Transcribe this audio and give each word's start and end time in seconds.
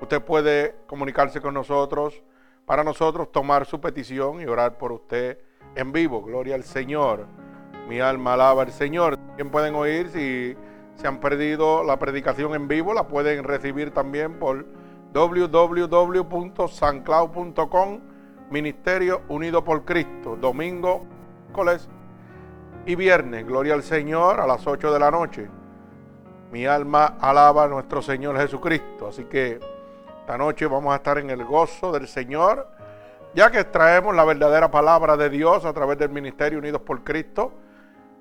Usted 0.00 0.22
puede 0.22 0.74
comunicarse 0.86 1.40
con 1.40 1.54
nosotros 1.54 2.22
para 2.66 2.82
nosotros 2.82 3.30
tomar 3.30 3.66
su 3.66 3.80
petición 3.80 4.40
y 4.40 4.46
orar 4.46 4.76
por 4.78 4.90
usted 4.92 5.38
en 5.74 5.92
vivo. 5.92 6.22
Gloria 6.22 6.56
al 6.56 6.64
Señor. 6.64 7.26
Mi 7.88 8.00
alma 8.00 8.32
alaba 8.34 8.62
al 8.62 8.72
Señor. 8.72 9.16
También 9.16 9.50
pueden 9.50 9.74
oír 9.74 10.08
si 10.08 10.56
se 10.96 11.06
han 11.06 11.20
perdido 11.20 11.84
la 11.84 11.98
predicación 11.98 12.54
en 12.54 12.68
vivo, 12.68 12.94
la 12.94 13.08
pueden 13.08 13.44
recibir 13.44 13.90
también 13.90 14.38
por 14.38 14.64
www.sanclau.com 15.12 18.00
Ministerio 18.50 19.22
Unido 19.28 19.64
por 19.64 19.84
Cristo, 19.84 20.36
domingo, 20.36 21.04
miércoles 21.46 21.88
y 22.86 22.94
viernes. 22.94 23.46
Gloria 23.46 23.74
al 23.74 23.82
Señor 23.82 24.40
a 24.40 24.46
las 24.46 24.66
8 24.66 24.92
de 24.92 24.98
la 24.98 25.10
noche. 25.10 25.48
Mi 26.50 26.66
alma 26.66 27.16
alaba 27.20 27.64
a 27.64 27.68
nuestro 27.68 28.02
Señor 28.02 28.38
Jesucristo. 28.38 29.08
Así 29.08 29.24
que 29.24 29.58
esta 30.20 30.38
noche 30.38 30.66
vamos 30.66 30.92
a 30.92 30.96
estar 30.96 31.18
en 31.18 31.30
el 31.30 31.44
gozo 31.44 31.92
del 31.92 32.08
Señor, 32.08 32.68
ya 33.34 33.50
que 33.50 33.64
traemos 33.64 34.14
la 34.14 34.24
verdadera 34.24 34.70
palabra 34.70 35.16
de 35.16 35.28
Dios 35.30 35.64
a 35.64 35.72
través 35.72 35.98
del 35.98 36.10
Ministerio 36.10 36.58
Unidos 36.58 36.80
por 36.82 37.02
Cristo, 37.02 37.52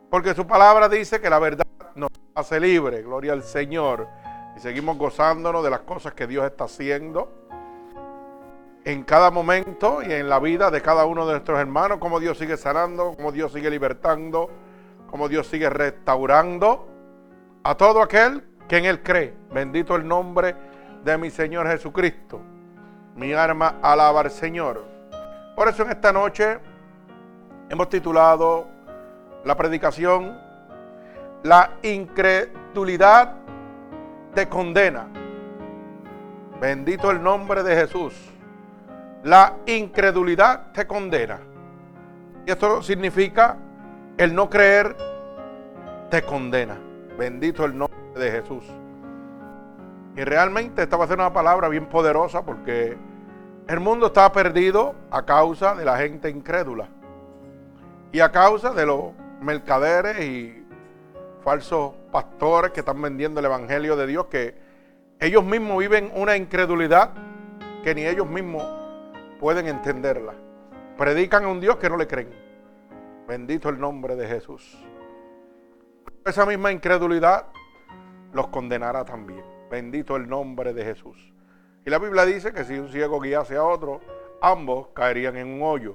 porque 0.09 0.33
su 0.33 0.45
palabra 0.45 0.89
dice 0.89 1.21
que 1.21 1.29
la 1.29 1.39
verdad 1.39 1.65
nos 1.95 2.09
hace 2.35 2.59
libre. 2.59 3.03
Gloria 3.03 3.33
al 3.33 3.43
Señor 3.43 4.07
y 4.55 4.59
seguimos 4.59 4.97
gozándonos 4.97 5.63
de 5.63 5.69
las 5.69 5.81
cosas 5.81 6.13
que 6.13 6.27
Dios 6.27 6.45
está 6.45 6.65
haciendo 6.65 7.42
en 8.85 9.03
cada 9.03 9.31
momento 9.31 10.01
y 10.01 10.11
en 10.11 10.27
la 10.27 10.39
vida 10.39 10.69
de 10.69 10.81
cada 10.81 11.05
uno 11.05 11.25
de 11.25 11.33
nuestros 11.33 11.59
hermanos, 11.59 11.99
cómo 11.99 12.19
Dios 12.19 12.37
sigue 12.37 12.57
sanando, 12.57 13.13
cómo 13.15 13.31
Dios 13.31 13.53
sigue 13.53 13.69
libertando, 13.69 14.49
cómo 15.07 15.29
Dios 15.29 15.47
sigue 15.47 15.69
restaurando 15.69 16.87
a 17.63 17.75
todo 17.75 18.01
aquel 18.01 18.43
que 18.67 18.77
en 18.77 18.85
Él 18.85 19.01
cree. 19.01 19.33
Bendito 19.51 19.95
el 19.95 20.07
nombre 20.07 20.55
de 21.03 21.17
mi 21.17 21.29
Señor 21.29 21.67
Jesucristo. 21.67 22.41
Mi 23.15 23.31
alma 23.33 23.75
alaba 23.81 24.21
al 24.21 24.31
Señor. 24.31 24.83
Por 25.55 25.67
eso 25.67 25.83
en 25.83 25.91
esta 25.91 26.11
noche 26.11 26.59
hemos 27.69 27.89
titulado 27.89 28.67
la 29.45 29.55
predicación 29.55 30.39
La 31.43 31.71
incredulidad 31.83 33.35
te 34.33 34.47
condena. 34.47 35.07
Bendito 36.59 37.11
el 37.11 37.21
nombre 37.21 37.61
de 37.63 37.75
Jesús. 37.75 38.32
La 39.23 39.55
incredulidad 39.65 40.73
te 40.73 40.85
condena. 40.85 41.39
Y 42.45 42.51
esto 42.51 42.81
significa 42.81 43.57
el 44.17 44.35
no 44.35 44.49
creer 44.49 44.97
te 46.09 46.21
condena. 46.23 46.77
Bendito 47.17 47.63
el 47.63 47.77
nombre 47.77 47.97
de 48.15 48.31
Jesús. 48.31 48.65
Y 50.17 50.23
realmente 50.23 50.83
esta 50.83 50.97
va 50.97 51.05
a 51.05 51.07
ser 51.07 51.17
una 51.17 51.31
palabra 51.31 51.69
bien 51.69 51.85
poderosa 51.85 52.43
porque 52.43 52.97
el 53.67 53.79
mundo 53.79 54.07
está 54.07 54.29
perdido 54.31 54.93
a 55.09 55.23
causa 55.23 55.73
de 55.73 55.85
la 55.85 55.97
gente 55.97 56.29
incrédula. 56.29 56.89
Y 58.11 58.19
a 58.19 58.29
causa 58.29 58.73
de 58.73 58.85
los 58.85 59.13
mercaderes 59.39 60.19
y 60.19 60.65
falsos 61.43 61.93
pastores 62.11 62.71
que 62.71 62.81
están 62.81 63.01
vendiendo 63.01 63.39
el 63.39 63.45
Evangelio 63.45 63.95
de 63.95 64.05
Dios, 64.05 64.25
que 64.25 64.55
ellos 65.19 65.45
mismos 65.45 65.79
viven 65.79 66.11
una 66.13 66.35
incredulidad 66.35 67.11
que 67.83 67.95
ni 67.95 68.05
ellos 68.05 68.27
mismos 68.27 68.82
pueden 69.43 69.67
entenderla. 69.67 70.35
Predican 70.97 71.43
a 71.43 71.49
un 71.49 71.59
Dios 71.59 71.75
que 71.75 71.89
no 71.89 71.97
le 71.97 72.07
creen. 72.07 72.29
Bendito 73.27 73.67
el 73.67 73.77
nombre 73.77 74.15
de 74.15 74.25
Jesús. 74.25 74.81
Esa 76.23 76.45
misma 76.45 76.71
incredulidad 76.71 77.47
los 78.31 78.47
condenará 78.47 79.03
también. 79.03 79.43
Bendito 79.69 80.15
el 80.15 80.29
nombre 80.29 80.73
de 80.73 80.85
Jesús. 80.85 81.33
Y 81.85 81.89
la 81.89 81.99
Biblia 81.99 82.23
dice 82.23 82.53
que 82.53 82.63
si 82.63 82.79
un 82.79 82.87
ciego 82.87 83.19
guiase 83.19 83.57
a 83.57 83.65
otro, 83.65 83.99
ambos 84.41 84.87
caerían 84.93 85.35
en 85.35 85.47
un 85.47 85.61
hoyo. 85.61 85.91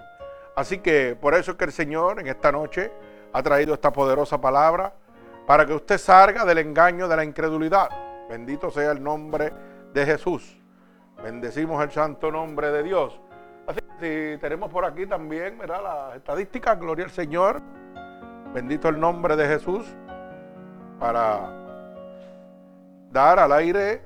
Así 0.54 0.81
que 0.81 1.16
por 1.19 1.32
eso 1.32 1.53
es 1.53 1.56
que 1.56 1.64
el 1.64 1.72
Señor 1.72 2.20
en 2.20 2.26
esta 2.26 2.53
noche 2.53 2.92
ha 3.32 3.42
traído 3.42 3.72
esta 3.72 3.91
poderosa 3.91 4.38
palabra 4.38 4.92
para 5.47 5.64
que 5.64 5.72
usted 5.72 5.97
salga 5.97 6.44
del 6.44 6.58
engaño 6.58 7.08
de 7.08 7.16
la 7.16 7.25
incredulidad. 7.25 7.88
Bendito 8.28 8.70
sea 8.70 8.92
el 8.92 9.03
nombre 9.03 9.54
de 9.94 10.04
Jesús. 10.04 10.60
Bendecimos 11.22 11.82
el 11.82 11.91
santo 11.91 12.31
nombre 12.31 12.70
de 12.70 12.82
Dios. 12.82 13.19
Así 13.69 13.81
si 14.01 14.39
tenemos 14.39 14.71
por 14.71 14.87
aquí 14.87 15.06
también, 15.06 15.59
¿verdad? 15.59 15.83
Las 15.83 16.17
estadísticas, 16.17 16.81
gloria 16.81 17.05
al 17.05 17.11
Señor. 17.11 17.61
Bendito 18.55 18.89
el 18.89 18.99
nombre 18.99 19.37
de 19.37 19.47
Jesús. 19.47 19.84
Para 20.99 21.53
dar 23.11 23.39
al 23.39 23.53
aire 23.53 24.01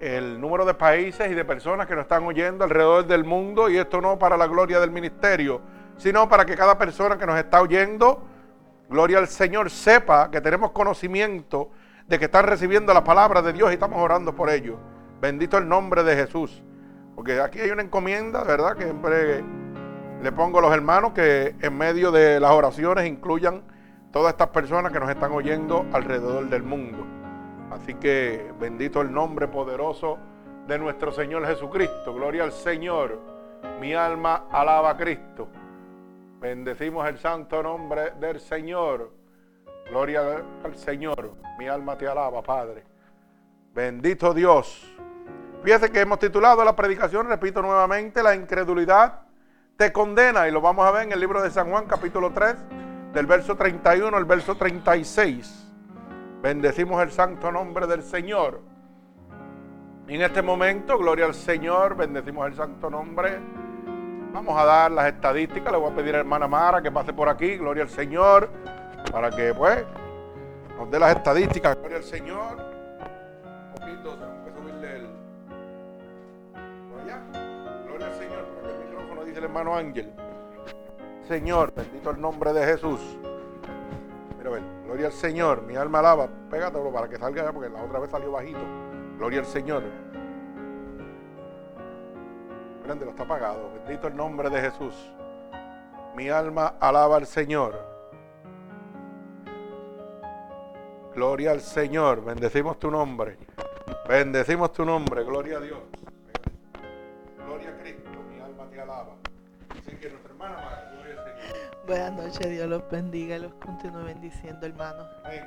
el 0.00 0.40
número 0.40 0.64
de 0.64 0.74
países 0.74 1.30
y 1.30 1.34
de 1.34 1.44
personas 1.44 1.86
que 1.86 1.94
nos 1.94 2.02
están 2.02 2.24
oyendo 2.24 2.64
alrededor 2.64 3.06
del 3.06 3.22
mundo. 3.22 3.70
Y 3.70 3.78
esto 3.78 4.00
no 4.00 4.18
para 4.18 4.36
la 4.36 4.48
gloria 4.48 4.80
del 4.80 4.90
ministerio, 4.90 5.60
sino 5.98 6.28
para 6.28 6.44
que 6.44 6.56
cada 6.56 6.76
persona 6.76 7.16
que 7.16 7.26
nos 7.26 7.38
está 7.38 7.62
oyendo 7.62 8.26
gloria 8.90 9.18
al 9.18 9.28
Señor, 9.28 9.70
sepa 9.70 10.32
que 10.32 10.40
tenemos 10.40 10.72
conocimiento 10.72 11.70
de 12.08 12.18
que 12.18 12.24
están 12.24 12.44
recibiendo 12.44 12.92
la 12.92 13.04
palabra 13.04 13.40
de 13.40 13.52
Dios 13.52 13.70
y 13.70 13.74
estamos 13.74 14.02
orando 14.02 14.34
por 14.34 14.50
ellos. 14.50 14.78
Bendito 15.20 15.58
el 15.58 15.68
nombre 15.68 16.02
de 16.02 16.16
Jesús. 16.16 16.60
Porque 17.14 17.40
aquí 17.40 17.60
hay 17.60 17.70
una 17.70 17.82
encomienda, 17.82 18.44
¿verdad? 18.44 18.76
Que 18.76 18.84
siempre 18.84 19.44
le 20.22 20.32
pongo 20.32 20.58
a 20.58 20.62
los 20.62 20.72
hermanos 20.72 21.12
que 21.12 21.54
en 21.60 21.76
medio 21.76 22.10
de 22.10 22.38
las 22.40 22.52
oraciones 22.52 23.06
incluyan 23.06 23.62
todas 24.12 24.32
estas 24.32 24.48
personas 24.48 24.92
que 24.92 25.00
nos 25.00 25.10
están 25.10 25.32
oyendo 25.32 25.86
alrededor 25.92 26.48
del 26.48 26.62
mundo. 26.62 27.04
Así 27.70 27.94
que 27.94 28.52
bendito 28.60 29.00
el 29.00 29.12
nombre 29.12 29.48
poderoso 29.48 30.18
de 30.66 30.78
nuestro 30.78 31.10
Señor 31.10 31.46
Jesucristo. 31.46 32.14
Gloria 32.14 32.44
al 32.44 32.52
Señor. 32.52 33.18
Mi 33.80 33.94
alma 33.94 34.46
alaba 34.50 34.90
a 34.90 34.96
Cristo. 34.96 35.48
Bendecimos 36.40 37.08
el 37.08 37.18
santo 37.18 37.62
nombre 37.62 38.12
del 38.20 38.40
Señor. 38.40 39.10
Gloria 39.88 40.44
al 40.64 40.76
Señor. 40.76 41.32
Mi 41.58 41.66
alma 41.66 41.96
te 41.96 42.06
alaba, 42.06 42.42
Padre. 42.42 42.84
Bendito 43.74 44.34
Dios. 44.34 44.91
Fíjese 45.62 45.90
que 45.90 46.00
hemos 46.00 46.18
titulado 46.18 46.64
la 46.64 46.74
predicación, 46.74 47.28
repito 47.28 47.62
nuevamente, 47.62 48.22
la 48.22 48.34
incredulidad 48.34 49.20
te 49.76 49.92
condena. 49.92 50.48
Y 50.48 50.50
lo 50.50 50.60
vamos 50.60 50.86
a 50.86 50.90
ver 50.90 51.04
en 51.04 51.12
el 51.12 51.20
libro 51.20 51.40
de 51.42 51.50
San 51.50 51.70
Juan, 51.70 51.86
capítulo 51.86 52.32
3, 52.32 52.56
del 53.12 53.26
verso 53.26 53.56
31 53.56 54.16
al 54.16 54.24
verso 54.24 54.56
36. 54.56 55.68
Bendecimos 56.42 57.02
el 57.02 57.12
santo 57.12 57.52
nombre 57.52 57.86
del 57.86 58.02
Señor. 58.02 58.60
Y 60.08 60.16
en 60.16 60.22
este 60.22 60.42
momento, 60.42 60.98
gloria 60.98 61.26
al 61.26 61.34
Señor, 61.34 61.96
bendecimos 61.96 62.46
el 62.48 62.54
santo 62.54 62.90
nombre 62.90 63.38
Vamos 64.32 64.58
a 64.58 64.64
dar 64.64 64.90
las 64.90 65.06
estadísticas. 65.08 65.70
Le 65.70 65.78
voy 65.78 65.92
a 65.92 65.94
pedir 65.94 66.14
a 66.14 66.20
hermana 66.20 66.48
Mara 66.48 66.80
que 66.80 66.90
pase 66.90 67.12
por 67.12 67.28
aquí, 67.28 67.56
gloria 67.58 67.82
al 67.82 67.90
Señor, 67.90 68.48
para 69.10 69.30
que 69.30 69.52
pues 69.52 69.84
nos 70.78 70.90
dé 70.90 70.98
las 70.98 71.14
estadísticas, 71.16 71.76
gloria 71.76 71.98
al 71.98 72.04
Señor. 72.04 72.56
Un 72.56 73.74
poquito, 73.74 74.31
Por 77.32 77.84
gloria 77.86 78.06
al 78.06 78.14
Señor, 78.14 78.46
que 78.62 78.70
el 78.70 78.88
micrófono 78.88 79.24
dice 79.24 79.38
el 79.38 79.44
hermano 79.44 79.76
Ángel. 79.76 80.12
Señor, 81.28 81.72
bendito 81.74 82.10
el 82.10 82.20
nombre 82.20 82.52
de 82.52 82.64
Jesús. 82.64 83.00
Mira, 84.38 84.50
a 84.50 84.52
ver, 84.52 84.62
gloria 84.84 85.06
al 85.06 85.12
Señor, 85.12 85.62
mi 85.62 85.76
alma 85.76 86.00
alaba, 86.00 86.28
pégatelo 86.50 86.92
para 86.92 87.08
que 87.08 87.16
salga 87.16 87.44
ya, 87.44 87.52
porque 87.52 87.68
la 87.68 87.82
otra 87.82 87.98
vez 87.98 88.10
salió 88.10 88.32
bajito. 88.32 88.60
Gloria 89.18 89.40
al 89.40 89.46
Señor 89.46 89.82
lo 93.00 93.10
está 93.10 93.22
apagado. 93.22 93.70
Bendito 93.74 94.08
el 94.08 94.16
nombre 94.16 94.50
de 94.50 94.60
Jesús. 94.60 94.94
Mi 96.14 96.28
alma 96.28 96.74
alaba 96.80 97.16
al 97.16 97.26
Señor. 97.26 97.78
Gloria 101.14 101.52
al 101.52 101.60
Señor. 101.60 102.24
Bendecimos 102.24 102.78
tu 102.78 102.90
nombre. 102.90 103.38
Bendecimos 104.08 104.72
tu 104.72 104.84
nombre. 104.84 105.24
Gloria 105.24 105.58
a 105.58 105.60
Dios. 105.60 105.78
Gloria 107.52 107.68
a 107.68 107.82
Cristo. 107.82 108.08
Mi 108.30 108.40
alma 108.40 108.64
te 108.70 108.80
alaba. 108.80 109.14
Así 109.68 109.96
que 109.96 110.08
nuestra 110.08 110.30
hermana 110.30 110.54
Mara, 110.54 110.90
gloria 110.94 111.20
al 111.20 111.26
Señor. 111.26 111.86
Buenas 111.86 112.12
noches, 112.14 112.50
Dios 112.50 112.66
los 112.66 112.90
bendiga 112.90 113.36
y 113.36 113.40
los 113.40 113.52
continúe 113.54 114.04
bendiciendo, 114.04 114.64
hermanos. 114.64 115.06
Amén. 115.22 115.44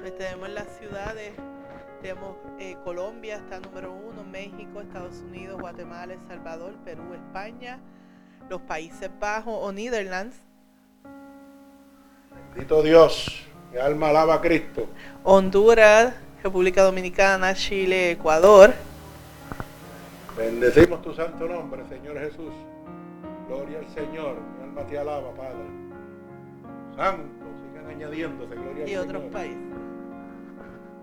Pues 0.00 0.18
tenemos 0.18 0.48
las 0.48 0.66
ciudades, 0.78 1.32
tenemos 2.02 2.36
eh, 2.58 2.76
Colombia, 2.82 3.36
está 3.36 3.60
número 3.60 3.92
uno, 3.92 4.24
México, 4.24 4.80
Estados 4.80 5.20
Unidos, 5.20 5.60
Guatemala, 5.60 6.12
El 6.12 6.26
Salvador, 6.26 6.74
Perú, 6.84 7.14
España, 7.14 7.78
los 8.48 8.60
Países 8.62 9.10
Bajos 9.20 9.54
o 9.56 9.70
Netherlands, 9.70 10.36
Bendito 12.52 12.82
Dios, 12.82 13.46
mi 13.72 13.78
alma 13.78 14.08
alaba 14.08 14.34
a 14.34 14.40
Cristo. 14.40 14.88
Honduras, 15.22 16.16
República 16.42 16.82
Dominicana, 16.82 17.54
Chile, 17.54 18.12
Ecuador, 18.12 18.74
Bendecimos 20.38 21.02
tu 21.02 21.12
santo 21.14 21.48
nombre, 21.48 21.82
Señor 21.88 22.16
Jesús. 22.20 22.52
Gloria 23.48 23.78
al 23.80 23.88
Señor, 23.88 24.36
mi 24.56 24.62
alma 24.64 24.82
te 24.86 24.98
alaba, 24.98 25.32
Padre. 25.34 25.64
Santo, 26.94 27.44
sigan 27.60 27.86
añadiéndose, 27.90 28.54
gloria 28.54 28.84
al 28.84 28.88
y 28.90 28.96
otros 28.96 29.16
Señor. 29.22 29.32
países. 29.32 29.58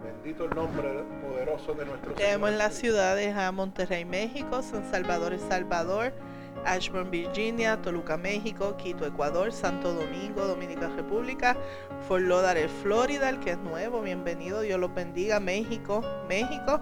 Bendito 0.03 0.45
el 0.45 0.55
nombre 0.55 1.03
poderoso 1.21 1.73
de 1.73 1.85
nuestro 1.85 2.13
Tenemos 2.13 2.49
en 2.49 2.55
Señor. 2.55 2.69
las 2.69 2.73
ciudades 2.75 3.35
a 3.35 3.51
Monterrey, 3.51 4.05
México, 4.05 4.61
San 4.61 4.89
Salvador, 4.89 5.33
El 5.33 5.39
Salvador, 5.41 6.13
Ashburn, 6.63 7.11
Virginia, 7.11 7.81
Toluca, 7.81 8.15
México, 8.15 8.77
Quito, 8.77 9.05
Ecuador, 9.05 9.51
Santo 9.51 9.93
Domingo, 9.93 10.45
Dominicana 10.45 10.95
República, 10.95 11.57
Fort 12.07 12.23
Lauderdale, 12.23 12.69
Florida, 12.69 13.29
el 13.29 13.39
que 13.39 13.51
es 13.51 13.57
nuevo, 13.57 14.01
bienvenido, 14.01 14.61
Dios 14.61 14.79
los 14.79 14.93
bendiga, 14.93 15.39
México, 15.39 16.01
México, 16.29 16.79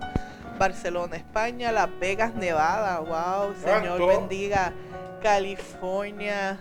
Barcelona, 0.58 1.16
España, 1.16 1.72
Las 1.72 1.90
Vegas, 2.00 2.34
Nevada, 2.36 3.00
wow, 3.00 3.54
Señor 3.56 4.08
bendiga, 4.08 4.74
California. 5.22 6.60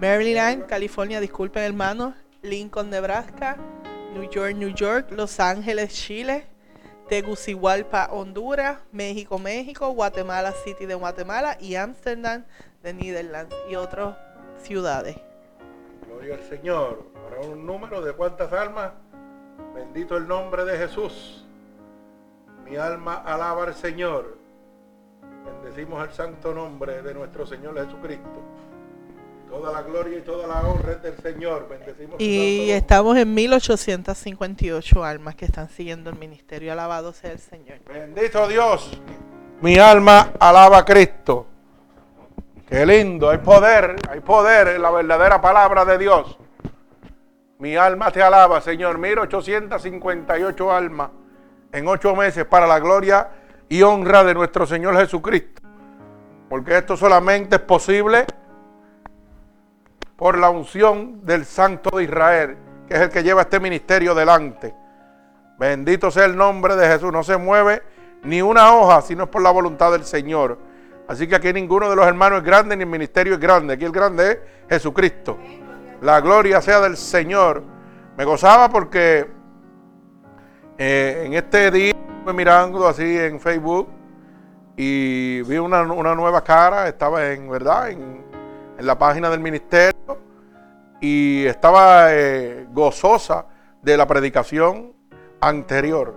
Maryland, 0.00 0.66
California, 0.66 1.20
disculpen 1.20 1.62
hermanos, 1.62 2.14
Lincoln, 2.42 2.90
Nebraska, 2.90 3.56
New 4.12 4.28
York, 4.28 4.56
New 4.56 4.74
York, 4.74 5.12
Los 5.12 5.38
Ángeles, 5.38 5.94
Chile, 5.94 6.44
Tegucigalpa, 7.08 8.08
Honduras, 8.10 8.78
México, 8.90 9.38
México, 9.38 9.90
Guatemala 9.90 10.52
City 10.64 10.86
de 10.86 10.94
Guatemala. 10.94 11.56
Y 11.60 11.74
Amsterdam 11.74 12.44
de 12.82 12.94
Netherlands. 12.94 13.54
Y 13.70 13.76
otras 13.76 14.16
ciudades. 14.62 15.16
Gloria 16.06 16.34
al 16.34 16.42
Señor. 16.48 17.11
Un 17.40 17.66
número 17.66 18.00
de 18.02 18.12
cuántas 18.12 18.52
almas. 18.52 18.92
Bendito 19.74 20.16
el 20.16 20.28
nombre 20.28 20.64
de 20.64 20.76
Jesús. 20.76 21.46
Mi 22.64 22.76
alma 22.76 23.22
alaba 23.24 23.64
al 23.64 23.74
Señor. 23.74 24.38
Bendecimos 25.44 26.06
el 26.06 26.12
santo 26.14 26.54
nombre 26.54 27.02
de 27.02 27.14
nuestro 27.14 27.46
Señor 27.46 27.74
Jesucristo. 27.74 28.42
Toda 29.50 29.72
la 29.72 29.82
gloria 29.82 30.18
y 30.18 30.22
toda 30.22 30.46
la 30.46 30.60
honra 30.66 30.92
es 30.92 31.02
del 31.02 31.16
Señor. 31.18 31.68
Bendecimos 31.68 32.16
Y 32.18 32.70
estamos 32.70 33.16
en 33.18 33.34
1858 33.34 35.04
almas 35.04 35.34
que 35.34 35.44
están 35.44 35.68
siguiendo 35.68 36.10
el 36.10 36.16
ministerio. 36.16 36.72
Alabado 36.72 37.12
sea 37.12 37.32
el 37.32 37.38
Señor. 37.38 37.78
Bendito 37.86 38.48
Dios. 38.48 38.98
Mi 39.60 39.78
alma 39.78 40.32
alaba 40.38 40.78
a 40.78 40.84
Cristo. 40.84 41.46
Qué 42.66 42.86
lindo. 42.86 43.28
Hay 43.28 43.38
poder. 43.38 43.96
Hay 44.08 44.20
poder 44.20 44.68
en 44.68 44.82
la 44.82 44.90
verdadera 44.90 45.40
palabra 45.40 45.84
de 45.84 45.98
Dios. 45.98 46.38
Mi 47.62 47.76
alma 47.76 48.10
te 48.10 48.20
alaba, 48.20 48.60
Señor. 48.60 48.98
1858 48.98 50.72
almas 50.72 51.10
en 51.70 51.86
ocho 51.86 52.16
meses 52.16 52.44
para 52.44 52.66
la 52.66 52.80
gloria 52.80 53.28
y 53.68 53.82
honra 53.82 54.24
de 54.24 54.34
nuestro 54.34 54.66
Señor 54.66 54.96
Jesucristo. 54.96 55.62
Porque 56.48 56.78
esto 56.78 56.96
solamente 56.96 57.54
es 57.54 57.62
posible 57.62 58.26
por 60.16 60.38
la 60.38 60.50
unción 60.50 61.24
del 61.24 61.44
Santo 61.44 61.96
de 61.96 62.02
Israel, 62.02 62.56
que 62.88 62.94
es 62.94 63.00
el 63.00 63.10
que 63.10 63.22
lleva 63.22 63.42
este 63.42 63.60
ministerio 63.60 64.12
delante. 64.12 64.74
Bendito 65.56 66.10
sea 66.10 66.24
el 66.24 66.36
nombre 66.36 66.74
de 66.74 66.88
Jesús. 66.88 67.12
No 67.12 67.22
se 67.22 67.36
mueve 67.36 67.80
ni 68.24 68.42
una 68.42 68.74
hoja 68.74 69.02
si 69.02 69.14
no 69.14 69.22
es 69.22 69.30
por 69.30 69.40
la 69.40 69.52
voluntad 69.52 69.92
del 69.92 70.04
Señor. 70.04 70.58
Así 71.06 71.28
que 71.28 71.36
aquí 71.36 71.52
ninguno 71.52 71.88
de 71.88 71.94
los 71.94 72.08
hermanos 72.08 72.40
es 72.40 72.44
grande 72.44 72.76
ni 72.76 72.82
el 72.82 72.88
ministerio 72.88 73.34
es 73.34 73.40
grande. 73.40 73.74
Aquí 73.74 73.84
el 73.84 73.92
grande 73.92 74.32
es 74.32 74.38
Jesucristo. 74.68 75.38
La 76.02 76.20
gloria 76.20 76.60
sea 76.60 76.80
del 76.80 76.96
Señor. 76.96 77.62
Me 78.16 78.24
gozaba 78.24 78.68
porque 78.68 79.24
eh, 80.76 81.22
en 81.24 81.34
este 81.34 81.70
día 81.70 81.92
estuve 81.92 82.32
mirando 82.32 82.88
así 82.88 83.18
en 83.18 83.38
Facebook 83.38 83.88
y 84.76 85.42
vi 85.42 85.58
una, 85.58 85.82
una 85.82 86.16
nueva 86.16 86.42
cara. 86.42 86.88
Estaba 86.88 87.30
en, 87.30 87.48
¿verdad? 87.48 87.90
En, 87.90 88.24
en 88.76 88.84
la 88.84 88.98
página 88.98 89.30
del 89.30 89.38
ministerio 89.38 90.18
y 91.00 91.46
estaba 91.46 92.12
eh, 92.12 92.66
gozosa 92.72 93.46
de 93.80 93.96
la 93.96 94.04
predicación 94.04 94.94
anterior. 95.40 96.16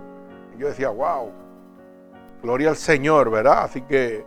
Yo 0.58 0.66
decía, 0.66 0.88
wow, 0.88 1.30
gloria 2.42 2.70
al 2.70 2.76
Señor, 2.76 3.30
¿verdad? 3.30 3.62
Así 3.62 3.82
que 3.82 4.26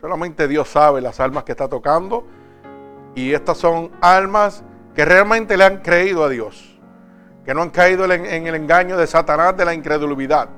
solamente 0.00 0.48
Dios 0.48 0.68
sabe 0.68 1.00
las 1.00 1.20
almas 1.20 1.44
que 1.44 1.52
está 1.52 1.68
tocando. 1.68 2.26
Y 3.14 3.32
estas 3.32 3.56
son 3.56 3.92
almas 4.00 4.64
que 4.96 5.04
realmente 5.04 5.58
le 5.58 5.64
han 5.64 5.82
creído 5.82 6.24
a 6.24 6.28
Dios, 6.30 6.80
que 7.44 7.52
no 7.52 7.60
han 7.60 7.68
caído 7.68 8.10
en, 8.10 8.46
el 8.46 8.54
engaño 8.54 8.96
de 8.96 9.06
Satanás 9.06 9.54
de 9.54 9.66
la 9.66 9.74
incredulidad, 9.74 10.48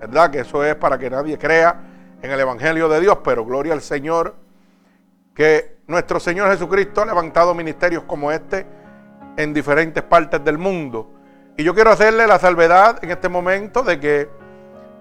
¿verdad? 0.00 0.30
Que 0.30 0.38
eso 0.38 0.64
es 0.64 0.76
para 0.76 0.96
que 0.96 1.10
nadie 1.10 1.36
crea 1.36 1.80
en 2.22 2.30
el 2.30 2.38
Evangelio 2.38 2.88
de 2.88 3.00
Dios, 3.00 3.18
pero 3.24 3.44
gloria 3.44 3.72
al 3.72 3.80
Señor, 3.80 4.36
que 5.34 5.78
nuestro 5.88 6.20
Señor 6.20 6.48
Jesucristo 6.48 7.02
ha 7.02 7.06
levantado 7.06 7.52
ministerios 7.54 8.04
como 8.04 8.30
este 8.30 8.64
en 9.36 9.52
diferentes 9.52 10.04
partes 10.04 10.44
del 10.44 10.58
mundo. 10.58 11.10
Y 11.56 11.64
yo 11.64 11.74
quiero 11.74 11.90
hacerle 11.90 12.28
la 12.28 12.38
salvedad 12.38 13.02
en 13.02 13.10
este 13.10 13.28
momento 13.28 13.82
de 13.82 13.98
que 13.98 14.28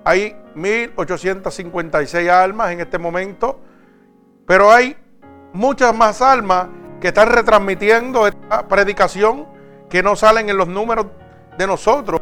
hay 0.06 0.36
1856 0.56 2.30
almas 2.30 2.72
en 2.72 2.80
este 2.80 2.98
momento, 2.98 3.60
pero 4.48 4.72
hay 4.72 4.98
muchas 5.54 5.94
más 5.94 6.20
almas 6.20 6.68
que 7.00 7.10
están 7.10 7.30
retransmitiendo 7.30 8.28
esta 8.28 8.68
predicación 8.68 9.48
que 9.90 10.04
no 10.04 10.16
salen 10.16 10.50
en 10.50 10.58
los 10.58 10.68
números 10.68 11.08
de 11.58 11.68
nosotros. 11.68 12.22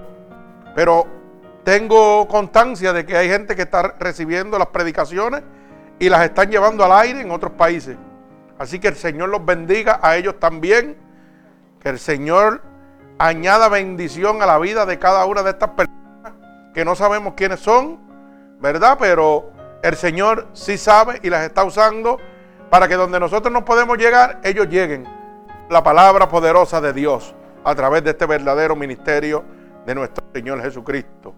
Pero 0.76 1.08
tengo 1.64 2.28
constancia 2.28 2.94
de 2.94 3.06
que 3.06 3.18
hay 3.18 3.30
gente 3.30 3.56
que 3.56 3.64
está 3.64 3.96
recibiendo 4.00 4.60
las 4.60 4.68
predicaciones 4.68 5.44
y 6.00 6.10
las 6.10 6.24
están 6.24 6.50
llevando 6.50 6.84
al 6.84 6.92
aire 6.92 7.22
en 7.22 7.32
otros 7.32 7.54
países. 7.54 7.98
Así 8.58 8.80
que 8.80 8.90
el 8.90 8.96
Señor 8.96 9.30
los 9.30 9.46
bendiga 9.46 10.00
a 10.02 10.18
ellos 10.18 10.40
también. 10.40 10.98
Que 11.80 11.90
el 11.90 12.00
Señor 12.00 12.62
añada 13.18 13.70
bendición 13.70 14.42
a 14.42 14.46
la 14.46 14.58
vida 14.60 14.86
de 14.86 15.00
cada 15.00 15.26
una 15.26 15.44
de 15.44 15.52
estas 15.52 15.70
personas 15.70 16.34
que 16.74 16.84
no 16.84 16.96
sabemos 16.96 17.36
quiénes 17.36 17.62
son, 17.62 18.00
¿verdad? 18.60 18.98
Pero 19.00 19.52
el 19.82 19.96
Señor 19.96 20.48
sí 20.54 20.78
sabe 20.78 21.20
y 21.24 21.30
las 21.30 21.44
está 21.44 21.64
usando 21.64 22.20
para 22.70 22.88
que 22.88 22.96
donde 22.96 23.20
nosotros 23.20 23.52
no 23.52 23.64
podemos 23.64 23.98
llegar, 23.98 24.40
ellos 24.44 24.68
lleguen. 24.68 25.06
La 25.70 25.84
palabra 25.84 26.30
poderosa 26.30 26.82
de 26.82 26.94
Dios 26.94 27.34
a 27.64 27.74
través 27.76 28.04
de 28.04 28.12
este 28.12 28.26
verdadero 28.26 28.76
ministerio 28.76 29.44
de 29.86 29.96
nuestro 29.96 30.24
Señor 30.34 30.62
Jesucristo. 30.62 31.34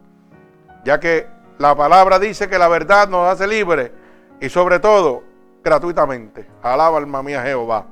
Ya 0.84 1.00
que 1.00 1.27
la 1.57 1.75
palabra 1.75 2.19
dice 2.19 2.48
que 2.48 2.57
la 2.57 2.67
verdad 2.67 3.07
nos 3.07 3.29
hace 3.29 3.48
libres 3.48 3.91
y 4.39 4.50
sobre 4.50 4.79
todo 4.79 5.24
gratuitamente. 5.63 6.48
Alaba 6.62 6.98
alma 6.98 7.24
mía 7.24 7.43
Jehová. 7.43 7.86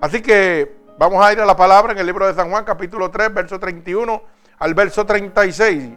Así 0.00 0.20
que 0.22 0.76
vamos 0.98 1.24
a 1.24 1.32
ir 1.32 1.40
a 1.40 1.46
la 1.46 1.56
palabra 1.56 1.92
en 1.92 1.98
el 1.98 2.06
libro 2.06 2.26
de 2.26 2.34
San 2.34 2.50
Juan, 2.50 2.64
capítulo 2.64 3.10
3, 3.10 3.32
verso 3.32 3.58
31 3.58 4.22
al 4.58 4.74
verso 4.74 5.04
36. 5.04 5.90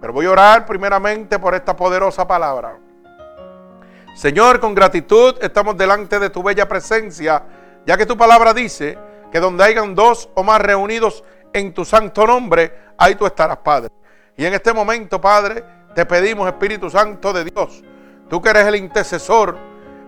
Pero 0.00 0.12
voy 0.12 0.26
a 0.26 0.30
orar 0.30 0.66
primeramente 0.66 1.38
por 1.38 1.54
esta 1.54 1.74
poderosa 1.74 2.26
palabra. 2.26 2.78
Señor, 4.14 4.60
con 4.60 4.76
gratitud 4.76 5.34
estamos 5.40 5.76
delante 5.76 6.20
de 6.20 6.30
tu 6.30 6.40
bella 6.40 6.68
presencia, 6.68 7.42
ya 7.84 7.96
que 7.96 8.06
tu 8.06 8.16
palabra 8.16 8.54
dice 8.54 8.96
que 9.32 9.40
donde 9.40 9.64
hayan 9.64 9.92
dos 9.92 10.28
o 10.34 10.44
más 10.44 10.60
reunidos 10.60 11.24
en 11.52 11.74
tu 11.74 11.84
santo 11.84 12.24
nombre, 12.24 12.92
ahí 12.96 13.16
tú 13.16 13.26
estarás, 13.26 13.56
Padre. 13.58 13.90
Y 14.36 14.44
en 14.44 14.54
este 14.54 14.72
momento, 14.72 15.20
Padre, 15.20 15.64
te 15.96 16.06
pedimos, 16.06 16.46
Espíritu 16.46 16.88
Santo 16.88 17.32
de 17.32 17.44
Dios, 17.44 17.82
tú 18.30 18.40
que 18.40 18.50
eres 18.50 18.66
el 18.66 18.76
intercesor 18.76 19.56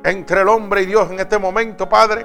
entre 0.04 0.42
el 0.42 0.48
hombre 0.48 0.82
y 0.82 0.86
Dios 0.86 1.10
en 1.10 1.18
este 1.18 1.36
momento, 1.36 1.88
Padre, 1.88 2.24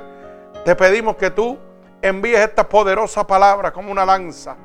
te 0.63 0.75
pedimos 0.75 1.15
que 1.15 1.31
tú 1.31 1.57
envíes 2.00 2.41
esta 2.41 2.69
poderosa 2.69 3.25
palabra 3.25 3.73
como 3.73 3.91
una 3.91 4.05
lanza 4.05 4.55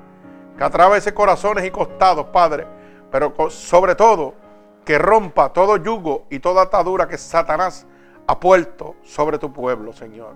que 0.56 0.62
atravese 0.62 1.14
corazones 1.14 1.64
y 1.64 1.70
costados, 1.70 2.26
Padre, 2.26 2.66
pero 3.11 3.32
sobre 3.49 3.94
todo 3.94 4.46
que 4.87 4.99
rompa 4.99 5.52
todo 5.52 5.76
yugo 5.76 6.26
y 6.31 6.38
toda 6.38 6.62
atadura 6.62 7.09
que 7.09 7.19
Satanás 7.19 7.85
ha 8.28 8.38
puesto 8.38 8.95
sobre 9.02 9.37
tu 9.37 9.52
pueblo, 9.52 9.93
Señor. 9.93 10.35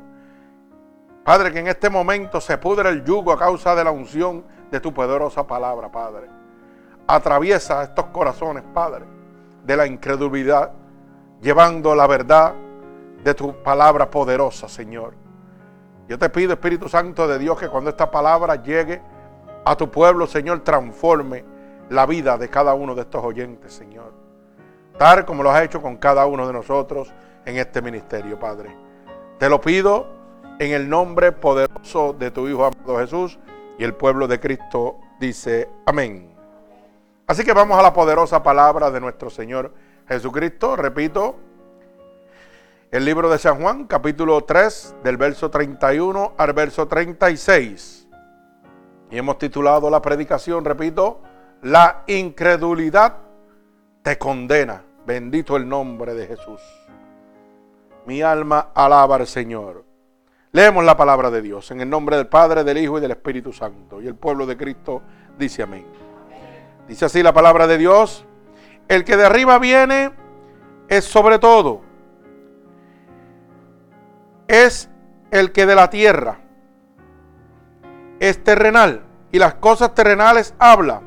Padre, 1.25 1.53
que 1.53 1.61
en 1.61 1.69
este 1.69 1.89
momento 1.89 2.41
se 2.41 2.59
pudre 2.59 2.89
el 2.89 3.05
yugo 3.05 3.31
a 3.31 3.39
causa 3.39 3.77
de 3.77 3.85
la 3.85 3.93
unción 3.93 4.45
de 4.69 4.81
tu 4.81 4.93
poderosa 4.93 5.47
palabra, 5.47 5.91
Padre. 5.91 6.29
atraviesa 7.07 7.85
estos 7.85 8.07
corazones, 8.07 8.65
Padre, 8.75 9.05
de 9.65 9.77
la 9.77 9.87
incredulidad, 9.87 10.73
llevando 11.41 11.95
la 11.95 12.09
verdad 12.09 12.55
de 13.23 13.35
tu 13.35 13.63
palabra 13.63 14.11
poderosa, 14.11 14.69
Señor. 14.69 15.15
Yo 16.09 16.19
te 16.19 16.29
pido, 16.29 16.55
Espíritu 16.55 16.89
Santo 16.89 17.29
de 17.29 17.39
Dios, 17.39 17.57
que 17.57 17.69
cuando 17.69 17.91
esta 17.91 18.11
palabra 18.11 18.57
llegue 18.57 19.01
a 19.65 19.77
tu 19.77 19.89
pueblo, 19.91 20.27
Señor, 20.27 20.61
transforme 20.61 21.45
la 21.89 22.05
vida 22.07 22.37
de 22.37 22.49
cada 22.49 22.75
uno 22.75 22.97
de 22.97 23.03
estos 23.03 23.25
oyentes, 23.25 23.73
Señor. 23.73 24.20
Como 25.25 25.43
lo 25.43 25.51
has 25.51 25.65
hecho 25.65 25.81
con 25.81 25.97
cada 25.97 26.27
uno 26.27 26.47
de 26.47 26.53
nosotros 26.53 27.11
en 27.47 27.57
este 27.57 27.81
ministerio, 27.81 28.39
Padre. 28.39 28.77
Te 29.39 29.49
lo 29.49 29.59
pido 29.59 30.07
en 30.59 30.73
el 30.73 30.91
nombre 30.91 31.33
poderoso 31.33 32.13
de 32.13 32.31
tu 32.31 32.47
Hijo 32.47 32.67
amado 32.67 32.99
Jesús 32.99 33.39
y 33.79 33.85
el 33.85 33.95
pueblo 33.95 34.29
de 34.29 34.39
Cristo 34.39 34.99
dice 35.19 35.71
amén. 35.87 36.35
Así 37.27 37.45
que 37.45 37.55
vamos 37.55 37.79
a 37.79 37.83
la 37.83 37.95
poderosa 37.95 38.43
palabra 38.43 38.91
de 38.91 39.01
nuestro 39.01 39.31
Señor 39.31 39.73
Jesucristo. 40.07 40.77
Repito, 40.77 41.37
el 42.91 43.03
libro 43.07 43.31
de 43.31 43.39
San 43.39 43.59
Juan, 43.59 43.87
capítulo 43.87 44.45
3, 44.45 44.97
del 45.03 45.17
verso 45.17 45.51
31 45.51 46.35
al 46.37 46.53
verso 46.53 46.87
36. 46.87 48.07
Y 49.11 49.17
hemos 49.17 49.39
titulado 49.39 49.89
la 49.89 50.03
predicación, 50.03 50.63
repito, 50.63 51.23
La 51.63 52.03
incredulidad 52.07 53.17
te 54.03 54.19
condena. 54.19 54.85
Bendito 55.07 55.57
el 55.57 55.69
nombre 55.69 56.15
de 56.15 56.27
Jesús. 56.27 56.61
Mi 58.07 58.23
alma 58.23 58.71
alaba 58.75 59.17
al 59.17 59.27
Señor. 59.27 59.85
Leemos 60.53 60.85
la 60.85 60.97
palabra 60.97 61.31
de 61.31 61.43
Dios 61.43 61.71
en 61.71 61.81
el 61.81 61.89
nombre 61.89 62.17
del 62.17 62.27
Padre, 62.27 62.65
del 62.65 62.79
Hijo 62.79 62.99
y 62.99 63.01
del 63.01 63.13
Espíritu 63.13 63.53
Santo. 63.53 64.01
Y 64.01 64.07
el 64.07 64.17
pueblo 64.17 64.47
de 64.47 64.57
Cristo 64.57 65.03
dice 65.39 65.63
amén. 65.63 65.87
Dice 66.89 67.05
así 67.05 67.23
la 67.23 67.33
palabra 67.33 67.67
de 67.67 67.79
Dios. 67.79 68.25
El 68.89 69.05
que 69.05 69.17
de 69.17 69.25
arriba 69.25 69.59
viene 69.59 70.11
es 70.89 71.05
sobre 71.05 71.39
todo 71.39 71.91
es 74.51 74.91
el 75.31 75.53
que 75.53 75.65
de 75.65 75.77
la 75.77 75.91
tierra 75.91 76.41
es 78.19 78.43
terrenal 78.43 79.03
y 79.31 79.39
las 79.39 79.55
cosas 79.55 79.95
terrenales 79.95 80.55
habla. 80.59 81.03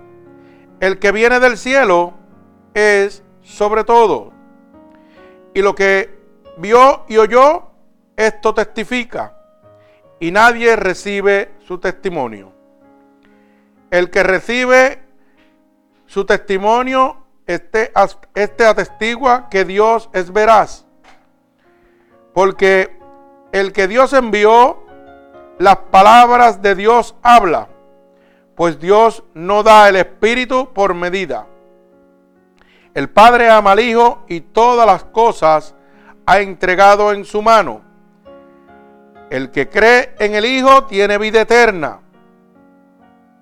El 0.80 0.98
que 0.98 1.12
viene 1.12 1.42
del 1.42 1.58
cielo 1.58 2.14
es 2.74 3.22
sobre 3.44 3.84
todo. 3.84 4.32
Y 5.54 5.62
lo 5.62 5.76
que 5.76 6.18
vio 6.58 7.04
y 7.08 7.18
oyó, 7.18 7.68
esto 8.16 8.54
testifica. 8.54 9.38
Y 10.20 10.32
nadie 10.32 10.76
recibe 10.76 11.52
su 11.68 11.78
testimonio. 11.78 12.54
El 13.92 14.10
que 14.10 14.24
recibe 14.24 15.04
su 16.06 16.26
testimonio, 16.26 17.26
este, 17.46 17.92
este 18.34 18.66
atestigua 18.66 19.50
que 19.50 19.66
Dios 19.66 20.10
es 20.14 20.32
veraz. 20.32 20.86
Porque 22.34 22.98
el 23.52 23.74
que 23.74 23.88
Dios 23.88 24.14
envió, 24.14 24.84
las 25.60 25.78
palabras 25.92 26.62
de 26.62 26.74
Dios 26.74 27.16
habla, 27.22 27.70
pues 28.56 28.80
Dios 28.80 29.24
no 29.34 29.62
da 29.62 29.90
el 29.90 29.96
Espíritu 29.98 30.70
por 30.74 30.94
medida. 30.94 31.48
El 32.94 33.10
Padre 33.10 33.50
ama 33.50 33.72
al 33.72 33.80
Hijo 33.80 34.24
y 34.28 34.42
todas 34.42 34.86
las 34.86 35.04
cosas 35.06 35.74
ha 36.26 36.40
entregado 36.40 37.12
en 37.12 37.26
su 37.26 37.42
mano. 37.42 37.82
El 39.30 39.50
que 39.50 39.68
cree 39.68 40.14
en 40.20 40.36
el 40.36 40.46
Hijo 40.46 40.86
tiene 40.86 41.18
vida 41.18 41.42
eterna, 41.42 42.02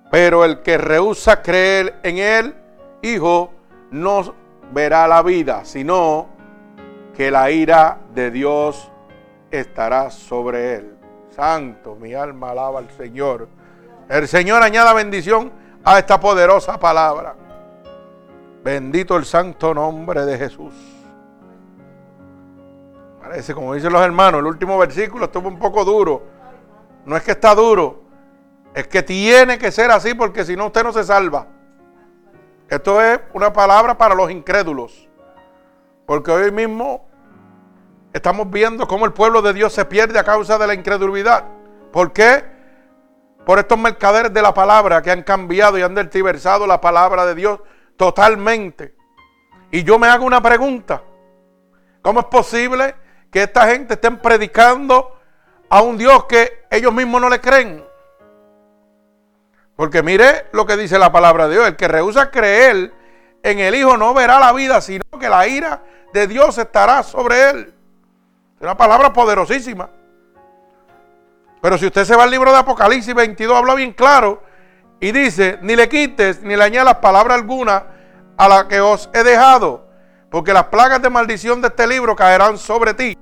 pero 0.09 0.45
el 0.45 0.61
que 0.61 0.77
rehúsa 0.77 1.41
creer 1.41 1.99
en 2.03 2.17
el 2.17 2.55
Hijo 3.01 3.51
no 3.91 4.33
verá 4.71 5.07
la 5.07 5.21
vida, 5.21 5.65
sino 5.65 6.29
que 7.15 7.29
la 7.29 7.51
ira 7.51 7.97
de 8.13 8.31
Dios 8.31 8.89
estará 9.51 10.11
sobre 10.11 10.75
él. 10.75 10.97
Santo, 11.35 11.95
mi 11.95 12.13
alma 12.13 12.51
alaba 12.51 12.79
al 12.79 12.89
Señor. 12.91 13.49
El 14.07 14.27
Señor 14.29 14.63
añada 14.63 14.93
bendición 14.93 15.51
a 15.83 15.99
esta 15.99 16.19
poderosa 16.19 16.79
palabra. 16.79 17.35
Bendito 18.63 19.17
el 19.17 19.25
santo 19.25 19.73
nombre 19.73 20.25
de 20.25 20.37
Jesús. 20.37 20.73
Parece, 23.21 23.53
como 23.53 23.73
dicen 23.73 23.93
los 23.93 24.01
hermanos, 24.01 24.39
el 24.39 24.45
último 24.45 24.77
versículo 24.77 25.25
estuvo 25.25 25.47
un 25.47 25.59
poco 25.59 25.85
duro. 25.85 26.23
No 27.05 27.15
es 27.15 27.23
que 27.23 27.31
está 27.31 27.55
duro, 27.55 28.03
es 28.73 28.87
que 28.87 29.03
tiene 29.03 29.57
que 29.57 29.71
ser 29.71 29.91
así 29.91 30.13
porque 30.13 30.45
si 30.45 30.55
no 30.55 30.67
usted 30.67 30.83
no 30.83 30.93
se 30.93 31.03
salva. 31.03 31.47
Esto 32.69 33.01
es 33.01 33.19
una 33.33 33.51
palabra 33.51 33.97
para 33.97 34.15
los 34.15 34.29
incrédulos. 34.29 35.07
Porque 36.05 36.31
hoy 36.31 36.51
mismo 36.51 37.11
Estamos 38.13 38.49
viendo 38.51 38.87
cómo 38.87 39.05
el 39.05 39.13
pueblo 39.13 39.41
de 39.41 39.53
Dios 39.53 39.71
se 39.71 39.85
pierde 39.85 40.19
a 40.19 40.23
causa 40.25 40.57
de 40.57 40.67
la 40.67 40.73
incredulidad. 40.73 41.45
¿Por 41.93 42.11
qué? 42.11 42.43
Por 43.45 43.57
estos 43.57 43.79
mercaderes 43.79 44.33
de 44.33 44.41
la 44.41 44.53
palabra 44.53 45.01
que 45.01 45.11
han 45.11 45.23
cambiado 45.23 45.77
y 45.77 45.81
han 45.81 45.95
deltiversado 45.95 46.67
la 46.67 46.81
palabra 46.81 47.25
de 47.25 47.35
Dios 47.35 47.59
totalmente. 48.01 48.95
Y 49.69 49.83
yo 49.83 49.99
me 49.99 50.07
hago 50.07 50.25
una 50.25 50.41
pregunta. 50.41 51.03
¿Cómo 52.01 52.21
es 52.21 52.25
posible 52.25 52.95
que 53.31 53.43
esta 53.43 53.67
gente 53.67 53.93
estén 53.93 54.17
predicando 54.17 55.19
a 55.69 55.83
un 55.83 55.99
Dios 55.99 56.25
que 56.25 56.65
ellos 56.71 56.91
mismos 56.91 57.21
no 57.21 57.29
le 57.29 57.39
creen? 57.39 57.85
Porque 59.75 60.01
mire 60.01 60.47
lo 60.51 60.65
que 60.65 60.77
dice 60.77 60.97
la 60.97 61.11
palabra 61.11 61.47
de 61.47 61.53
Dios. 61.53 61.67
El 61.67 61.75
que 61.75 61.87
rehúsa 61.87 62.31
creer 62.31 62.91
en 63.43 63.59
el 63.59 63.75
Hijo 63.75 63.95
no 63.97 64.15
verá 64.15 64.39
la 64.39 64.51
vida, 64.51 64.81
sino 64.81 65.03
que 65.19 65.29
la 65.29 65.47
ira 65.47 65.83
de 66.11 66.25
Dios 66.25 66.57
estará 66.57 67.03
sobre 67.03 67.51
él. 67.51 67.73
Es 68.55 68.63
una 68.63 68.75
palabra 68.75 69.13
poderosísima. 69.13 69.91
Pero 71.61 71.77
si 71.77 71.85
usted 71.85 72.05
se 72.05 72.15
va 72.15 72.23
al 72.23 72.31
libro 72.31 72.51
de 72.51 72.57
Apocalipsis 72.57 73.13
22, 73.13 73.55
habla 73.55 73.75
bien 73.75 73.93
claro 73.93 74.41
y 74.99 75.11
dice, 75.11 75.59
ni 75.61 75.75
le 75.75 75.87
quites 75.87 76.41
ni 76.41 76.55
le 76.55 76.63
añadas 76.63 76.95
palabra 76.95 77.35
alguna 77.35 77.90
a 78.41 78.47
la 78.47 78.67
que 78.67 78.81
os 78.81 79.07
he 79.13 79.23
dejado, 79.23 79.85
porque 80.31 80.51
las 80.51 80.63
plagas 80.63 80.99
de 80.99 81.11
maldición 81.11 81.61
de 81.61 81.67
este 81.67 81.85
libro 81.85 82.15
caerán 82.15 82.57
sobre 82.57 82.95
ti 82.95 83.15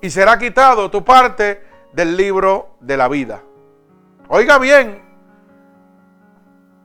y 0.00 0.08
será 0.08 0.38
quitado 0.38 0.88
tu 0.88 1.04
parte 1.04 1.66
del 1.92 2.16
libro 2.16 2.76
de 2.78 2.96
la 2.96 3.08
vida. 3.08 3.42
Oiga 4.28 4.58
bien, 4.58 5.02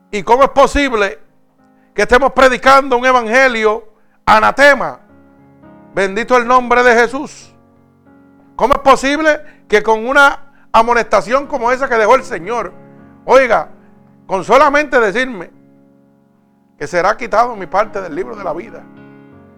¿y 0.10 0.24
cómo 0.24 0.42
es 0.42 0.50
posible 0.50 1.20
que 1.94 2.02
estemos 2.02 2.32
predicando 2.32 2.98
un 2.98 3.06
evangelio 3.06 3.90
anatema? 4.26 5.02
Bendito 5.94 6.38
el 6.38 6.48
nombre 6.48 6.82
de 6.82 6.96
Jesús. 6.96 7.54
¿Cómo 8.56 8.74
es 8.74 8.80
posible 8.80 9.66
que 9.68 9.84
con 9.84 10.08
una 10.08 10.68
amonestación 10.72 11.46
como 11.46 11.72
esa 11.72 11.88
que 11.88 11.96
dejó 11.96 12.16
el 12.16 12.24
Señor, 12.24 12.74
oiga, 13.24 13.70
con 14.26 14.44
solamente 14.44 15.00
decirme 15.00 15.55
que 16.78 16.88
será 16.88 17.16
quitado 17.16 17.56
mi 17.56 17.68
parte 17.68 18.02
del 18.02 18.16
libro 18.16 18.36
de 18.36 18.44
la 18.44 18.54
vida, 18.54 18.84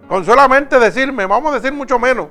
con 0.08 0.24
solamente 0.24 0.80
decirme, 0.80 1.26
vamos 1.26 1.52
a 1.52 1.56
decir 1.56 1.74
mucho 1.74 2.00
menos, 2.00 2.28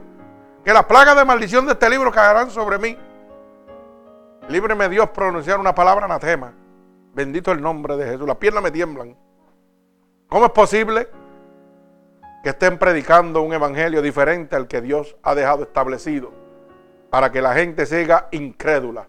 que 0.64 0.72
las 0.72 0.84
plagas 0.84 1.16
de 1.16 1.24
maldición 1.24 1.66
de 1.66 1.72
este 1.72 1.88
libro 1.90 2.10
caerán 2.10 2.50
sobre 2.50 2.78
mí, 2.78 2.96
líbreme 4.48 4.88
Dios 4.88 5.10
pronunciar 5.10 5.58
una 5.58 5.74
palabra 5.74 6.06
anatema, 6.06 6.52
bendito 7.14 7.52
el 7.52 7.60
nombre 7.60 7.96
de 7.96 8.06
Jesús, 8.06 8.26
las 8.26 8.36
piernas 8.36 8.62
me 8.62 8.70
tiemblan. 8.70 9.16
¿Cómo 10.28 10.46
es 10.46 10.52
posible 10.52 11.08
que 12.42 12.50
estén 12.50 12.78
predicando 12.78 13.42
un 13.42 13.52
evangelio 13.52 14.02
diferente 14.02 14.56
al 14.56 14.66
que 14.66 14.80
Dios 14.80 15.16
ha 15.22 15.34
dejado 15.34 15.62
establecido? 15.62 16.46
para 17.10 17.30
que 17.30 17.40
la 17.40 17.54
gente 17.54 17.86
siga 17.86 18.28
incrédula. 18.30 19.08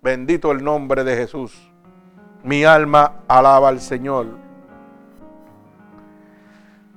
Bendito 0.00 0.52
el 0.52 0.62
nombre 0.62 1.04
de 1.04 1.16
Jesús. 1.16 1.72
Mi 2.42 2.64
alma 2.64 3.22
alaba 3.28 3.68
al 3.68 3.80
Señor. 3.80 4.26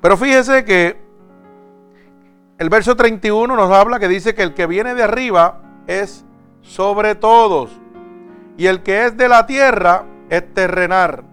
Pero 0.05 0.17
fíjese 0.17 0.63
que 0.63 1.01
el 2.59 2.69
verso 2.69 2.95
31 2.95 3.55
nos 3.55 3.71
habla 3.71 3.97
que 3.97 4.07
dice 4.07 4.35
que 4.35 4.43
el 4.43 4.53
que 4.53 4.67
viene 4.67 4.93
de 4.93 5.01
arriba 5.01 5.63
es 5.87 6.23
sobre 6.61 7.15
todos. 7.15 7.71
Y 8.55 8.67
el 8.67 8.83
que 8.83 9.05
es 9.05 9.17
de 9.17 9.27
la 9.27 9.47
tierra 9.47 10.05
es 10.29 10.53
terrenal. 10.53 11.23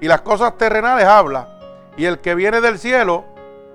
Y 0.00 0.08
las 0.08 0.22
cosas 0.22 0.56
terrenales 0.56 1.04
habla. 1.04 1.48
Y 1.98 2.06
el 2.06 2.20
que 2.20 2.34
viene 2.34 2.62
del 2.62 2.78
cielo 2.78 3.26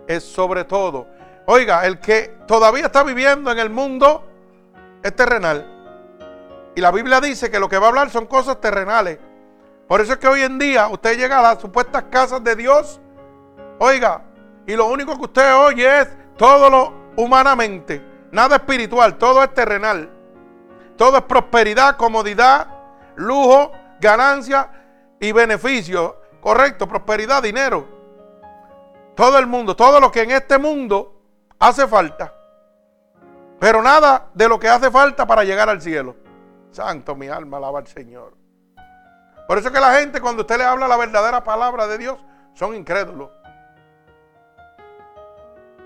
es 0.08 0.24
sobre 0.24 0.64
todo. 0.64 1.06
Oiga, 1.46 1.86
el 1.86 2.00
que 2.00 2.36
todavía 2.48 2.88
está 2.88 3.04
viviendo 3.04 3.52
en 3.52 3.60
el 3.60 3.70
mundo 3.70 4.26
es 5.04 5.16
terrenal. 5.16 5.64
Y 6.76 6.82
la 6.82 6.90
Biblia 6.90 7.22
dice 7.22 7.52
que 7.52 7.60
lo 7.60 7.70
que 7.70 7.78
va 7.78 7.86
a 7.86 7.90
hablar 7.90 8.10
son 8.10 8.26
cosas 8.26 8.60
terrenales. 8.60 9.20
Por 9.88 10.02
eso 10.02 10.14
es 10.14 10.18
que 10.18 10.28
hoy 10.28 10.42
en 10.42 10.58
día 10.58 10.88
usted 10.88 11.20
llega 11.20 11.38
a 11.38 11.44
las 11.44 11.62
supuestas 11.62 12.06
casas 12.10 12.44
de 12.44 12.56
Dios, 12.56 13.00
oiga, 13.80 14.22
y 14.66 14.76
lo 14.76 14.88
único 14.88 15.16
que 15.16 15.26
usted 15.26 15.56
oye 15.56 16.02
es 16.02 16.10
todo 16.38 16.70
lo 16.70 16.94
humanamente, 17.16 18.02
nada 18.32 18.58
espiritual, 18.58 19.18
todo 19.18 19.44
es 19.44 19.54
terrenal. 19.54 20.12
Todo 20.98 21.18
es 21.18 21.24
prosperidad, 21.24 21.96
comodidad, 21.96 22.68
lujo, 23.16 23.72
ganancia 24.02 24.70
y 25.20 25.32
beneficio. 25.32 26.18
correcto, 26.42 26.88
prosperidad, 26.88 27.44
dinero. 27.44 27.88
Todo 29.16 29.38
el 29.38 29.48
mundo, 29.48 29.76
todo 29.76 30.00
lo 30.00 30.12
que 30.12 30.22
en 30.22 30.32
este 30.32 30.58
mundo 30.58 31.22
hace 31.60 31.88
falta. 31.88 32.34
Pero 33.60 33.82
nada 33.82 34.28
de 34.34 34.48
lo 34.48 34.60
que 34.60 34.70
hace 34.70 34.90
falta 34.90 35.26
para 35.26 35.44
llegar 35.44 35.70
al 35.70 35.82
cielo. 35.82 36.16
Santo, 36.72 37.16
mi 37.16 37.28
alma 37.28 37.58
alaba 37.58 37.80
al 37.80 37.88
Señor. 37.88 38.36
Por 39.48 39.58
eso 39.58 39.72
que 39.72 39.80
la 39.80 39.96
gente 39.96 40.22
cuando 40.22 40.42
usted 40.42 40.58
le 40.58 40.64
habla 40.64 40.88
la 40.88 40.98
verdadera 40.98 41.44
palabra 41.44 41.88
de 41.88 41.98
Dios 41.98 42.18
son 42.54 42.76
incrédulos. 42.76 43.30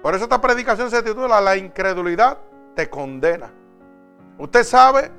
Por 0.01 0.15
eso 0.15 0.23
esta 0.23 0.41
predicación 0.41 0.89
se 0.89 1.03
titula 1.03 1.39
La 1.41 1.55
incredulidad 1.55 2.39
te 2.75 2.89
condena. 2.89 3.51
Usted 4.37 4.63
sabe 4.63 5.11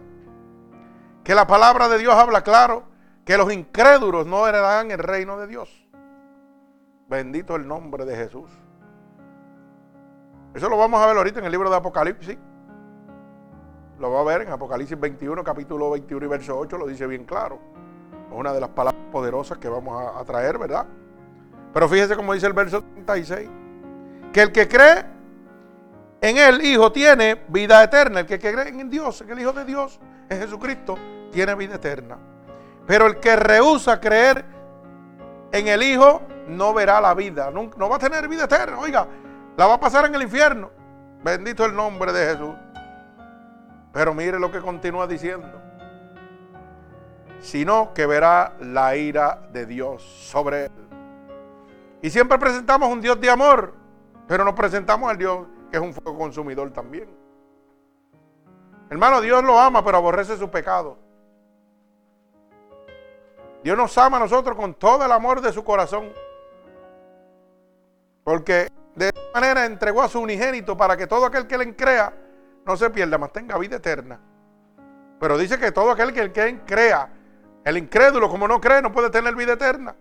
que 1.23 1.35
la 1.35 1.47
palabra 1.47 1.89
de 1.89 1.99
Dios 1.99 2.15
habla 2.15 2.43
claro 2.43 2.85
que 3.25 3.37
los 3.37 3.53
incrédulos 3.53 4.27
no 4.27 4.47
heredarán 4.49 4.91
el 4.91 4.99
reino 4.99 5.39
de 5.39 5.47
Dios. 5.47 5.89
Bendito 7.09 7.55
el 7.55 7.69
nombre 7.69 8.05
de 8.05 8.17
Jesús. 8.17 8.51
Eso 10.55 10.69
lo 10.69 10.77
vamos 10.77 11.01
a 11.01 11.07
ver 11.07 11.17
ahorita 11.17 11.39
en 11.39 11.47
el 11.47 11.53
libro 11.53 11.71
de 11.71 11.77
Apocalipsis. 11.77 12.37
Lo 14.01 14.11
va 14.11 14.21
a 14.21 14.25
ver 14.25 14.43
en 14.43 14.49
Apocalipsis 14.49 14.99
21, 14.99 15.45
capítulo 15.45 15.91
21 15.91 16.27
y 16.27 16.29
verso 16.29 16.59
8, 16.59 16.77
lo 16.77 16.87
dice 16.87 17.07
bien 17.07 17.25
claro. 17.25 17.61
Es 18.29 18.37
una 18.37 18.53
de 18.53 18.61
las 18.61 18.71
palabras 18.71 19.05
poderosas 19.13 19.59
que 19.59 19.69
vamos 19.69 20.03
a, 20.03 20.19
a 20.19 20.25
traer, 20.25 20.59
¿verdad? 20.59 20.87
Pero 21.73 21.89
fíjese 21.89 22.17
como 22.17 22.35
dice 22.35 22.47
el 22.47 22.53
verso 22.53 22.83
36. 22.83 23.49
Que 24.33 24.43
el 24.43 24.53
que 24.53 24.67
cree 24.69 25.05
en 26.21 26.39
el 26.39 26.65
Hijo 26.65 26.91
tiene 26.93 27.43
vida 27.49 27.83
eterna. 27.83 28.21
El 28.21 28.27
que 28.27 28.39
cree 28.39 28.69
en 28.69 28.89
Dios, 28.89 29.21
en 29.21 29.31
el 29.31 29.41
Hijo 29.41 29.53
de 29.53 29.65
Dios, 29.65 30.01
en 30.29 30.41
Jesucristo, 30.41 30.97
tiene 31.33 31.55
vida 31.55 31.75
eterna. 31.75 32.17
Pero 32.87 33.07
el 33.07 33.21
que 33.21 33.37
rehúsa 33.37 34.01
creer 34.01 34.45
en 35.53 35.69
el 35.69 35.83
Hijo 35.83 36.23
no 36.49 36.73
verá 36.73 37.01
la 37.01 37.15
vida. 37.15 37.51
No, 37.51 37.71
va 37.89 37.97
a 37.97 37.99
tener 37.99 38.29
vida 38.29 38.45
eterna. 38.45 38.79
Oiga, 38.79 39.07
la 39.57 39.67
va 39.67 39.75
a 39.75 39.81
pasar 39.81 40.07
en 40.07 40.15
el 40.15 40.23
infierno. 40.23 40.71
Bendito 41.23 41.65
el 41.65 41.75
nombre 41.75 42.13
de 42.13 42.33
Jesús. 42.33 42.55
Pero 43.93 44.15
mire 44.15 44.39
lo 44.39 44.51
que 44.51 44.61
continúa 44.61 45.07
diciendo. 45.07 45.61
Sino 47.41 47.93
que 47.93 48.07
verá 48.07 48.55
la 48.61 48.97
ira 48.97 49.43
de 49.53 49.67
Dios 49.67 50.03
sobre 50.03 50.67
él. 50.67 50.73
Y 52.01 52.11
siempre 52.11 52.39
presentamos 52.39 52.89
un 52.89 53.01
Dios 53.01 53.21
de 53.21 53.31
amor. 53.31 53.82
Pero 54.33 54.47
nos 54.47 54.55
presentamos 54.55 55.11
al 55.11 55.19
Dios 55.19 55.47
que 55.71 55.77
es 55.77 55.83
un 55.83 55.93
fuego 55.93 56.17
consumidor 56.17 56.73
también. 56.73 57.07
Hermano, 58.89 59.21
Dios 59.21 59.45
lo 59.45 59.61
ama, 59.61 59.85
pero 59.85 59.99
aborrece 59.99 60.39
su 60.39 60.51
pecado. 60.51 60.97
Dios 63.63 63.77
nos 63.77 63.99
ama 63.99 64.17
a 64.17 64.21
nosotros 64.21 64.57
con 64.57 64.73
todo 64.73 65.05
el 65.05 65.13
amor 65.13 65.43
de 65.43 65.53
su 65.53 65.63
corazón. 65.63 66.11
Porque 68.25 68.69
de 68.95 69.09
esta 69.09 69.21
manera 69.35 69.67
entregó 69.67 70.01
a 70.01 70.09
su 70.09 70.19
unigénito 70.19 70.79
para 70.79 70.97
que 70.97 71.07
todo 71.07 71.27
aquel 71.27 71.47
que 71.47 71.59
le 71.59 71.77
crea 71.77 72.15
no 72.65 72.75
se 72.79 72.89
pierda, 72.89 73.19
mas 73.19 73.33
tenga 73.33 73.59
vida 73.59 73.77
eterna. 73.77 74.19
Pero 75.21 75.37
dice 75.37 75.59
que 75.59 75.73
todo 75.73 75.91
aquel 75.91 76.11
que, 76.15 76.63
crea, 76.65 77.13
el 77.67 77.77
incrédulo 77.77 78.31
como 78.31 78.49
no 78.49 78.63
cree, 78.63 78.81
no 78.81 78.93
puede 78.93 79.11
tener 79.11 79.37
vida 79.37 79.53
eterna. 79.53 79.95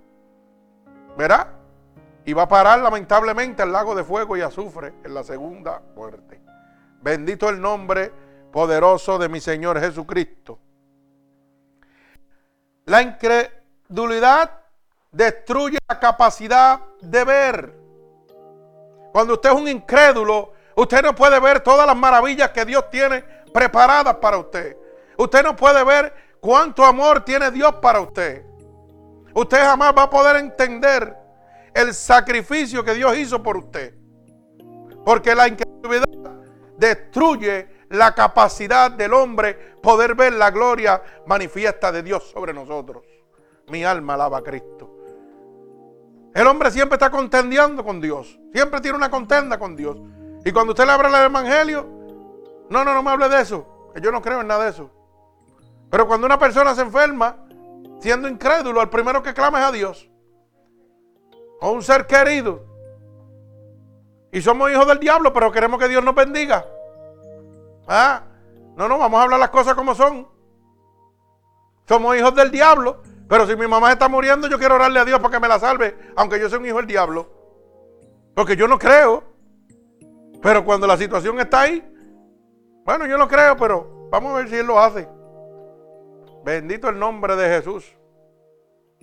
¿Verá? 1.17 1.61
Y 2.25 2.33
va 2.33 2.43
a 2.43 2.47
parar 2.47 2.79
lamentablemente 2.79 3.63
al 3.63 3.71
lago 3.71 3.95
de 3.95 4.03
fuego 4.03 4.37
y 4.37 4.41
azufre 4.41 4.93
en 5.03 5.13
la 5.13 5.23
segunda 5.23 5.81
muerte. 5.95 6.41
Bendito 7.01 7.49
el 7.49 7.59
nombre 7.59 8.11
poderoso 8.51 9.17
de 9.17 9.29
mi 9.29 9.39
Señor 9.39 9.79
Jesucristo. 9.79 10.59
La 12.85 13.01
incredulidad 13.01 14.51
destruye 15.11 15.77
la 15.87 15.99
capacidad 15.99 16.81
de 17.01 17.23
ver. 17.23 17.73
Cuando 19.12 19.34
usted 19.34 19.49
es 19.49 19.55
un 19.55 19.67
incrédulo, 19.67 20.53
usted 20.75 21.01
no 21.01 21.15
puede 21.15 21.39
ver 21.39 21.62
todas 21.62 21.86
las 21.86 21.95
maravillas 21.95 22.51
que 22.51 22.65
Dios 22.65 22.89
tiene 22.89 23.23
preparadas 23.53 24.15
para 24.15 24.38
usted. 24.38 24.77
Usted 25.17 25.43
no 25.43 25.55
puede 25.55 25.84
ver 25.84 26.13
cuánto 26.39 26.86
amor 26.86 27.23
tiene 27.23 27.51
Dios 27.51 27.75
para 27.75 28.01
usted. 28.01 28.45
Usted 29.34 29.60
jamás 29.60 29.93
va 29.97 30.03
a 30.03 30.10
poder 30.10 30.38
entender 30.38 31.20
el 31.73 31.93
sacrificio 31.93 32.84
que 32.84 32.93
Dios 32.93 33.17
hizo 33.17 33.41
por 33.41 33.57
usted. 33.57 33.95
Porque 35.05 35.34
la 35.36 35.47
incredulidad 35.47 36.05
destruye 36.77 37.67
la 37.89 38.13
capacidad 38.13 38.91
del 38.91 39.13
hombre 39.13 39.75
poder 39.81 40.15
ver 40.15 40.34
la 40.34 40.51
gloria 40.51 41.01
manifiesta 41.25 41.91
de 41.91 42.03
Dios 42.03 42.29
sobre 42.31 42.53
nosotros. 42.53 43.03
Mi 43.67 43.84
alma 43.84 44.13
alaba 44.13 44.39
a 44.39 44.43
Cristo. 44.43 44.97
El 46.34 46.47
hombre 46.47 46.71
siempre 46.71 46.95
está 46.95 47.10
contendiendo 47.10 47.84
con 47.84 47.99
Dios. 47.99 48.39
Siempre 48.53 48.79
tiene 48.79 48.97
una 48.97 49.10
contenda 49.10 49.57
con 49.60 49.75
Dios. 49.75 49.97
Y 50.45 50.51
cuando 50.51 50.71
usted 50.71 50.86
le 50.86 50.91
habla 50.91 51.19
el 51.19 51.25
Evangelio, 51.25 51.84
no, 52.69 52.86
no, 52.86 52.93
no 52.93 53.03
me 53.03 53.12
hable 53.12 53.27
de 53.27 53.41
eso. 53.41 53.91
Que 53.93 54.01
yo 54.01 54.12
no 54.12 54.21
creo 54.21 54.41
en 54.41 54.47
nada 54.47 54.63
de 54.63 54.69
eso. 54.69 54.89
Pero 55.89 56.07
cuando 56.07 56.25
una 56.25 56.39
persona 56.39 56.73
se 56.73 56.81
enferma, 56.81 57.45
siendo 57.99 58.29
incrédulo, 58.29 58.81
el 58.81 58.89
primero 58.89 59.21
que 59.21 59.34
clama 59.34 59.60
es 59.60 59.65
a 59.65 59.71
Dios 59.73 60.11
o 61.62 61.71
un 61.71 61.82
ser 61.82 62.08
querido. 62.08 62.65
Y 64.32 64.41
somos 64.41 64.71
hijos 64.71 64.88
del 64.88 65.00
diablo, 65.00 65.32
pero 65.32 65.52
queremos 65.52 65.80
que 65.80 65.88
Dios 65.88 66.04
nos 66.04 66.15
bendiga. 66.15 66.65
¿Ah? 67.88 68.24
No, 68.76 68.88
no, 68.88 68.97
vamos 68.97 69.19
a 69.19 69.24
hablar 69.24 69.39
las 69.39 69.50
cosas 69.50 69.76
como 69.76 69.93
son. 69.93 70.28
Somos 71.88 72.17
hijos 72.17 72.34
del 72.36 72.52
diablo, 72.52 73.04
pero 73.28 73.45
si 73.45 73.56
mi 73.56 73.67
mamá 73.67 73.91
está 73.91 74.10
muriendo, 74.10 74.47
yo 74.47 74.58
quiero 74.58 74.76
orarle 74.76 75.00
a 75.00 75.06
Dios 75.06 75.19
para 75.19 75.34
que 75.34 75.39
me 75.39 75.47
la 75.47 75.60
salve, 75.60 75.95
aunque 76.15 76.39
yo 76.39 76.50
sea 76.50 76.58
un 76.58 76.65
hijo 76.65 76.78
del 76.78 76.88
diablo. 76.88 77.30
Porque 78.36 78.56
yo 78.56 78.67
no 78.67 78.80
creo. 78.80 79.24
Pero 80.41 80.65
cuando 80.65 80.88
la 80.88 80.97
situación 80.97 81.39
está 81.39 81.62
ahí, 81.62 81.88
bueno, 82.84 83.06
yo 83.06 83.17
no 83.17 83.28
creo, 83.28 83.56
pero 83.58 84.08
vamos 84.10 84.34
a 84.34 84.38
ver 84.38 84.50
si 84.50 84.56
Él 84.56 84.65
lo 84.65 84.80
hace. 84.80 85.08
Bendito 86.43 86.89
el 86.89 86.97
nombre 86.97 87.36
de 87.36 87.47
Jesús. 87.58 87.95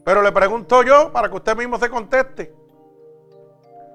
Pero 0.09 0.23
le 0.23 0.33
pregunto 0.33 0.83
yo 0.83 1.12
para 1.12 1.29
que 1.29 1.37
usted 1.37 1.55
mismo 1.55 1.79
se 1.79 1.90
conteste. 1.90 2.55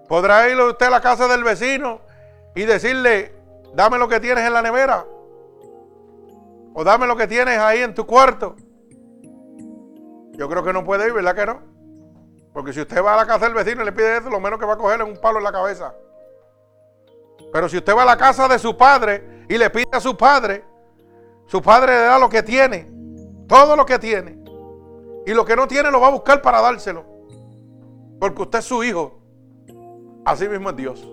¿Podrá 0.08 0.48
ir 0.48 0.62
usted 0.62 0.86
a 0.86 0.92
la 0.92 1.02
casa 1.02 1.28
del 1.28 1.44
vecino 1.44 2.02
y 2.54 2.66
decirle, 2.66 3.34
dame 3.74 3.98
lo 3.98 4.08
que 4.08 4.20
tienes 4.20 4.46
en 4.46 4.54
la 4.54 4.62
nevera? 4.62 5.08
O 6.76 6.84
dame 6.84 7.08
lo 7.08 7.16
que 7.16 7.26
tienes 7.26 7.58
ahí 7.58 7.80
en 7.80 7.96
tu 7.96 8.06
cuarto. 8.06 8.56
Yo 10.34 10.48
creo 10.48 10.64
que 10.64 10.72
no 10.72 10.84
puede 10.84 11.08
ir, 11.08 11.14
¿verdad 11.14 11.34
que 11.34 11.48
no? 11.48 11.62
Porque 12.54 12.74
si 12.74 12.82
usted 12.82 13.04
va 13.04 13.16
a 13.16 13.18
la 13.18 13.26
casa 13.26 13.46
del 13.46 13.56
vecino 13.56 13.82
y 13.82 13.86
le 13.86 13.92
pide 13.92 14.18
eso, 14.18 14.30
lo 14.30 14.40
menos 14.40 14.60
que 14.60 14.68
va 14.68 14.74
a 14.74 14.78
coger 14.78 15.02
es 15.02 15.08
un 15.08 15.18
palo 15.20 15.40
en 15.40 15.46
la 15.46 15.52
cabeza. 15.52 15.96
Pero 17.52 17.68
si 17.68 17.78
usted 17.78 17.96
va 17.96 18.04
a 18.04 18.06
la 18.06 18.18
casa 18.18 18.48
de 18.48 18.60
su 18.60 18.78
padre 18.78 19.46
y 19.50 19.58
le 19.58 19.68
pide 19.72 19.90
a 19.92 20.00
su 20.00 20.16
padre, 20.16 20.64
su 21.48 21.60
padre 21.60 21.94
le 21.94 22.02
da 22.04 22.20
lo 22.20 22.30
que 22.30 22.44
tiene, 22.44 22.88
todo 23.48 23.76
lo 23.76 23.84
que 23.84 23.98
tiene. 23.98 24.43
Y 25.26 25.34
lo 25.34 25.46
que 25.46 25.56
no 25.56 25.68
tiene 25.68 25.92
lo 25.92 26.02
va 26.02 26.08
a 26.08 26.12
buscar 26.12 26.42
para 26.42 26.62
dárselo. 26.62 27.06
Porque 28.20 28.42
usted 28.42 28.60
es 28.60 28.66
su 28.66 28.84
hijo. 28.84 29.20
Así 30.26 30.48
mismo 30.48 30.70
es 30.70 30.76
Dios. 30.76 31.08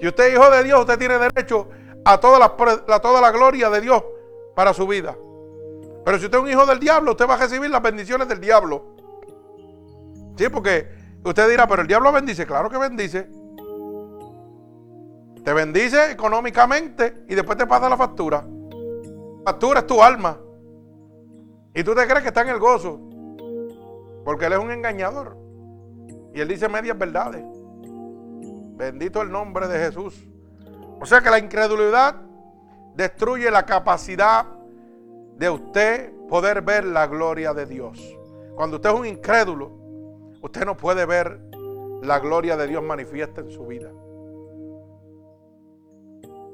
Si 0.00 0.06
usted 0.06 0.26
es 0.26 0.34
hijo 0.34 0.50
de 0.50 0.64
Dios, 0.64 0.80
usted 0.80 0.98
tiene 0.98 1.18
derecho 1.18 1.68
a 2.04 2.18
toda 2.18 2.38
la, 2.38 3.00
toda 3.00 3.20
la 3.20 3.30
gloria 3.30 3.70
de 3.70 3.80
Dios 3.80 4.02
para 4.54 4.72
su 4.72 4.86
vida. 4.86 5.16
Pero 6.04 6.18
si 6.18 6.26
usted 6.26 6.38
es 6.38 6.44
un 6.44 6.50
hijo 6.50 6.66
del 6.66 6.78
diablo, 6.78 7.12
usted 7.12 7.28
va 7.28 7.34
a 7.34 7.38
recibir 7.38 7.70
las 7.70 7.82
bendiciones 7.82 8.28
del 8.28 8.40
diablo. 8.40 8.94
Sí, 10.36 10.48
porque 10.48 10.88
usted 11.24 11.48
dirá, 11.48 11.66
pero 11.66 11.82
el 11.82 11.88
diablo 11.88 12.12
bendice. 12.12 12.46
Claro 12.46 12.70
que 12.70 12.78
bendice. 12.78 13.28
Te 15.44 15.52
bendice 15.52 16.10
económicamente 16.10 17.24
y 17.28 17.34
después 17.34 17.56
te 17.56 17.66
pasa 17.66 17.88
la 17.88 17.96
factura. 17.96 18.44
La 18.46 19.52
factura 19.52 19.80
es 19.80 19.86
tu 19.86 20.02
alma. 20.02 20.38
Y 21.76 21.84
tú 21.84 21.94
te 21.94 22.06
crees 22.06 22.22
que 22.22 22.28
está 22.28 22.40
en 22.40 22.48
el 22.48 22.58
gozo. 22.58 22.98
Porque 24.24 24.46
Él 24.46 24.54
es 24.54 24.58
un 24.58 24.70
engañador. 24.70 25.36
Y 26.34 26.40
Él 26.40 26.48
dice 26.48 26.70
medias 26.70 26.96
verdades. 26.96 27.44
Bendito 28.76 29.20
el 29.20 29.30
nombre 29.30 29.68
de 29.68 29.78
Jesús. 29.78 30.26
O 30.98 31.04
sea 31.04 31.20
que 31.20 31.28
la 31.28 31.38
incredulidad 31.38 32.16
destruye 32.94 33.50
la 33.50 33.66
capacidad 33.66 34.46
de 35.36 35.50
usted 35.50 36.14
poder 36.28 36.62
ver 36.62 36.86
la 36.86 37.06
gloria 37.06 37.52
de 37.52 37.66
Dios. 37.66 38.00
Cuando 38.54 38.76
usted 38.76 38.88
es 38.88 38.98
un 38.98 39.06
incrédulo, 39.06 39.70
usted 40.40 40.64
no 40.64 40.78
puede 40.78 41.04
ver 41.04 41.38
la 42.02 42.18
gloria 42.20 42.56
de 42.56 42.68
Dios 42.68 42.82
manifiesta 42.82 43.42
en 43.42 43.50
su 43.50 43.66
vida. 43.66 43.90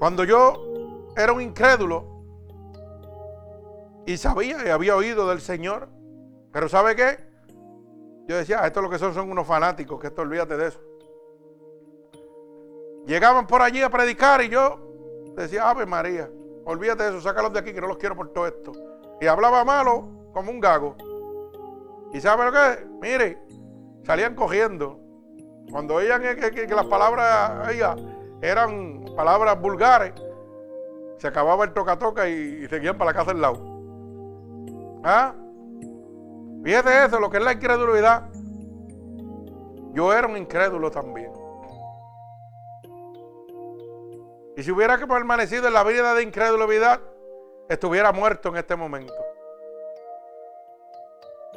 Cuando 0.00 0.24
yo 0.24 1.12
era 1.16 1.32
un 1.32 1.42
incrédulo, 1.42 2.21
y 4.06 4.16
sabía 4.16 4.66
y 4.66 4.68
había 4.68 4.96
oído 4.96 5.28
del 5.28 5.40
Señor. 5.40 5.88
Pero 6.52 6.68
¿sabe 6.68 6.96
qué? 6.96 7.18
Yo 8.28 8.36
decía, 8.36 8.58
ah, 8.62 8.66
esto 8.66 8.82
lo 8.82 8.90
que 8.90 8.98
son 8.98 9.14
son 9.14 9.30
unos 9.30 9.46
fanáticos, 9.46 10.00
que 10.00 10.08
esto 10.08 10.22
olvídate 10.22 10.56
de 10.56 10.68
eso. 10.68 10.80
Llegaban 13.06 13.46
por 13.46 13.62
allí 13.62 13.82
a 13.82 13.90
predicar 13.90 14.42
y 14.42 14.48
yo 14.48 14.78
decía, 15.36 15.68
Ave 15.68 15.86
María, 15.86 16.30
olvídate 16.64 17.04
de 17.04 17.10
eso, 17.10 17.20
sácalos 17.20 17.52
de 17.52 17.58
aquí 17.58 17.72
que 17.72 17.80
no 17.80 17.88
los 17.88 17.96
quiero 17.96 18.14
por 18.14 18.32
todo 18.32 18.46
esto. 18.46 18.72
Y 19.20 19.26
hablaba 19.26 19.64
malo 19.64 20.30
como 20.32 20.50
un 20.50 20.60
gago. 20.60 20.96
¿Y 22.12 22.20
sabe 22.20 22.44
lo 22.44 22.52
que? 22.52 22.86
Mire, 23.00 23.38
salían 24.04 24.34
cogiendo. 24.34 25.00
Cuando 25.70 25.96
veían 25.96 26.20
que, 26.22 26.66
las 26.68 26.86
palabras 26.86 27.68
eran 28.42 29.04
palabras 29.16 29.60
vulgares, 29.60 30.12
se 31.18 31.28
acababa 31.28 31.64
el 31.64 31.72
toca-toca 31.72 32.28
y, 32.28 32.66
seguían 32.68 32.98
para 32.98 33.12
la 33.12 33.16
casa 33.16 33.32
del 33.32 33.40
lado. 33.40 33.71
¿Ah? 35.02 35.34
Fíjate 36.64 37.04
eso, 37.06 37.18
lo 37.18 37.28
que 37.30 37.38
es 37.38 37.44
la 37.44 37.52
incredulidad. 37.52 38.28
Yo 39.92 40.12
era 40.12 40.26
un 40.26 40.36
incrédulo 40.36 40.90
también. 40.90 41.32
Y 44.56 44.62
si 44.62 44.70
hubiera 44.70 44.98
permanecido 44.98 45.66
en 45.68 45.74
la 45.74 45.82
vida 45.82 46.14
de 46.14 46.22
incredulidad, 46.22 47.00
estuviera 47.68 48.12
muerto 48.12 48.50
en 48.50 48.56
este 48.56 48.76
momento. 48.76 49.14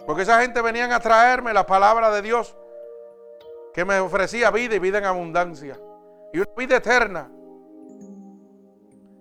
Porque 0.05 0.23
esa 0.23 0.41
gente 0.41 0.61
venían 0.61 0.91
a 0.91 0.99
traerme 0.99 1.53
la 1.53 1.65
palabra 1.65 2.09
de 2.11 2.21
Dios 2.21 2.55
que 3.73 3.85
me 3.85 3.99
ofrecía 3.99 4.51
vida 4.51 4.75
y 4.75 4.79
vida 4.79 4.99
en 4.99 5.05
abundancia. 5.05 5.79
Y 6.31 6.39
una 6.39 6.51
vida 6.57 6.77
eterna. 6.77 7.29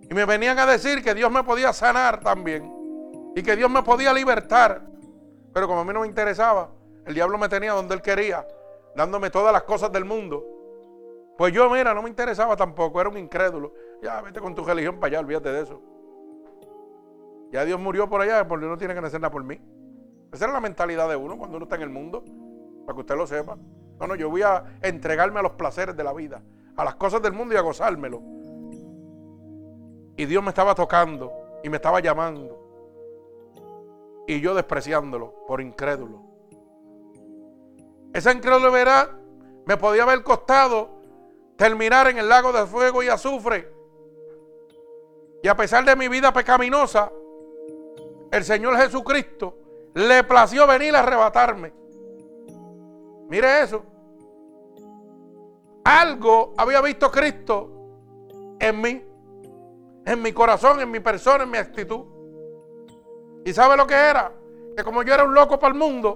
Y 0.01 0.13
me 0.13 0.25
venían 0.25 0.57
a 0.59 0.65
decir 0.65 1.03
que 1.03 1.13
Dios 1.13 1.31
me 1.31 1.43
podía 1.43 1.73
sanar 1.73 2.19
también. 2.21 2.74
Y 3.35 3.43
que 3.43 3.55
Dios 3.55 3.69
me 3.69 3.83
podía 3.83 4.13
libertar. 4.13 4.81
Pero 5.53 5.67
como 5.67 5.81
a 5.81 5.85
mí 5.85 5.93
no 5.93 6.01
me 6.01 6.07
interesaba, 6.07 6.69
el 7.05 7.13
diablo 7.13 7.37
me 7.37 7.47
tenía 7.47 7.73
donde 7.73 7.93
él 7.93 8.01
quería, 8.01 8.45
dándome 8.95 9.29
todas 9.29 9.53
las 9.53 9.63
cosas 9.63 9.91
del 9.91 10.05
mundo. 10.05 10.43
Pues 11.37 11.53
yo, 11.53 11.69
mira, 11.69 11.93
no 11.93 12.01
me 12.01 12.09
interesaba 12.09 12.55
tampoco, 12.55 12.99
era 12.99 13.09
un 13.09 13.17
incrédulo. 13.17 13.73
Ya, 14.01 14.21
vete 14.21 14.39
con 14.39 14.55
tu 14.55 14.63
religión 14.63 14.95
para 14.99 15.07
allá, 15.07 15.19
olvídate 15.19 15.51
de 15.51 15.61
eso. 15.61 15.81
Ya 17.51 17.63
Dios 17.65 17.79
murió 17.79 18.09
por 18.09 18.21
allá, 18.21 18.47
porque 18.47 18.65
no 18.65 18.77
tiene 18.77 18.95
que 18.95 19.01
nacer 19.01 19.19
nada 19.19 19.31
por 19.31 19.43
mí. 19.43 19.61
Esa 20.31 20.45
era 20.45 20.53
la 20.53 20.61
mentalidad 20.61 21.07
de 21.07 21.15
uno 21.15 21.37
cuando 21.37 21.57
uno 21.57 21.65
está 21.65 21.75
en 21.75 21.83
el 21.83 21.89
mundo, 21.89 22.23
para 22.85 22.95
que 22.95 23.01
usted 23.01 23.15
lo 23.15 23.27
sepa. 23.27 23.57
No, 23.99 24.07
no, 24.07 24.15
yo 24.15 24.29
voy 24.29 24.41
a 24.41 24.77
entregarme 24.81 25.39
a 25.39 25.43
los 25.43 25.53
placeres 25.53 25.95
de 25.95 26.03
la 26.03 26.13
vida, 26.13 26.41
a 26.75 26.83
las 26.83 26.95
cosas 26.95 27.21
del 27.21 27.33
mundo 27.33 27.53
y 27.53 27.57
a 27.57 27.61
gozármelo. 27.61 28.21
Y 30.17 30.25
Dios 30.25 30.43
me 30.43 30.49
estaba 30.49 30.75
tocando 30.75 31.31
y 31.63 31.69
me 31.69 31.77
estaba 31.77 31.99
llamando. 31.99 32.64
Y 34.27 34.39
yo 34.41 34.55
despreciándolo 34.55 35.33
por 35.47 35.61
incrédulo. 35.61 36.23
Esa 38.13 38.31
incredulidad 38.31 39.11
me 39.65 39.77
podía 39.77 40.03
haber 40.03 40.23
costado 40.23 41.01
terminar 41.57 42.07
en 42.07 42.17
el 42.17 42.29
lago 42.29 42.51
de 42.51 42.65
fuego 42.65 43.03
y 43.03 43.09
azufre. 43.09 43.71
Y 45.43 45.47
a 45.47 45.55
pesar 45.55 45.85
de 45.85 45.95
mi 45.95 46.07
vida 46.07 46.33
pecaminosa, 46.33 47.11
el 48.31 48.43
Señor 48.43 48.77
Jesucristo 48.77 49.57
le 49.93 50.23
plació 50.23 50.65
venir 50.65 50.95
a 50.95 50.99
arrebatarme. 50.99 51.73
Mire 53.29 53.61
eso. 53.63 53.83
Algo 55.83 56.53
había 56.57 56.81
visto 56.81 57.11
Cristo 57.11 57.71
en 58.59 58.81
mí, 58.81 59.03
en 60.05 60.21
mi 60.21 60.33
corazón, 60.33 60.79
en 60.79 60.89
mi 60.89 60.99
persona, 60.99 61.43
en 61.43 61.51
mi 61.51 61.57
actitud. 61.57 62.14
¿Y 63.45 63.53
sabe 63.53 63.77
lo 63.77 63.85
que 63.85 63.93
era? 63.93 64.31
Que 64.75 64.83
como 64.83 65.03
yo 65.03 65.13
era 65.13 65.23
un 65.23 65.33
loco 65.33 65.59
para 65.59 65.71
el 65.71 65.79
mundo, 65.79 66.15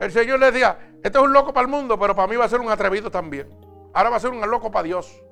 el 0.00 0.10
Señor 0.10 0.40
le 0.40 0.50
decía, 0.50 0.96
este 1.00 1.16
es 1.16 1.24
un 1.24 1.32
loco 1.32 1.52
para 1.52 1.64
el 1.64 1.70
mundo, 1.70 1.96
pero 1.96 2.14
para 2.16 2.26
mí 2.26 2.34
va 2.34 2.44
a 2.44 2.48
ser 2.48 2.60
un 2.60 2.68
atrevido 2.68 3.08
también. 3.08 3.48
Ahora 3.94 4.10
va 4.10 4.16
a 4.16 4.20
ser 4.20 4.30
un 4.30 4.40
loco 4.50 4.72
para 4.72 4.82
Dios. 4.82 5.22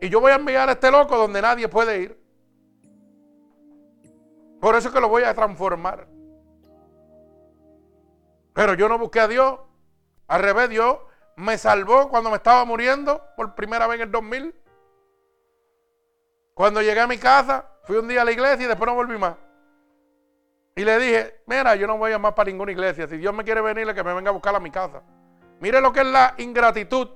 Y 0.00 0.08
yo 0.08 0.20
voy 0.20 0.32
a 0.32 0.34
enviar 0.34 0.68
a 0.68 0.72
este 0.72 0.90
loco 0.90 1.16
donde 1.16 1.40
nadie 1.40 1.68
puede 1.68 2.00
ir. 2.00 2.20
Por 4.60 4.74
eso 4.74 4.88
es 4.88 4.94
que 4.94 5.00
lo 5.00 5.08
voy 5.08 5.22
a 5.22 5.32
transformar. 5.32 6.08
Pero 8.52 8.74
yo 8.74 8.88
no 8.88 8.98
busqué 8.98 9.20
a 9.20 9.28
Dios. 9.28 9.60
Al 10.26 10.42
revés, 10.42 10.68
Dios 10.70 10.98
me 11.36 11.56
salvó 11.56 12.08
cuando 12.08 12.30
me 12.30 12.36
estaba 12.36 12.64
muriendo 12.64 13.22
por 13.36 13.54
primera 13.54 13.86
vez 13.86 14.00
en 14.00 14.08
el 14.08 14.10
2000. 14.10 14.54
Cuando 16.54 16.82
llegué 16.82 16.98
a 16.98 17.06
mi 17.06 17.16
casa, 17.16 17.69
fui 17.90 17.98
un 17.98 18.06
día 18.06 18.22
a 18.22 18.24
la 18.24 18.30
iglesia 18.30 18.66
y 18.66 18.68
después 18.68 18.86
no 18.86 18.94
volví 18.94 19.18
más. 19.18 19.34
Y 20.76 20.84
le 20.84 20.96
dije, 21.00 21.40
mira, 21.46 21.74
yo 21.74 21.88
no 21.88 21.98
voy 21.98 22.12
a 22.12 22.20
más 22.20 22.34
para 22.34 22.48
ninguna 22.48 22.70
iglesia. 22.70 23.08
Si 23.08 23.16
Dios 23.16 23.34
me 23.34 23.42
quiere 23.42 23.60
venir, 23.60 23.92
que 23.92 24.04
me 24.04 24.14
venga 24.14 24.30
a 24.30 24.32
buscar 24.32 24.54
a 24.54 24.60
mi 24.60 24.70
casa. 24.70 25.02
Mire 25.58 25.80
lo 25.80 25.92
que 25.92 25.98
es 25.98 26.06
la 26.06 26.34
ingratitud 26.38 27.08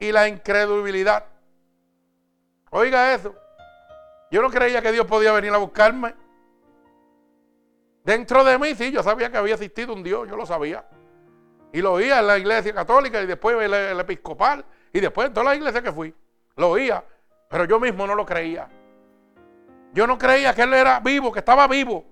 y 0.00 0.10
la 0.10 0.26
incredulidad. 0.26 1.26
Oiga 2.70 3.12
eso. 3.12 3.34
Yo 4.30 4.40
no 4.40 4.48
creía 4.48 4.80
que 4.80 4.92
Dios 4.92 5.04
podía 5.06 5.30
venir 5.32 5.52
a 5.52 5.58
buscarme. 5.58 6.14
Dentro 8.02 8.44
de 8.44 8.58
mí, 8.58 8.74
sí, 8.76 8.90
yo 8.90 9.02
sabía 9.02 9.30
que 9.30 9.36
había 9.36 9.56
existido 9.56 9.92
un 9.92 10.02
Dios, 10.02 10.26
yo 10.26 10.36
lo 10.36 10.46
sabía. 10.46 10.86
Y 11.70 11.82
lo 11.82 11.92
oía 11.92 12.20
en 12.20 12.28
la 12.28 12.38
iglesia 12.38 12.72
católica 12.72 13.20
y 13.20 13.26
después 13.26 13.56
en 13.56 13.74
el, 13.74 14.00
episcopal 14.00 14.64
y 14.90 15.00
después 15.00 15.28
en 15.28 15.34
todas 15.34 15.48
las 15.48 15.56
iglesias 15.58 15.84
que 15.84 15.92
fui. 15.92 16.14
Lo 16.56 16.70
oía, 16.70 17.04
pero 17.50 17.66
yo 17.66 17.78
mismo 17.78 18.06
no 18.06 18.14
lo 18.14 18.24
creía. 18.24 18.70
Yo 19.92 20.06
no 20.06 20.18
creía 20.18 20.54
que 20.54 20.62
Él 20.62 20.74
era 20.74 21.00
vivo, 21.00 21.32
que 21.32 21.38
estaba 21.40 21.66
vivo 21.66 22.04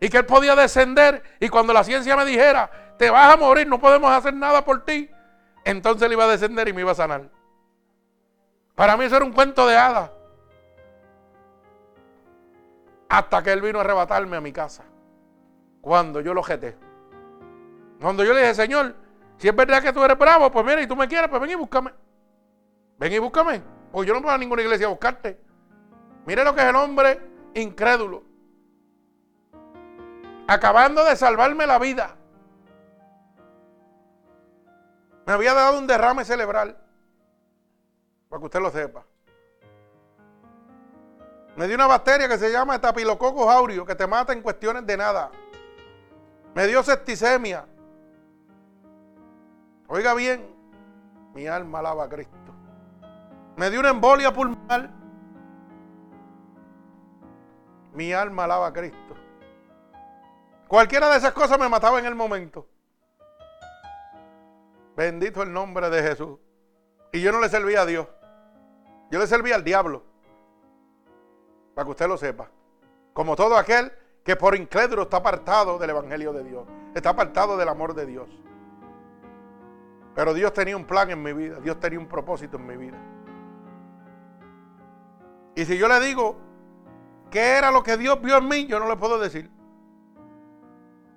y 0.00 0.08
que 0.08 0.18
Él 0.18 0.26
podía 0.26 0.54
descender 0.54 1.22
y 1.40 1.48
cuando 1.48 1.72
la 1.72 1.84
ciencia 1.84 2.16
me 2.16 2.24
dijera, 2.24 2.70
te 2.98 3.10
vas 3.10 3.32
a 3.32 3.36
morir, 3.36 3.66
no 3.66 3.80
podemos 3.80 4.10
hacer 4.10 4.34
nada 4.34 4.64
por 4.64 4.84
ti, 4.84 5.10
entonces 5.64 6.06
Él 6.06 6.12
iba 6.12 6.24
a 6.24 6.28
descender 6.28 6.68
y 6.68 6.72
me 6.72 6.80
iba 6.80 6.92
a 6.92 6.96
sanar. 6.96 7.30
Para 8.74 8.96
mí 8.96 9.04
eso 9.04 9.16
era 9.16 9.24
un 9.24 9.32
cuento 9.32 9.66
de 9.66 9.76
hadas. 9.76 10.10
Hasta 13.08 13.42
que 13.42 13.52
Él 13.52 13.62
vino 13.62 13.78
a 13.78 13.82
arrebatarme 13.82 14.36
a 14.36 14.40
mi 14.40 14.52
casa 14.52 14.84
cuando 15.80 16.20
yo 16.20 16.34
lo 16.34 16.42
jeté. 16.42 16.76
Cuando 18.00 18.24
yo 18.24 18.34
le 18.34 18.40
dije, 18.40 18.54
Señor, 18.54 18.94
si 19.36 19.48
es 19.48 19.54
verdad 19.54 19.82
que 19.82 19.92
tú 19.92 20.02
eres 20.02 20.18
bravo, 20.18 20.50
pues 20.50 20.64
mira, 20.64 20.82
y 20.82 20.86
tú 20.86 20.96
me 20.96 21.06
quieres, 21.06 21.28
pues 21.28 21.40
ven 21.40 21.50
y 21.50 21.54
búscame. 21.54 21.92
Ven 22.98 23.12
y 23.12 23.18
búscame. 23.18 23.62
Porque 23.92 24.08
yo 24.08 24.14
no 24.14 24.20
voy 24.20 24.32
a 24.32 24.38
ninguna 24.38 24.62
iglesia 24.62 24.86
a 24.86 24.90
buscarte. 24.90 25.38
Mire 26.26 26.44
lo 26.44 26.54
que 26.54 26.62
es 26.62 26.66
el 26.66 26.76
hombre 26.76 27.20
incrédulo. 27.54 28.22
Acabando 30.46 31.04
de 31.04 31.16
salvarme 31.16 31.66
la 31.66 31.78
vida. 31.78 32.16
Me 35.26 35.32
había 35.32 35.54
dado 35.54 35.78
un 35.78 35.86
derrame 35.86 36.24
cerebral. 36.24 36.76
Para 38.28 38.40
que 38.40 38.46
usted 38.46 38.60
lo 38.60 38.70
sepa. 38.70 39.04
Me 41.56 41.66
dio 41.66 41.76
una 41.76 41.86
bacteria 41.86 42.28
que 42.28 42.38
se 42.38 42.50
llama 42.50 42.74
estapilococcus 42.74 43.48
aureus 43.48 43.86
que 43.86 43.94
te 43.94 44.06
mata 44.06 44.32
en 44.32 44.42
cuestiones 44.42 44.84
de 44.86 44.96
nada. 44.96 45.30
Me 46.54 46.66
dio 46.66 46.82
septicemia. 46.82 47.66
Oiga 49.86 50.14
bien, 50.14 50.44
mi 51.34 51.46
alma 51.46 51.78
alaba 51.78 52.04
a 52.04 52.08
Cristo. 52.08 52.32
Me 53.56 53.70
dio 53.70 53.80
una 53.80 53.90
embolia 53.90 54.32
pulmonar. 54.32 55.03
Mi 57.94 58.12
alma 58.12 58.44
alaba 58.44 58.66
a 58.66 58.72
Cristo. 58.72 59.14
Cualquiera 60.68 61.08
de 61.10 61.18
esas 61.18 61.32
cosas 61.32 61.58
me 61.58 61.68
mataba 61.68 61.98
en 61.98 62.06
el 62.06 62.14
momento. 62.14 62.66
Bendito 64.96 65.42
el 65.42 65.52
nombre 65.52 65.90
de 65.90 66.02
Jesús. 66.02 66.38
Y 67.12 67.20
yo 67.20 67.32
no 67.32 67.40
le 67.40 67.48
servía 67.48 67.82
a 67.82 67.86
Dios. 67.86 68.08
Yo 69.10 69.18
le 69.18 69.26
servía 69.26 69.54
al 69.54 69.64
diablo. 69.64 70.02
Para 71.74 71.84
que 71.84 71.90
usted 71.92 72.08
lo 72.08 72.16
sepa. 72.16 72.50
Como 73.12 73.36
todo 73.36 73.56
aquel 73.56 73.92
que 74.24 74.36
por 74.36 74.56
incrédulo 74.56 75.02
está 75.02 75.18
apartado 75.18 75.78
del 75.78 75.90
Evangelio 75.90 76.32
de 76.32 76.42
Dios, 76.42 76.64
está 76.94 77.10
apartado 77.10 77.56
del 77.56 77.68
amor 77.68 77.94
de 77.94 78.06
Dios. 78.06 78.28
Pero 80.14 80.32
Dios 80.32 80.52
tenía 80.52 80.76
un 80.76 80.86
plan 80.86 81.10
en 81.10 81.22
mi 81.22 81.32
vida, 81.32 81.60
Dios 81.60 81.78
tenía 81.78 81.98
un 81.98 82.08
propósito 82.08 82.56
en 82.56 82.66
mi 82.66 82.76
vida. 82.76 82.98
Y 85.54 85.64
si 85.66 85.76
yo 85.76 85.86
le 85.88 86.00
digo 86.00 86.36
qué 87.30 87.56
era 87.58 87.70
lo 87.70 87.82
que 87.82 87.96
Dios 87.96 88.20
vio 88.20 88.38
en 88.38 88.48
mí, 88.48 88.66
yo 88.66 88.78
no 88.78 88.88
le 88.88 88.96
puedo 88.96 89.18
decir. 89.18 89.50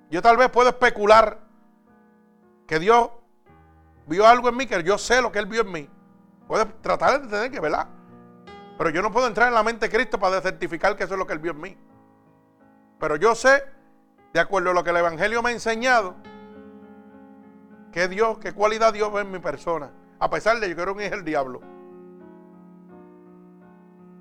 Yo 0.10 0.22
tal 0.22 0.38
vez 0.38 0.50
puedo 0.50 0.70
especular 0.70 1.40
que 2.66 2.80
Dios 2.80 3.10
vio 4.08 4.26
algo 4.26 4.50
en 4.50 4.58
mí, 4.58 4.66
que 4.66 4.82
yo 4.84 4.98
sé 4.98 5.22
lo 5.22 5.32
que 5.32 5.40
Él 5.40 5.46
vio 5.46 5.62
en 5.62 5.72
mí. 5.72 5.90
Puedo 6.48 6.66
tratar 6.82 7.22
de 7.22 7.28
tener 7.28 7.52
que, 7.52 7.60
¿verdad? 7.60 7.88
Pero 8.78 8.90
yo 8.90 9.02
no 9.02 9.12
puedo 9.12 9.28
entrar 9.28 9.48
en 9.48 9.54
la 9.54 9.64
mente 9.64 9.88
de 9.88 9.96
Cristo 9.96 10.20
para 10.20 10.40
certificar 10.42 10.96
que 10.96 11.04
eso 11.04 11.14
es 11.14 11.20
lo 11.20 11.28
que 11.28 11.34
Él 11.34 11.40
vio 11.40 11.52
en 11.52 11.62
mí. 11.62 11.78
Pero 13.00 13.16
yo 13.16 13.36
sé, 13.36 13.64
de 14.34 14.40
acuerdo 14.40 14.72
a 14.72 14.74
lo 14.74 14.84
que 14.84 14.92
el 14.92 14.98
Evangelio 14.98 15.42
me 15.42 15.50
ha 15.50 15.54
enseñado, 15.54 16.16
que 17.92 18.08
Dios, 18.08 18.38
qué 18.38 18.54
cualidad 18.54 18.94
Dios 18.94 19.12
ve 19.12 19.22
en 19.22 19.32
mi 19.32 19.40
persona. 19.40 19.92
A 20.20 20.30
pesar 20.30 20.60
de 20.60 20.70
yo 20.70 20.76
que 20.76 20.82
era 20.82 20.92
un 20.92 21.02
hijo 21.02 21.12
del 21.12 21.24
diablo. 21.24 21.62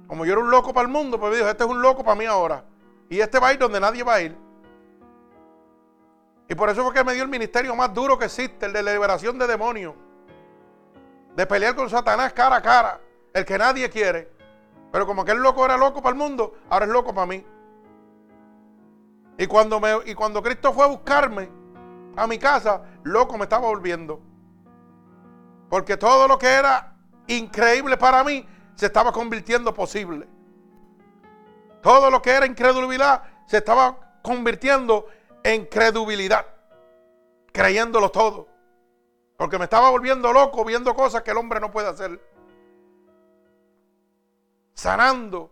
Como 0.07 0.25
yo 0.25 0.33
era 0.33 0.43
un 0.43 0.51
loco 0.51 0.73
para 0.73 0.87
el 0.87 0.93
mundo, 0.93 1.19
pues 1.19 1.31
me 1.31 1.39
dijo, 1.39 1.49
este 1.49 1.65
es 1.65 1.71
un 1.71 1.83
loco 1.83 2.05
para 2.05 2.17
mí 2.17 2.25
ahora. 2.27 2.65
Y 3.09 3.21
este 3.21 3.39
va 3.39 3.49
a 3.49 3.53
ir 3.53 3.59
donde 3.59 3.81
nadie 3.81 4.03
va 4.03 4.15
a 4.15 4.21
ir. 4.23 4.37
Y 6.49 6.55
por 6.55 6.69
eso 6.69 6.85
fue 6.85 6.95
que 6.95 7.03
me 7.03 7.15
dio 7.15 7.25
el 7.25 7.29
ministerio 7.29 7.75
más 7.75 7.93
duro 7.93 8.19
que 8.19 8.27
existe, 8.27 8.67
el 8.67 8.73
de 8.73 8.83
liberación 8.83 9.39
de 9.39 9.47
demonios. 9.47 9.95
De 11.35 11.47
pelear 11.47 11.75
con 11.75 11.91
Satanás 11.91 12.33
cara 12.33 12.57
a 12.57 12.63
cara. 12.63 13.01
El 13.33 13.45
que 13.45 13.59
nadie 13.59 13.91
quiere. 13.91 14.31
Pero 14.93 15.07
como 15.07 15.25
que 15.25 15.33
el 15.33 15.39
loco 15.39 15.65
era 15.65 15.77
loco 15.77 16.01
para 16.01 16.13
el 16.13 16.19
mundo, 16.19 16.55
ahora 16.71 16.87
es 16.87 16.93
loco 16.93 17.13
para 17.13 17.27
mí. 17.27 17.45
Y 19.39 19.47
cuando, 19.47 19.81
me, 19.81 19.91
y 20.07 20.15
cuando 20.15 20.43
Cristo 20.43 20.73
fue 20.73 20.85
a 20.85 20.89
buscarme 20.89 21.51
a 22.17 22.27
mi 22.27 22.39
casa, 22.39 22.83
loco 23.03 23.37
me 23.37 23.45
estaba 23.45 23.67
volviendo. 23.67 24.21
Porque 25.69 25.97
todo 25.97 26.27
lo 26.29 26.39
que 26.39 26.47
era 26.47 26.95
increíble 27.27 27.97
para 27.97 28.25
mí 28.25 28.47
se 28.77 28.87
estaba 28.87 29.11
convirtiendo 29.11 29.75
posible. 29.75 30.29
Todo 31.83 32.11
lo 32.11 32.23
que 32.23 32.31
era 32.31 32.47
incredulidad 32.47 33.23
se 33.47 33.59
estaba 33.59 34.19
convirtiendo 34.23 35.07
en 35.43 35.67
credibilidad. 35.67 36.47
Creyéndolo 37.53 38.11
todo. 38.11 38.49
Porque 39.37 39.59
me 39.59 39.65
estaba 39.65 39.91
volviendo 39.91 40.33
loco 40.33 40.65
viendo 40.65 40.95
cosas 40.95 41.23
que 41.23 41.31
el 41.31 41.37
hombre 41.39 41.59
no 41.59 41.71
puede 41.71 41.89
hacer. 41.89 42.21
Sanando. 44.75 45.51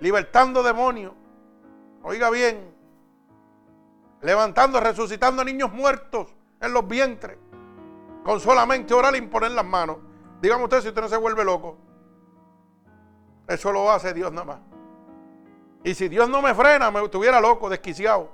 Libertando 0.00 0.62
demonios. 0.62 1.12
Oiga 2.02 2.30
bien. 2.30 2.74
Levantando, 4.22 4.80
resucitando 4.80 5.44
niños 5.44 5.72
muertos 5.72 6.34
en 6.60 6.72
los 6.72 6.86
vientres. 6.86 7.38
Con 8.24 8.40
solamente 8.40 8.92
orar 8.92 9.14
y 9.14 9.18
imponer 9.18 9.52
las 9.52 9.64
manos. 9.64 9.98
Dígame 10.46 10.62
usted 10.62 10.80
si 10.80 10.88
usted 10.90 11.02
no 11.02 11.08
se 11.08 11.16
vuelve 11.16 11.42
loco. 11.42 11.76
Eso 13.48 13.72
lo 13.72 13.90
hace 13.90 14.14
Dios 14.14 14.30
nada 14.30 14.44
más. 14.44 14.60
Y 15.82 15.92
si 15.92 16.08
Dios 16.08 16.28
no 16.28 16.40
me 16.40 16.54
frena, 16.54 16.88
me 16.88 17.02
estuviera 17.02 17.40
loco, 17.40 17.68
desquiciado. 17.68 18.30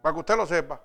Para 0.00 0.14
que 0.14 0.20
usted 0.20 0.36
lo 0.36 0.46
sepa. 0.46 0.80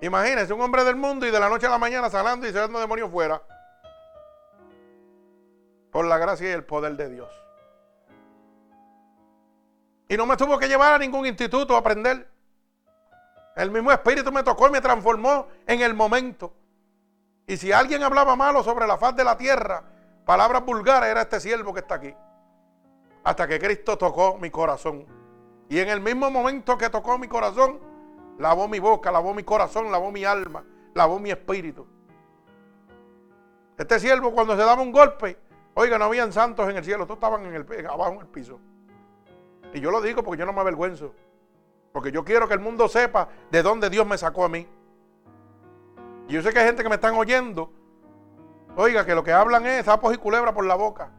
Imagínese 0.00 0.52
un 0.52 0.60
hombre 0.60 0.82
del 0.82 0.96
mundo 0.96 1.24
y 1.24 1.30
de 1.30 1.38
la 1.38 1.48
noche 1.48 1.68
a 1.68 1.70
la 1.70 1.78
mañana 1.78 2.10
sanando 2.10 2.48
y 2.48 2.52
saliendo 2.52 2.80
demonios 2.80 3.12
fuera. 3.12 3.40
Por 5.92 6.04
la 6.04 6.18
gracia 6.18 6.48
y 6.48 6.52
el 6.52 6.64
poder 6.64 6.96
de 6.96 7.10
Dios. 7.10 7.30
Y 10.08 10.16
no 10.16 10.26
me 10.26 10.36
tuvo 10.36 10.58
que 10.58 10.66
llevar 10.66 10.94
a 10.94 10.98
ningún 10.98 11.26
instituto 11.26 11.76
a 11.76 11.78
aprender. 11.78 12.28
El 13.54 13.70
mismo 13.70 13.92
Espíritu 13.92 14.32
me 14.32 14.42
tocó 14.42 14.66
y 14.66 14.72
me 14.72 14.80
transformó 14.80 15.46
en 15.64 15.80
el 15.82 15.94
momento. 15.94 16.54
Y 17.50 17.56
si 17.56 17.72
alguien 17.72 18.00
hablaba 18.04 18.36
malo 18.36 18.62
sobre 18.62 18.86
la 18.86 18.96
faz 18.96 19.16
de 19.16 19.24
la 19.24 19.36
tierra, 19.36 19.82
palabras 20.24 20.64
vulgares, 20.64 21.08
era 21.08 21.22
este 21.22 21.40
siervo 21.40 21.74
que 21.74 21.80
está 21.80 21.96
aquí. 21.96 22.14
Hasta 23.24 23.48
que 23.48 23.58
Cristo 23.58 23.98
tocó 23.98 24.38
mi 24.38 24.50
corazón. 24.50 25.04
Y 25.68 25.80
en 25.80 25.88
el 25.88 26.00
mismo 26.00 26.30
momento 26.30 26.78
que 26.78 26.88
tocó 26.90 27.18
mi 27.18 27.26
corazón, 27.26 27.80
lavó 28.38 28.68
mi 28.68 28.78
boca, 28.78 29.10
lavó 29.10 29.34
mi 29.34 29.42
corazón, 29.42 29.90
lavó 29.90 30.12
mi 30.12 30.24
alma, 30.24 30.62
lavó 30.94 31.18
mi 31.18 31.32
espíritu. 31.32 31.88
Este 33.76 33.98
siervo 33.98 34.30
cuando 34.30 34.54
se 34.54 34.62
daba 34.62 34.80
un 34.80 34.92
golpe, 34.92 35.36
oiga, 35.74 35.98
no 35.98 36.04
habían 36.04 36.32
santos 36.32 36.70
en 36.70 36.76
el 36.76 36.84
cielo, 36.84 37.04
todos 37.04 37.16
estaban 37.16 37.44
en 37.46 37.54
el, 37.56 37.86
abajo 37.88 38.12
en 38.12 38.20
el 38.20 38.28
piso. 38.28 38.60
Y 39.74 39.80
yo 39.80 39.90
lo 39.90 40.00
digo 40.00 40.22
porque 40.22 40.38
yo 40.38 40.46
no 40.46 40.52
me 40.52 40.60
avergüenzo. 40.60 41.16
Porque 41.90 42.12
yo 42.12 42.24
quiero 42.24 42.46
que 42.46 42.54
el 42.54 42.60
mundo 42.60 42.86
sepa 42.86 43.28
de 43.50 43.60
dónde 43.60 43.90
Dios 43.90 44.06
me 44.06 44.16
sacó 44.16 44.44
a 44.44 44.48
mí. 44.48 44.68
Y 46.30 46.34
yo 46.34 46.42
sé 46.42 46.52
que 46.52 46.60
hay 46.60 46.66
gente 46.66 46.84
que 46.84 46.88
me 46.88 46.94
están 46.94 47.16
oyendo. 47.16 47.72
Oiga, 48.76 49.04
que 49.04 49.16
lo 49.16 49.24
que 49.24 49.32
hablan 49.32 49.66
es 49.66 49.84
sapos 49.84 50.14
y 50.14 50.16
culebra 50.16 50.54
por 50.54 50.64
la 50.64 50.76
boca. 50.76 51.10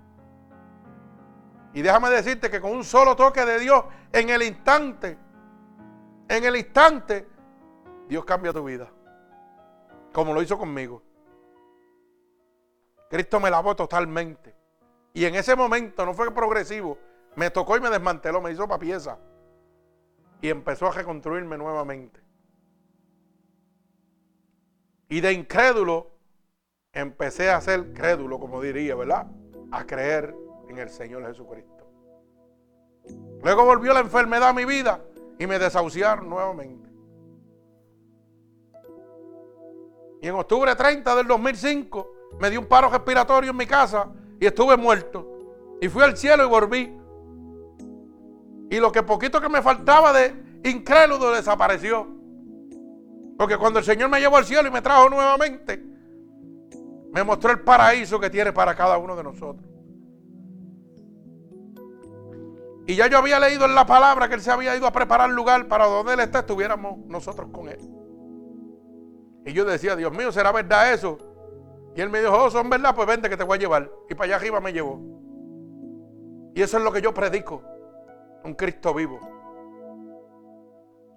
Y 1.74 1.82
déjame 1.82 2.10
decirte 2.10 2.50
que 2.50 2.62
con 2.62 2.72
un 2.72 2.86
solo 2.86 3.14
toque 3.18 3.44
de 3.44 3.60
Dios, 3.60 3.84
en 4.14 4.30
el 4.30 4.42
instante, 4.42 5.18
en 6.30 6.46
el 6.46 6.56
instante, 6.56 7.28
Dios 8.08 8.24
cambia 8.24 8.54
tu 8.54 8.64
vida. 8.64 8.90
Como 10.14 10.34
lo 10.34 10.42
hizo 10.42 10.58
conmigo. 10.58 11.04
Cristo 13.10 13.42
me 13.42 13.52
lavó 13.52 13.76
totalmente. 13.76 14.56
Y 15.14 15.26
en 15.26 15.36
ese 15.36 15.58
momento 15.58 16.06
no 16.06 16.14
fue 16.14 16.34
progresivo. 16.34 16.98
Me 17.36 17.50
tocó 17.50 17.76
y 17.76 17.82
me 17.82 17.90
desmanteló, 17.90 18.40
me 18.40 18.54
hizo 18.54 18.66
para 18.66 18.80
pieza. 18.80 19.20
Y 20.40 20.48
empezó 20.48 20.88
a 20.88 20.92
reconstruirme 20.94 21.58
nuevamente. 21.58 22.21
Y 25.12 25.20
de 25.20 25.34
incrédulo 25.34 26.10
empecé 26.94 27.52
a 27.52 27.60
ser 27.60 27.92
crédulo, 27.92 28.40
como 28.40 28.62
diría, 28.62 28.96
¿verdad? 28.96 29.28
A 29.70 29.86
creer 29.86 30.34
en 30.70 30.78
el 30.78 30.90
Señor 30.90 31.28
Jesucristo. 31.28 31.86
Luego 33.44 33.66
volvió 33.66 33.94
la 33.94 34.00
enfermedad 34.00 34.48
a 34.48 34.54
mi 34.54 34.64
vida 34.64 35.02
y 35.38 35.46
me 35.48 35.60
desahuciaron 35.60 36.30
nuevamente. 36.30 36.90
Y 40.22 40.30
en 40.30 40.36
octubre 40.36 40.74
30 40.74 41.14
del 41.14 41.28
2005 41.28 42.14
me 42.40 42.50
dio 42.50 42.62
un 42.62 42.68
paro 42.68 42.90
respiratorio 42.90 43.52
en 43.52 43.58
mi 43.58 43.68
casa 43.68 44.08
y 44.40 44.46
estuve 44.46 44.78
muerto. 44.78 45.28
Y 45.82 45.90
fui 45.90 46.04
al 46.04 46.16
cielo 46.16 46.46
y 46.46 46.48
volví. 46.48 46.98
Y 48.70 48.80
lo 48.80 48.94
que 48.94 49.04
poquito 49.04 49.42
que 49.42 49.50
me 49.50 49.62
faltaba 49.62 50.14
de 50.14 50.34
incrédulo 50.64 51.32
desapareció. 51.32 52.21
Porque 53.42 53.58
cuando 53.58 53.80
el 53.80 53.86
Señor 53.86 54.08
me 54.08 54.20
llevó 54.20 54.38
al 54.38 54.46
cielo 54.46 54.68
y 54.68 54.72
me 54.72 54.84
trajo 54.84 55.10
nuevamente, 55.10 55.84
me 57.12 57.24
mostró 57.24 57.50
el 57.50 57.62
paraíso 57.62 58.20
que 58.20 58.30
tiene 58.30 58.54
para 58.54 58.76
cada 58.76 59.00
uno 59.00 59.16
de 59.16 59.24
nosotros. 59.24 59.68
Y 62.86 62.96
ya 62.96 63.08
yo 63.08 63.18
había 63.18 63.40
leído 63.40 63.66
en 63.66 63.74
la 63.74 63.88
palabra 63.88 64.30
que 64.30 64.36
Él 64.36 64.42
se 64.42 64.52
había 64.52 64.78
ido 64.78 64.86
a 64.86 64.92
preparar 64.92 65.32
lugar 65.32 65.68
para 65.68 65.88
donde 65.88 66.14
Él 66.14 66.20
está, 66.20 66.42
estuviéramos 66.42 67.00
nosotros 67.08 67.50
con 67.52 67.68
Él. 67.68 67.80
Y 69.48 69.54
yo 69.54 69.66
decía, 69.66 69.96
Dios 69.96 70.12
mío, 70.12 70.32
¿será 70.32 70.52
verdad 70.52 70.94
eso? 70.94 71.18
Y 71.96 72.02
Él 72.02 72.12
me 72.12 72.20
dijo, 72.20 72.38
oh, 72.38 72.52
son 72.52 72.70
verdad, 72.70 72.94
pues 72.94 73.08
vente 73.08 73.28
que 73.28 73.38
te 73.38 73.44
voy 73.44 73.58
a 73.58 73.62
llevar. 73.62 73.92
Y 74.08 74.14
para 74.14 74.26
allá 74.26 74.36
arriba 74.36 74.62
me 74.62 74.72
llevó. 74.72 75.02
Y 76.54 76.62
eso 76.62 76.78
es 76.78 76.84
lo 76.84 76.92
que 76.92 77.02
yo 77.02 77.12
predico. 77.12 77.64
Un 78.44 78.54
Cristo 78.54 78.94
vivo. 78.94 79.31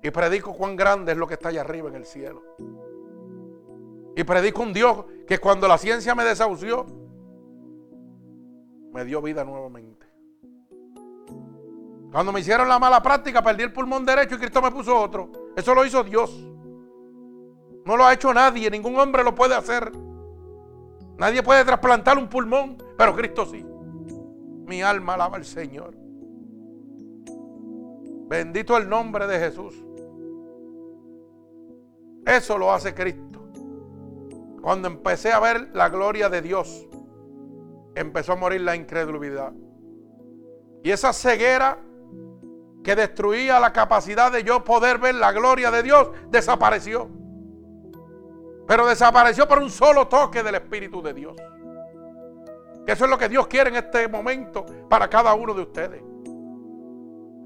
Y 0.04 0.10
predico 0.10 0.52
cuán 0.52 0.76
grande 0.76 1.12
es 1.12 1.18
lo 1.18 1.26
que 1.26 1.32
está 1.32 1.48
allá 1.48 1.62
arriba 1.62 1.88
en 1.88 1.94
el 1.94 2.04
cielo. 2.04 2.42
Y 4.14 4.22
predico 4.22 4.60
un 4.60 4.74
Dios 4.74 5.06
que 5.26 5.38
cuando 5.38 5.66
la 5.66 5.78
ciencia 5.78 6.14
me 6.14 6.24
desahució, 6.24 6.84
me 8.92 9.02
dio 9.06 9.22
vida 9.22 9.44
nuevamente. 9.44 10.06
Cuando 12.12 12.32
me 12.32 12.40
hicieron 12.40 12.68
la 12.68 12.78
mala 12.78 13.02
práctica, 13.02 13.42
perdí 13.42 13.62
el 13.62 13.72
pulmón 13.72 14.04
derecho 14.04 14.34
y 14.34 14.38
Cristo 14.38 14.60
me 14.60 14.70
puso 14.70 14.94
otro. 14.94 15.32
Eso 15.56 15.74
lo 15.74 15.86
hizo 15.86 16.04
Dios. 16.04 16.38
No 17.86 17.96
lo 17.96 18.04
ha 18.04 18.12
hecho 18.12 18.34
nadie, 18.34 18.70
ningún 18.70 18.98
hombre 18.98 19.24
lo 19.24 19.34
puede 19.34 19.54
hacer. 19.54 19.90
Nadie 21.16 21.42
puede 21.42 21.64
trasplantar 21.64 22.18
un 22.18 22.28
pulmón, 22.28 22.76
pero 22.98 23.16
Cristo 23.16 23.46
sí. 23.46 23.64
Mi 24.66 24.82
alma 24.82 25.14
alaba 25.14 25.38
al 25.38 25.46
Señor. 25.46 25.94
Bendito 28.28 28.76
el 28.76 28.86
nombre 28.86 29.26
de 29.26 29.38
Jesús. 29.38 29.74
Eso 32.26 32.58
lo 32.58 32.72
hace 32.72 32.94
Cristo. 32.94 33.48
Cuando 34.62 34.88
empecé 34.88 35.32
a 35.32 35.40
ver 35.40 35.70
la 35.74 35.88
gloria 35.88 36.28
de 36.28 36.40
Dios, 36.40 36.88
empezó 37.94 38.32
a 38.32 38.36
morir 38.36 38.62
la 38.62 38.76
incredulidad. 38.76 39.52
Y 40.82 40.90
esa 40.90 41.12
ceguera 41.12 41.78
que 42.82 42.94
destruía 42.94 43.58
la 43.58 43.72
capacidad 43.72 44.30
de 44.30 44.44
yo 44.44 44.62
poder 44.62 44.98
ver 44.98 45.14
la 45.14 45.32
gloria 45.32 45.70
de 45.70 45.82
Dios, 45.82 46.10
desapareció. 46.30 47.08
Pero 48.66 48.86
desapareció 48.86 49.48
por 49.48 49.58
un 49.58 49.70
solo 49.70 50.06
toque 50.08 50.42
del 50.42 50.54
Espíritu 50.54 51.02
de 51.02 51.14
Dios. 51.14 51.36
Eso 52.86 53.04
es 53.04 53.10
lo 53.10 53.16
que 53.16 53.28
Dios 53.30 53.46
quiere 53.46 53.70
en 53.70 53.76
este 53.76 54.06
momento 54.08 54.66
para 54.88 55.08
cada 55.08 55.34
uno 55.34 55.54
de 55.54 55.62
ustedes. 55.62 56.02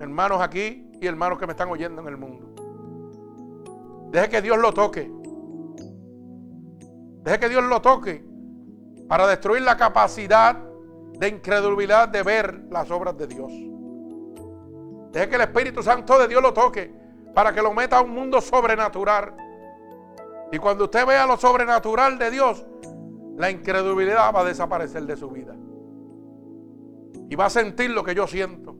Hermanos 0.00 0.40
aquí 0.40 0.88
y 1.00 1.06
hermanos 1.06 1.38
que 1.38 1.46
me 1.46 1.52
están 1.52 1.68
oyendo 1.68 2.02
en 2.02 2.08
el 2.08 2.16
mundo. 2.16 2.47
Deje 4.10 4.28
que 4.28 4.42
Dios 4.42 4.58
lo 4.58 4.72
toque. 4.72 5.10
Deje 7.22 7.38
que 7.38 7.48
Dios 7.48 7.64
lo 7.64 7.82
toque 7.82 8.24
para 9.08 9.26
destruir 9.26 9.62
la 9.62 9.76
capacidad 9.76 10.56
de 11.18 11.28
incredulidad 11.28 12.08
de 12.08 12.22
ver 12.22 12.64
las 12.70 12.90
obras 12.90 13.16
de 13.18 13.26
Dios. 13.26 13.52
Deje 15.12 15.28
que 15.28 15.34
el 15.36 15.42
Espíritu 15.42 15.82
Santo 15.82 16.18
de 16.18 16.28
Dios 16.28 16.42
lo 16.42 16.52
toque 16.52 16.92
para 17.34 17.52
que 17.52 17.60
lo 17.60 17.72
meta 17.74 17.98
a 17.98 18.02
un 18.02 18.10
mundo 18.10 18.40
sobrenatural. 18.40 19.34
Y 20.52 20.58
cuando 20.58 20.84
usted 20.84 21.06
vea 21.06 21.26
lo 21.26 21.36
sobrenatural 21.36 22.18
de 22.18 22.30
Dios, 22.30 22.64
la 23.36 23.50
incredulidad 23.50 24.34
va 24.34 24.40
a 24.40 24.44
desaparecer 24.44 25.04
de 25.04 25.16
su 25.16 25.28
vida. 25.30 25.54
Y 27.28 27.36
va 27.36 27.46
a 27.46 27.50
sentir 27.50 27.90
lo 27.90 28.02
que 28.02 28.14
yo 28.14 28.26
siento. 28.26 28.72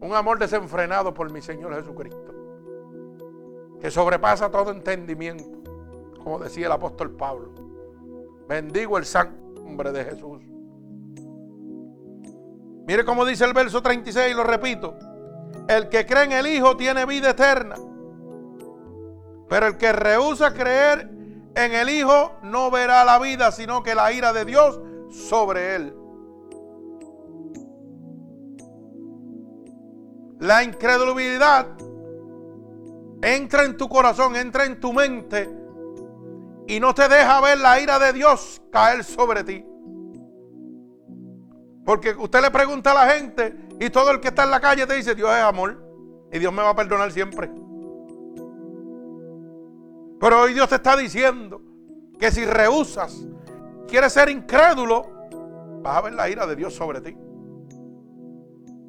Un 0.00 0.14
amor 0.14 0.38
desenfrenado 0.38 1.14
por 1.14 1.32
mi 1.32 1.40
Señor 1.40 1.74
Jesucristo. 1.74 2.35
Que 3.80 3.90
sobrepasa 3.90 4.50
todo 4.50 4.70
entendimiento. 4.70 5.44
Como 6.22 6.38
decía 6.38 6.66
el 6.66 6.72
apóstol 6.72 7.10
Pablo. 7.12 7.52
Bendigo 8.48 8.98
el 8.98 9.04
santo 9.04 9.60
nombre 9.62 9.92
de 9.92 10.04
Jesús. 10.04 10.42
Mire 12.86 13.04
cómo 13.04 13.24
dice 13.24 13.44
el 13.44 13.52
verso 13.52 13.82
36, 13.82 14.32
y 14.32 14.34
lo 14.34 14.44
repito. 14.44 14.94
El 15.68 15.88
que 15.88 16.06
cree 16.06 16.24
en 16.24 16.32
el 16.32 16.46
Hijo 16.46 16.76
tiene 16.76 17.04
vida 17.04 17.30
eterna. 17.30 17.76
Pero 19.48 19.66
el 19.66 19.76
que 19.76 19.92
rehúsa 19.92 20.54
creer 20.54 21.10
en 21.54 21.72
el 21.72 21.88
Hijo 21.88 22.32
no 22.42 22.70
verá 22.70 23.04
la 23.04 23.18
vida, 23.18 23.50
sino 23.50 23.82
que 23.82 23.94
la 23.94 24.12
ira 24.12 24.32
de 24.32 24.44
Dios 24.44 24.80
sobre 25.10 25.74
él. 25.74 25.94
la 30.38 30.62
incredulidad 30.62 31.66
entra 33.22 33.64
en 33.64 33.76
tu 33.76 33.88
corazón, 33.88 34.36
entra 34.36 34.64
en 34.64 34.80
tu 34.80 34.92
mente 34.92 35.48
y 36.66 36.80
no 36.80 36.94
te 36.94 37.08
deja 37.08 37.40
ver 37.40 37.58
la 37.58 37.80
ira 37.80 37.98
de 37.98 38.12
Dios 38.12 38.60
caer 38.70 39.04
sobre 39.04 39.44
ti. 39.44 39.64
Porque 41.84 42.10
usted 42.10 42.42
le 42.42 42.50
pregunta 42.50 42.90
a 42.90 43.06
la 43.06 43.12
gente 43.12 43.54
y 43.78 43.90
todo 43.90 44.10
el 44.10 44.20
que 44.20 44.28
está 44.28 44.44
en 44.44 44.50
la 44.50 44.60
calle 44.60 44.86
te 44.86 44.94
dice, 44.94 45.14
Dios 45.14 45.30
es 45.30 45.42
amor 45.42 45.82
y 46.32 46.38
Dios 46.38 46.52
me 46.52 46.62
va 46.62 46.70
a 46.70 46.76
perdonar 46.76 47.12
siempre. 47.12 47.50
Pero 50.18 50.40
hoy 50.42 50.54
Dios 50.54 50.68
te 50.68 50.76
está 50.76 50.96
diciendo 50.96 51.62
que 52.18 52.30
si 52.30 52.44
rehusas, 52.44 53.24
quieres 53.86 54.12
ser 54.12 54.28
incrédulo, 54.28 55.06
vas 55.82 55.96
a 55.98 56.00
ver 56.00 56.14
la 56.14 56.28
ira 56.28 56.46
de 56.46 56.56
Dios 56.56 56.74
sobre 56.74 57.00
ti. 57.00 57.16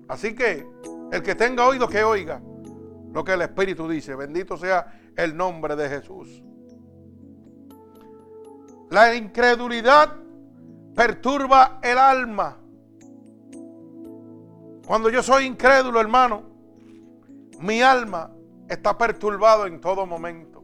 Así 0.07 0.33
que 0.33 0.65
el 1.11 1.21
que 1.21 1.35
tenga 1.35 1.67
oído 1.67 1.87
que 1.87 2.03
oiga 2.03 2.41
lo 3.11 3.23
que 3.23 3.33
el 3.33 3.41
Espíritu 3.41 3.87
dice. 3.87 4.15
Bendito 4.15 4.57
sea 4.57 5.11
el 5.15 5.35
nombre 5.35 5.75
de 5.75 5.89
Jesús. 5.89 6.43
La 8.89 9.13
incredulidad 9.15 10.15
perturba 10.95 11.79
el 11.81 11.97
alma. 11.97 12.57
Cuando 14.85 15.09
yo 15.09 15.21
soy 15.21 15.45
incrédulo, 15.45 15.99
hermano, 15.99 16.43
mi 17.59 17.81
alma 17.81 18.31
está 18.69 18.97
perturbado 18.97 19.67
en 19.67 19.81
todo 19.81 20.05
momento. 20.05 20.63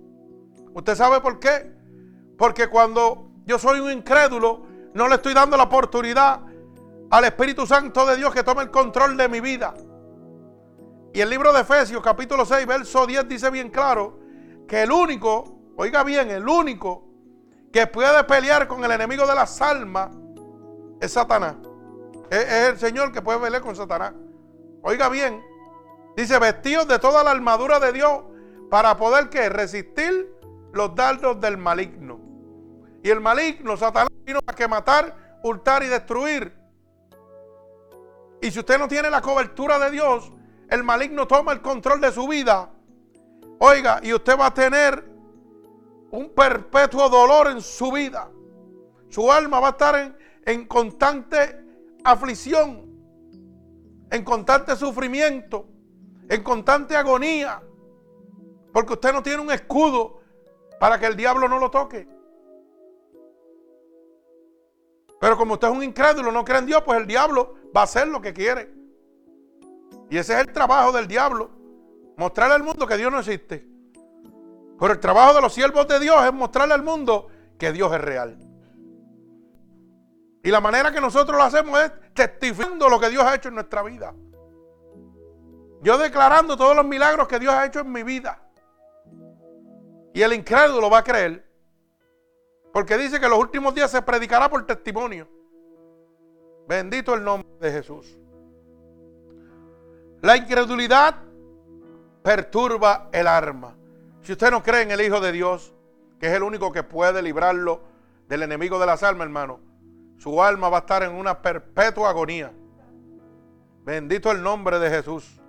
¿Usted 0.73 0.95
sabe 0.95 1.19
por 1.21 1.39
qué? 1.39 1.71
Porque 2.38 2.67
cuando 2.67 3.32
yo 3.45 3.60
soy 3.60 3.79
un 3.79 3.91
incrédulo, 3.91 4.65
no 4.93 5.08
le 5.08 5.15
estoy 5.15 5.34
dando 5.34 5.58
la 5.58 5.63
oportunidad 5.63 6.41
al 7.10 7.25
Espíritu 7.25 7.67
Santo 7.67 8.06
de 8.06 8.15
Dios 8.15 8.34
que 8.34 8.43
tome 8.43 8.63
el 8.63 8.71
control 8.71 9.17
de 9.17 9.27
mi 9.27 9.39
vida. 9.39 9.73
Y 11.13 11.21
el 11.21 11.30
libro 11.30 11.54
de 11.54 11.62
Efesios 11.62 12.02
capítulo 12.02 12.43
6, 12.43 12.65
verso 12.65 13.06
10 13.06 13.28
dice 13.28 13.52
bien 13.52 13.69
claro 13.69 14.19
que 14.67 14.82
el 14.82 14.91
único, 14.91 15.60
oiga 15.78 16.04
bien, 16.04 16.32
el 16.32 16.47
único 16.47 17.08
que 17.71 17.86
puede 17.86 18.23
pelear 18.23 18.67
con 18.67 18.84
el 18.84 18.89
enemigo 18.89 19.28
de 19.28 19.36
las 19.36 19.62
almas 19.62 20.10
es 20.99 21.12
Satanás. 21.12 21.58
Es, 22.32 22.52
el 22.52 22.80
Señor 22.80 23.12
que 23.12 23.21
puede 23.21 23.38
pelear 23.38 23.62
con 23.62 23.76
Satanás. 23.76 24.15
Oiga 24.82 25.08
bien, 25.08 25.39
dice 26.17 26.39
vestidos 26.39 26.88
de 26.88 26.97
toda 26.97 27.23
la 27.23 27.30
armadura 27.30 27.80
de 27.80 27.93
Dios 27.93 28.23
para 28.71 28.97
poder 28.97 29.30
que 29.30 29.49
resistir 29.49 30.36
los 30.71 30.95
dardos 30.95 31.39
del 31.39 31.58
maligno. 31.58 32.19
Y 33.04 33.12
el 33.12 33.21
maligno, 33.21 33.78
Satanás, 33.78 34.10
vino 34.26 34.39
a 34.47 34.56
que 34.56 34.67
matar, 34.67 35.39
hurtar 35.43 35.84
y 35.84 35.89
destruir. 35.89 36.58
Y 38.41 38.49
si 38.49 38.58
usted 38.58 38.80
no 38.80 38.88
tiene 38.88 39.12
la 39.12 39.21
cobertura 39.21 39.78
de 39.78 39.91
Dios, 39.91 40.32
el 40.69 40.84
maligno 40.84 41.28
toma 41.28 41.52
el 41.52 41.62
control 41.62 42.02
de 42.02 42.12
su 42.12 42.28
vida. 42.28 42.69
Oiga, 43.60 43.99
y 44.04 44.13
usted 44.13 44.38
va 44.38 44.47
a 44.47 44.54
tener 44.54 45.04
un 46.12 46.30
perpetuo 46.30 47.10
dolor 47.10 47.47
en 47.47 47.62
su 47.62 47.91
vida. 47.91 48.30
Su 49.10 49.32
alma 49.32 49.60
va 49.60 49.67
a 49.67 49.71
estar 49.71 49.95
en, 49.95 50.17
en 50.45 50.67
constante 50.67 51.60
aflicción, 52.04 52.86
en 54.10 54.23
constante 54.23 54.76
sufrimiento, 54.76 55.67
en 56.30 56.43
constante 56.43 56.95
agonía. 56.95 57.62
Porque 58.71 58.93
usted 58.93 59.13
no 59.13 59.21
tiene 59.21 59.41
un 59.41 59.52
escudo 59.52 60.21
para 60.80 60.99
que 60.99 61.06
el 61.06 61.15
diablo 61.15 61.47
no 61.47 61.60
lo 61.60 61.69
toque. 61.69 62.08
Pero 65.23 65.38
como 65.38 65.54
usted 65.54 65.69
es 65.69 65.73
un 65.73 65.84
incrédulo, 65.84 66.32
no 66.32 66.43
cree 66.43 66.60
en 66.60 66.65
Dios, 66.65 66.82
pues 66.84 66.99
el 66.99 67.08
diablo 67.08 67.56
va 67.73 67.82
a 67.82 67.84
hacer 67.86 68.08
lo 68.08 68.19
que 68.19 68.34
quiere. 68.34 68.83
Y 70.13 70.19
ese 70.19 70.34
es 70.34 70.41
el 70.41 70.54
trabajo 70.54 70.91
del 70.91 71.08
diablo. 71.08 71.49
Mostrarle 72.17 72.54
al 72.54 72.62
mundo 72.62 72.86
que 72.86 72.97
Dios 72.97 73.12
no 73.12 73.17
existe. 73.17 73.67
Pero 74.80 74.93
el 74.93 74.99
trabajo 74.99 75.34
de 75.34 75.41
los 75.41 75.52
siervos 75.52 75.88
de 75.88 75.99
Dios 75.99 76.23
es 76.23 76.32
mostrarle 76.32 76.76
al 76.76 76.84
mundo 76.84 77.30
que 77.58 77.71
Dios 77.71 77.91
es 77.91 77.99
real. 77.99 78.38
Y 80.43 80.52
la 80.52 80.62
manera 80.62 80.91
que 80.91 81.02
nosotros 81.02 81.36
lo 81.36 81.41
hacemos 81.41 81.80
es 81.80 81.91
testificando 82.13 82.89
lo 82.89 82.99
que 82.99 83.10
Dios 83.10 83.23
ha 83.23 83.34
hecho 83.34 83.49
en 83.49 83.56
nuestra 83.56 83.82
vida. 83.82 84.13
Yo 85.82 85.97
declarando 85.97 86.56
todos 86.56 86.76
los 86.76 86.86
milagros 86.86 87.28
que 87.28 87.39
Dios 87.39 87.52
ha 87.52 87.65
hecho 87.65 87.80
en 87.80 87.91
mi 87.91 88.04
vida. 88.04 88.39
Y 90.13 90.21
el 90.21 90.34
incrédulo 90.34 90.91
va 90.91 90.99
a 90.99 91.04
creer. 91.04 91.43
Porque 92.71 92.99
dice 92.99 93.19
que 93.19 93.28
los 93.28 93.39
últimos 93.39 93.73
días 93.73 93.89
se 93.89 94.04
predicará 94.04 94.47
por 94.47 94.63
testimonio. 94.63 95.28
Bendito 96.67 97.15
el 97.15 97.23
nombre 97.23 97.49
de 97.60 97.71
Jesús. 97.71 98.15
La 100.23 100.38
incredulidad 100.38 101.15
perturba 102.23 103.09
el 103.12 103.27
alma. 103.27 103.75
Si 104.21 104.31
usted 104.31 104.51
no 104.51 104.63
cree 104.63 104.83
en 104.83 104.91
el 104.91 105.01
Hijo 105.01 105.19
de 105.19 105.33
Dios, 105.33 105.73
que 106.17 106.27
es 106.27 106.33
el 106.33 106.43
único 106.43 106.71
que 106.71 106.81
puede 106.81 107.21
librarlo 107.21 107.81
del 108.29 108.43
enemigo 108.43 108.79
de 108.79 108.86
las 108.86 109.03
almas, 109.03 109.25
hermano, 109.25 109.59
su 110.17 110.41
alma 110.41 110.69
va 110.69 110.77
a 110.77 110.79
estar 110.79 111.03
en 111.03 111.13
una 111.13 111.41
perpetua 111.41 112.12
agonía. 112.12 112.53
Bendito 113.83 114.31
el 114.31 114.41
nombre 114.41 114.79
de 114.79 114.89
Jesús. 114.89 115.41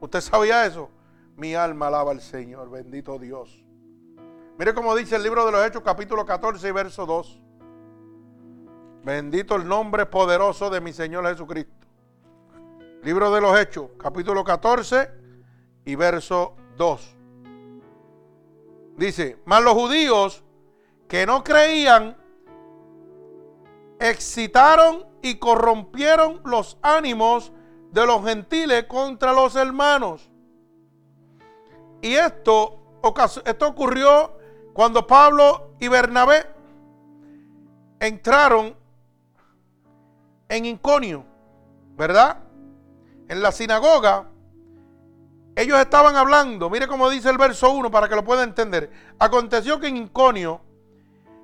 ¿Usted 0.00 0.20
sabía 0.20 0.66
eso? 0.66 0.90
Mi 1.36 1.54
alma 1.54 1.86
alaba 1.86 2.10
al 2.10 2.20
Señor, 2.20 2.68
bendito 2.68 3.20
Dios. 3.20 3.64
Mire 4.58 4.74
cómo 4.74 4.96
dice 4.96 5.14
el 5.14 5.22
libro 5.22 5.46
de 5.46 5.52
los 5.52 5.64
Hechos, 5.64 5.82
capítulo 5.84 6.26
14 6.26 6.66
y 6.66 6.72
verso 6.72 7.06
2. 7.06 7.42
Bendito 9.04 9.54
el 9.54 9.68
nombre 9.68 10.04
poderoso 10.04 10.68
de 10.68 10.80
mi 10.80 10.92
Señor 10.92 11.24
Jesucristo. 11.28 11.75
Libro 13.06 13.30
de 13.30 13.40
los 13.40 13.56
Hechos, 13.56 13.90
capítulo 13.96 14.42
14 14.42 15.08
y 15.84 15.94
verso 15.94 16.56
2. 16.76 17.16
Dice, 18.96 19.38
mas 19.44 19.62
los 19.62 19.74
judíos 19.74 20.42
que 21.06 21.24
no 21.24 21.44
creían 21.44 22.16
excitaron 24.00 25.06
y 25.22 25.36
corrompieron 25.36 26.40
los 26.44 26.78
ánimos 26.82 27.52
de 27.92 28.04
los 28.08 28.24
gentiles 28.24 28.86
contra 28.88 29.32
los 29.32 29.54
hermanos. 29.54 30.28
Y 32.02 32.14
esto, 32.14 32.80
esto 33.44 33.68
ocurrió 33.68 34.36
cuando 34.72 35.06
Pablo 35.06 35.76
y 35.78 35.86
Bernabé 35.86 36.44
entraron 38.00 38.74
en 40.48 40.64
Inconio, 40.64 41.24
¿verdad? 41.96 42.45
En 43.28 43.42
la 43.42 43.52
sinagoga, 43.52 44.30
ellos 45.56 45.78
estaban 45.78 46.16
hablando, 46.16 46.68
mire 46.68 46.86
cómo 46.86 47.08
dice 47.08 47.30
el 47.30 47.38
verso 47.38 47.70
1 47.70 47.90
para 47.90 48.08
que 48.08 48.14
lo 48.14 48.24
pueda 48.24 48.42
entender. 48.42 48.90
Aconteció 49.18 49.80
que 49.80 49.88
en 49.88 49.96
Inconio, 49.96 50.60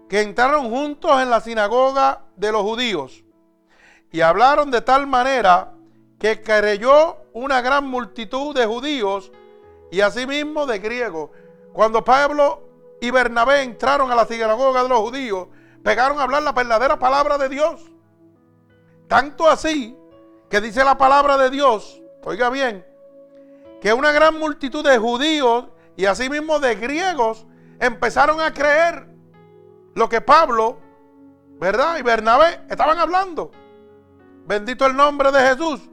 que 0.09 0.21
entraron 0.21 0.68
juntos 0.68 1.23
en 1.23 1.31
la 1.31 1.40
sinagoga 1.40 2.27
de 2.37 2.53
los 2.53 2.61
judíos 2.61 3.25
y 4.11 4.21
hablaron 4.21 4.71
de 4.71 4.83
tal 4.83 5.07
manera 5.07 5.73
que 6.18 6.42
creyó 6.42 7.16
una 7.33 7.62
gran 7.62 7.88
multitud 7.88 8.55
de 8.55 8.66
judíos 8.66 9.33
y 9.90 10.03
asimismo 10.03 10.66
de 10.66 10.79
griegos. 10.79 11.31
Cuando 11.73 12.05
Pablo 12.05 12.68
y 13.01 13.11
Bernabé 13.11 13.62
entraron 13.62 14.12
a 14.12 14.14
la 14.14 14.27
sinagoga 14.27 14.83
de 14.83 14.90
los 14.90 15.01
judíos, 15.01 15.49
pegaron 15.83 16.21
a 16.21 16.25
hablar 16.25 16.42
la 16.42 16.53
verdadera 16.53 16.99
palabra 16.99 17.38
de 17.38 17.49
Dios. 17.49 17.90
Tanto 19.09 19.49
así 19.49 19.97
que 20.53 20.61
dice 20.61 20.85
la 20.85 20.99
palabra 20.99 21.38
de 21.38 21.49
Dios, 21.49 22.03
oiga 22.25 22.51
bien, 22.51 22.85
que 23.81 23.95
una 23.95 24.12
gran 24.12 24.38
multitud 24.38 24.85
de 24.85 24.99
judíos 24.99 25.69
y 25.97 26.05
asimismo 26.05 26.59
de 26.59 26.75
griegos 26.75 27.47
empezaron 27.81 28.38
a 28.38 28.53
creer 28.53 29.09
lo 29.95 30.11
que 30.11 30.21
Pablo, 30.21 30.79
¿verdad? 31.59 31.97
Y 31.99 32.03
Bernabé 32.03 32.67
estaban 32.69 32.98
hablando. 32.98 33.50
Bendito 34.44 34.85
el 34.85 34.94
nombre 34.94 35.33
de 35.33 35.40
Jesús. 35.40 35.88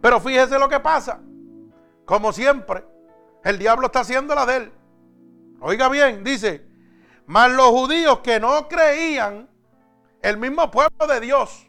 Pero 0.00 0.18
fíjese 0.18 0.58
lo 0.58 0.68
que 0.68 0.80
pasa. 0.80 1.20
Como 2.04 2.32
siempre, 2.32 2.84
el 3.44 3.60
diablo 3.60 3.86
está 3.86 4.00
haciendo 4.00 4.34
la 4.34 4.44
de 4.44 4.56
él. 4.56 4.72
Oiga 5.60 5.88
bien, 5.88 6.24
dice, 6.24 6.66
mas 7.26 7.48
los 7.52 7.68
judíos 7.68 8.18
que 8.24 8.40
no 8.40 8.66
creían, 8.66 9.48
el 10.20 10.36
mismo 10.36 10.68
pueblo 10.72 11.06
de 11.06 11.20
Dios, 11.20 11.68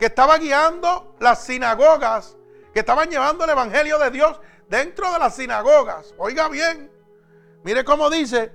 que 0.00 0.06
estaba 0.06 0.38
guiando 0.38 1.14
las 1.20 1.44
sinagogas, 1.44 2.34
que 2.72 2.80
estaban 2.80 3.10
llevando 3.10 3.44
el 3.44 3.50
Evangelio 3.50 3.98
de 3.98 4.10
Dios 4.10 4.40
dentro 4.66 5.12
de 5.12 5.18
las 5.18 5.36
sinagogas. 5.36 6.14
Oiga 6.16 6.48
bien, 6.48 6.90
mire 7.62 7.84
cómo 7.84 8.08
dice, 8.08 8.50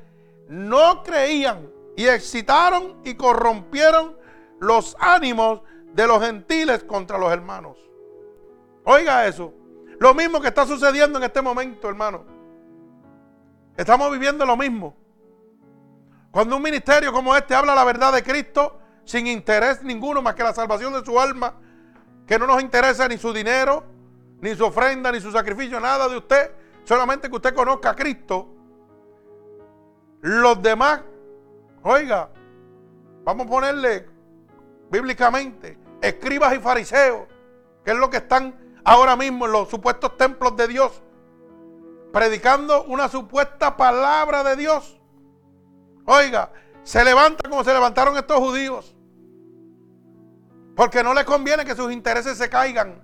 no 0.48 1.04
creían 1.04 1.72
y 1.96 2.08
excitaron 2.08 3.00
y 3.04 3.14
corrompieron 3.14 4.18
los 4.60 4.98
ánimos 5.00 5.62
de 5.94 6.08
los 6.08 6.20
gentiles 6.26 6.84
contra 6.84 7.20
los 7.20 7.32
hermanos. 7.32 7.78
Oiga 8.84 9.28
eso. 9.28 9.54
Lo 10.00 10.16
mismo 10.16 10.42
que 10.42 10.48
está 10.48 10.66
sucediendo 10.66 11.20
en 11.20 11.26
este 11.26 11.44
momento, 11.44 11.88
hermano. 11.88 12.26
Estamos 13.78 14.12
viviendo 14.12 14.48
lo 14.48 14.58
mismo. 14.58 14.98
Cuando 16.32 16.56
un 16.56 16.64
ministerio 16.64 17.14
como 17.14 17.36
este 17.36 17.54
habla 17.54 17.76
la 17.76 17.84
verdad 17.84 18.14
de 18.14 18.24
Cristo, 18.24 18.80
sin 19.06 19.28
interés 19.28 19.84
ninguno 19.84 20.22
más 20.22 20.36
que 20.36 20.44
la 20.44 20.54
salvación 20.54 20.94
de 20.94 21.06
su 21.06 21.20
alma, 21.20 21.54
que 22.28 22.38
no 22.38 22.48
nos 22.48 22.62
interesa 22.62 23.08
ni 23.08 23.18
su 23.18 23.32
dinero, 23.32 23.84
ni 24.42 24.56
su 24.56 24.66
ofrenda, 24.66 25.12
ni 25.12 25.22
su 25.22 25.32
sacrificio, 25.32 25.80
nada 25.80 26.10
de 26.10 26.18
usted. 26.18 26.52
Solamente 26.84 27.30
que 27.30 27.36
usted 27.36 27.54
conozca 27.54 27.92
a 27.92 27.96
Cristo. 27.96 28.50
Los 30.22 30.62
demás, 30.62 31.02
oiga, 31.84 32.30
vamos 33.24 33.46
a 33.46 33.50
ponerle 33.50 34.08
bíblicamente, 34.90 35.78
escribas 36.02 36.56
y 36.56 36.60
fariseos, 36.60 37.28
que 37.84 37.92
es 37.92 37.98
lo 37.98 38.10
que 38.10 38.18
están 38.18 38.56
ahora 38.84 39.16
mismo 39.16 39.46
en 39.46 39.52
los 39.52 39.70
supuestos 39.70 40.18
templos 40.18 40.56
de 40.58 40.68
Dios, 40.68 41.02
predicando 42.12 42.84
una 42.86 43.08
supuesta 43.08 43.78
palabra 43.78 44.44
de 44.44 44.56
Dios. 44.56 45.00
Oiga, 46.06 46.52
se 46.84 47.04
levanta 47.04 47.50
como 47.50 47.64
se 47.64 47.74
levantaron 47.74 48.16
estos 48.18 48.38
judíos. 48.38 48.95
Porque 50.76 51.04
no 51.04 51.14
les 51.14 51.24
conviene 51.24 51.66
que 51.66 51.76
sus 51.76 51.92
intereses 51.92 52.38
se 52.38 52.50
caigan. 52.50 53.02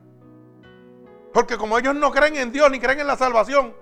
Porque 1.34 1.58
como 1.58 1.78
ellos 1.78 1.96
no 1.96 2.12
creen 2.12 2.36
en 2.36 2.52
Dios 2.52 2.70
ni 2.70 2.80
creen 2.80 3.00
en 3.00 3.08
la 3.08 3.16
salvación, 3.16 3.74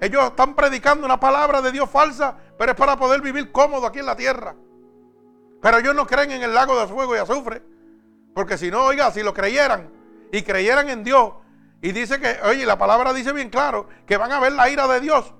ellos 0.00 0.24
están 0.24 0.54
predicando 0.54 1.06
una 1.06 1.20
palabra 1.20 1.62
de 1.62 1.72
Dios 1.72 1.88
falsa, 1.88 2.36
pero 2.58 2.72
es 2.72 2.76
para 2.76 2.96
poder 2.96 3.20
vivir 3.20 3.52
cómodo 3.52 3.86
aquí 3.86 4.00
en 4.00 4.06
la 4.06 4.16
tierra. 4.16 4.56
Pero 5.62 5.78
ellos 5.78 5.94
no 5.94 6.06
creen 6.06 6.32
en 6.32 6.42
el 6.42 6.54
lago 6.54 6.78
de 6.78 6.86
fuego 6.86 7.14
y 7.14 7.18
azufre. 7.18 7.62
Porque 8.34 8.58
si 8.58 8.70
no, 8.70 8.84
oiga, 8.84 9.10
si 9.10 9.22
lo 9.22 9.32
creyeran 9.32 9.90
y 10.32 10.42
creyeran 10.42 10.90
en 10.90 11.04
Dios, 11.04 11.32
y 11.80 11.92
dice 11.92 12.20
que, 12.20 12.38
oye, 12.44 12.66
la 12.66 12.78
palabra 12.78 13.12
dice 13.12 13.32
bien 13.32 13.48
claro 13.48 13.88
que 14.06 14.16
van 14.16 14.32
a 14.32 14.40
ver 14.40 14.52
la 14.52 14.68
ira 14.68 14.86
de 14.88 15.00
Dios, 15.00 15.32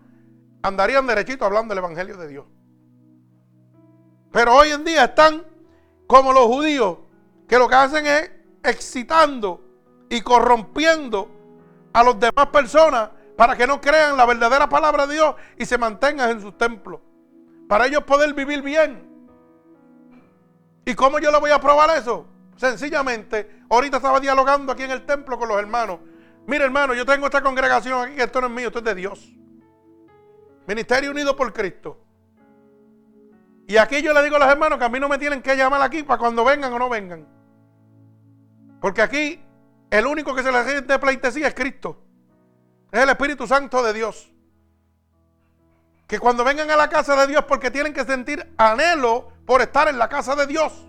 andarían 0.62 1.06
derechito 1.06 1.44
hablando 1.44 1.74
del 1.74 1.82
Evangelio 1.82 2.16
de 2.16 2.28
Dios. 2.28 2.46
Pero 4.32 4.54
hoy 4.54 4.70
en 4.70 4.84
día 4.84 5.04
están 5.04 5.44
como 6.06 6.32
los 6.32 6.44
judíos, 6.44 6.98
que 7.48 7.58
lo 7.58 7.68
que 7.68 7.74
hacen 7.74 8.06
es 8.06 8.30
excitando 8.62 9.62
y 10.08 10.20
corrompiendo 10.20 11.30
a 11.92 12.02
las 12.02 12.18
demás 12.18 12.46
personas 12.48 13.10
para 13.36 13.56
que 13.56 13.66
no 13.66 13.80
crean 13.80 14.16
la 14.16 14.26
verdadera 14.26 14.68
palabra 14.68 15.06
de 15.06 15.14
Dios 15.14 15.34
y 15.58 15.66
se 15.66 15.78
mantengan 15.78 16.30
en 16.30 16.40
sus 16.40 16.56
templos. 16.56 17.00
Para 17.68 17.86
ellos 17.86 18.04
poder 18.04 18.32
vivir 18.34 18.62
bien. 18.62 19.06
¿Y 20.84 20.94
cómo 20.94 21.18
yo 21.18 21.30
le 21.30 21.38
voy 21.38 21.50
a 21.50 21.60
probar 21.60 21.96
eso? 21.98 22.26
Sencillamente, 22.56 23.62
ahorita 23.68 23.98
estaba 23.98 24.20
dialogando 24.20 24.72
aquí 24.72 24.84
en 24.84 24.92
el 24.92 25.04
templo 25.04 25.38
con 25.38 25.48
los 25.48 25.58
hermanos. 25.58 25.98
Mire 26.46 26.64
hermano, 26.64 26.94
yo 26.94 27.04
tengo 27.04 27.26
esta 27.26 27.42
congregación 27.42 28.02
aquí 28.02 28.16
que 28.16 28.22
esto 28.22 28.40
no 28.40 28.46
es 28.46 28.52
mío, 28.52 28.68
esto 28.68 28.78
es 28.78 28.84
de 28.84 28.94
Dios. 28.94 29.32
Ministerio 30.66 31.10
Unido 31.10 31.36
por 31.36 31.52
Cristo. 31.52 32.00
Y 33.66 33.76
aquí 33.76 34.00
yo 34.00 34.12
le 34.12 34.22
digo 34.22 34.36
a 34.36 34.38
los 34.38 34.48
hermanos 34.48 34.78
que 34.78 34.84
a 34.84 34.88
mí 34.88 35.00
no 35.00 35.08
me 35.08 35.18
tienen 35.18 35.42
que 35.42 35.56
llamar 35.56 35.82
aquí 35.82 36.04
para 36.04 36.18
cuando 36.18 36.44
vengan 36.44 36.72
o 36.72 36.78
no 36.78 36.88
vengan. 36.88 37.35
Porque 38.86 39.02
aquí 39.02 39.44
el 39.90 40.06
único 40.06 40.32
que 40.32 40.44
se 40.44 40.52
le 40.52 40.82
de 40.82 40.98
pleitesía 41.00 41.48
es 41.48 41.54
Cristo. 41.54 42.04
Es 42.92 43.00
el 43.00 43.08
Espíritu 43.08 43.44
Santo 43.44 43.82
de 43.82 43.92
Dios. 43.92 44.32
Que 46.06 46.20
cuando 46.20 46.44
vengan 46.44 46.70
a 46.70 46.76
la 46.76 46.88
casa 46.88 47.16
de 47.16 47.26
Dios 47.26 47.44
porque 47.46 47.72
tienen 47.72 47.92
que 47.92 48.04
sentir 48.04 48.48
anhelo 48.56 49.32
por 49.44 49.60
estar 49.60 49.88
en 49.88 49.98
la 49.98 50.08
casa 50.08 50.36
de 50.36 50.46
Dios. 50.46 50.86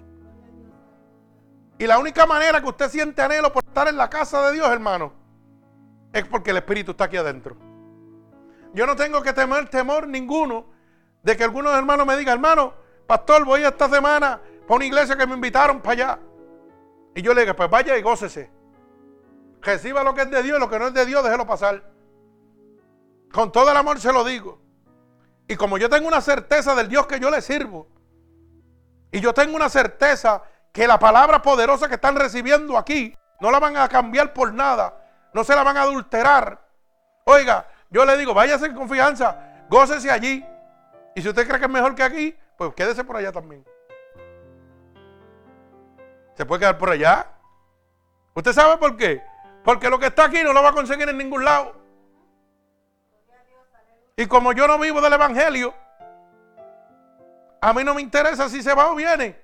Y 1.79 1.87
la 1.87 1.97
única 1.97 2.27
manera 2.27 2.61
que 2.61 2.67
usted 2.67 2.87
siente 2.87 3.23
anhelo 3.23 3.51
por 3.51 3.63
estar 3.63 3.87
en 3.87 3.97
la 3.97 4.11
casa 4.11 4.45
de 4.45 4.53
Dios, 4.53 4.69
hermano, 4.69 5.13
es 6.13 6.23
porque 6.27 6.51
el 6.51 6.57
Espíritu 6.57 6.91
está 6.91 7.05
aquí 7.05 7.17
adentro. 7.17 7.57
Yo 8.75 8.85
no 8.85 8.95
tengo 8.95 9.23
que 9.23 9.33
temer 9.33 9.69
temor 9.69 10.07
ninguno 10.07 10.67
de 11.23 11.35
que 11.35 11.43
algunos 11.43 11.73
hermanos 11.73 12.05
me 12.05 12.15
digan, 12.15 12.35
hermano, 12.35 12.75
pastor, 13.07 13.43
voy 13.43 13.63
esta 13.63 13.89
semana 13.89 14.39
para 14.67 14.75
una 14.75 14.85
iglesia 14.85 15.17
que 15.17 15.25
me 15.25 15.33
invitaron 15.33 15.81
para 15.81 15.93
allá. 15.93 16.19
Y 17.17 17.23
yo 17.23 17.33
le 17.33 17.41
digo, 17.41 17.55
pues 17.55 17.67
vaya 17.67 17.97
y 17.97 18.03
gócese. 18.03 18.51
Reciba 19.61 20.03
lo 20.03 20.13
que 20.13 20.21
es 20.21 20.29
de 20.29 20.43
Dios 20.43 20.57
y 20.57 20.59
lo 20.59 20.69
que 20.69 20.77
no 20.77 20.85
es 20.85 20.93
de 20.93 21.03
Dios, 21.03 21.23
déjelo 21.23 21.47
pasar. 21.47 21.81
Con 23.33 23.51
todo 23.51 23.71
el 23.71 23.75
amor 23.75 23.99
se 23.99 24.13
lo 24.13 24.23
digo. 24.23 24.61
Y 25.47 25.55
como 25.55 25.79
yo 25.79 25.89
tengo 25.89 26.07
una 26.07 26.21
certeza 26.21 26.75
del 26.75 26.87
Dios 26.87 27.07
que 27.07 27.19
yo 27.19 27.31
le 27.31 27.41
sirvo, 27.41 27.87
y 29.11 29.19
yo 29.19 29.33
tengo 29.33 29.55
una 29.55 29.67
certeza 29.67 30.43
que 30.71 30.85
la 30.85 30.99
palabra 30.99 31.41
poderosa 31.41 31.87
que 31.87 31.95
están 31.95 32.15
recibiendo 32.15 32.77
aquí 32.77 33.17
no 33.39 33.49
la 33.49 33.59
van 33.59 33.77
a 33.77 33.89
cambiar 33.89 34.31
por 34.31 34.53
nada, 34.53 35.03
no 35.33 35.43
se 35.43 35.55
la 35.55 35.63
van 35.63 35.77
a 35.77 35.81
adulterar. 35.81 36.69
Oiga, 37.23 37.67
yo 37.89 38.05
le 38.05 38.15
digo, 38.15 38.35
váyase 38.35 38.67
en 38.67 38.75
confianza, 38.75 39.65
gócese 39.71 40.11
allí, 40.11 40.45
y 41.15 41.21
si 41.23 41.29
usted 41.29 41.47
cree 41.47 41.57
que 41.57 41.65
es 41.65 41.71
mejor 41.71 41.95
que 41.95 42.03
aquí, 42.03 42.37
pues 42.59 42.75
quédese 42.75 43.03
por 43.03 43.17
allá 43.17 43.31
también. 43.31 43.65
Se 46.37 46.45
puede 46.45 46.59
quedar 46.59 46.77
por 46.77 46.91
allá. 46.91 47.27
¿Usted 48.35 48.53
sabe 48.53 48.77
por 48.77 48.95
qué? 48.95 49.23
Porque 49.63 49.89
lo 49.89 49.97
que 49.97 50.05
está 50.05 50.25
aquí 50.25 50.43
no 50.43 50.53
lo 50.53 50.61
va 50.61 50.69
a 50.69 50.73
conseguir 50.73 51.09
en 51.09 51.17
ningún 51.17 51.43
lado. 51.43 51.75
Y 54.15 54.27
como 54.27 54.53
yo 54.53 54.67
no 54.67 54.77
vivo 54.77 55.01
del 55.01 55.13
Evangelio, 55.13 55.73
a 57.59 57.73
mí 57.73 57.83
no 57.83 57.95
me 57.95 58.01
interesa 58.01 58.47
si 58.49 58.61
se 58.61 58.75
va 58.75 58.91
o 58.91 58.95
viene. 58.95 59.43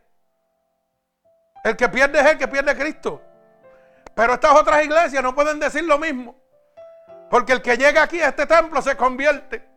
El 1.64 1.76
que 1.76 1.90
pierde 1.90 2.20
es 2.20 2.26
el 2.28 2.38
que 2.38 2.48
pierde 2.48 2.78
Cristo. 2.78 3.22
Pero 4.14 4.34
estas 4.34 4.52
otras 4.52 4.84
iglesias 4.84 5.24
no 5.24 5.34
pueden 5.34 5.60
decir 5.60 5.84
lo 5.84 5.98
mismo. 5.98 6.36
Porque 7.32 7.54
el 7.54 7.64
que 7.64 7.76
llega 7.76 8.04
aquí 8.04 8.22
a 8.22 8.28
este 8.28 8.46
templo 8.46 8.84
se 8.84 8.96
convierte. 8.96 9.68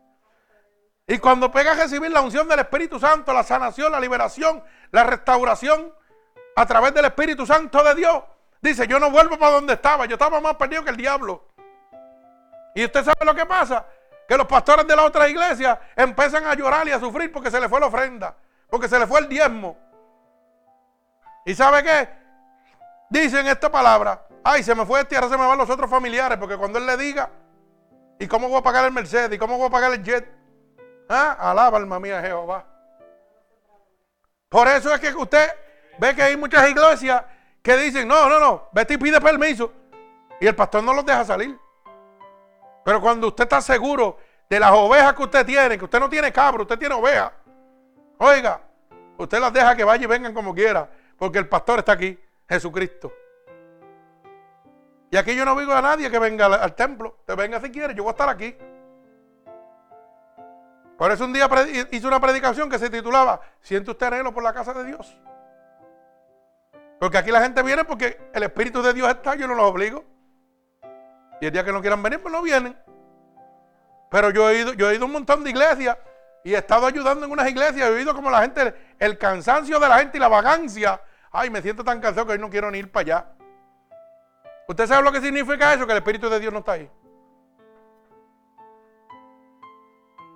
Y 1.06 1.16
cuando 1.18 1.50
pega 1.50 1.72
a 1.72 1.76
recibir 1.76 2.10
la 2.10 2.20
unción 2.20 2.46
del 2.46 2.58
Espíritu 2.58 3.00
Santo, 3.00 3.32
la 3.32 3.42
sanación, 3.42 3.90
la 3.90 4.00
liberación, 4.00 4.62
la 4.90 5.04
restauración 5.04 5.94
a 6.56 6.64
través 6.64 6.94
del 6.94 7.04
Espíritu 7.04 7.46
Santo 7.46 7.84
de 7.84 7.94
Dios, 7.94 8.22
dice, 8.62 8.86
yo 8.88 8.98
no 8.98 9.10
vuelvo 9.10 9.38
para 9.38 9.52
donde 9.52 9.74
estaba, 9.74 10.06
yo 10.06 10.14
estaba 10.14 10.40
más 10.40 10.56
perdido 10.56 10.82
que 10.82 10.90
el 10.90 10.96
diablo. 10.96 11.44
Y 12.74 12.84
usted 12.84 13.04
sabe 13.04 13.24
lo 13.26 13.34
que 13.34 13.44
pasa, 13.44 13.86
que 14.26 14.36
los 14.38 14.46
pastores 14.46 14.86
de 14.86 14.96
la 14.96 15.04
otra 15.04 15.28
iglesia 15.28 15.78
empiezan 15.94 16.46
a 16.46 16.54
llorar 16.54 16.88
y 16.88 16.92
a 16.92 16.98
sufrir 16.98 17.30
porque 17.30 17.50
se 17.50 17.60
le 17.60 17.68
fue 17.68 17.78
la 17.78 17.86
ofrenda, 17.86 18.34
porque 18.70 18.88
se 18.88 18.98
le 18.98 19.06
fue 19.06 19.20
el 19.20 19.28
diezmo. 19.28 19.76
¿Y 21.44 21.54
sabe 21.54 21.82
qué? 21.82 22.08
Dicen 23.10 23.46
esta 23.46 23.70
palabra, 23.70 24.26
ay, 24.42 24.62
se 24.62 24.74
me 24.74 24.86
fue 24.86 25.00
este, 25.00 25.14
ahora 25.14 25.28
se 25.28 25.36
me 25.36 25.46
van 25.46 25.58
los 25.58 25.68
otros 25.68 25.90
familiares, 25.90 26.38
porque 26.38 26.56
cuando 26.56 26.78
él 26.78 26.86
le 26.86 26.96
diga, 26.96 27.30
¿y 28.18 28.26
cómo 28.26 28.48
voy 28.48 28.58
a 28.58 28.62
pagar 28.62 28.86
el 28.86 28.92
Mercedes? 28.92 29.30
¿Y 29.32 29.38
cómo 29.38 29.58
voy 29.58 29.66
a 29.66 29.70
pagar 29.70 29.92
el 29.92 30.02
jet? 30.02 30.26
¿Ah? 31.08 31.36
Alaba 31.38 31.76
alma 31.76 32.00
mía 32.00 32.22
Jehová. 32.22 32.64
Por 34.48 34.66
eso 34.68 34.92
es 34.94 35.00
que 35.00 35.14
usted 35.14 35.65
ve 35.98 36.14
que 36.14 36.22
hay 36.22 36.36
muchas 36.36 36.68
iglesias 36.68 37.24
que 37.62 37.76
dicen, 37.76 38.06
no, 38.06 38.28
no, 38.28 38.38
no, 38.38 38.68
vete 38.72 38.94
y 38.94 38.98
pide 38.98 39.20
permiso. 39.20 39.72
Y 40.40 40.46
el 40.46 40.54
pastor 40.54 40.84
no 40.84 40.94
los 40.94 41.04
deja 41.04 41.24
salir. 41.24 41.58
Pero 42.84 43.00
cuando 43.00 43.28
usted 43.28 43.44
está 43.44 43.60
seguro 43.60 44.18
de 44.48 44.60
las 44.60 44.70
ovejas 44.70 45.14
que 45.14 45.22
usted 45.22 45.44
tiene, 45.44 45.76
que 45.76 45.84
usted 45.84 45.98
no 45.98 46.08
tiene 46.08 46.32
cabro, 46.32 46.62
usted 46.62 46.78
tiene 46.78 46.94
ovejas. 46.94 47.32
Oiga, 48.18 48.60
usted 49.18 49.40
las 49.40 49.52
deja 49.52 49.74
que 49.74 49.84
vayan 49.84 50.04
y 50.04 50.06
vengan 50.06 50.34
como 50.34 50.54
quiera, 50.54 50.88
porque 51.18 51.38
el 51.38 51.48
pastor 51.48 51.80
está 51.80 51.92
aquí, 51.92 52.18
Jesucristo. 52.48 53.12
Y 55.10 55.16
aquí 55.16 55.34
yo 55.34 55.44
no 55.44 55.58
digo 55.58 55.72
a 55.72 55.82
nadie 55.82 56.10
que 56.10 56.18
venga 56.18 56.46
al, 56.46 56.74
templo. 56.74 57.18
Te 57.24 57.34
venga 57.34 57.60
si 57.60 57.70
quiere, 57.70 57.94
yo 57.94 58.02
voy 58.02 58.10
a 58.10 58.12
estar 58.12 58.28
aquí. 58.28 58.56
Por 60.96 61.10
eso 61.10 61.24
un 61.24 61.32
día 61.32 61.48
hizo 61.90 62.08
una 62.08 62.20
predicación 62.20 62.70
que 62.70 62.78
se 62.78 62.88
titulaba 62.88 63.40
¿Siente 63.60 63.90
usted 63.90 64.06
anhelo 64.06 64.32
por 64.32 64.42
la 64.42 64.54
casa 64.54 64.72
de 64.72 64.84
Dios? 64.84 65.18
Porque 66.98 67.18
aquí 67.18 67.30
la 67.30 67.42
gente 67.42 67.62
viene 67.62 67.84
porque 67.84 68.30
el 68.32 68.42
Espíritu 68.42 68.82
de 68.82 68.92
Dios 68.92 69.08
está, 69.08 69.34
yo 69.34 69.46
no 69.46 69.54
los 69.54 69.66
obligo. 69.70 70.04
Y 71.40 71.46
el 71.46 71.52
día 71.52 71.64
que 71.64 71.72
no 71.72 71.80
quieran 71.80 72.02
venir, 72.02 72.20
pues 72.20 72.32
no 72.32 72.42
vienen. 72.42 72.76
Pero 74.10 74.30
yo 74.30 74.48
he 74.48 74.60
ido, 74.60 74.72
yo 74.72 74.90
he 74.90 74.94
ido 74.94 75.04
a 75.04 75.06
un 75.06 75.12
montón 75.12 75.44
de 75.44 75.50
iglesias 75.50 75.98
y 76.44 76.54
he 76.54 76.58
estado 76.58 76.86
ayudando 76.86 77.26
en 77.26 77.32
unas 77.32 77.48
iglesias. 77.48 77.88
He 77.88 77.92
oído 77.92 78.14
como 78.14 78.30
la 78.30 78.40
gente, 78.42 78.74
el 78.98 79.18
cansancio 79.18 79.78
de 79.78 79.88
la 79.88 79.98
gente 79.98 80.16
y 80.16 80.20
la 80.20 80.28
vagancia. 80.28 81.00
Ay, 81.30 81.50
me 81.50 81.60
siento 81.60 81.84
tan 81.84 82.00
cansado 82.00 82.26
que 82.26 82.32
hoy 82.32 82.38
no 82.38 82.48
quiero 82.48 82.70
ni 82.70 82.78
ir 82.78 82.90
para 82.90 83.02
allá. 83.02 83.26
¿Usted 84.68 84.86
sabe 84.86 85.02
lo 85.02 85.12
que 85.12 85.20
significa 85.20 85.74
eso? 85.74 85.86
Que 85.86 85.92
el 85.92 85.98
Espíritu 85.98 86.30
de 86.30 86.40
Dios 86.40 86.52
no 86.52 86.60
está 86.60 86.72
ahí. 86.72 86.90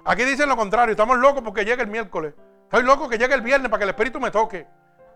Aquí 0.04 0.24
dicen 0.24 0.48
lo 0.48 0.56
contrario, 0.56 0.92
estamos 0.92 1.18
locos 1.18 1.42
porque 1.42 1.64
llega 1.64 1.82
el 1.82 1.88
miércoles. 1.88 2.34
Estoy 2.64 2.82
loco 2.82 3.08
que 3.08 3.18
llegue 3.18 3.34
el 3.34 3.42
viernes 3.42 3.70
para 3.70 3.78
que 3.78 3.84
el 3.84 3.90
Espíritu 3.90 4.20
me 4.20 4.30
toque, 4.30 4.66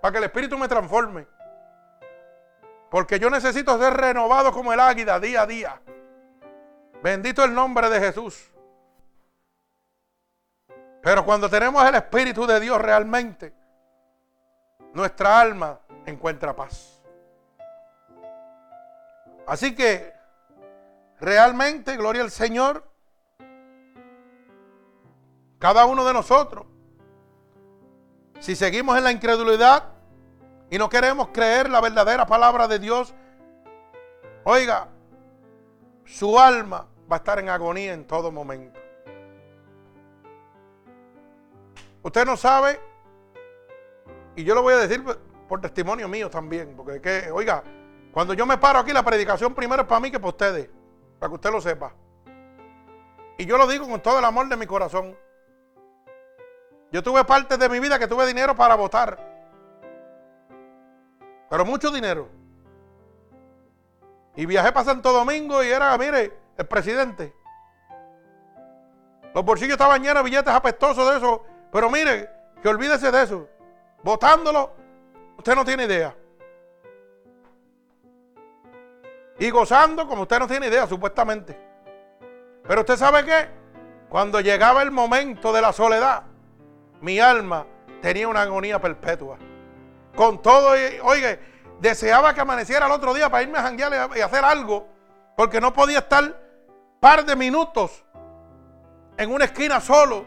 para 0.00 0.12
que 0.12 0.18
el 0.18 0.24
Espíritu 0.24 0.58
me 0.58 0.68
transforme. 0.68 1.26
Porque 2.94 3.18
yo 3.18 3.28
necesito 3.28 3.76
ser 3.76 3.92
renovado 3.92 4.52
como 4.52 4.72
el 4.72 4.78
águila 4.78 5.18
día 5.18 5.42
a 5.42 5.46
día. 5.46 5.80
Bendito 7.02 7.42
el 7.42 7.52
nombre 7.52 7.90
de 7.90 7.98
Jesús. 7.98 8.52
Pero 11.02 11.24
cuando 11.24 11.50
tenemos 11.50 11.84
el 11.84 11.96
Espíritu 11.96 12.46
de 12.46 12.60
Dios 12.60 12.80
realmente, 12.80 13.52
nuestra 14.92 15.40
alma 15.40 15.80
encuentra 16.06 16.54
paz. 16.54 17.02
Así 19.44 19.74
que 19.74 20.12
realmente, 21.18 21.96
gloria 21.96 22.22
al 22.22 22.30
Señor, 22.30 22.88
cada 25.58 25.84
uno 25.84 26.04
de 26.04 26.12
nosotros, 26.12 26.64
si 28.38 28.54
seguimos 28.54 28.96
en 28.96 29.02
la 29.02 29.10
incredulidad 29.10 29.93
y 30.70 30.78
no 30.78 30.88
queremos 30.88 31.28
creer 31.28 31.70
la 31.70 31.80
verdadera 31.80 32.26
palabra 32.26 32.66
de 32.68 32.78
Dios, 32.78 33.14
oiga, 34.44 34.88
su 36.04 36.38
alma 36.38 36.86
va 37.10 37.16
a 37.16 37.18
estar 37.18 37.38
en 37.38 37.48
agonía 37.48 37.92
en 37.92 38.06
todo 38.06 38.30
momento. 38.30 38.80
Usted 42.02 42.26
no 42.26 42.36
sabe, 42.36 42.80
y 44.36 44.44
yo 44.44 44.54
lo 44.54 44.62
voy 44.62 44.74
a 44.74 44.78
decir 44.78 45.02
por 45.48 45.60
testimonio 45.60 46.08
mío 46.08 46.28
también, 46.28 46.74
porque 46.76 47.00
que, 47.00 47.30
oiga, 47.30 47.62
cuando 48.12 48.34
yo 48.34 48.46
me 48.46 48.58
paro 48.58 48.78
aquí, 48.78 48.92
la 48.92 49.02
predicación 49.02 49.54
primero 49.54 49.82
es 49.82 49.88
para 49.88 50.00
mí 50.00 50.10
que 50.10 50.18
para 50.18 50.28
ustedes, 50.28 50.70
para 51.18 51.30
que 51.30 51.34
usted 51.34 51.50
lo 51.50 51.60
sepa. 51.60 51.94
Y 53.38 53.46
yo 53.46 53.58
lo 53.58 53.66
digo 53.66 53.88
con 53.88 54.00
todo 54.00 54.18
el 54.18 54.24
amor 54.24 54.48
de 54.48 54.56
mi 54.56 54.66
corazón. 54.66 55.16
Yo 56.92 57.02
tuve 57.02 57.24
parte 57.24 57.56
de 57.56 57.68
mi 57.68 57.80
vida 57.80 57.98
que 57.98 58.06
tuve 58.06 58.26
dinero 58.26 58.54
para 58.54 58.76
votar. 58.76 59.33
Pero 61.54 61.64
mucho 61.64 61.92
dinero. 61.92 62.28
Y 64.34 64.44
viajé 64.44 64.72
para 64.72 64.86
Santo 64.86 65.12
Domingo 65.12 65.62
y 65.62 65.68
era, 65.68 65.96
mire, 65.96 66.36
el 66.56 66.66
presidente. 66.66 67.32
Los 69.32 69.44
bolsillos 69.44 69.74
estaban 69.74 70.02
llenos 70.02 70.24
de 70.24 70.30
billetes 70.30 70.52
apestosos 70.52 71.08
de 71.08 71.18
eso. 71.18 71.44
Pero 71.70 71.88
mire, 71.90 72.28
que 72.60 72.68
olvídese 72.68 73.12
de 73.12 73.22
eso. 73.22 73.48
Votándolo, 74.02 74.72
usted 75.38 75.54
no 75.54 75.64
tiene 75.64 75.84
idea. 75.84 76.16
Y 79.38 79.48
gozando 79.50 80.08
como 80.08 80.22
usted 80.22 80.40
no 80.40 80.48
tiene 80.48 80.66
idea, 80.66 80.88
supuestamente. 80.88 81.56
Pero 82.66 82.80
usted 82.80 82.96
sabe 82.96 83.24
que 83.24 83.48
cuando 84.08 84.40
llegaba 84.40 84.82
el 84.82 84.90
momento 84.90 85.52
de 85.52 85.62
la 85.62 85.72
soledad, 85.72 86.24
mi 87.00 87.20
alma 87.20 87.64
tenía 88.02 88.26
una 88.26 88.42
agonía 88.42 88.80
perpetua. 88.80 89.38
Con 90.14 90.40
todo, 90.40 90.70
oiga, 91.02 91.38
deseaba 91.80 92.34
que 92.34 92.40
amaneciera 92.40 92.86
el 92.86 92.92
otro 92.92 93.12
día 93.14 93.28
para 93.28 93.42
irme 93.42 93.58
a 93.58 93.62
janguear 93.62 94.10
y 94.16 94.20
hacer 94.20 94.44
algo, 94.44 94.88
porque 95.36 95.60
no 95.60 95.72
podía 95.72 95.98
estar 95.98 96.40
par 97.00 97.24
de 97.24 97.36
minutos 97.36 98.04
en 99.16 99.32
una 99.32 99.44
esquina 99.44 99.80
solo, 99.80 100.24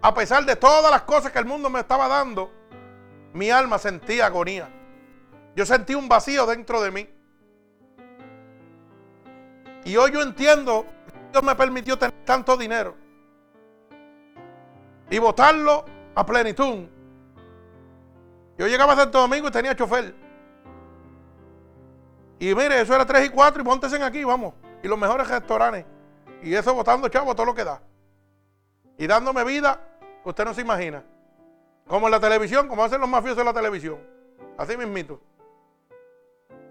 a 0.00 0.14
pesar 0.14 0.44
de 0.44 0.56
todas 0.56 0.90
las 0.90 1.02
cosas 1.02 1.32
que 1.32 1.38
el 1.38 1.44
mundo 1.44 1.68
me 1.68 1.80
estaba 1.80 2.08
dando, 2.08 2.52
mi 3.32 3.50
alma 3.50 3.78
sentía 3.78 4.26
agonía. 4.26 4.68
Yo 5.54 5.66
sentí 5.66 5.94
un 5.94 6.08
vacío 6.08 6.46
dentro 6.46 6.80
de 6.80 6.90
mí. 6.90 7.08
Y 9.84 9.96
hoy 9.96 10.12
yo 10.12 10.22
entiendo 10.22 10.86
Dios 11.32 11.42
me 11.42 11.54
permitió 11.54 11.98
tener 11.98 12.14
tanto 12.24 12.56
dinero 12.56 12.94
y 15.10 15.18
votarlo 15.18 15.84
a 16.14 16.24
plenitud. 16.24 16.86
Yo 18.58 18.66
llegaba 18.66 18.92
a 18.94 18.96
Santo 18.96 19.20
Domingo 19.20 19.48
y 19.48 19.50
tenía 19.52 19.76
chofer. 19.76 20.12
Y 22.40 22.54
mire, 22.54 22.80
eso 22.80 22.94
era 22.94 23.06
3 23.06 23.26
y 23.26 23.28
4 23.30 23.62
y 23.62 23.64
montense 23.64 24.02
aquí, 24.02 24.24
vamos. 24.24 24.54
Y 24.82 24.88
los 24.88 24.98
mejores 24.98 25.28
restaurantes. 25.28 25.86
Y 26.42 26.54
eso 26.54 26.74
votando, 26.74 27.08
chavo, 27.08 27.34
todo 27.34 27.46
lo 27.46 27.54
que 27.54 27.64
da. 27.64 27.80
Y 28.96 29.06
dándome 29.06 29.44
vida, 29.44 29.80
usted 30.24 30.44
no 30.44 30.54
se 30.54 30.60
imagina. 30.60 31.04
Como 31.86 32.06
en 32.06 32.10
la 32.10 32.20
televisión, 32.20 32.68
como 32.68 32.84
hacen 32.84 33.00
los 33.00 33.08
mafiosos 33.08 33.38
en 33.38 33.46
la 33.46 33.54
televisión. 33.54 33.98
Así 34.56 34.76
mismito. 34.76 35.20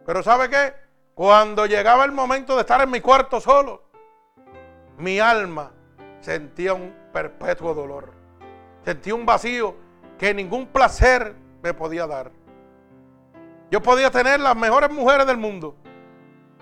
Pero 0.05 0.21
¿sabe 0.23 0.49
qué? 0.49 0.73
Cuando 1.15 1.65
llegaba 1.65 2.05
el 2.05 2.11
momento 2.11 2.55
de 2.55 2.61
estar 2.61 2.81
en 2.81 2.91
mi 2.91 3.01
cuarto 3.01 3.41
solo, 3.41 3.83
mi 4.97 5.19
alma 5.19 5.71
sentía 6.19 6.73
un 6.73 6.93
perpetuo 7.13 7.73
dolor. 7.73 8.11
Sentía 8.83 9.15
un 9.15 9.25
vacío 9.25 9.75
que 10.17 10.33
ningún 10.33 10.67
placer 10.67 11.47
me 11.62 11.74
podía 11.74 12.08
dar. 12.08 12.32
Yo 13.70 13.82
podía 13.82 14.10
tener 14.12 14.39
las 14.39 14.55
mejores 14.55 14.91
mujeres 14.91 15.28
del 15.28 15.38
mundo. 15.38 15.76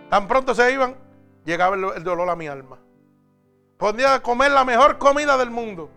Tan 0.10 0.28
pronto 0.28 0.56
se 0.56 0.72
iban, 0.72 0.96
llegaba 1.44 1.76
el, 1.76 2.04
dolor 2.04 2.30
a 2.30 2.36
mi 2.36 2.48
alma. 2.48 2.80
Podía 3.78 4.22
comer 4.22 4.52
la 4.52 4.64
mejor 4.64 4.98
comida 4.98 5.38
del 5.38 5.52
mundo. 5.52 5.90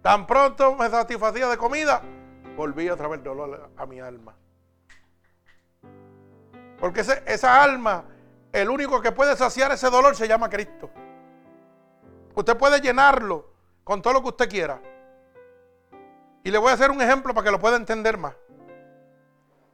Tan 0.00 0.26
pronto 0.26 0.74
me 0.74 0.88
satisfacía 0.88 1.48
de 1.48 1.56
comida, 1.56 2.02
volvía 2.56 2.94
otra 2.94 3.08
vez 3.08 3.18
el 3.18 3.24
dolor 3.24 3.70
a 3.76 3.86
mi 3.86 4.00
alma. 4.00 4.34
Porque 6.80 7.00
esa 7.00 7.62
alma, 7.62 8.04
el 8.50 8.68
único 8.68 9.00
que 9.00 9.12
puede 9.12 9.36
saciar 9.36 9.70
ese 9.70 9.88
dolor 9.88 10.16
se 10.16 10.26
llama 10.26 10.50
Cristo. 10.50 10.90
Usted 12.34 12.56
puede 12.56 12.80
llenarlo 12.80 13.50
con 13.84 14.02
todo 14.02 14.14
lo 14.14 14.22
que 14.22 14.28
usted 14.28 14.48
quiera. 14.48 14.80
Y 16.44 16.50
le 16.50 16.58
voy 16.58 16.70
a 16.70 16.74
hacer 16.74 16.90
un 16.90 17.00
ejemplo 17.00 17.32
para 17.34 17.44
que 17.44 17.50
lo 17.50 17.60
pueda 17.60 17.76
entender 17.76 18.18
más. 18.18 18.34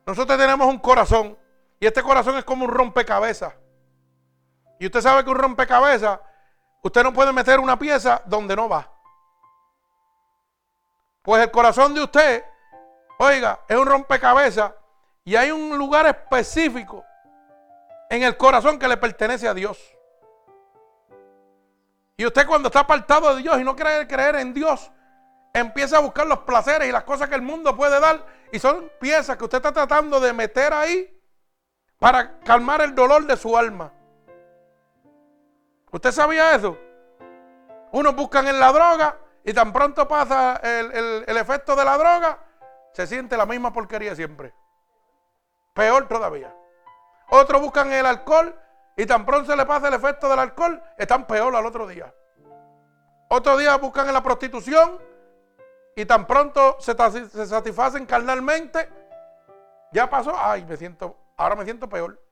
Nosotros 0.07 0.39
tenemos 0.39 0.67
un 0.67 0.79
corazón 0.79 1.37
y 1.81 1.87
este 1.87 2.03
corazón 2.03 2.37
es 2.37 2.45
como 2.45 2.65
un 2.65 2.71
rompecabezas. 2.71 3.55
Y 4.79 4.87
usted 4.87 5.01
sabe 5.01 5.25
que 5.25 5.31
un 5.31 5.39
rompecabezas, 5.39 6.21
usted 6.83 7.03
no 7.03 7.13
puede 7.13 7.33
meter 7.33 7.61
una 7.61 7.79
pieza 7.79 8.23
donde 8.27 8.55
no 8.55 8.69
va. 8.69 8.91
Pues 11.23 11.43
el 11.43 11.51
corazón 11.51 11.95
de 11.95 12.03
usted, 12.03 12.45
oiga, 13.19 13.61
es 13.69 13.77
un 13.77 13.87
rompecabezas 13.87 14.73
y 15.25 15.37
hay 15.37 15.51
un 15.51 15.77
lugar 15.77 16.07
específico 16.07 17.05
en 18.09 18.23
el 18.23 18.37
corazón 18.37 18.79
que 18.79 18.89
le 18.89 18.97
pertenece 18.97 19.47
a 19.47 19.55
Dios. 19.55 19.79
Y 22.17 22.27
usted 22.27 22.47
cuando 22.47 22.69
está 22.69 22.81
apartado 22.81 23.35
de 23.35 23.43
Dios 23.43 23.61
y 23.61 23.65
no 23.65 23.77
quiere 23.77 24.07
creer 24.09 24.37
en 24.37 24.55
Dios, 24.55 24.91
empieza 25.59 25.99
a 25.99 26.01
buscar 26.01 26.27
los 26.27 26.41
placeres 26.41 26.89
y 26.89 26.93
las 26.93 27.05
cosas 27.05 27.29
que 27.29 27.35
el 27.35 27.43
mundo 27.43 27.77
puede 27.77 27.99
dar. 28.01 28.25
Y 28.53 28.59
son 28.59 28.91
piezas 29.01 29.37
que 29.37 29.45
usted 29.45 29.59
está 29.59 29.73
tratando 29.73 30.21
de 30.21 30.33
meter 30.33 30.73
ahí 30.73 31.15
para 31.99 32.39
calmar 32.41 32.81
el 32.81 32.95
dolor 32.95 33.27
de 33.27 33.37
su 33.37 33.57
alma. 33.57 33.93
¿Usted 35.91 36.13
sabía 36.13 36.55
eso? 36.55 36.77
Unos 37.93 38.15
buscan 38.15 38.47
en 38.49 38.61
la 38.61 38.73
droga 38.73 39.17
y 39.45 39.53
tan 39.53 39.73
pronto 39.73 40.07
pasa 40.07 40.57
el, 40.57 41.25
efecto 41.27 41.75
de 41.75 41.85
la 41.85 41.97
droga, 41.97 42.39
se 42.93 43.07
siente 43.07 43.37
la 43.37 43.47
misma 43.47 43.73
porquería 43.73 44.15
siempre. 44.15 44.53
Peor 45.75 46.07
todavía. 46.07 46.55
Otros 47.31 47.61
buscan 47.63 47.93
el 47.93 48.05
alcohor 48.05 48.55
y 48.97 49.07
tan 49.07 49.25
pronto 49.25 49.51
se 49.51 49.57
le 49.57 49.65
pasa 49.65 49.89
el 49.89 49.95
efecto 49.95 50.29
del 50.29 50.39
alcohol, 50.39 50.83
están 50.99 51.27
peor 51.27 51.55
al 51.57 51.65
otro 51.65 51.87
día. 51.87 52.13
Otro 53.29 53.57
día 53.57 53.77
buscan 53.77 54.09
en 54.09 54.15
la 54.15 54.23
prostitución 54.23 54.99
y 55.99 56.07
tan 56.07 56.29
pronto 56.29 56.77
se, 56.79 56.95
satisfacen 57.45 58.07
carnalmente. 58.07 58.89
Ya 59.91 60.09
pasó, 60.09 60.33
ay, 60.39 60.65
me 60.65 60.77
siento, 60.77 61.17
ahora 61.37 61.57
me 61.57 61.65
siento 61.65 61.89
peor. 61.89 62.23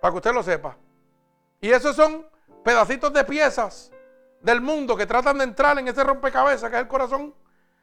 Para 0.00 0.10
que 0.10 0.16
usted 0.16 0.32
lo 0.32 0.42
sepa. 0.42 0.78
Y 1.60 1.70
esos 1.70 1.94
son 1.94 2.26
pedacitos 2.64 3.12
de 3.12 3.22
piezas 3.22 3.92
del 4.40 4.62
mundo 4.62 4.96
que 4.96 5.04
tratan 5.04 5.36
de 5.36 5.44
entrar 5.44 5.78
en 5.78 5.88
ese 5.88 6.02
rompecabezas 6.02 6.70
que 6.70 6.76
es 6.76 6.82
el 6.82 6.88
corazón. 6.88 7.34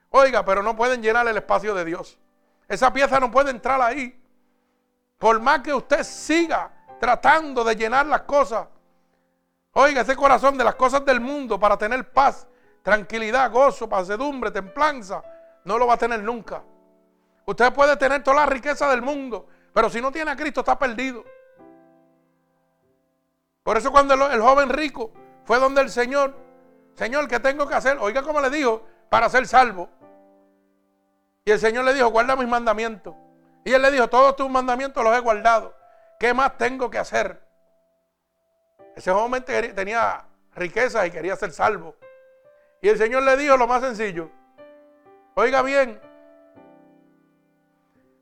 Oiga, 0.10 0.44
pero 0.44 0.64
no 0.64 0.76
pueden 0.76 1.04
llenar 1.04 1.28
el 1.28 1.38
espacio 1.38 1.76
de 1.76 1.86
Dios. 1.86 2.18
Esa 2.68 2.92
pieza 2.92 3.20
no 3.20 3.30
puede 3.30 3.52
entrar 3.52 3.80
ahí. 3.84 4.20
Por 5.20 5.40
más 5.40 5.60
que 5.60 5.72
usted 5.72 6.02
siga 6.02 6.72
tratando 7.00 7.64
de 7.64 7.76
llenar 7.76 8.08
las 8.08 8.22
cosas. 8.22 8.68
Oiga, 9.74 10.02
ese 10.02 10.16
corazón 10.16 10.58
de 10.58 10.64
las 10.64 10.74
cosas 10.74 11.06
del 11.06 11.22
mundo 11.22 11.60
para 11.60 11.78
tener 11.78 12.12
paz, 12.12 12.48
tranquilidad, 12.86 13.52
gozo, 13.52 13.90
pasedumbre, 13.90 14.52
templanza, 14.52 15.24
no 15.64 15.80
lo 15.80 15.88
va 15.88 15.96
a 15.96 15.98
tener 15.98 16.22
nunca. 16.22 16.62
Usted 17.44 17.74
puede 17.74 17.98
tener 17.98 18.24
toda 18.24 18.38
la 18.38 18.46
riqueza 18.46 18.88
del 18.92 19.02
mundo, 19.02 19.48
pero 19.74 19.90
si 19.90 20.00
no 20.00 20.12
tiene 20.12 20.30
a 20.30 20.36
Cristo 20.36 20.60
está 20.60 20.78
perdido. 20.78 21.24
Por 23.64 23.76
eso 23.76 23.92
cuando 23.92 24.14
el, 24.14 24.40
joven 24.40 24.70
rico 24.70 25.12
fue 25.46 25.58
donde 25.58 25.82
el 25.82 25.90
Señor, 25.90 26.36
Señor, 26.94 27.28
¿qué 27.28 27.40
tengo 27.40 27.68
que 27.68 27.74
hacer? 27.74 27.98
Oiga 28.00 28.22
como 28.22 28.40
le 28.40 28.52
dijo, 28.52 28.86
para 29.10 29.30
ser 29.30 29.48
salvo. 29.48 29.90
Y 31.44 31.50
el 31.50 31.60
Señor 31.60 31.86
le 31.86 31.94
dijo, 31.96 32.10
guarda 32.10 32.36
mis 32.36 32.48
mandamientos. 32.48 33.16
Y 33.64 33.74
él 33.74 33.82
le 33.82 33.90
dijo, 33.90 34.08
todos 34.10 34.36
tus 34.36 34.48
mandamientos 34.48 35.04
los 35.04 35.18
he 35.18 35.22
guardado. 35.22 35.76
¿Qué 36.20 36.36
más 36.36 36.56
tengo 36.60 36.92
que 36.92 37.00
hacer? 37.00 37.42
Ese 38.96 39.12
joven 39.12 39.44
tenía 39.44 40.24
riqueza 40.54 41.08
y 41.08 41.10
quería 41.10 41.36
ser 41.36 41.52
salvo. 41.52 41.96
Y 42.82 42.90
el 42.90 42.98
Señor 42.98 43.24
le 43.24 43.38
dijo 43.38 43.58
lo 43.58 43.68
más 43.68 43.82
sencillo. 43.82 44.30
Oiga 45.36 45.62
bien, 45.62 46.00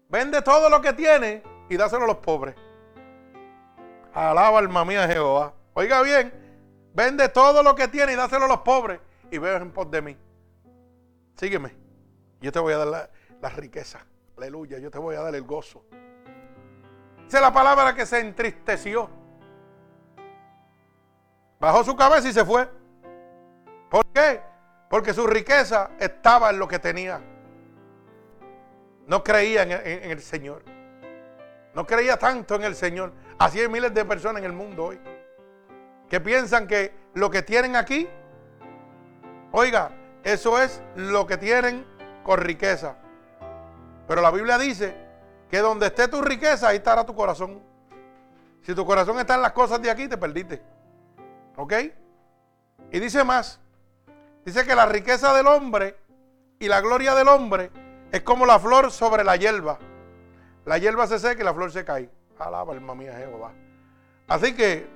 vende 0.10 0.42
todo 0.42 0.70
lo 0.70 0.82
que 0.82 0.94
tiene 0.94 1.44
y 1.70 1.78
dáselo 1.78 2.06
a 2.06 2.08
los 2.08 2.18
pobres. 2.18 2.56
Alaba 4.14 4.60
alma 4.60 4.86
mía 4.86 5.08
Jehová. 5.08 5.54
Oiga 5.74 6.02
bien, 6.02 6.34
vende 6.94 7.30
todo 7.30 7.64
lo 7.64 7.76
que 7.76 7.88
tiene 7.88 8.14
y 8.14 8.16
dáselo 8.16 8.46
a 8.46 8.48
los 8.48 8.60
pobres 8.60 9.00
y 9.32 9.38
ve 9.38 9.56
en 9.56 9.72
pos 9.72 9.90
de 9.92 10.02
mí. 10.02 10.18
Sígueme. 11.36 11.76
Yo 12.42 12.52
te 12.52 12.60
voy 12.60 12.74
a 12.74 12.78
dar 12.78 12.88
la, 12.88 13.10
la 13.42 13.50
riqueza. 13.50 14.06
Aleluya, 14.38 14.80
yo 14.80 14.92
te 14.92 15.00
voy 15.00 15.16
a 15.16 15.22
dar 15.22 15.34
el 15.36 15.44
gozo. 15.44 15.86
Dice 17.26 17.40
la 17.40 17.54
palabra 17.54 17.96
que 17.96 18.06
se 18.06 18.20
entristeció. 18.20 19.10
Bajó 21.60 21.84
su 21.84 21.96
cabeza 21.96 22.28
y 22.28 22.34
se 22.34 22.44
fue. 22.44 22.68
¿Por 23.94 24.08
qué? 24.08 24.42
Porque 24.90 25.14
su 25.14 25.28
riqueza 25.28 25.92
estaba 26.00 26.50
en 26.50 26.58
lo 26.58 26.68
que 26.68 26.80
tenía. 26.80 27.22
No 29.06 29.24
creía 29.24 29.62
en, 29.62 30.10
el 30.10 30.20
Señor. 30.20 30.64
No 31.76 31.86
creía 31.86 32.18
tanto 32.18 32.56
en 32.56 32.64
el 32.64 32.74
Señor. 32.74 33.14
Así 33.38 33.60
hay 33.60 33.68
miles 33.68 33.94
de 33.94 34.04
personas 34.04 34.40
en 34.40 34.46
el 34.46 34.52
mundo 34.52 34.86
hoy 34.86 35.00
que 36.10 36.20
piensan 36.20 36.66
que 36.66 36.92
lo 37.14 37.30
que 37.30 37.44
tienen 37.44 37.76
aquí, 37.76 38.10
oiga, 39.52 39.92
eso 40.24 40.60
es 40.60 40.82
lo 40.96 41.28
que 41.28 41.38
tienen 41.38 41.86
con 42.24 42.40
riqueza. 42.40 42.96
Pero 44.08 44.24
la 44.24 44.32
Biblia 44.32 44.58
dice 44.58 44.96
que 45.52 45.60
donde 45.60 45.86
esté 45.86 46.08
tu 46.08 46.20
riqueza, 46.24 46.70
ahí 46.70 46.78
estará 46.78 47.06
tu 47.06 47.14
corazón. 47.14 47.62
Si 48.64 48.74
tu 48.74 48.88
corazón 48.88 49.20
está 49.20 49.36
en 49.36 49.44
las 49.44 49.52
cosas 49.52 49.80
de 49.84 49.92
aquí, 49.92 50.08
te 50.08 50.18
perdiste. 50.18 50.64
¿Ok? 51.58 51.74
Y 52.92 53.00
dice 53.00 53.24
más. 53.24 53.60
Dice 54.46 54.66
que 54.66 54.76
la 54.76 54.86
riqueza 54.86 55.34
del 55.34 55.48
hombre 55.48 55.96
y 56.60 56.68
la 56.68 56.82
gloria 56.82 57.16
del 57.16 57.28
hombre 57.28 57.72
es 58.12 58.22
como 58.22 58.46
la 58.46 58.60
flor 58.60 58.92
sobre 58.92 59.24
la 59.24 59.36
hierba. 59.36 59.80
La 60.66 60.78
hierba 60.78 61.08
se 61.08 61.20
seca 61.20 61.42
y 61.42 61.46
la 61.46 61.54
flor 61.54 61.72
se 61.72 61.86
cae. 61.86 62.10
Alaba, 62.38 62.74
alma 62.74 62.94
mía, 62.96 63.16
Jehová. 63.18 63.54
Así 64.28 64.54
que, 64.56 64.88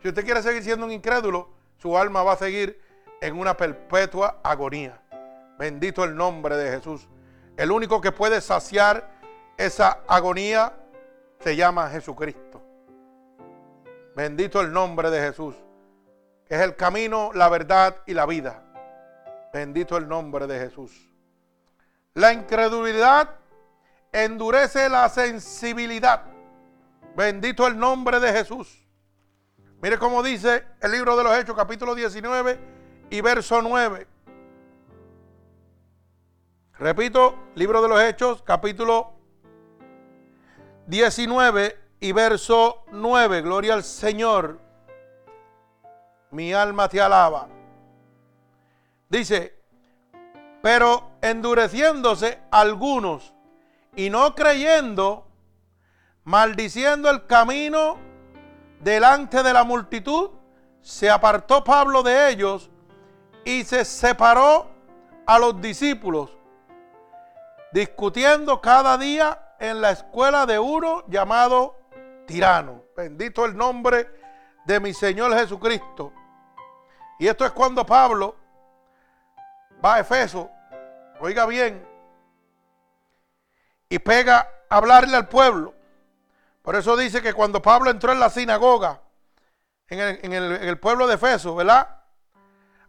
si 0.00 0.08
usted 0.08 0.24
quiere 0.24 0.42
seguir 0.42 0.62
siendo 0.62 0.84
un 0.84 0.92
incrédulo, 0.92 1.48
su 1.78 1.96
alma 1.96 2.22
va 2.22 2.32
a 2.32 2.36
seguir 2.36 2.80
en 3.20 3.38
una 3.38 3.56
perpetua 3.56 4.40
agonía. 4.42 5.00
Bendito 5.58 6.04
el 6.04 6.14
nombre 6.14 6.56
de 6.56 6.70
Jesús. 6.70 7.08
El 7.56 7.70
único 7.70 8.00
que 8.00 8.12
puede 8.12 8.40
saciar 8.40 9.08
esa 9.56 10.00
agonía 10.08 10.72
se 11.40 11.56
llama 11.56 11.88
Jesucristo. 11.88 12.62
Bendito 14.14 14.60
el 14.60 14.72
nombre 14.72 15.10
de 15.10 15.20
Jesús, 15.20 15.56
es 16.48 16.60
el 16.60 16.76
camino, 16.76 17.30
la 17.32 17.48
verdad 17.48 17.96
y 18.06 18.12
la 18.12 18.26
vida. 18.26 18.62
Bendito 19.52 19.96
el 19.98 20.08
nombre 20.08 20.46
de 20.46 20.58
Jesús. 20.58 21.10
La 22.14 22.32
incredulidad 22.32 23.36
endurece 24.10 24.88
la 24.88 25.08
sensibilidad. 25.08 26.24
Bendito 27.14 27.66
el 27.66 27.78
nombre 27.78 28.18
de 28.18 28.32
Jesús. 28.32 28.86
Mire 29.82 29.98
cómo 29.98 30.22
dice 30.22 30.64
el 30.80 30.92
libro 30.92 31.16
de 31.16 31.24
los 31.24 31.36
Hechos, 31.36 31.54
capítulo 31.54 31.94
19 31.94 32.58
y 33.10 33.20
verso 33.20 33.60
9. 33.60 34.06
Repito, 36.78 37.36
libro 37.54 37.82
de 37.82 37.88
los 37.88 38.00
Hechos, 38.00 38.42
capítulo 38.42 39.12
19 40.86 41.78
y 42.00 42.12
verso 42.12 42.84
9. 42.90 43.42
Gloria 43.42 43.74
al 43.74 43.84
Señor. 43.84 44.58
Mi 46.30 46.54
alma 46.54 46.88
te 46.88 47.00
alaba. 47.00 47.48
Dice, 49.12 49.54
pero 50.62 51.10
endureciéndose 51.20 52.40
algunos 52.50 53.34
y 53.94 54.08
no 54.08 54.34
creyendo, 54.34 55.28
maldiciendo 56.24 57.10
el 57.10 57.26
camino 57.26 57.98
delante 58.80 59.42
de 59.42 59.52
la 59.52 59.64
multitud, 59.64 60.30
se 60.80 61.10
apartó 61.10 61.62
Pablo 61.62 62.02
de 62.02 62.30
ellos 62.30 62.70
y 63.44 63.64
se 63.64 63.84
separó 63.84 64.70
a 65.26 65.38
los 65.38 65.60
discípulos, 65.60 66.30
discutiendo 67.70 68.62
cada 68.62 68.96
día 68.96 69.56
en 69.60 69.82
la 69.82 69.90
escuela 69.90 70.46
de 70.46 70.58
uno 70.58 71.04
llamado 71.06 71.76
tirano. 72.26 72.84
Bendito 72.96 73.44
el 73.44 73.58
nombre 73.58 74.08
de 74.64 74.80
mi 74.80 74.94
Señor 74.94 75.34
Jesucristo. 75.34 76.14
Y 77.18 77.26
esto 77.26 77.44
es 77.44 77.52
cuando 77.52 77.84
Pablo 77.84 78.36
va 79.84 79.94
a 79.94 80.00
Efeso, 80.00 80.50
oiga 81.20 81.46
bien, 81.46 81.86
y 83.88 83.98
pega 83.98 84.48
a 84.68 84.76
hablarle 84.76 85.16
al 85.16 85.28
pueblo. 85.28 85.74
Por 86.62 86.76
eso 86.76 86.96
dice 86.96 87.20
que 87.20 87.34
cuando 87.34 87.60
Pablo 87.60 87.90
entró 87.90 88.12
en 88.12 88.20
la 88.20 88.30
sinagoga, 88.30 89.02
en 89.88 90.32
el, 90.32 90.78
pueblo 90.78 91.06
de 91.06 91.14
Efeso, 91.14 91.54
¿verdad? 91.54 92.02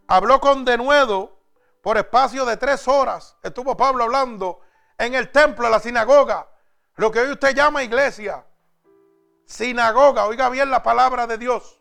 Habló 0.06 0.40
con 0.40 0.64
denuedo 0.64 1.38
por 1.82 1.98
espacio 1.98 2.46
de 2.46 2.56
tres 2.56 2.88
horas. 2.88 3.36
Estuvo 3.42 3.76
Pablo 3.76 4.04
hablando 4.04 4.60
en 4.96 5.14
el 5.14 5.30
templo, 5.30 5.66
en 5.66 5.72
la 5.72 5.80
sinagoga, 5.80 6.48
lo 6.96 7.10
que 7.10 7.20
hoy 7.20 7.32
usted 7.32 7.54
llama 7.54 7.82
iglesia. 7.82 8.46
Sinagoga, 9.44 10.24
oiga 10.26 10.48
bien 10.48 10.70
la 10.70 10.82
palabra 10.82 11.26
de 11.26 11.36
Dios. 11.36 11.78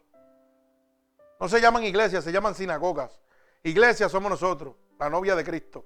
No 1.40 1.48
se 1.48 1.62
llaman 1.62 1.84
iglesias, 1.84 2.24
se 2.24 2.32
llaman 2.32 2.56
sinagogas. 2.56 3.22
Iglesias 3.64 4.12
somos 4.12 4.30
nosotros, 4.30 4.76
la 5.00 5.10
novia 5.10 5.36
de 5.36 5.44
Cristo. 5.44 5.86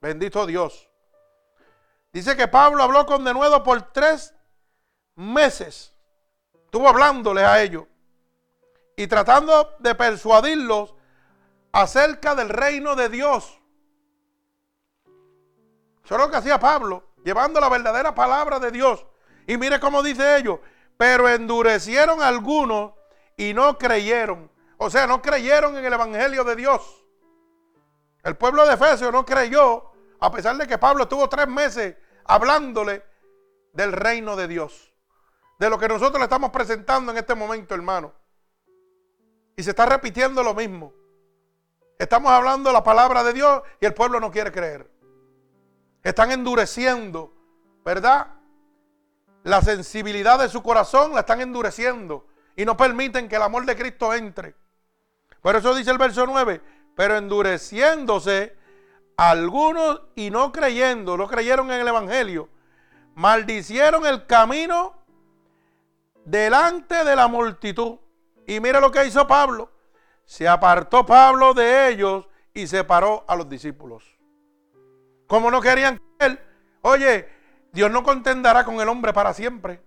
Bendito 0.00 0.46
Dios. 0.46 0.88
Dice 2.12 2.36
que 2.36 2.48
Pablo 2.48 2.82
habló 2.82 3.06
con 3.06 3.24
denuedo 3.24 3.62
por 3.62 3.92
tres 3.92 4.34
meses. 5.14 5.94
Estuvo 6.64 6.88
hablándoles 6.88 7.44
a 7.44 7.62
ellos 7.62 7.84
y 8.96 9.06
tratando 9.06 9.76
de 9.78 9.94
persuadirlos 9.94 10.94
acerca 11.72 12.34
del 12.34 12.48
reino 12.48 12.96
de 12.96 13.08
Dios. 13.08 13.60
Eso 16.04 16.14
es 16.14 16.20
lo 16.20 16.30
que 16.30 16.36
hacía 16.38 16.58
Pablo, 16.58 17.10
llevando 17.24 17.60
la 17.60 17.68
verdadera 17.68 18.14
palabra 18.14 18.58
de 18.58 18.70
Dios. 18.70 19.04
Y 19.46 19.56
mire 19.58 19.78
cómo 19.78 20.02
dice 20.02 20.38
ellos, 20.38 20.60
pero 20.96 21.28
endurecieron 21.28 22.22
algunos 22.22 22.92
y 23.36 23.54
no 23.54 23.78
creyeron. 23.78 24.50
O 24.78 24.90
sea, 24.90 25.06
no 25.06 25.20
creyeron 25.20 25.76
en 25.76 25.84
el 25.84 25.92
Evangelio 25.92 26.44
de 26.44 26.56
Dios. 26.56 27.04
El 28.22 28.36
pueblo 28.36 28.66
de 28.66 28.74
Efesios 28.74 29.12
no 29.12 29.24
creyó, 29.24 29.90
a 30.20 30.30
pesar 30.30 30.56
de 30.56 30.66
que 30.66 30.78
Pablo 30.78 31.04
estuvo 31.04 31.28
tres 31.28 31.48
meses 31.48 31.96
hablándole 32.24 33.04
del 33.72 33.92
reino 33.92 34.36
de 34.36 34.48
Dios. 34.48 34.92
De 35.58 35.70
lo 35.70 35.78
que 35.78 35.88
nosotros 35.88 36.18
le 36.18 36.24
estamos 36.24 36.50
presentando 36.50 37.12
en 37.12 37.18
este 37.18 37.34
momento, 37.34 37.74
hermano. 37.74 38.12
Y 39.56 39.62
se 39.62 39.70
está 39.70 39.86
repitiendo 39.86 40.42
lo 40.42 40.54
mismo. 40.54 40.92
Estamos 41.98 42.30
hablando 42.30 42.72
la 42.72 42.84
palabra 42.84 43.24
de 43.24 43.32
Dios 43.32 43.62
y 43.80 43.86
el 43.86 43.94
pueblo 43.94 44.20
no 44.20 44.30
quiere 44.30 44.52
creer. 44.52 44.88
Están 46.02 46.30
endureciendo, 46.30 47.34
¿verdad? 47.84 48.28
La 49.42 49.60
sensibilidad 49.62 50.38
de 50.38 50.48
su 50.48 50.62
corazón 50.62 51.12
la 51.12 51.20
están 51.20 51.40
endureciendo 51.40 52.26
y 52.54 52.64
no 52.64 52.76
permiten 52.76 53.28
que 53.28 53.36
el 53.36 53.42
amor 53.42 53.64
de 53.66 53.76
Cristo 53.76 54.14
entre. 54.14 54.54
Por 55.40 55.56
eso 55.56 55.74
dice 55.74 55.90
el 55.90 55.98
verso 55.98 56.24
9, 56.26 56.60
pero 56.98 57.16
endureciéndose 57.16 58.56
algunos 59.16 60.02
y 60.16 60.30
no 60.30 60.50
creyendo, 60.50 61.16
no 61.16 61.28
creyeron 61.28 61.70
en 61.70 61.80
el 61.80 61.86
Evangelio, 61.86 62.48
maldicieron 63.14 64.04
el 64.04 64.26
camino 64.26 64.96
delante 66.24 67.04
de 67.04 67.14
la 67.14 67.28
multitud. 67.28 68.00
Y 68.48 68.58
mire 68.58 68.80
lo 68.80 68.90
que 68.90 69.06
hizo 69.06 69.28
Pablo. 69.28 69.70
Se 70.24 70.48
apartó 70.48 71.06
Pablo 71.06 71.54
de 71.54 71.88
ellos 71.88 72.26
y 72.52 72.66
separó 72.66 73.24
a 73.28 73.36
los 73.36 73.48
discípulos. 73.48 74.18
Como 75.28 75.52
no 75.52 75.60
querían 75.60 76.00
creer, 76.18 76.44
oye, 76.82 77.28
Dios 77.70 77.92
no 77.92 78.02
contendará 78.02 78.64
con 78.64 78.80
el 78.80 78.88
hombre 78.88 79.12
para 79.12 79.32
siempre. 79.34 79.80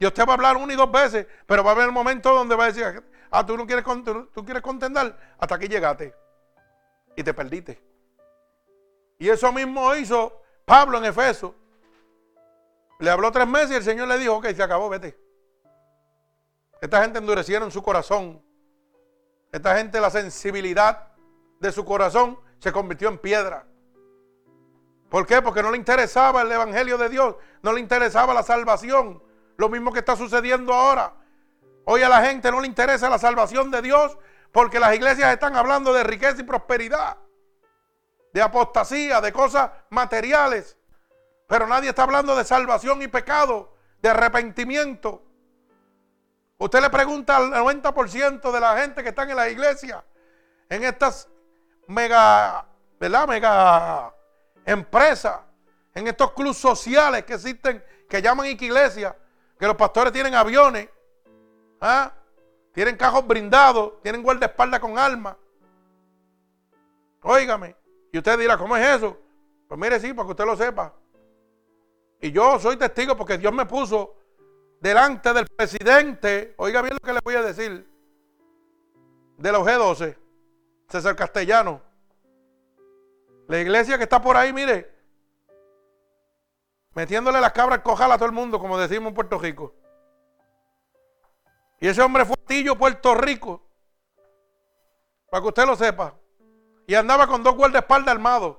Dios 0.00 0.12
te 0.12 0.24
va 0.24 0.32
a 0.32 0.34
hablar 0.34 0.56
una 0.56 0.72
y 0.72 0.76
dos 0.76 0.90
veces, 0.90 1.28
pero 1.46 1.62
va 1.62 1.70
a 1.70 1.74
haber 1.74 1.86
el 1.86 1.92
momento 1.92 2.34
donde 2.34 2.56
va 2.56 2.64
a 2.64 2.72
decir, 2.72 3.04
ah, 3.38 3.46
tú 3.46 3.56
no 3.56 3.66
quieres, 3.66 3.84
tú 4.32 4.44
quieres 4.44 4.62
contender, 4.62 5.14
hasta 5.38 5.54
aquí 5.54 5.68
llegaste 5.68 6.14
y 7.14 7.22
te 7.22 7.34
perdiste. 7.34 7.80
Y 9.18 9.28
eso 9.28 9.52
mismo 9.52 9.94
hizo 9.94 10.42
Pablo 10.64 10.98
en 10.98 11.04
Efeso. 11.06 11.54
Le 12.98 13.10
habló 13.10 13.30
tres 13.30 13.46
meses 13.46 13.70
y 13.70 13.74
el 13.74 13.82
Señor 13.82 14.08
le 14.08 14.18
dijo, 14.18 14.36
ok, 14.36 14.46
se 14.54 14.62
acabó, 14.62 14.88
vete. 14.88 15.18
Esta 16.80 17.02
gente 17.02 17.18
endurecieron 17.18 17.70
su 17.70 17.82
corazón. 17.82 18.42
Esta 19.52 19.76
gente, 19.76 20.00
la 20.00 20.10
sensibilidad 20.10 21.08
de 21.60 21.72
su 21.72 21.84
corazón 21.84 22.38
se 22.58 22.72
convirtió 22.72 23.08
en 23.08 23.18
piedra. 23.18 23.66
¿Por 25.08 25.26
qué? 25.26 25.40
Porque 25.40 25.62
no 25.62 25.70
le 25.70 25.78
interesaba 25.78 26.42
el 26.42 26.52
Evangelio 26.52 26.98
de 26.98 27.08
Dios, 27.08 27.36
no 27.62 27.72
le 27.72 27.80
interesaba 27.80 28.34
la 28.34 28.42
salvación. 28.42 29.22
Lo 29.56 29.68
mismo 29.68 29.92
que 29.92 30.00
está 30.00 30.16
sucediendo 30.16 30.74
ahora. 30.74 31.14
Hoy 31.88 32.02
a 32.02 32.08
la 32.08 32.20
gente 32.20 32.50
no 32.50 32.60
le 32.60 32.66
interesa 32.66 33.08
la 33.08 33.16
salvación 33.18 33.70
de 33.70 33.80
Dios 33.80 34.18
porque 34.50 34.80
las 34.80 34.92
iglesias 34.96 35.32
están 35.32 35.54
hablando 35.54 35.92
de 35.92 36.02
riqueza 36.02 36.40
y 36.40 36.42
prosperidad, 36.42 37.16
de 38.32 38.42
apostasía, 38.42 39.20
de 39.20 39.32
cosas 39.32 39.70
materiales. 39.90 40.76
Pero 41.46 41.68
nadie 41.68 41.90
está 41.90 42.02
hablando 42.02 42.34
de 42.34 42.44
salvación 42.44 43.02
y 43.02 43.06
pecado, 43.06 43.72
de 44.02 44.08
arrepentimiento. 44.08 45.22
Usted 46.58 46.80
le 46.80 46.90
pregunta 46.90 47.36
al 47.36 47.52
90% 47.52 48.50
de 48.50 48.60
la 48.60 48.78
gente 48.78 49.04
que 49.04 49.10
están 49.10 49.30
en 49.30 49.36
la 49.36 49.48
iglesia, 49.48 50.04
en 50.68 50.82
estas 50.82 51.28
mega, 51.86 52.66
¿verdad? 52.98 53.28
Mega 53.28 54.12
empresas, 54.64 55.38
en 55.94 56.08
estos 56.08 56.32
clubes 56.32 56.56
sociales 56.56 57.24
que 57.24 57.34
existen, 57.34 57.84
que 58.08 58.20
llaman 58.20 58.46
iglesia, 58.46 59.16
que 59.56 59.68
los 59.68 59.76
pastores 59.76 60.12
tienen 60.12 60.34
aviones, 60.34 60.88
¿ah? 61.80 62.12
tienen 62.72 62.96
cajos 62.96 63.26
brindados, 63.26 64.02
tienen 64.02 64.22
guardaespaldas 64.22 64.80
con 64.80 64.98
armas. 64.98 65.36
Óigame, 67.22 67.74
y 68.12 68.18
usted 68.18 68.38
dirá, 68.38 68.56
¿cómo 68.56 68.76
es 68.76 68.86
eso? 68.96 69.16
Pues 69.66 69.80
mire, 69.80 69.98
sí, 69.98 70.12
para 70.12 70.26
que 70.26 70.30
usted 70.32 70.44
lo 70.44 70.56
sepa. 70.56 70.94
Y 72.20 72.30
yo 72.30 72.58
soy 72.58 72.76
testigo 72.76 73.16
porque 73.16 73.38
Dios 73.38 73.52
me 73.52 73.66
puso 73.66 74.14
delante 74.80 75.32
del 75.32 75.46
presidente, 75.46 76.54
oiga 76.58 76.82
bien 76.82 76.94
lo 76.94 77.06
que 77.06 77.12
le 77.12 77.20
voy 77.24 77.34
a 77.34 77.42
decir, 77.42 77.88
de 79.36 79.52
los 79.52 79.66
G12, 79.66 80.16
César 80.88 81.16
Castellano. 81.16 81.82
La 83.48 83.60
iglesia 83.60 83.96
que 83.96 84.04
está 84.04 84.20
por 84.20 84.36
ahí, 84.36 84.52
mire, 84.52 84.92
metiéndole 86.94 87.40
las 87.40 87.52
cabras 87.52 87.80
cojal 87.80 88.12
a 88.12 88.16
todo 88.16 88.26
el 88.26 88.32
mundo, 88.32 88.58
como 88.58 88.78
decimos 88.78 89.08
en 89.08 89.14
Puerto 89.14 89.38
Rico. 89.38 89.74
Y 91.80 91.88
ese 91.88 92.02
hombre 92.02 92.24
fue 92.24 92.36
Tillo, 92.46 92.76
Puerto 92.76 93.14
Rico, 93.14 93.62
para 95.30 95.42
que 95.42 95.48
usted 95.48 95.66
lo 95.66 95.76
sepa. 95.76 96.14
Y 96.86 96.94
andaba 96.94 97.26
con 97.26 97.42
dos 97.42 97.54
guardaespaldas 97.54 98.14
armados. 98.14 98.56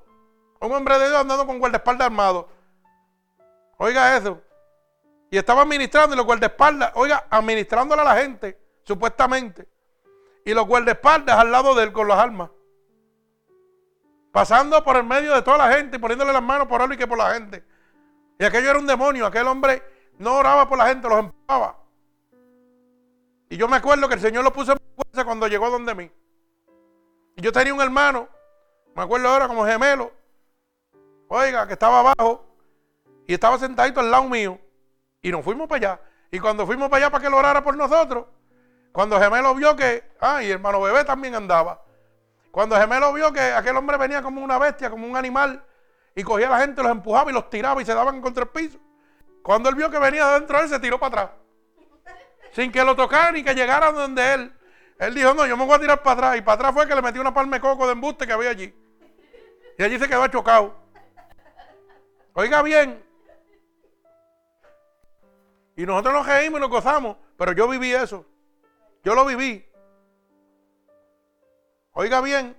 Un 0.59 0.74
hombre 0.74 0.99
de 0.99 1.07
Dios 1.07 1.22
andando 1.22 1.45
con 1.45 1.59
guardaespaldas 1.59 2.07
armados. 2.07 2.45
Oiga 3.78 4.18
eso. 4.18 4.41
Y 5.30 5.38
estaba 5.38 5.61
administrando 5.63 6.13
y 6.15 6.18
los 6.18 6.26
guardaespaldas, 6.26 6.91
oiga, 6.95 7.26
administrándole 7.30 8.01
a 8.01 8.05
la 8.05 8.15
gente, 8.15 8.59
supuestamente. 8.84 9.68
Y 10.45 10.53
los 10.53 10.65
guardaespaldas 10.65 11.38
al 11.38 11.51
lado 11.51 11.76
de 11.76 11.84
él 11.84 11.91
con 11.91 12.07
las 12.07 12.18
armas. 12.20 12.49
Pasando 14.32 14.84
por 14.84 14.95
el 14.95 15.03
medio 15.03 15.34
de 15.34 15.41
toda 15.41 15.57
la 15.57 15.74
gente 15.74 15.97
y 15.97 15.99
poniéndole 15.99 16.32
las 16.32 16.43
manos 16.43 16.68
por 16.68 16.82
él 16.82 16.93
y 16.93 16.97
que 16.97 17.07
por 17.07 17.18
la 17.18 17.34
gente. 17.34 17.63
Y 18.39 18.45
aquello 18.45 18.70
era 18.70 18.80
un 18.80 18.88
demonio. 18.88 19.26
Aquel 19.26 19.47
hombre 19.47 19.82
no 20.18 20.36
oraba 20.36 20.70
por 20.70 20.78
la 20.78 20.88
gente, 20.88 21.09
los 21.09 21.20
empujaba. 21.20 21.86
Y 23.49 23.57
yo 23.57 23.67
me 23.67 23.77
acuerdo 23.77 24.07
que 24.07 24.15
el 24.15 24.21
Señor 24.21 24.43
lo 24.43 24.51
puso 24.51 24.73
en 24.73 24.79
fuerza 24.95 25.25
cuando 25.25 25.47
llegó 25.47 25.69
donde 25.69 25.95
mí. 25.95 26.11
Y 27.35 27.41
yo 27.41 27.51
tenía 27.51 27.73
un 27.73 27.81
hermano, 27.81 28.27
me 28.95 29.03
acuerdo 29.03 29.29
ahora 29.29 29.47
como 29.47 29.65
gemelo, 29.65 30.11
oiga, 31.27 31.67
que 31.67 31.73
estaba 31.73 31.99
abajo 31.99 32.45
y 33.25 33.33
estaba 33.33 33.57
sentadito 33.57 33.99
al 33.99 34.11
lado 34.11 34.23
mío. 34.27 34.59
Y 35.21 35.31
nos 35.31 35.43
fuimos 35.43 35.67
para 35.67 35.77
allá. 35.77 36.01
Y 36.31 36.39
cuando 36.39 36.65
fuimos 36.65 36.89
para 36.89 37.05
allá 37.05 37.11
para 37.11 37.23
que 37.23 37.29
lo 37.29 37.37
orara 37.37 37.63
por 37.63 37.75
nosotros, 37.75 38.25
cuando 38.91 39.19
Gemelo 39.19 39.53
vio 39.53 39.75
que, 39.75 40.03
ah, 40.19 40.41
y 40.41 40.49
hermano 40.49 40.81
bebé 40.81 41.03
también 41.03 41.35
andaba. 41.35 41.81
Cuando 42.51 42.75
Gemelo 42.75 43.13
vio 43.13 43.31
que 43.31 43.39
aquel 43.39 43.77
hombre 43.77 43.97
venía 43.97 44.21
como 44.21 44.43
una 44.43 44.57
bestia, 44.57 44.89
como 44.89 45.05
un 45.05 45.15
animal, 45.15 45.63
y 46.15 46.23
cogía 46.23 46.47
a 46.47 46.51
la 46.51 46.59
gente, 46.59 46.81
los 46.81 46.91
empujaba 46.91 47.29
y 47.29 47.33
los 47.33 47.49
tiraba 47.49 47.81
y 47.81 47.85
se 47.85 47.93
daban 47.93 48.21
contra 48.21 48.43
el 48.43 48.49
piso. 48.49 48.79
Cuando 49.43 49.69
él 49.69 49.75
vio 49.75 49.91
que 49.91 49.99
venía 49.99 50.27
dentro 50.31 50.57
de 50.57 50.63
él, 50.63 50.69
se 50.69 50.79
tiró 50.79 50.99
para 50.99 51.21
atrás. 51.21 51.37
Sin 52.57 52.71
que 52.71 52.83
lo 52.83 52.95
tocaran 52.95 53.35
ni 53.35 53.43
que 53.43 53.53
llegaran 53.53 53.93
donde 53.93 54.33
él. 54.33 54.51
Él 54.97 55.13
dijo, 55.13 55.31
no, 55.35 55.45
yo 55.45 55.55
me 55.55 55.63
voy 55.63 55.75
a 55.75 55.79
tirar 55.79 56.01
para 56.01 56.13
atrás. 56.13 56.37
Y 56.37 56.41
para 56.41 56.55
atrás 56.55 56.73
fue 56.73 56.87
que 56.87 56.95
le 56.95 57.03
metió 57.03 57.21
una 57.21 57.31
palma 57.31 57.57
de 57.57 57.61
coco 57.61 57.85
de 57.85 57.91
embuste 57.91 58.25
que 58.25 58.33
había 58.33 58.49
allí. 58.49 58.73
Y 59.77 59.83
allí 59.83 59.99
se 59.99 60.07
quedó 60.07 60.25
chocado. 60.25 60.75
Oiga 62.33 62.63
bien. 62.63 62.99
Y 65.75 65.85
nosotros 65.85 66.15
nos 66.15 66.25
reímos 66.25 66.57
y 66.57 66.61
nos 66.61 66.71
gozamos. 66.71 67.17
Pero 67.37 67.51
yo 67.51 67.67
viví 67.67 67.93
eso. 67.93 68.25
Yo 69.03 69.13
lo 69.13 69.23
viví. 69.23 69.63
Oiga 71.93 72.21
bien. 72.21 72.57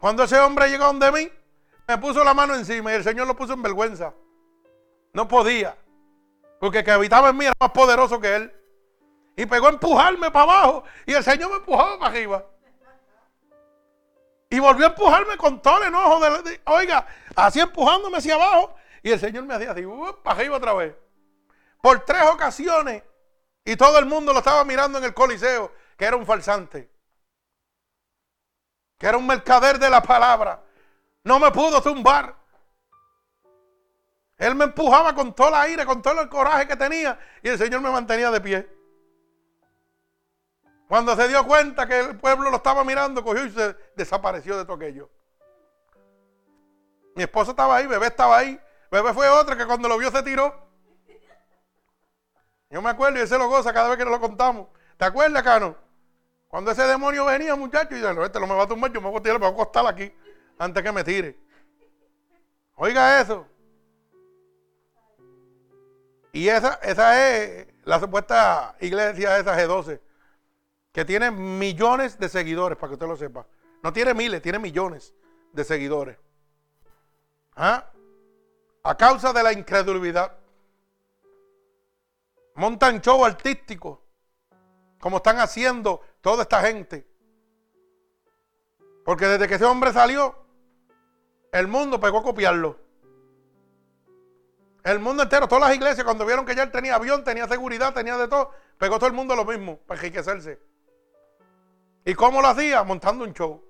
Cuando 0.00 0.22
ese 0.22 0.40
hombre 0.40 0.70
llegó 0.70 0.86
donde 0.86 1.12
mí, 1.12 1.30
me 1.86 1.98
puso 1.98 2.24
la 2.24 2.32
mano 2.32 2.54
encima 2.54 2.92
y 2.92 2.94
el 2.94 3.04
Señor 3.04 3.26
lo 3.26 3.36
puso 3.36 3.52
en 3.52 3.60
vergüenza. 3.60 4.14
No 5.12 5.28
podía. 5.28 5.76
Porque 6.58 6.78
el 6.78 6.84
que 6.86 6.90
habitaba 6.90 7.28
en 7.28 7.36
mí 7.36 7.44
era 7.44 7.54
más 7.60 7.72
poderoso 7.72 8.18
que 8.18 8.34
él. 8.34 8.54
Y 9.38 9.46
pegó 9.46 9.68
a 9.68 9.70
empujarme 9.70 10.32
para 10.32 10.42
abajo. 10.42 10.84
Y 11.06 11.14
el 11.14 11.22
Señor 11.22 11.48
me 11.48 11.58
empujaba 11.58 11.96
para 11.96 12.10
arriba. 12.10 12.44
Y 14.50 14.58
volvió 14.58 14.86
a 14.86 14.88
empujarme 14.88 15.36
con 15.36 15.62
todo 15.62 15.80
el 15.80 15.90
enojo. 15.90 16.42
De, 16.42 16.60
oiga, 16.64 17.06
así 17.36 17.60
empujándome 17.60 18.18
hacia 18.18 18.34
abajo. 18.34 18.74
Y 19.00 19.12
el 19.12 19.20
Señor 19.20 19.44
me 19.44 19.54
hacía 19.54 19.70
así, 19.70 19.86
uh, 19.86 20.20
para 20.24 20.40
arriba 20.40 20.56
otra 20.56 20.72
vez. 20.72 20.92
Por 21.80 22.04
tres 22.04 22.24
ocasiones. 22.24 23.04
Y 23.64 23.76
todo 23.76 23.96
el 24.00 24.06
mundo 24.06 24.32
lo 24.32 24.40
estaba 24.40 24.64
mirando 24.64 24.98
en 24.98 25.04
el 25.04 25.14
coliseo. 25.14 25.72
Que 25.96 26.06
era 26.06 26.16
un 26.16 26.26
falsante. 26.26 26.90
Que 28.98 29.06
era 29.06 29.18
un 29.18 29.26
mercader 29.28 29.78
de 29.78 29.88
la 29.88 30.02
palabra. 30.02 30.64
No 31.22 31.38
me 31.38 31.52
pudo 31.52 31.80
tumbar. 31.80 32.34
Él 34.36 34.56
me 34.56 34.64
empujaba 34.64 35.14
con 35.14 35.32
todo 35.32 35.50
el 35.50 35.54
aire, 35.54 35.86
con 35.86 36.02
todo 36.02 36.22
el 36.22 36.28
coraje 36.28 36.66
que 36.66 36.74
tenía. 36.74 37.16
Y 37.40 37.50
el 37.50 37.58
Señor 37.58 37.80
me 37.82 37.90
mantenía 37.90 38.32
de 38.32 38.40
pie. 38.40 38.77
Cuando 40.88 41.14
se 41.14 41.28
dio 41.28 41.46
cuenta 41.46 41.86
que 41.86 42.00
el 42.00 42.18
pueblo 42.18 42.50
lo 42.50 42.56
estaba 42.56 42.82
mirando, 42.82 43.22
cogió 43.22 43.44
y 43.44 43.50
se 43.50 43.76
desapareció 43.94 44.56
de 44.56 44.64
todo 44.64 44.76
aquello. 44.76 45.10
Mi 47.14 47.24
esposo 47.24 47.50
estaba 47.50 47.76
ahí, 47.76 47.86
bebé 47.86 48.06
estaba 48.06 48.38
ahí. 48.38 48.58
Bebé 48.90 49.12
fue 49.12 49.28
otra 49.28 49.54
que 49.54 49.66
cuando 49.66 49.86
lo 49.86 49.98
vio 49.98 50.10
se 50.10 50.22
tiró. 50.22 50.66
Yo 52.70 52.80
me 52.80 52.88
acuerdo 52.88 53.18
y 53.18 53.22
ese 53.22 53.36
lo 53.36 53.48
goza 53.48 53.72
cada 53.74 53.90
vez 53.90 53.98
que 53.98 54.04
nos 54.04 54.12
lo 54.12 54.20
contamos. 54.20 54.68
¿Te 54.96 55.04
acuerdas, 55.04 55.42
Cano? 55.42 55.76
Cuando 56.48 56.70
ese 56.70 56.84
demonio 56.84 57.26
venía, 57.26 57.54
muchacho, 57.54 57.94
y 57.94 57.96
dice, 57.96 58.10
este 58.24 58.40
no 58.40 58.46
me 58.46 58.54
va 58.54 58.62
a 58.62 58.68
tumbar, 58.68 58.90
yo 58.90 59.02
me 59.02 59.10
voy 59.10 59.18
a 59.18 59.22
tirar, 59.22 59.38
me 59.38 59.46
voy 59.46 59.50
a 59.50 59.62
acostar 59.62 59.86
aquí 59.86 60.10
antes 60.58 60.82
que 60.82 60.92
me 60.92 61.04
tire. 61.04 61.38
Oiga 62.76 63.20
eso. 63.20 63.46
Y 66.32 66.48
esa, 66.48 66.78
esa 66.82 67.28
es 67.28 67.66
la 67.84 68.00
supuesta 68.00 68.74
iglesia 68.80 69.38
esa 69.38 69.54
G12 69.54 70.07
que 70.98 71.04
tiene 71.04 71.30
millones 71.30 72.18
de 72.18 72.28
seguidores, 72.28 72.76
para 72.76 72.88
que 72.88 72.94
usted 72.94 73.06
lo 73.06 73.16
sepa. 73.16 73.46
No 73.84 73.92
tiene 73.92 74.14
miles, 74.14 74.42
tiene 74.42 74.58
millones 74.58 75.14
de 75.52 75.62
seguidores. 75.62 76.18
¿Ah? 77.54 77.88
A 78.82 78.96
causa 78.96 79.32
de 79.32 79.44
la 79.44 79.52
incredulidad. 79.52 80.36
Montan 82.56 83.00
show 83.00 83.24
artístico, 83.24 84.02
como 84.98 85.18
están 85.18 85.38
haciendo 85.38 86.00
toda 86.20 86.42
esta 86.42 86.62
gente. 86.62 87.06
Porque 89.04 89.26
desde 89.26 89.46
que 89.46 89.54
ese 89.54 89.66
hombre 89.66 89.92
salió, 89.92 90.34
el 91.52 91.68
mundo 91.68 92.00
pegó 92.00 92.18
a 92.18 92.22
copiarlo. 92.24 92.76
El 94.82 94.98
mundo 94.98 95.22
entero, 95.22 95.46
todas 95.46 95.68
las 95.68 95.76
iglesias, 95.76 96.02
cuando 96.02 96.26
vieron 96.26 96.44
que 96.44 96.56
ya 96.56 96.64
él 96.64 96.72
tenía 96.72 96.96
avión, 96.96 97.22
tenía 97.22 97.46
seguridad, 97.46 97.94
tenía 97.94 98.16
de 98.16 98.26
todo, 98.26 98.50
pegó 98.78 98.96
todo 98.96 99.06
el 99.06 99.14
mundo 99.14 99.36
lo 99.36 99.44
mismo, 99.44 99.76
para 99.86 100.00
enriquecerse. 100.00 100.58
¿Y 102.08 102.14
cómo 102.14 102.40
lo 102.40 102.48
hacía? 102.48 102.82
Montando 102.84 103.22
un 103.22 103.34
show. 103.34 103.62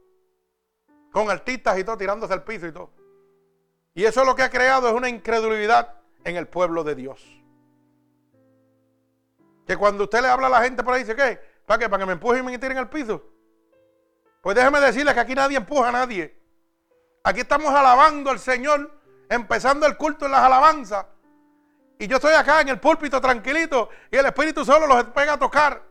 Con 1.10 1.28
artistas 1.28 1.76
y 1.76 1.82
todo, 1.82 1.98
tirándose 1.98 2.32
al 2.32 2.44
piso 2.44 2.68
y 2.68 2.72
todo. 2.72 2.92
Y 3.94 4.04
eso 4.04 4.24
lo 4.24 4.36
que 4.36 4.44
ha 4.44 4.48
creado 4.48 4.86
es 4.86 4.94
una 4.94 5.08
incredulidad 5.08 5.96
en 6.22 6.36
el 6.36 6.46
pueblo 6.46 6.84
de 6.84 6.94
Dios. 6.94 7.20
Que 9.66 9.76
cuando 9.76 10.04
usted 10.04 10.22
le 10.22 10.28
habla 10.28 10.46
a 10.46 10.50
la 10.50 10.62
gente 10.62 10.84
por 10.84 10.94
ahí, 10.94 11.00
dice, 11.00 11.16
¿qué? 11.16 11.40
¿Para 11.66 11.80
qué? 11.80 11.88
¿Para 11.88 12.00
que 12.00 12.06
me 12.06 12.12
empujen 12.12 12.44
y 12.44 12.52
me 12.52 12.58
tiren 12.58 12.78
al 12.78 12.88
piso? 12.88 13.24
Pues 14.40 14.54
déjeme 14.54 14.78
decirle 14.78 15.12
que 15.14 15.20
aquí 15.20 15.34
nadie 15.34 15.56
empuja 15.56 15.88
a 15.88 15.92
nadie. 15.92 16.40
Aquí 17.24 17.40
estamos 17.40 17.74
alabando 17.74 18.30
al 18.30 18.38
Señor, 18.38 19.00
empezando 19.28 19.84
el 19.84 19.96
culto 19.96 20.26
en 20.26 20.30
las 20.30 20.42
alabanzas. 20.42 21.06
Y 21.98 22.06
yo 22.06 22.18
estoy 22.18 22.34
acá 22.34 22.60
en 22.60 22.68
el 22.68 22.78
púlpito 22.78 23.20
tranquilito 23.20 23.88
y 24.12 24.16
el 24.16 24.26
Espíritu 24.26 24.64
solo 24.64 24.86
los 24.86 25.02
pega 25.06 25.32
a 25.32 25.38
tocar. 25.40 25.87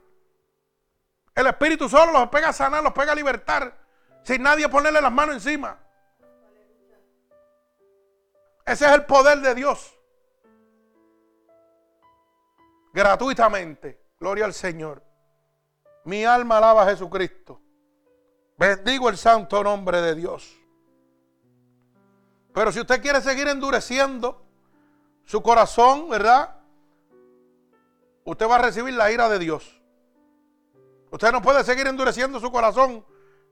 El 1.37 1.45
Espíritu 1.45 1.87
solo 1.87 2.11
los 2.11 2.29
pega 2.29 2.49
a 2.49 2.53
sanar, 2.53 2.81
los 2.81 2.93
pega 2.93 3.11
a 3.11 3.15
libertar, 3.15 3.71
sin 4.23 4.41
nadie 4.41 4.67
ponerle 4.69 4.99
las 4.99 5.11
manos 5.11 5.35
encima. 5.35 5.77
Ese 8.65 8.87
es 8.87 8.91
el 8.91 9.05
poder 9.05 9.39
de 9.41 9.53
Dios. 9.53 9.95
Gratuitamente. 12.91 14.01
Gloria 14.19 14.45
al 14.45 14.53
Señor. 14.55 15.03
Mi 16.05 16.25
alma 16.25 16.57
alaba 16.57 16.81
a 16.81 16.87
Jesucristo. 16.87 17.61
Bendigo 18.57 19.07
el 19.07 19.15
santo 19.15 19.63
nombre 19.63 20.01
de 20.01 20.15
Dios. 20.15 20.57
Pero 22.51 22.71
si 22.71 22.79
usted 22.79 22.99
quiere 22.99 23.21
seguir 23.21 23.47
endureciendo 23.47 24.43
su 25.23 25.43
corazón, 25.43 26.09
¿verdad? 26.09 26.55
Usted 28.23 28.49
va 28.49 28.55
a 28.55 28.63
recibir 28.63 28.95
la 28.95 29.11
ira 29.11 29.29
de 29.29 29.37
Dios. 29.37 29.76
Usted 31.17 31.31
no 31.31 31.41
puede 31.41 31.63
seguir 31.63 31.87
endureciendo 31.87 32.39
su 32.39 32.51
corazón. 32.51 33.03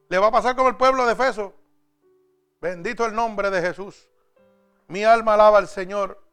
Le 0.08 0.20
va 0.20 0.28
a 0.28 0.32
pasar 0.32 0.56
como 0.56 0.70
el 0.70 0.76
pueblo 0.76 1.04
de 1.08 1.14
Efeso. 1.14 1.52
Bendito 2.62 3.08
el 3.08 3.16
nombre 3.16 3.50
de 3.50 3.60
Jesús. 3.60 4.08
Mi 4.88 5.04
alma 5.04 5.34
alaba 5.34 5.58
al 5.58 5.68
Señor. 5.68 6.24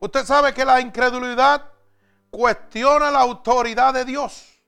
Usted 0.00 0.24
sabe 0.24 0.54
que 0.54 0.64
la 0.64 0.80
incredulidad 0.80 1.70
cuestiona 2.30 3.10
la 3.10 3.20
autoridad 3.20 3.92
de 3.92 4.06
Dios. 4.06 4.58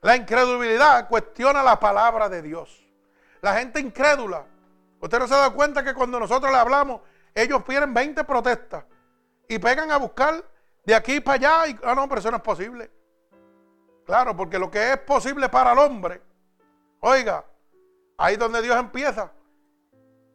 La 0.00 0.16
incredulidad 0.16 1.10
cuestiona 1.10 1.62
la 1.62 1.78
palabra 1.78 2.30
de 2.30 2.40
Dios. 2.40 2.82
La 3.42 3.58
gente 3.58 3.80
incrédula. 3.80 4.46
Usted 4.98 5.18
no 5.18 5.28
se 5.28 5.34
da 5.34 5.50
cuenta 5.50 5.84
que 5.84 5.92
cuando 5.92 6.18
nosotros 6.18 6.50
le 6.50 6.56
hablamos, 6.56 7.02
ellos 7.34 7.62
piden 7.64 7.92
20 7.92 8.24
protestas 8.24 8.82
y 9.46 9.58
pegan 9.58 9.90
a 9.90 9.98
buscar 9.98 10.51
de 10.84 10.94
aquí 10.94 11.20
para 11.20 11.36
allá. 11.36 11.68
Y, 11.68 11.78
ah, 11.84 11.94
no, 11.94 12.08
pero 12.08 12.20
eso 12.20 12.30
no 12.30 12.38
es 12.38 12.42
posible. 12.42 12.90
Claro, 14.04 14.36
porque 14.36 14.58
lo 14.58 14.70
que 14.70 14.92
es 14.92 14.98
posible 14.98 15.48
para 15.48 15.72
el 15.72 15.78
hombre, 15.78 16.20
oiga, 17.00 17.44
ahí 18.18 18.34
es 18.34 18.38
donde 18.38 18.62
Dios 18.62 18.76
empieza. 18.76 19.32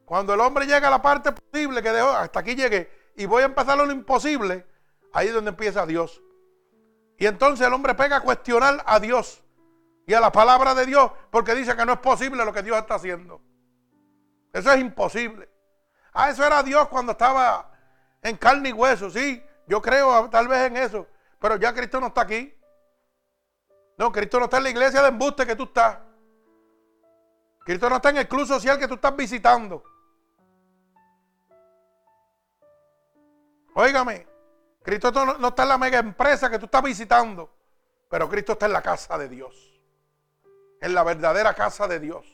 Cuando 0.06 0.34
el 0.34 0.40
hombre 0.40 0.66
llega 0.66 0.88
a 0.88 0.92
la 0.92 1.02
parte 1.02 1.34
posible 1.34 1.84
que 1.84 1.92
dejó, 1.92 2.10
hasta 2.10 2.40
aquí 2.40 2.56
llegue, 2.56 2.90
y 3.16 3.26
voy 3.26 3.44
a 3.44 3.48
empezar 3.48 3.78
lo 3.78 3.92
imposible, 3.92 4.66
ahí 5.12 5.28
es 5.28 5.34
donde 5.34 5.50
empieza 5.50 5.86
Dios. 5.86 6.22
Y 7.18 7.26
entonces 7.26 7.68
el 7.68 7.74
hombre 7.74 7.96
pega 7.96 8.18
a 8.18 8.22
cuestionar 8.22 8.84
a 8.86 9.00
Dios 9.00 9.44
y 10.06 10.14
a 10.14 10.22
la 10.22 10.32
palabra 10.32 10.74
de 10.76 10.86
Dios 10.86 11.12
porque 11.32 11.56
dice 11.56 11.76
que 11.76 11.86
no 11.86 11.94
es 11.94 12.00
posible 12.00 12.46
lo 12.46 12.54
que 12.54 12.64
Dios 12.64 12.78
está 12.78 12.96
haciendo. 12.96 13.42
Eso 14.54 14.72
es 14.72 14.80
imposible. 14.80 15.50
Ah, 16.14 16.30
eso 16.30 16.46
era 16.46 16.64
Dios 16.64 16.88
cuando 16.88 17.12
estaba 17.12 17.72
en 18.22 18.38
carne 18.38 18.70
y 18.70 18.74
hueso, 18.74 19.10
sí. 19.10 19.44
Yo 19.68 19.82
creo 19.82 20.30
tal 20.30 20.48
vez 20.48 20.68
en 20.68 20.78
eso. 20.78 21.08
Pero 21.40 21.58
ya 21.58 21.74
Cristo 21.74 22.00
no 22.00 22.08
está 22.08 22.22
aquí. 22.22 22.54
No, 23.98 24.12
Cristo 24.12 24.40
no 24.40 24.46
está 24.46 24.58
en 24.58 24.64
la 24.64 24.70
iglesia 24.70 25.02
de 25.02 25.10
embuste 25.10 25.46
que 25.46 25.56
tú 25.56 25.64
estás. 25.64 26.00
Cristo 27.66 27.90
no 27.90 27.98
está 27.98 28.12
en 28.12 28.18
el 28.18 28.28
club 28.28 28.48
social 28.48 28.80
que 28.80 28.88
tú 28.88 28.94
estás 28.94 29.16
visitando. 29.16 29.84
Óigame, 33.74 34.26
Cristo 34.82 35.12
no, 35.12 35.50
está 35.50 35.64
en 35.64 35.70
la 35.70 35.78
mega 35.78 36.00
empresa 36.00 36.50
que 36.50 36.58
tú 36.58 36.66
estás 36.66 36.82
visitando, 36.82 37.54
pero 38.10 38.30
Cristo 38.30 38.54
está 38.54 38.66
en 38.68 38.74
la 38.74 38.82
casa 38.82 39.18
de 39.18 39.28
Dios. 39.28 39.82
En 40.80 40.96
la 40.96 41.04
verdadera 41.04 41.54
casa 41.54 41.88
de 41.88 42.00
Dios. 42.00 42.26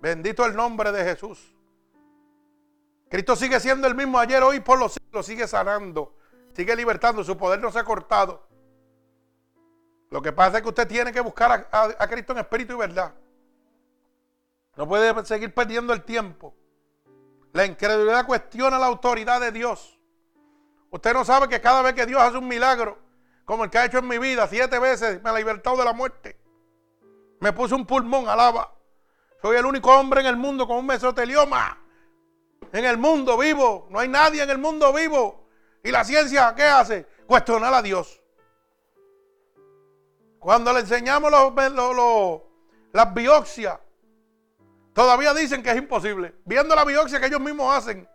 Bendito 0.00 0.44
el 0.44 0.54
nombre 0.54 0.92
de 0.92 1.02
Jesús. 1.02 1.55
Cristo 3.08 3.36
sigue 3.36 3.60
siendo 3.60 3.86
el 3.86 3.94
mismo 3.94 4.18
ayer, 4.18 4.42
hoy, 4.42 4.60
por 4.60 4.78
los 4.78 4.94
siglos, 4.94 5.26
sigue 5.26 5.46
sanando, 5.46 6.14
sigue 6.54 6.74
libertando, 6.74 7.22
su 7.22 7.36
poder 7.36 7.60
no 7.60 7.70
se 7.70 7.78
ha 7.78 7.84
cortado. 7.84 8.46
Lo 10.10 10.22
que 10.22 10.32
pasa 10.32 10.58
es 10.58 10.62
que 10.62 10.68
usted 10.68 10.88
tiene 10.88 11.12
que 11.12 11.20
buscar 11.20 11.68
a, 11.70 12.08
Cristo 12.08 12.32
en 12.32 12.38
espíritu 12.38 12.74
y 12.74 12.76
verdad. 12.76 13.14
No 14.76 14.86
puede 14.86 15.24
seguir 15.24 15.54
perdiendo 15.54 15.92
el 15.92 16.02
tiempo. 16.02 16.54
La 17.52 17.64
incredulidad 17.64 18.26
cuestiona 18.26 18.78
la 18.78 18.86
autoridad 18.86 19.40
de 19.40 19.52
Dios. 19.52 19.98
Usted 20.90 21.12
no 21.12 21.24
sabe 21.24 21.48
que 21.48 21.60
cada 21.60 21.82
vez 21.82 21.94
que 21.94 22.06
Dios 22.06 22.20
hace 22.20 22.38
un 22.38 22.46
milagro, 22.46 22.98
como 23.44 23.64
el 23.64 23.70
que 23.70 23.78
ha 23.78 23.84
hecho 23.84 23.98
en 23.98 24.08
mi 24.08 24.18
vida, 24.18 24.46
siete 24.48 24.78
veces 24.78 25.22
me 25.22 25.30
ha 25.30 25.32
libertado 25.32 25.76
de 25.76 25.84
la 25.84 25.92
muerte. 25.92 26.38
Me 27.40 27.52
puso 27.52 27.76
un 27.76 27.86
pulmón, 27.86 28.28
alaba. 28.28 28.74
Soy 29.40 29.56
el 29.56 29.66
único 29.66 29.94
hombre 29.96 30.20
en 30.20 30.26
el 30.26 30.36
mundo 30.36 30.66
con 30.66 30.78
un 30.78 30.86
mesotelioma. 30.86 31.85
En 32.72 32.84
el 32.84 32.98
mundo 32.98 33.38
vivo. 33.38 33.86
No 33.90 33.98
hay 33.98 34.08
nadie 34.08 34.42
en 34.42 34.50
el 34.50 34.58
mundo 34.58 34.92
vivo. 34.92 35.48
¿Y 35.82 35.90
la 35.90 36.04
ciencia 36.04 36.54
qué 36.56 36.64
hace? 36.64 37.06
Cuestionar 37.26 37.72
a 37.72 37.82
Dios. 37.82 38.20
Cuando 40.38 40.72
le 40.72 40.80
enseñamos 40.80 41.30
las 42.92 43.14
biopsias 43.14 43.78
Todavía 44.96 45.34
dicen 45.34 45.62
que 45.62 45.70
es 45.70 45.76
imposible. 45.76 46.34
Viendo 46.46 46.74
la 46.74 46.82
biopsia 46.82 47.20
que 47.20 47.26
ellos 47.26 47.40
mismos 47.40 47.76
hacen. 47.76 48.08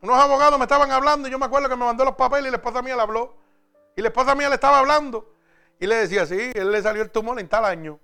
Unos 0.00 0.16
abogados 0.16 0.56
me 0.56 0.66
estaban 0.66 0.92
hablando 0.92 1.26
y 1.26 1.32
yo 1.32 1.38
me 1.40 1.46
acuerdo 1.46 1.68
que 1.68 1.74
me 1.74 1.84
mandó 1.84 2.04
los 2.04 2.14
papeles 2.14 2.46
y 2.46 2.50
la 2.52 2.58
esposa 2.58 2.80
mía 2.80 2.94
le 2.94 3.02
habló. 3.02 3.36
Y 3.96 4.02
la 4.02 4.08
esposa 4.08 4.36
mía 4.36 4.48
le 4.48 4.54
estaba 4.54 4.78
hablando. 4.78 5.34
Y 5.80 5.88
le 5.88 5.96
decía, 5.96 6.26
sí, 6.26 6.52
él 6.54 6.70
le 6.70 6.80
salió 6.80 7.02
el 7.02 7.10
tumor 7.10 7.40
en 7.40 7.48
tal 7.48 7.64
año. 7.64 7.98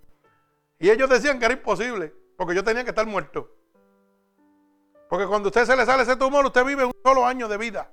Y 0.80 0.91
ellos 0.91 1.09
decían 1.09 1.39
que 1.39 1.45
era 1.45 1.55
imposible, 1.55 2.12
porque 2.39 2.55
yo 2.55 2.62
tenía 2.62 2.84
que 2.84 2.91
estar 2.91 3.05
muerto. 3.05 3.51
Porque 5.09 5.26
cuando 5.26 5.49
a 5.49 5.51
usted 5.51 5.66
se 5.66 5.76
le 5.76 5.84
sale 5.84 6.05
ese 6.05 6.14
tumor, 6.14 6.47
usted 6.47 6.64
vive 6.64 6.84
un 6.84 6.93
solo 7.03 7.26
año 7.26 7.49
de 7.49 7.57
vida. 7.59 7.91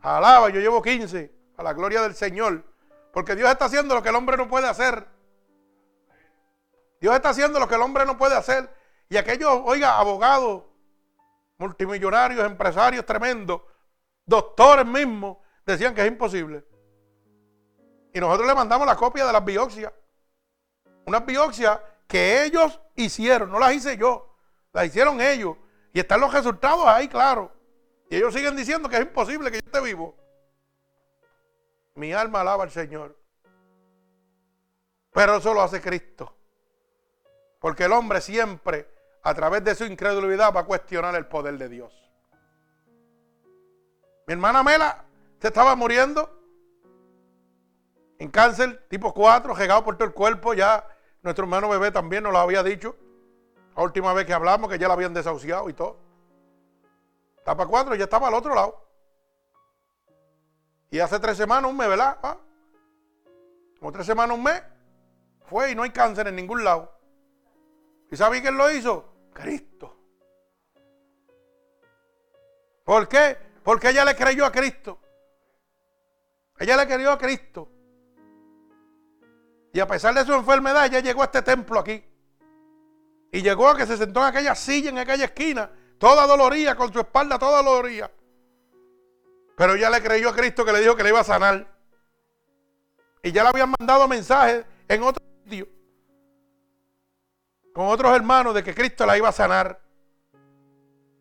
Alaba, 0.00 0.48
yo 0.50 0.60
llevo 0.60 0.80
15, 0.80 1.34
a 1.56 1.62
la 1.64 1.72
gloria 1.72 2.02
del 2.02 2.14
Señor. 2.14 2.62
Porque 3.12 3.34
Dios 3.34 3.50
está 3.50 3.64
haciendo 3.64 3.96
lo 3.96 4.02
que 4.04 4.10
el 4.10 4.14
hombre 4.14 4.36
no 4.36 4.46
puede 4.46 4.68
hacer. 4.68 5.08
Dios 7.00 7.16
está 7.16 7.30
haciendo 7.30 7.58
lo 7.58 7.66
que 7.66 7.74
el 7.74 7.82
hombre 7.82 8.06
no 8.06 8.16
puede 8.16 8.36
hacer. 8.36 8.72
Y 9.08 9.16
aquellos, 9.16 9.60
oiga, 9.64 9.98
abogados, 9.98 10.62
multimillonarios, 11.58 12.46
empresarios 12.46 13.04
tremendos, 13.04 13.60
doctores 14.24 14.86
mismos, 14.86 15.38
decían 15.66 15.96
que 15.96 16.02
es 16.02 16.06
imposible. 16.06 16.64
Y 18.14 18.20
nosotros 18.20 18.46
le 18.46 18.54
mandamos 18.54 18.86
la 18.86 18.94
copia 18.94 19.26
de 19.26 19.32
las 19.32 19.44
biopsias. 19.44 19.92
Unas 21.06 21.26
biopsias 21.26 21.80
que 22.06 22.44
ellos 22.44 22.80
hicieron, 22.96 23.50
no 23.50 23.58
las 23.58 23.74
hice 23.74 23.96
yo, 23.96 24.34
las 24.72 24.86
hicieron 24.86 25.20
ellos. 25.20 25.56
Y 25.92 26.00
están 26.00 26.20
los 26.20 26.32
resultados 26.32 26.86
ahí, 26.86 27.08
claro. 27.08 27.52
Y 28.10 28.16
ellos 28.16 28.34
siguen 28.34 28.56
diciendo 28.56 28.88
que 28.88 28.96
es 28.96 29.02
imposible 29.02 29.50
que 29.50 29.60
yo 29.60 29.66
esté 29.66 29.80
vivo. 29.80 30.14
Mi 31.94 32.12
alma 32.12 32.42
alaba 32.42 32.64
al 32.64 32.70
Señor. 32.70 33.16
Pero 35.12 35.36
eso 35.36 35.54
lo 35.54 35.62
hace 35.62 35.80
Cristo. 35.80 36.36
Porque 37.58 37.84
el 37.84 37.92
hombre 37.92 38.20
siempre, 38.20 38.88
a 39.22 39.34
través 39.34 39.64
de 39.64 39.74
su 39.74 39.84
incredulidad, 39.84 40.52
va 40.54 40.60
a 40.60 40.66
cuestionar 40.66 41.14
el 41.14 41.26
poder 41.26 41.56
de 41.56 41.68
Dios. 41.68 41.92
Mi 44.26 44.34
hermana 44.34 44.62
Mela 44.62 45.04
se 45.40 45.48
estaba 45.48 45.74
muriendo 45.74 46.30
en 48.18 48.30
cáncer 48.30 48.86
tipo 48.88 49.14
4, 49.14 49.54
regado 49.54 49.84
por 49.84 49.96
todo 49.96 50.08
el 50.08 50.14
cuerpo. 50.14 50.52
Ya 50.52 50.86
nuestro 51.26 51.44
hermano 51.44 51.68
bebé 51.68 51.90
también 51.90 52.22
nos 52.22 52.32
lo 52.32 52.38
había 52.38 52.62
dicho. 52.62 52.96
La 53.76 53.82
última 53.82 54.12
vez 54.12 54.26
que 54.26 54.32
hablamos, 54.32 54.70
que 54.70 54.78
ya 54.78 54.86
la 54.86 54.94
habían 54.94 55.12
desahuciado 55.12 55.68
y 55.68 55.72
todo. 55.72 55.98
Etapa 57.40 57.66
4 57.66 57.96
ya 57.96 58.04
estaba 58.04 58.28
al 58.28 58.34
otro 58.34 58.54
lado. 58.54 58.88
Y 60.88 61.00
hace 61.00 61.18
tres 61.18 61.36
semanas, 61.36 61.68
un 61.68 61.76
mes, 61.76 61.88
¿verdad? 61.88 62.16
¿Ah? 62.22 62.38
Como 63.80 63.90
tres 63.90 64.06
semanas, 64.06 64.36
un 64.36 64.44
mes, 64.44 64.62
fue 65.46 65.72
y 65.72 65.74
no 65.74 65.82
hay 65.82 65.90
cáncer 65.90 66.28
en 66.28 66.36
ningún 66.36 66.62
lado. 66.62 66.96
¿Y 68.08 68.16
sabe 68.16 68.40
quién 68.40 68.56
lo 68.56 68.70
hizo? 68.70 69.12
Cristo. 69.32 69.96
¿Por 72.84 73.08
qué? 73.08 73.36
Porque 73.64 73.90
ella 73.90 74.04
le 74.04 74.14
creyó 74.14 74.46
a 74.46 74.52
Cristo. 74.52 75.00
Ella 76.56 76.76
le 76.76 76.86
creyó 76.86 77.10
a 77.10 77.18
Cristo. 77.18 77.68
Y 79.76 79.80
a 79.80 79.86
pesar 79.86 80.14
de 80.14 80.24
su 80.24 80.32
enfermedad, 80.32 80.86
ella 80.86 81.00
llegó 81.00 81.20
a 81.20 81.26
este 81.26 81.42
templo 81.42 81.78
aquí. 81.78 82.02
Y 83.30 83.42
llegó 83.42 83.68
a 83.68 83.76
que 83.76 83.84
se 83.84 83.98
sentó 83.98 84.20
en 84.20 84.26
aquella 84.28 84.54
silla, 84.54 84.88
en 84.88 84.96
aquella 84.96 85.26
esquina, 85.26 85.70
toda 85.98 86.26
doloría, 86.26 86.74
con 86.74 86.90
su 86.90 86.98
espalda 86.98 87.38
toda 87.38 87.62
doloría. 87.62 88.10
Pero 89.54 89.74
ella 89.74 89.90
le 89.90 90.02
creyó 90.02 90.30
a 90.30 90.34
Cristo 90.34 90.64
que 90.64 90.72
le 90.72 90.80
dijo 90.80 90.96
que 90.96 91.02
le 91.02 91.10
iba 91.10 91.20
a 91.20 91.24
sanar. 91.24 91.66
Y 93.22 93.32
ya 93.32 93.42
le 93.42 93.50
habían 93.50 93.74
mandado 93.78 94.08
mensajes 94.08 94.64
en 94.88 95.02
otro 95.02 95.22
sitio 95.44 95.68
con 97.74 97.88
otros 97.88 98.16
hermanos 98.16 98.54
de 98.54 98.64
que 98.64 98.74
Cristo 98.74 99.04
la 99.04 99.18
iba 99.18 99.28
a 99.28 99.32
sanar. 99.32 99.78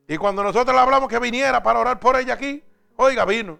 Y 0.07 0.15
cuando 0.15 0.41
nosotros 0.41 0.73
le 0.73 0.81
hablamos 0.81 1.09
que 1.09 1.19
viniera 1.19 1.61
para 1.61 1.79
orar 1.79 1.99
por 1.99 2.15
ella 2.15 2.35
aquí, 2.35 2.63
oiga, 2.95 3.25
vino. 3.25 3.59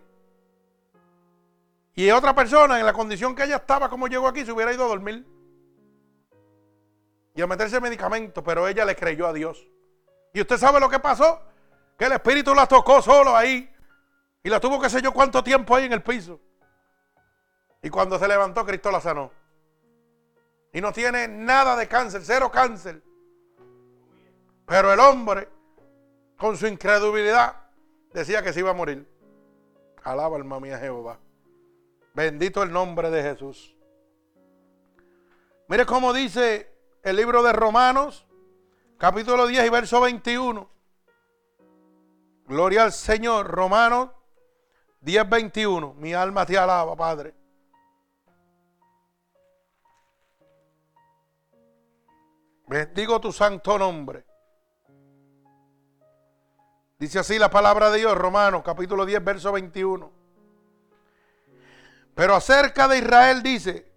Y 1.96 2.12
otra 2.12 2.36
persona, 2.36 2.78
en 2.78 2.86
la 2.86 2.92
condición 2.92 3.34
que 3.34 3.46
ella 3.46 3.56
estaba, 3.56 3.90
como 3.90 4.08
llegó 4.08 4.28
aquí, 4.28 4.46
se 4.46 4.52
hubiera 4.52 4.74
ido 4.74 4.84
a 4.84 4.90
dormir. 4.90 5.26
Y 7.34 7.42
a 7.42 7.48
meterse 7.48 7.80
medicamento, 7.80 8.44
pero 8.44 8.68
ella 8.68 8.84
le 8.84 8.96
creyó 8.96 9.28
a 9.28 9.34
Dios. 9.34 9.66
Y 10.34 10.42
usted 10.42 10.58
sabe 10.58 10.82
lo 10.82 10.90
que 10.90 11.00
pasó, 11.00 11.42
que 11.98 12.06
el 12.06 12.12
Espíritu 12.12 12.54
la 12.54 12.68
tocó 12.68 13.02
solo 13.02 13.36
ahí. 13.36 13.74
Y 14.44 14.50
la 14.50 14.60
tuvo 14.60 14.80
que 14.80 14.90
sé 14.90 15.02
yo 15.02 15.14
cuánto 15.14 15.42
tiempo 15.42 15.74
ahí 15.74 15.86
en 15.86 15.94
el 15.94 16.04
piso. 16.04 16.40
Y 17.82 17.90
cuando 17.90 18.20
se 18.20 18.28
levantó, 18.28 18.66
Cristo 18.66 18.92
la 18.92 19.00
sanó. 19.00 19.32
Y 20.74 20.82
no 20.82 20.92
tiene 20.92 21.30
nada 21.30 21.78
de 21.78 21.88
cáncer, 21.88 22.22
cero 22.26 22.52
cáncer. 22.52 23.02
Pero 24.66 24.92
el 24.92 25.00
hombre, 25.00 25.48
con 26.38 26.58
su 26.58 26.68
incredulidad, 26.68 27.56
decía 28.14 28.44
que 28.44 28.52
se 28.52 28.60
iba 28.60 28.72
a 28.72 28.74
morir. 28.74 29.08
Alaba 30.04 30.36
alma 30.36 30.60
mía 30.60 30.78
Jehová. 30.78 31.20
Bendito 32.16 32.64
el 32.64 32.72
nombre 32.72 33.12
de 33.12 33.22
Jesús. 33.22 33.76
Mire 35.68 35.86
cómo 35.86 36.14
dice 36.14 36.74
el 37.04 37.18
libro 37.18 37.44
de 37.44 37.52
Romanos, 37.52 38.26
capítulo 38.98 39.46
10 39.46 39.66
y 39.66 39.70
verso 39.70 40.00
21. 40.00 40.70
Gloria 42.48 42.84
al 42.84 42.94
Señor. 42.94 43.48
Romanos 43.48 44.12
10, 45.02 45.30
21. 45.30 45.94
Mi 45.96 46.14
alma 46.14 46.46
te 46.46 46.58
alaba, 46.58 46.96
Padre. 46.96 47.36
Bendigo 52.66 53.20
tu 53.20 53.34
santo 53.34 53.78
nombre. 53.78 54.26
Dice 56.98 57.20
así 57.20 57.38
la 57.38 57.50
palabra 57.50 57.90
de 57.90 57.98
Dios, 57.98 58.18
Romanos 58.18 58.64
capítulo 58.64 59.06
10, 59.06 59.22
verso 59.22 59.52
21. 59.52 60.15
Pero 62.16 62.36
acerca 62.36 62.88
de 62.88 62.98
Israel 63.00 63.44
dice, 63.44 63.92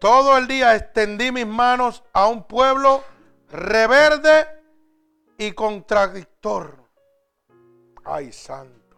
todo 0.00 0.36
el 0.36 0.48
día 0.48 0.74
extendí 0.74 1.30
mis 1.30 1.46
manos 1.46 2.02
a 2.12 2.26
un 2.26 2.44
pueblo 2.44 3.04
reverde 3.50 4.46
y 5.36 5.52
contradictor. 5.52 6.82
Ay, 8.04 8.32
santo. 8.32 8.96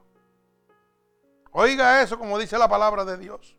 Oiga 1.53 2.01
eso 2.03 2.19
como 2.19 2.39
dice 2.39 2.57
la 2.57 2.69
palabra 2.69 3.05
de 3.05 3.19
Dios. 3.19 3.57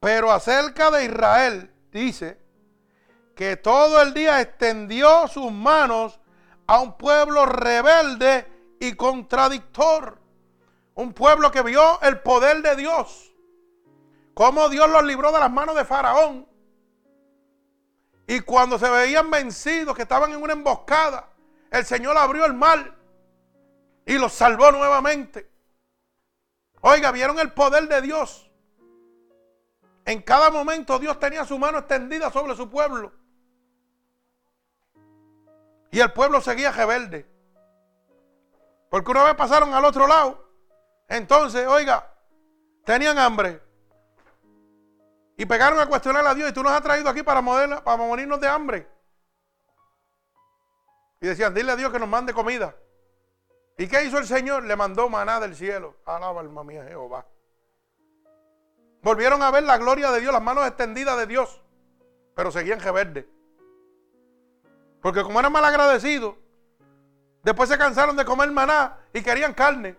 Pero 0.00 0.32
acerca 0.32 0.90
de 0.90 1.04
Israel 1.04 1.70
dice, 1.92 2.38
que 3.38 3.56
todo 3.56 4.02
el 4.02 4.14
día 4.14 4.40
extendió 4.40 5.28
sus 5.28 5.52
manos 5.52 6.18
a 6.66 6.80
un 6.80 6.98
pueblo 6.98 7.46
rebelde 7.46 8.74
y 8.80 8.94
contradictor. 8.94 10.18
Un 10.98 11.12
pueblo 11.12 11.52
que 11.52 11.62
vio 11.62 12.00
el 12.02 12.18
poder 12.22 12.60
de 12.60 12.74
Dios. 12.74 13.32
Cómo 14.34 14.68
Dios 14.68 14.90
los 14.90 15.04
libró 15.04 15.30
de 15.30 15.38
las 15.38 15.50
manos 15.50 15.76
de 15.76 15.84
Faraón. 15.84 16.48
Y 18.26 18.40
cuando 18.40 18.80
se 18.80 18.90
veían 18.90 19.30
vencidos, 19.30 19.94
que 19.94 20.02
estaban 20.02 20.32
en 20.32 20.42
una 20.42 20.54
emboscada, 20.54 21.28
el 21.70 21.84
Señor 21.84 22.16
abrió 22.16 22.44
el 22.46 22.54
mar 22.54 22.96
y 24.06 24.18
los 24.18 24.32
salvó 24.32 24.72
nuevamente. 24.72 25.48
Oiga, 26.80 27.12
vieron 27.12 27.38
el 27.38 27.52
poder 27.52 27.86
de 27.86 28.02
Dios. 28.02 28.50
En 30.04 30.20
cada 30.20 30.50
momento 30.50 30.98
Dios 30.98 31.20
tenía 31.20 31.44
su 31.44 31.60
mano 31.60 31.78
extendida 31.78 32.32
sobre 32.32 32.56
su 32.56 32.68
pueblo. 32.68 33.12
Y 35.92 36.00
el 36.00 36.12
pueblo 36.12 36.40
seguía 36.40 36.72
rebelde. 36.72 37.24
Porque 38.90 39.12
una 39.12 39.22
vez 39.22 39.36
pasaron 39.36 39.72
al 39.72 39.84
otro 39.84 40.08
lado. 40.08 40.47
Entonces, 41.08 41.66
oiga, 41.66 42.06
tenían 42.84 43.18
hambre. 43.18 43.60
Y 45.36 45.46
pegaron 45.46 45.78
a 45.80 45.86
cuestionar 45.86 46.26
a 46.26 46.34
Dios. 46.34 46.50
Y 46.50 46.52
tú 46.52 46.62
nos 46.62 46.72
has 46.72 46.82
traído 46.82 47.08
aquí 47.08 47.22
para, 47.22 47.42
para 47.42 47.96
morirnos 47.96 48.40
de 48.40 48.48
hambre. 48.48 48.88
Y 51.20 51.26
decían, 51.26 51.54
dile 51.54 51.72
a 51.72 51.76
Dios 51.76 51.92
que 51.92 51.98
nos 51.98 52.08
mande 52.08 52.32
comida. 52.32 52.74
¿Y 53.76 53.86
qué 53.86 54.04
hizo 54.04 54.18
el 54.18 54.26
Señor? 54.26 54.64
Le 54.64 54.76
mandó 54.76 55.08
maná 55.08 55.40
del 55.40 55.54
cielo. 55.54 55.96
Alaba 56.04 56.40
alma 56.40 56.64
mía 56.64 56.84
Jehová. 56.84 57.26
Volvieron 59.02 59.42
a 59.42 59.50
ver 59.50 59.62
la 59.62 59.78
gloria 59.78 60.10
de 60.10 60.20
Dios, 60.20 60.32
las 60.32 60.42
manos 60.42 60.66
extendidas 60.66 61.16
de 61.16 61.26
Dios. 61.26 61.62
Pero 62.34 62.50
seguían 62.50 62.80
rebeldes. 62.80 63.24
Porque 65.00 65.22
como 65.22 65.38
eran 65.38 65.52
mal 65.52 65.64
agradecidos, 65.64 66.34
después 67.44 67.68
se 67.68 67.78
cansaron 67.78 68.16
de 68.16 68.24
comer 68.24 68.50
maná 68.50 68.98
y 69.12 69.22
querían 69.22 69.54
carne. 69.54 69.96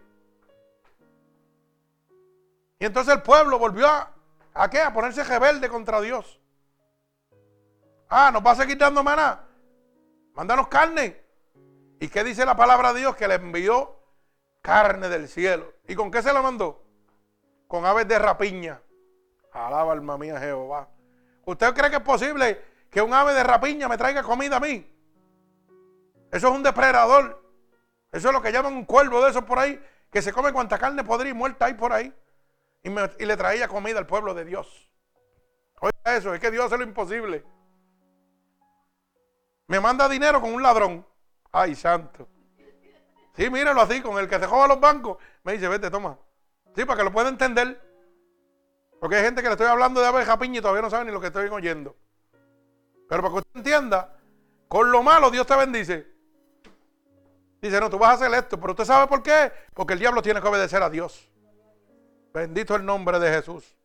Y 2.79 2.85
entonces 2.85 3.13
el 3.13 3.21
pueblo 3.21 3.59
volvió 3.59 3.87
a, 3.87 4.11
¿a 4.53 4.69
qué? 4.69 4.81
A 4.81 4.93
ponerse 4.93 5.23
rebelde 5.23 5.69
contra 5.69 6.01
Dios. 6.01 6.39
Ah, 8.09 8.31
nos 8.31 8.43
va 8.43 8.51
a 8.51 8.55
seguir 8.55 8.77
dando 8.77 9.03
maná. 9.03 9.43
Mándanos 10.33 10.67
carne. 10.67 11.21
¿Y 11.99 12.07
qué 12.07 12.23
dice 12.23 12.45
la 12.45 12.55
palabra 12.55 12.93
de 12.93 13.01
Dios? 13.01 13.15
Que 13.15 13.27
le 13.27 13.35
envió 13.35 13.99
carne 14.61 15.09
del 15.09 15.27
cielo. 15.27 15.73
¿Y 15.87 15.95
con 15.95 16.09
qué 16.09 16.23
se 16.23 16.33
la 16.33 16.41
mandó? 16.41 16.83
Con 17.67 17.85
aves 17.85 18.07
de 18.07 18.17
rapiña. 18.17 18.81
Alaba 19.51 19.91
alma 19.91 20.17
mía 20.17 20.39
Jehová. 20.39 20.87
¿Usted 21.45 21.73
cree 21.73 21.89
que 21.89 21.97
es 21.97 22.03
posible 22.03 22.63
que 22.89 23.01
un 23.01 23.13
ave 23.13 23.33
de 23.33 23.43
rapiña 23.43 23.87
me 23.87 23.97
traiga 23.97 24.23
comida 24.23 24.57
a 24.57 24.59
mí. 24.59 24.87
Eso 26.31 26.47
es 26.47 26.53
un 26.53 26.63
depredador. 26.63 27.43
Eso 28.11 28.29
es 28.29 28.33
lo 28.33 28.41
que 28.41 28.51
llaman 28.51 28.73
un 28.73 28.85
cuervo 28.85 29.23
de 29.23 29.29
esos 29.29 29.43
por 29.43 29.59
ahí, 29.59 29.79
que 30.11 30.21
se 30.21 30.33
come 30.33 30.51
cuanta 30.51 30.79
carne 30.79 31.03
podrida 31.03 31.31
y 31.31 31.33
muerta 31.33 31.65
hay 31.65 31.75
por 31.75 31.93
ahí. 31.93 32.13
Y, 32.83 32.89
le 32.89 33.37
traía 33.37 33.67
comida 33.67 33.99
al 33.99 34.07
pueblo 34.07 34.33
de 34.33 34.45
Dios. 34.45 34.89
Oiga 35.81 36.17
eso, 36.17 36.33
es 36.33 36.39
que 36.39 36.51
Dios 36.51 36.65
hace 36.65 36.77
lo 36.77 36.83
imposible. 36.83 37.43
Me 39.67 39.79
manda 39.79 40.09
dinero 40.09 40.41
con 40.41 40.53
un 40.53 40.63
ladrón. 40.63 41.05
Ay, 41.51 41.75
santo. 41.75 42.27
Sí, 43.35 43.49
míralo 43.49 43.81
así, 43.81 44.01
con 44.01 44.17
el 44.17 44.27
que 44.27 44.39
se 44.39 44.47
joda 44.47 44.67
los 44.67 44.79
bancos. 44.79 45.17
Me 45.43 45.53
dice, 45.53 45.67
vete, 45.67 45.89
toma. 45.89 46.17
Sí, 46.75 46.85
para 46.85 46.97
que 46.97 47.03
lo 47.03 47.11
pueda 47.11 47.29
entender. 47.29 47.79
Porque 48.99 49.15
hay 49.15 49.23
gente 49.23 49.41
que 49.41 49.47
le 49.47 49.53
estoy 49.53 49.67
hablando 49.67 50.01
de 50.01 50.07
ave 50.07 50.19
de 50.19 50.25
japiña 50.25 50.59
y 50.59 50.61
todavía 50.61 50.81
no 50.81 50.89
sabe 50.89 51.05
ni 51.05 51.11
lo 51.11 51.21
que 51.21 51.27
estoy 51.27 51.47
oyendo. 51.47 51.95
Pero 53.07 53.21
para 53.21 53.33
que 53.33 53.39
usted 53.39 53.57
entienda, 53.57 54.17
con 54.67 54.91
lo 54.91 55.01
malo 55.01 55.31
Dios 55.31 55.47
te 55.47 55.55
bendice. 55.55 56.07
Dice, 57.61 57.79
no, 57.79 57.89
tú 57.89 57.97
vas 57.97 58.11
a 58.11 58.13
hacer 58.25 58.37
esto, 58.37 58.59
pero 58.59 58.71
usted 58.71 58.85
sabe 58.85 59.07
por 59.07 59.23
qué. 59.23 59.51
Porque 59.73 59.93
el 59.93 59.99
diablo 59.99 60.21
tiene 60.21 60.41
que 60.41 60.47
obedecer 60.47 60.81
a 60.81 60.89
Dios. 60.89 61.29
Bendito 62.33 62.75
el 62.75 62.85
nombre 62.85 63.19
de 63.19 63.29
Jesús. 63.31 63.75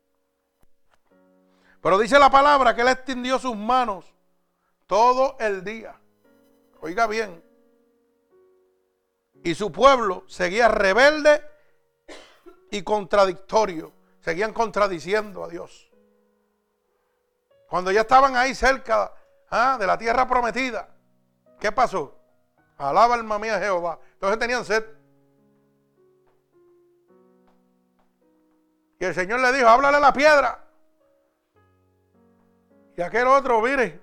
Pero 1.81 1.99
dice 1.99 2.19
la 2.19 2.31
palabra 2.31 2.75
que 2.75 2.83
él 2.83 2.89
extendió 2.89 3.39
sus 3.39 3.57
manos 3.57 4.15
todo 4.87 5.37
el 5.39 5.65
día. 5.65 5.99
Oiga 6.81 7.07
bien. 7.07 7.43
Y 9.43 9.55
su 9.55 9.71
pueblo 9.71 10.25
seguía 10.27 10.69
rebelde 10.69 11.43
y 12.71 12.83
contradictorio. 12.83 13.93
Seguían 14.21 14.53
contradiciendo 14.55 15.45
a 15.45 15.49
Dios. 15.49 15.91
Cuando 17.69 17.91
ya 17.91 18.03
estaban 18.03 18.37
ahí 18.37 18.55
cerca 18.55 19.13
¿ah? 19.51 19.77
de 19.79 19.87
la 19.87 19.99
tierra 19.99 20.27
prometida, 20.27 20.89
¿qué 21.61 21.73
pasó? 21.73 22.19
Alaba 22.79 23.15
alma 23.15 23.39
mía 23.39 23.59
Jehová. 23.59 23.99
Entonces 24.15 24.39
tenían 24.39 24.65
sed. 24.65 24.85
Y 28.99 29.05
el 29.05 29.15
Señor 29.15 29.41
le 29.41 29.53
dijo, 29.53 29.69
háblale 29.69 29.97
a 29.97 30.01
la 30.01 30.13
piedra. 30.13 30.65
Y 32.97 33.03
aquel 33.03 33.27
otro, 33.27 33.61
mire, 33.61 34.01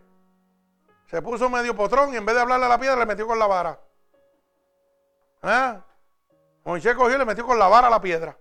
se 1.08 1.22
puso 1.22 1.50
medio 1.50 1.76
potrón 1.76 2.14
y 2.14 2.18
en 2.18 2.26
vez 2.26 2.36
de 2.36 2.42
hablarle 2.42 2.66
a 2.66 2.70
la 2.70 2.80
piedra 2.80 2.98
le 2.98 3.06
metió 3.06 3.26
con 3.26 3.40
la 3.40 3.48
vara. 3.48 3.80
¿Ah? 5.42 5.82
Moisés 6.64 6.96
cogió 6.96 7.16
y 7.16 7.20
le 7.20 7.26
metió 7.26 7.46
con 7.46 7.58
la 7.58 7.68
vara 7.68 7.88
a 7.88 7.92
la 7.92 8.02
piedra. 8.02 8.38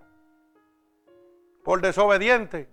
Por 1.64 1.80
desobediente. 1.80 2.68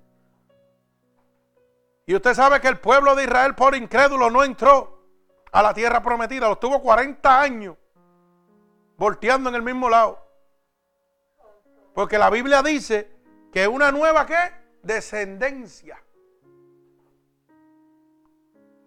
Y 2.05 2.15
usted 2.15 2.34
sabe 2.34 2.61
que 2.61 2.67
el 2.67 2.80
pueblo 2.80 3.15
de 3.15 3.23
Israel 3.23 3.53
por 3.55 3.75
incrédulo 3.75 4.30
no 4.30 4.43
entró 4.43 5.03
a 5.51 5.61
la 5.61 5.73
tierra 5.73 6.01
prometida. 6.01 6.47
Lo 6.47 6.53
estuvo 6.53 6.82
40 6.82 7.41
años 7.41 7.75
volteando 8.97 9.49
en 9.49 9.55
el 9.55 9.61
mismo 9.61 9.89
lado. 9.89 10.25
Porque 11.93 12.17
la 12.17 12.30
Biblia 12.30 12.61
dice 12.61 13.16
que 13.52 13.68
una 13.68 13.91
nueva 13.91 14.26
¿qué? 14.26 14.54
Descendencia. 14.84 16.02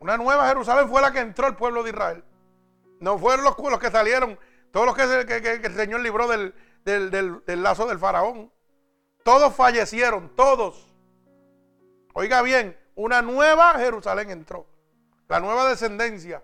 Una 0.00 0.16
nueva 0.16 0.48
Jerusalén 0.48 0.88
fue 0.88 1.02
la 1.02 1.12
que 1.12 1.20
entró 1.20 1.46
el 1.46 1.56
pueblo 1.56 1.82
de 1.82 1.90
Israel. 1.90 2.24
No 3.00 3.18
fueron 3.18 3.44
los, 3.44 3.78
que 3.78 3.90
salieron, 3.90 4.38
todos 4.70 4.86
los 4.86 4.94
que, 4.94 5.02
el 5.62 5.74
Señor 5.74 6.00
libró 6.00 6.26
del, 6.26 6.54
del 6.84 7.62
lazo 7.62 7.86
del 7.86 7.98
faraón. 7.98 8.50
Todos 9.22 9.54
fallecieron, 9.54 10.34
todos. 10.34 10.90
Oiga 12.14 12.42
bien, 12.42 12.78
una 12.94 13.22
nueva 13.22 13.74
Jerusalén 13.74 14.30
entró. 14.30 14.66
La 15.28 15.40
nueva 15.40 15.68
descendencia. 15.68 16.42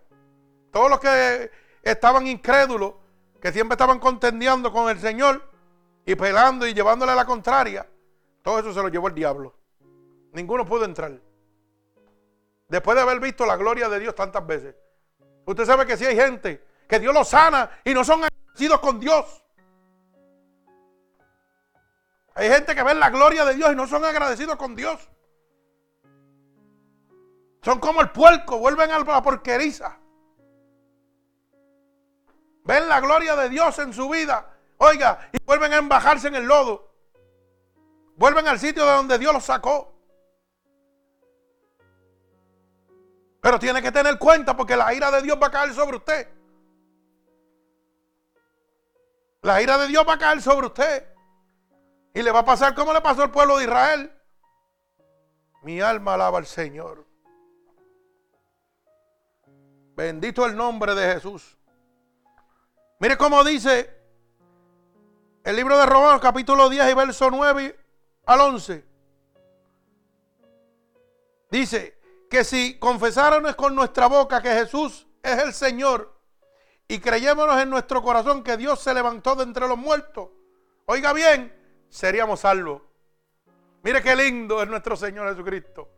Todos 0.70 0.90
los 0.90 1.00
que 1.00 1.50
estaban 1.82 2.26
incrédulos, 2.26 2.94
que 3.40 3.52
siempre 3.52 3.74
estaban 3.74 3.98
contendiendo 3.98 4.72
con 4.72 4.90
el 4.90 4.98
Señor 4.98 5.42
y 6.04 6.14
pelando 6.14 6.66
y 6.66 6.74
llevándole 6.74 7.14
la 7.14 7.24
contraria, 7.24 7.86
todo 8.46 8.60
eso 8.60 8.72
se 8.72 8.80
lo 8.80 8.86
llevó 8.86 9.08
el 9.08 9.14
diablo. 9.14 9.56
Ninguno 10.30 10.64
pudo 10.64 10.84
entrar. 10.84 11.20
Después 12.68 12.94
de 12.94 13.02
haber 13.02 13.18
visto 13.18 13.44
la 13.44 13.56
gloria 13.56 13.88
de 13.88 13.98
Dios 13.98 14.14
tantas 14.14 14.46
veces. 14.46 14.76
Usted 15.46 15.64
sabe 15.64 15.84
que 15.84 15.96
si 15.96 16.06
hay 16.06 16.14
gente 16.14 16.64
que 16.88 17.00
Dios 17.00 17.12
los 17.12 17.28
sana 17.28 17.68
y 17.82 17.92
no 17.92 18.04
son 18.04 18.22
agradecidos 18.22 18.78
con 18.78 19.00
Dios. 19.00 19.44
Hay 22.36 22.48
gente 22.48 22.76
que 22.76 22.84
ve 22.84 22.94
la 22.94 23.10
gloria 23.10 23.44
de 23.44 23.54
Dios 23.54 23.72
y 23.72 23.74
no 23.74 23.88
son 23.88 24.04
agradecidos 24.04 24.54
con 24.54 24.76
Dios. 24.76 25.10
Son 27.62 27.80
como 27.80 28.00
el 28.00 28.10
puerco, 28.10 28.58
vuelven 28.58 28.92
a 28.92 29.00
la 29.00 29.22
porqueriza. 29.22 29.98
Ven 32.62 32.88
la 32.88 33.00
gloria 33.00 33.34
de 33.34 33.48
Dios 33.48 33.76
en 33.80 33.92
su 33.92 34.08
vida. 34.08 34.56
Oiga, 34.76 35.30
y 35.32 35.42
vuelven 35.44 35.72
a 35.72 35.78
embajarse 35.78 36.28
en 36.28 36.36
el 36.36 36.44
lodo. 36.44 36.95
Vuelven 38.16 38.48
al 38.48 38.58
sitio 38.58 38.84
de 38.84 38.92
donde 38.92 39.18
Dios 39.18 39.32
los 39.32 39.44
sacó. 39.44 39.92
Pero 43.42 43.58
tiene 43.58 43.82
que 43.82 43.92
tener 43.92 44.18
cuenta 44.18 44.56
porque 44.56 44.74
la 44.74 44.92
ira 44.92 45.10
de 45.10 45.22
Dios 45.22 45.38
va 45.40 45.48
a 45.48 45.50
caer 45.50 45.72
sobre 45.74 45.98
usted. 45.98 46.28
La 49.42 49.62
ira 49.62 49.78
de 49.78 49.86
Dios 49.86 50.04
va 50.08 50.14
a 50.14 50.18
caer 50.18 50.40
sobre 50.42 50.66
usted. 50.66 51.06
Y 52.14 52.22
le 52.22 52.32
va 52.32 52.40
a 52.40 52.44
pasar 52.44 52.74
como 52.74 52.92
le 52.92 53.02
pasó 53.02 53.22
al 53.22 53.30
pueblo 53.30 53.58
de 53.58 53.64
Israel. 53.64 54.12
Mi 55.62 55.80
alma 55.80 56.14
alaba 56.14 56.38
al 56.38 56.46
Señor. 56.46 57.06
Bendito 59.94 60.46
el 60.46 60.56
nombre 60.56 60.94
de 60.94 61.14
Jesús. 61.14 61.56
Mire 62.98 63.18
cómo 63.18 63.44
dice 63.44 63.94
el 65.44 65.54
libro 65.54 65.78
de 65.78 65.84
Romanos 65.84 66.20
capítulo 66.20 66.70
10 66.70 66.90
y 66.90 66.94
verso 66.94 67.30
9 67.30 67.85
al 68.26 68.40
11. 68.40 68.84
Dice 71.50 71.98
que 72.28 72.44
si 72.44 72.78
confesáramos 72.78 73.54
con 73.54 73.74
nuestra 73.74 74.08
boca 74.08 74.42
que 74.42 74.50
Jesús 74.50 75.06
es 75.22 75.38
el 75.38 75.54
Señor 75.54 76.20
y 76.88 76.98
creyémonos 76.98 77.60
en 77.60 77.70
nuestro 77.70 78.02
corazón 78.02 78.42
que 78.42 78.56
Dios 78.56 78.80
se 78.80 78.92
levantó 78.92 79.36
de 79.36 79.44
entre 79.44 79.66
los 79.68 79.78
muertos, 79.78 80.28
oiga 80.86 81.12
bien, 81.12 81.54
seríamos 81.88 82.40
salvos. 82.40 82.82
Mire 83.82 84.02
qué 84.02 84.16
lindo 84.16 84.60
es 84.60 84.68
nuestro 84.68 84.96
Señor 84.96 85.28
Jesucristo. 85.30 85.88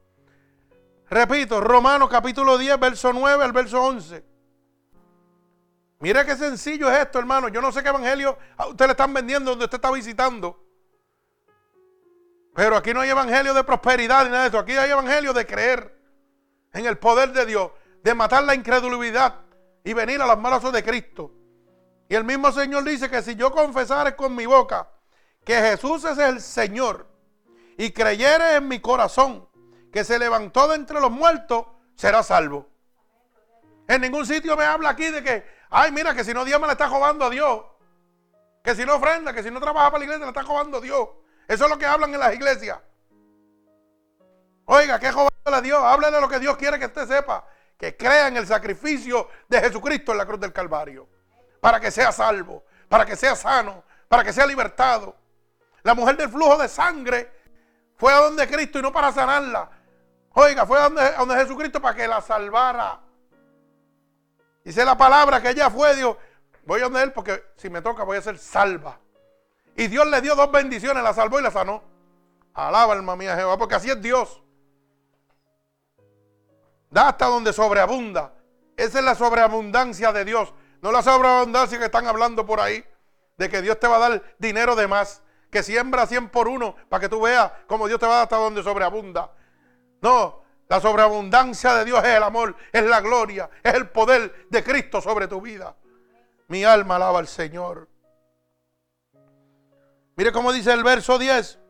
Repito, 1.09 1.61
Romanos 1.63 2.11
capítulo 2.11 2.59
10, 2.59 2.79
verso 2.79 3.13
9 3.15 3.43
al 3.43 3.53
verso 3.53 3.83
11. 3.83 4.25
Mire 6.01 6.25
qué 6.27 6.37
sencillo 6.37 6.91
es 6.91 6.99
esto, 6.99 7.19
hermano. 7.19 7.49
Yo 7.49 7.63
no 7.63 7.73
sé 7.73 7.83
qué 7.83 7.89
evangelio 7.89 8.39
a 8.59 8.67
usted 8.67 8.85
le 8.85 8.91
están 8.93 9.15
vendiendo 9.15 9.51
donde 9.51 9.65
usted 9.65 9.79
está 9.79 9.91
visitando. 9.91 10.68
Pero 12.59 12.77
aquí 12.77 12.93
no 12.93 13.03
hay 13.03 13.11
evangelio 13.11 13.55
de 13.55 13.63
prosperidad 13.63 14.25
ni 14.25 14.33
nada 14.33 14.43
de 14.43 14.49
eso. 14.49 14.59
Aquí 14.59 14.73
hay 14.73 14.91
evangelio 14.91 15.33
de 15.33 15.47
creer 15.47 15.97
en 16.73 16.87
el 16.87 16.99
poder 16.99 17.33
de 17.33 17.47
Dios, 17.47 17.71
de 18.03 18.15
matar 18.15 18.43
la 18.43 18.53
incredulidad 18.53 19.43
y 19.85 19.93
venir 19.93 20.21
a 20.21 20.27
las 20.27 20.37
manos 20.37 20.73
de 20.73 20.83
Cristo. 20.83 21.31
Y 22.09 22.17
el 22.17 22.25
mismo 22.25 22.51
Señor 22.51 22.83
dice 22.83 23.09
que 23.09 23.23
si 23.23 23.37
yo 23.37 23.53
confesare 23.53 24.17
con 24.17 24.35
mi 24.35 24.45
boca 24.45 24.91
que 25.45 25.55
Jesús 25.55 26.03
es 26.03 26.19
el 26.19 26.41
Señor 26.41 27.07
y 27.77 27.93
creyere 27.93 28.57
en 28.57 28.67
mi 28.67 28.81
corazón 28.81 29.49
que 29.93 30.03
se 30.03 30.19
levantó 30.19 30.67
de 30.67 30.75
entre 30.75 30.99
los 30.99 31.13
muertos, 31.13 31.65
será 31.95 32.25
salvo. 32.25 32.67
En 33.87 34.01
ningún 34.01 34.27
sitio 34.27 34.57
me 34.57 34.65
habla 34.65 34.89
aquí 34.89 35.09
de 35.11 35.23
que, 35.23 35.47
ay, 35.71 35.93
mira, 35.93 36.13
que 36.13 36.25
si 36.25 36.35
no 36.35 36.45
Dios 36.45 36.61
me 36.61 36.67
le 36.67 36.73
está 36.73 36.89
robando 36.89 37.25
a 37.25 37.31
Dios. 37.31 37.63
Que 38.65 38.75
si 38.75 38.85
no 38.85 38.97
ofrenda, 38.97 39.33
que 39.33 39.45
si 39.45 39.51
no 39.53 39.61
trabaja 39.61 39.93
para 39.93 40.01
la 40.01 40.05
iglesia, 40.07 40.25
le 40.25 40.31
está 40.31 40.43
robando 40.43 40.79
a 40.79 40.81
Dios. 40.81 41.09
Eso 41.49 41.65
es 41.65 41.71
lo 41.71 41.79
que 41.79 41.87
hablan 41.87 42.13
en 42.13 42.21
las 42.21 42.35
iglesias. 42.35 42.79
Oiga, 44.67 45.01
¿qué 45.01 45.11
joderle 45.11 45.33
a 45.45 45.61
Dios? 45.63 45.83
Hable 45.83 46.11
de 46.11 46.21
lo 46.21 46.29
que 46.29 46.39
Dios 46.39 46.59
quiere 46.59 46.79
que 46.79 46.87
usted 46.87 47.09
sepa. 47.09 47.47
Que 47.79 47.97
crea 47.97 48.29
en 48.29 48.37
el 48.37 48.47
sacrificio 48.47 49.29
de 49.49 49.59
Jesucristo 49.61 50.13
en 50.13 50.19
la 50.19 50.27
cruz 50.27 50.39
del 50.39 50.53
Calvario. 50.53 51.09
Para 51.59 51.81
que 51.81 51.91
sea 51.91 52.13
salvo, 52.13 52.65
para 52.89 53.07
que 53.07 53.17
sea 53.17 53.35
sano, 53.35 53.83
para 54.09 54.23
que 54.23 54.33
sea 54.33 54.45
libertado. 54.45 55.17
La 55.83 55.95
mujer 55.95 56.19
del 56.19 56.29
flujo 56.29 56.59
de 56.59 56.69
sangre 56.69 57.33
fue 57.97 58.13
a 58.13 58.19
donde 58.19 58.47
Cristo 58.47 58.79
y 58.79 58.83
no 58.83 58.93
para 58.93 59.11
sanarla. 59.11 59.71
Oiga, 60.35 60.67
fue 60.67 60.79
a 60.79 60.83
donde, 60.83 61.13
donde 61.13 61.35
Jesucristo 61.37 61.81
para 61.81 61.97
que 61.97 62.07
la 62.07 62.21
salvara. 62.21 63.01
Dice 64.63 64.85
la 64.85 64.99
palabra 64.99 65.41
que 65.41 65.49
ella 65.49 65.71
fue, 65.71 65.97
Dios, 65.97 66.15
voy 66.67 66.81
a 66.81 66.85
donde 66.85 67.03
Él 67.03 67.13
porque 67.13 67.43
si 67.57 67.71
me 67.71 67.81
toca 67.81 68.05
voy 68.05 68.19
a 68.19 68.23
ser 68.23 68.37
salva. 68.37 69.01
Y 69.79 69.87
Dios 69.87 70.09
le 70.09 70.21
dio 70.21 70.35
dos 70.35 70.51
bendiciones, 70.51 71.05
la 71.05 71.15
salvó 71.15 71.39
y 71.39 71.43
la 71.45 71.53
sanó. 71.53 71.85
Alaba 72.53 72.95
alma 72.95 73.15
mía 73.15 73.37
Jehová, 73.37 73.57
porque 73.57 73.77
así 73.77 73.89
es 73.89 74.03
Dios. 74.03 74.43
Da 76.91 77.11
hasta 77.11 77.27
donde 77.27 77.53
sobreabunda. 77.53 78.35
Esa 78.77 78.99
es 78.99 79.05
la 79.05 79.15
sobreabundancia 79.15 80.13
de 80.13 80.25
Dios. 80.25 80.53
No 80.83 80.91
la 80.91 81.01
sobreabundancia 81.01 81.79
que 81.79 81.85
están 81.85 82.09
hablando 82.09 82.45
por 82.45 82.61
ahí. 82.61 82.85
De 83.37 83.49
que 83.49 83.63
Dios 83.63 83.79
te 83.79 83.87
va 83.87 83.97
a 83.97 84.01
dar 84.01 84.35
dinero 84.39 84.75
de 84.75 84.89
más. 84.89 85.23
Que 85.49 85.63
siembra 85.63 86.09
100 86.09 86.31
por 86.31 86.49
uno 86.49 86.75
para 86.89 87.03
que 87.03 87.09
tú 87.09 87.21
veas 87.21 87.53
cómo 87.69 87.87
Dios 87.87 88.01
te 88.01 88.07
va 88.07 88.15
a 88.15 88.17
dar 88.17 88.25
hasta 88.25 88.37
donde 88.37 88.65
sobreabunda. 88.65 89.33
No, 90.01 90.43
la 90.69 90.81
sobreabundancia 90.81 91.75
de 91.75 91.85
Dios 91.85 92.03
es 92.03 92.17
el 92.17 92.25
amor, 92.25 92.57
es 92.73 92.83
la 92.83 93.01
gloria, 93.01 93.49
es 93.63 93.75
el 93.75 93.89
poder 93.91 94.49
de 94.51 94.65
Cristo 94.65 95.01
sobre 95.01 95.29
tu 95.29 95.41
vida. 95.41 95.77
Mi 96.49 96.65
alma 96.65 96.97
alaba 96.97 97.21
al 97.21 97.29
Señor. 97.29 97.87
Mire 100.19 100.33
cómo 100.33 100.53
dice 100.53 100.73
el 100.73 100.83
verso 100.83 101.17
10. 101.17 101.61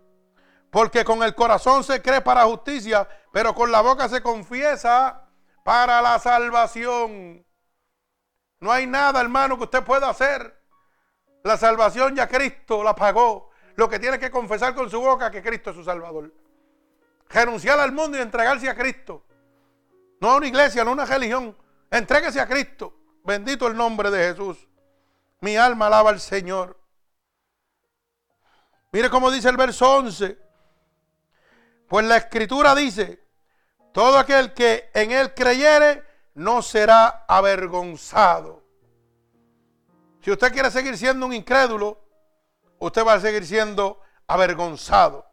Porque 0.71 1.05
con 1.05 1.23
el 1.23 1.35
corazón 1.35 1.85
se 1.85 2.01
cree 2.01 2.23
para 2.23 2.45
justicia, 2.45 3.07
pero 3.31 3.55
con 3.55 3.71
la 3.71 3.83
boca 3.83 4.09
se 4.09 4.23
confiesa 4.23 5.29
para 5.63 6.01
la 6.01 6.19
salvación. 6.19 7.45
No 8.61 8.73
hay 8.73 8.87
nada, 8.87 9.21
hermano, 9.21 9.59
que 9.59 9.65
usted 9.65 9.85
pueda 9.85 10.09
hacer. 10.09 10.59
La 11.45 11.59
salvación 11.59 12.17
ya 12.17 12.27
Cristo 12.27 12.83
la 12.83 12.95
pagó. 12.95 13.51
Lo 13.77 13.87
que 13.87 13.99
tiene 13.99 14.19
que 14.19 14.31
confesar 14.31 14.75
con 14.75 14.89
su 14.89 14.99
boca 14.99 15.31
que 15.31 15.43
Cristo 15.43 15.69
es 15.71 15.77
su 15.77 15.85
Salvador. 15.85 16.33
Renunciar 17.29 17.79
al 17.79 17.93
mundo 17.93 18.17
y 18.17 18.23
entregarse 18.23 18.71
a 18.71 18.75
Cristo. 18.75 19.27
No 20.23 20.31
a 20.31 20.37
una 20.37 20.47
iglesia, 20.47 20.85
no 20.85 20.91
a 20.91 20.95
una 20.95 21.05
religión. 21.05 21.55
Entréguese 21.91 22.41
a 22.41 22.49
Cristo. 22.49 22.95
Bendito 23.25 23.67
el 23.67 23.77
nombre 23.77 24.11
de 24.11 24.31
Jesús. 24.31 24.57
Mi 25.43 25.59
alma 25.59 25.89
alaba 25.89 26.09
al 26.09 26.21
Señor. 26.21 26.79
Mire 28.93 29.11
cómo 29.11 29.31
dice 29.31 29.49
el 29.49 29.57
verso 29.57 29.91
11. 29.97 30.39
Pues 31.89 32.07
la 32.07 32.17
escritura 32.17 32.75
dice, 32.75 33.23
todo 33.93 34.19
aquel 34.19 34.53
que 34.55 34.91
en 34.95 35.11
él 35.11 35.35
creyere 35.35 36.05
no 36.35 36.63
será 36.63 37.25
avergonzado. 37.27 38.63
Si 40.21 40.31
usted 40.31 40.53
quiere 40.53 40.71
seguir 40.71 40.97
siendo 40.97 41.27
un 41.27 41.33
incrédulo, 41.33 42.05
usted 42.79 43.05
va 43.07 43.15
a 43.15 43.21
seguir 43.21 43.47
siendo 43.47 44.01
avergonzado. 44.27 45.27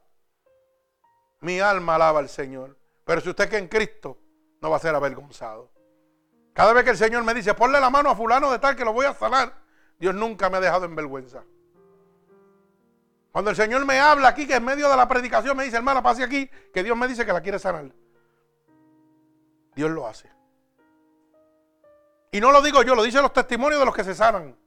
Mi 1.41 1.59
alma 1.59 1.95
alaba 1.95 2.19
al 2.19 2.29
Señor. 2.29 2.77
Pero 3.03 3.21
si 3.21 3.29
usted 3.29 3.49
que 3.49 3.57
en 3.57 3.67
Cristo, 3.67 4.17
no 4.61 4.69
va 4.69 4.77
a 4.77 4.79
ser 4.79 4.95
avergonzado. 4.95 5.71
Cada 6.53 6.73
vez 6.73 6.83
que 6.85 6.91
el 6.91 6.97
Señor 6.97 7.23
me 7.23 7.33
dice, 7.33 7.53
ponle 7.53 7.79
la 7.79 7.89
mano 7.89 8.09
a 8.09 8.15
fulano 8.15 8.51
de 8.51 8.59
tal 8.59 8.75
que 8.75 8.85
lo 8.85 8.93
voy 8.93 9.05
a 9.05 9.13
sanar, 9.13 9.53
Dios 9.99 10.15
nunca 10.15 10.49
me 10.49 10.57
ha 10.57 10.61
dejado 10.61 10.85
en 10.85 10.95
vergüenza. 10.95 11.43
Cuando 13.35 13.51
el 13.51 13.57
Señor 13.57 13.85
me 13.85 13.99
habla 13.99 14.29
aquí, 14.29 14.47
que 14.47 14.55
en 14.55 14.63
medio 14.63 14.89
de 14.89 14.95
la 14.95 15.09
predicación 15.09 15.57
me 15.57 15.65
dice, 15.65 15.75
hermana, 15.75 16.01
pase 16.01 16.23
aquí, 16.23 16.49
que 16.73 16.83
Dios 16.83 16.95
me 16.95 17.05
dice 17.05 17.25
que 17.25 17.33
la 17.33 17.41
quiere 17.41 17.59
sanar. 17.59 17.91
Dios 19.75 19.91
lo 19.91 20.07
hace. 20.07 20.31
Y 22.31 22.39
no 22.39 22.53
lo 22.53 22.61
digo 22.61 22.81
yo, 22.81 22.95
lo 22.95 23.03
dicen 23.03 23.21
los 23.23 23.33
testimonios 23.33 23.77
de 23.77 23.85
los 23.85 23.93
que 23.93 24.05
se 24.05 24.15
sanan. 24.15 24.57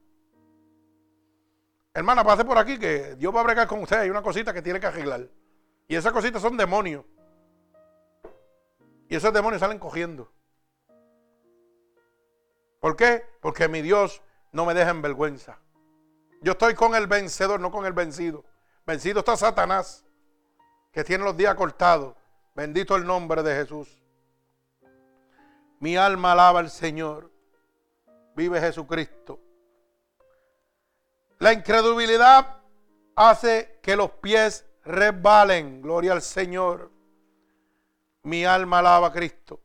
Hermana, 1.95 2.23
pase 2.23 2.45
por 2.45 2.59
aquí 2.59 2.79
que 2.79 3.17
Dios 3.17 3.35
va 3.35 3.41
a 3.41 3.45
bregar 3.45 3.67
con 3.67 3.81
usted. 3.81 4.01
Hay 4.01 4.11
una 4.11 4.21
cosita 4.21 4.53
que 4.53 4.61
tiene 4.61 4.79
que 4.79 4.87
arreglar. 4.87 5.31
Y 5.87 5.97
esas 5.97 6.13
cositas 6.13 6.43
son 6.43 6.59
demonios. 6.59 7.07
Y 9.09 9.17
esos 9.17 9.33
demonios 9.33 9.61
salen 9.61 9.79
cogiendo. 9.79 10.31
¿Por 12.81 12.97
qué? 12.97 13.25
Porque 13.41 13.67
mi 13.67 13.81
Dios 13.81 14.21
no 14.53 14.67
me 14.67 14.75
deja 14.75 14.91
en 14.91 15.01
vergüenza. 15.01 15.59
Yo 16.43 16.53
estoy 16.53 16.75
con 16.75 16.95
el 16.95 17.07
vencedor, 17.07 17.61
no 17.61 17.71
con 17.71 17.87
el 17.87 17.95
vencido. 17.95 18.45
Vencido 18.89 19.19
está 19.19 19.37
Satanás, 19.37 20.03
que 20.93 21.05
tiene 21.05 21.23
los 21.23 21.37
días 21.37 21.55
cortados. 21.57 22.17
Bendito 22.55 22.97
el 22.97 23.05
nombre 23.05 23.43
de 23.43 23.55
Jesús. 23.55 23.87
Mi 25.79 25.99
alma 25.99 26.33
alaba 26.33 26.61
al 26.61 26.71
Señor. 26.71 27.31
Vive 28.35 28.59
Jesucristo. 28.59 29.41
La 31.39 31.53
incredulidad 31.53 32.63
hace 33.15 33.79
que 33.83 33.95
los 33.95 34.11
pies 34.11 34.65
resbalen. 34.87 35.83
Gloria 35.83 36.13
al 36.13 36.23
Señor. 36.23 36.91
Mi 38.23 38.47
alma 38.47 38.79
alaba 38.79 39.09
a 39.09 39.13
Cristo. 39.13 39.61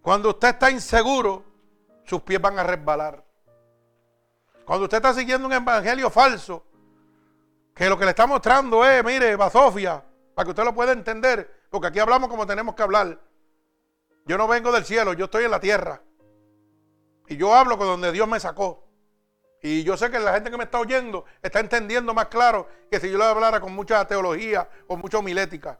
Cuando 0.00 0.30
usted 0.30 0.48
está 0.48 0.70
inseguro, 0.70 1.44
sus 2.02 2.22
pies 2.22 2.40
van 2.40 2.58
a 2.58 2.62
resbalar. 2.62 3.22
Cuando 4.64 4.84
usted 4.84 4.96
está 4.96 5.12
siguiendo 5.12 5.46
un 5.46 5.52
evangelio 5.52 6.08
falso, 6.08 6.65
que 7.76 7.90
lo 7.90 7.98
que 7.98 8.06
le 8.06 8.10
está 8.10 8.26
mostrando 8.26 8.86
es, 8.86 9.04
mire, 9.04 9.36
Basofia, 9.36 10.02
para 10.34 10.44
que 10.46 10.50
usted 10.50 10.64
lo 10.64 10.74
pueda 10.74 10.92
entender, 10.92 11.66
porque 11.68 11.88
aquí 11.88 11.98
hablamos 11.98 12.30
como 12.30 12.46
tenemos 12.46 12.74
que 12.74 12.82
hablar. 12.82 13.20
Yo 14.24 14.38
no 14.38 14.48
vengo 14.48 14.72
del 14.72 14.86
cielo, 14.86 15.12
yo 15.12 15.26
estoy 15.26 15.44
en 15.44 15.50
la 15.50 15.60
tierra. 15.60 16.00
Y 17.28 17.36
yo 17.36 17.54
hablo 17.54 17.76
con 17.76 17.86
donde 17.86 18.12
Dios 18.12 18.26
me 18.26 18.40
sacó. 18.40 18.82
Y 19.62 19.84
yo 19.84 19.94
sé 19.98 20.10
que 20.10 20.18
la 20.18 20.32
gente 20.32 20.50
que 20.50 20.56
me 20.56 20.64
está 20.64 20.80
oyendo 20.80 21.26
está 21.42 21.60
entendiendo 21.60 22.14
más 22.14 22.28
claro 22.28 22.66
que 22.90 22.98
si 22.98 23.10
yo 23.10 23.18
le 23.18 23.24
hablara 23.24 23.60
con 23.60 23.74
mucha 23.74 24.06
teología 24.06 24.66
o 24.86 24.96
mucha 24.96 25.18
homilética. 25.18 25.78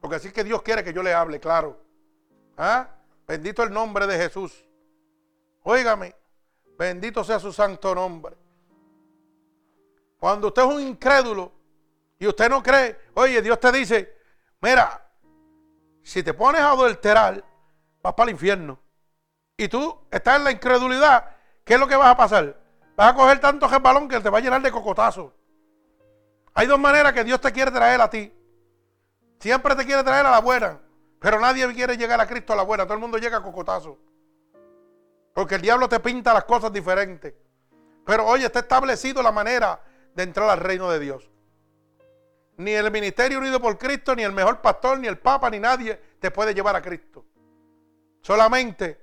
Porque 0.00 0.16
así 0.16 0.28
es 0.28 0.32
que 0.32 0.44
Dios 0.44 0.62
quiere 0.62 0.82
que 0.82 0.94
yo 0.94 1.02
le 1.02 1.12
hable, 1.12 1.38
claro. 1.38 1.78
¿Ah? 2.56 2.88
Bendito 3.26 3.62
el 3.62 3.72
nombre 3.72 4.06
de 4.06 4.16
Jesús. 4.16 4.64
Óigame, 5.64 6.14
bendito 6.78 7.22
sea 7.24 7.38
su 7.38 7.52
santo 7.52 7.94
nombre. 7.94 8.36
Cuando 10.24 10.46
usted 10.46 10.62
es 10.62 10.68
un 10.68 10.80
incrédulo 10.80 11.52
y 12.18 12.26
usted 12.26 12.48
no 12.48 12.62
cree, 12.62 12.98
oye, 13.12 13.42
Dios 13.42 13.60
te 13.60 13.70
dice, 13.70 14.16
mira, 14.58 15.06
si 16.02 16.22
te 16.22 16.32
pones 16.32 16.62
a 16.62 16.70
adulterar, 16.70 17.44
vas 18.02 18.14
para 18.14 18.30
el 18.30 18.34
infierno. 18.34 18.78
Y 19.54 19.68
tú 19.68 19.94
estás 20.10 20.38
en 20.38 20.44
la 20.44 20.50
incredulidad, 20.50 21.36
¿qué 21.62 21.74
es 21.74 21.78
lo 21.78 21.86
que 21.86 21.96
vas 21.96 22.08
a 22.08 22.16
pasar? 22.16 22.58
Vas 22.96 23.12
a 23.12 23.14
coger 23.14 23.38
tanto 23.38 23.68
balón 23.80 24.08
que 24.08 24.18
te 24.18 24.30
va 24.30 24.38
a 24.38 24.40
llenar 24.40 24.62
de 24.62 24.72
cocotazos. 24.72 25.30
Hay 26.54 26.66
dos 26.68 26.78
maneras 26.78 27.12
que 27.12 27.22
Dios 27.22 27.38
te 27.38 27.52
quiere 27.52 27.70
traer 27.70 28.00
a 28.00 28.08
ti. 28.08 28.32
Siempre 29.40 29.76
te 29.76 29.84
quiere 29.84 30.02
traer 30.04 30.24
a 30.24 30.30
la 30.30 30.40
buena, 30.40 30.80
pero 31.20 31.38
nadie 31.38 31.70
quiere 31.74 31.98
llegar 31.98 32.18
a 32.18 32.26
Cristo 32.26 32.54
a 32.54 32.56
la 32.56 32.62
buena. 32.62 32.84
Todo 32.84 32.94
el 32.94 33.00
mundo 33.00 33.18
llega 33.18 33.36
a 33.36 33.42
cocotazo. 33.42 33.98
Porque 35.34 35.56
el 35.56 35.60
diablo 35.60 35.86
te 35.86 36.00
pinta 36.00 36.32
las 36.32 36.44
cosas 36.44 36.72
diferentes. 36.72 37.34
Pero 38.06 38.24
oye, 38.24 38.46
está 38.46 38.60
establecido 38.60 39.22
la 39.22 39.30
manera 39.30 39.83
de 40.14 40.22
entrar 40.22 40.48
al 40.48 40.58
reino 40.58 40.90
de 40.90 41.00
Dios. 41.00 41.30
Ni 42.56 42.72
el 42.72 42.90
ministerio 42.90 43.38
unido 43.38 43.60
por 43.60 43.76
Cristo, 43.78 44.14
ni 44.14 44.22
el 44.22 44.32
mejor 44.32 44.60
pastor, 44.60 44.98
ni 44.98 45.08
el 45.08 45.18
papa, 45.18 45.50
ni 45.50 45.58
nadie 45.58 46.00
te 46.20 46.30
puede 46.30 46.54
llevar 46.54 46.76
a 46.76 46.82
Cristo. 46.82 47.24
Solamente 48.22 49.00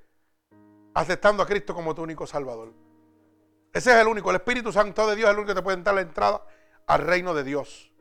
aceptando 0.93 1.43
a 1.43 1.45
Cristo 1.45 1.73
como 1.73 1.93
tu 1.93 2.01
único 2.01 2.25
salvador. 2.25 2.73
Ese 3.73 3.91
es 3.91 3.97
el 3.97 4.07
único. 4.07 4.29
El 4.29 4.37
Espíritu 4.37 4.71
Santo 4.71 5.07
de 5.07 5.15
Dios 5.15 5.29
es 5.29 5.33
el 5.33 5.39
único 5.39 5.53
que 5.53 5.59
te 5.59 5.63
puede 5.63 5.81
dar 5.81 5.95
la 5.95 6.01
entrada 6.01 6.41
al 6.87 7.01
reino 7.01 7.33
de 7.33 7.43
Dios. 7.43 7.91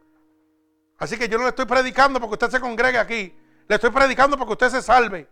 Así 0.98 1.16
que 1.18 1.28
yo 1.28 1.38
no 1.38 1.44
le 1.44 1.50
estoy 1.50 1.66
predicando 1.66 2.20
porque 2.20 2.34
usted 2.34 2.50
se 2.50 2.60
congregue 2.60 2.98
aquí. 2.98 3.34
Le 3.66 3.74
estoy 3.74 3.90
predicando 3.90 4.36
porque 4.36 4.52
usted 4.52 4.68
se 4.70 4.82
salve. 4.82 5.28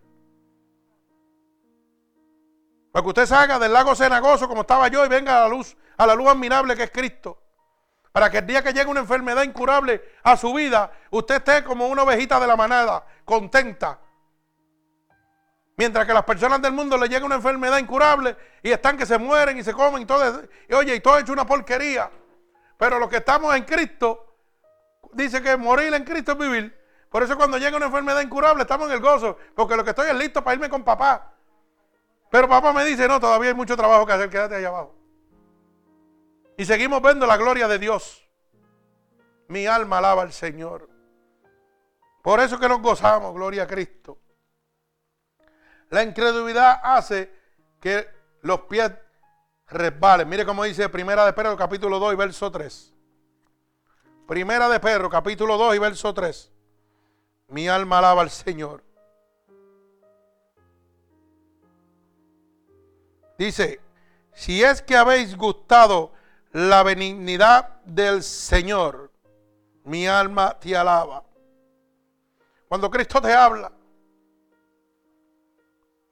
Para 2.91 3.03
que 3.03 3.09
usted 3.09 3.25
salga 3.25 3.59
del 3.59 3.71
lago 3.71 3.95
cenagoso 3.95 4.47
como 4.47 4.61
estaba 4.61 4.87
yo 4.87 5.05
y 5.05 5.09
venga 5.09 5.37
a 5.37 5.41
la 5.41 5.47
luz, 5.47 5.77
a 5.97 6.07
la 6.07 6.15
luz 6.15 6.27
admirable 6.27 6.75
que 6.75 6.83
es 6.83 6.91
Cristo. 6.91 7.37
Para 8.11 8.29
que 8.29 8.39
el 8.39 8.47
día 8.47 8.63
que 8.63 8.73
llegue 8.73 8.89
una 8.89 9.01
enfermedad 9.01 9.43
incurable 9.43 10.01
a 10.23 10.35
su 10.35 10.53
vida, 10.53 10.91
usted 11.11 11.35
esté 11.35 11.63
como 11.63 11.87
una 11.87 12.03
ovejita 12.03 12.39
de 12.39 12.47
la 12.47 12.55
manada, 12.55 13.05
contenta. 13.23 13.99
Mientras 15.77 16.05
que 16.05 16.13
las 16.13 16.23
personas 16.23 16.61
del 16.61 16.73
mundo 16.73 16.97
le 16.97 17.07
llega 17.07 17.25
una 17.25 17.35
enfermedad 17.35 17.77
incurable 17.77 18.35
y 18.61 18.71
están 18.71 18.97
que 18.97 19.05
se 19.05 19.17
mueren 19.17 19.57
y 19.57 19.63
se 19.63 19.73
comen 19.73 20.01
y 20.01 20.05
todo. 20.05 20.41
Y 20.67 20.73
oye, 20.73 20.95
y 20.95 20.99
todo 20.99 21.17
hecho 21.17 21.31
una 21.31 21.45
porquería. 21.45 22.11
Pero 22.77 22.99
los 22.99 23.07
que 23.07 23.17
estamos 23.17 23.55
en 23.55 23.63
Cristo, 23.63 24.35
dice 25.13 25.41
que 25.41 25.55
morir 25.55 25.93
en 25.93 26.03
Cristo 26.03 26.33
es 26.33 26.37
vivir. 26.37 26.77
Por 27.09 27.23
eso 27.23 27.37
cuando 27.37 27.57
llega 27.57 27.77
una 27.77 27.85
enfermedad 27.85 28.19
incurable 28.19 28.63
estamos 28.63 28.87
en 28.87 28.95
el 28.95 28.99
gozo. 28.99 29.37
Porque 29.55 29.77
lo 29.77 29.83
que 29.85 29.91
estoy 29.91 30.09
es 30.09 30.15
listo 30.15 30.43
para 30.43 30.55
irme 30.55 30.69
con 30.69 30.83
papá. 30.83 31.31
Pero 32.29 32.49
papá 32.49 32.73
me 32.73 32.83
dice, 32.83 33.07
no, 33.07 33.19
todavía 33.19 33.51
hay 33.51 33.55
mucho 33.55 33.77
trabajo 33.77 34.05
que 34.05 34.11
hacer, 34.11 34.29
quédate 34.29 34.55
allá 34.55 34.67
abajo. 34.67 34.98
Y 36.59 36.65
seguimos 36.65 37.01
viendo 37.01 37.25
la 37.25 37.37
gloria 37.37 37.69
de 37.69 37.79
Dios. 37.79 38.21
Mi 39.47 39.65
alma 39.65 39.99
alaba 39.99 40.23
al 40.23 40.33
Señor. 40.33 40.89
Por 42.21 42.41
eso 42.41 42.59
que 42.59 42.67
nos 42.67 42.81
gozamos, 42.81 43.33
gloria 43.33 43.63
a 43.63 43.67
Cristo. 43.67 44.19
La 45.89 46.03
incredulidad 46.03 46.81
hace 46.83 47.33
que 47.79 48.09
los 48.41 48.59
pies 48.63 48.91
resbalen. 49.67 50.27
Mire 50.27 50.45
cómo 50.45 50.65
dice 50.65 50.89
Primera 50.89 51.25
de 51.25 51.31
Pedro 51.31 51.55
capítulo 51.55 51.97
2 51.97 52.11
y 52.11 52.17
verso 52.17 52.51
3. 52.51 52.93
Primera 54.27 54.67
de 54.67 54.81
Pedro 54.81 55.09
capítulo 55.09 55.57
2 55.57 55.77
y 55.77 55.79
verso 55.79 56.13
3. 56.13 56.51
Mi 57.47 57.69
alma 57.69 57.99
alaba 57.99 58.21
al 58.21 58.31
Señor. 58.31 58.83
Dice, 63.37 63.79
si 64.33 64.61
es 64.61 64.81
que 64.81 64.97
habéis 64.97 65.37
gustado 65.37 66.18
la 66.51 66.83
benignidad 66.83 67.81
del 67.83 68.23
Señor, 68.23 69.11
mi 69.83 70.07
alma 70.07 70.59
te 70.59 70.75
alaba. 70.75 71.23
Cuando 72.67 72.89
Cristo 72.89 73.21
te 73.21 73.33
habla, 73.33 73.71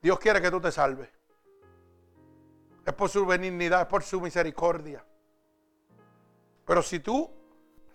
Dios 0.01 0.19
quiere 0.19 0.41
que 0.41 0.51
tú 0.51 0.61
te 0.61 0.71
salves. 0.71 1.09
Es 2.85 2.93
por 2.93 3.09
su 3.09 3.25
benignidad, 3.25 3.81
es 3.81 3.87
por 3.87 4.03
su 4.03 4.21
misericordia. 4.21 5.03
Pero 6.65 6.81
si 6.81 6.99
tú 6.99 7.29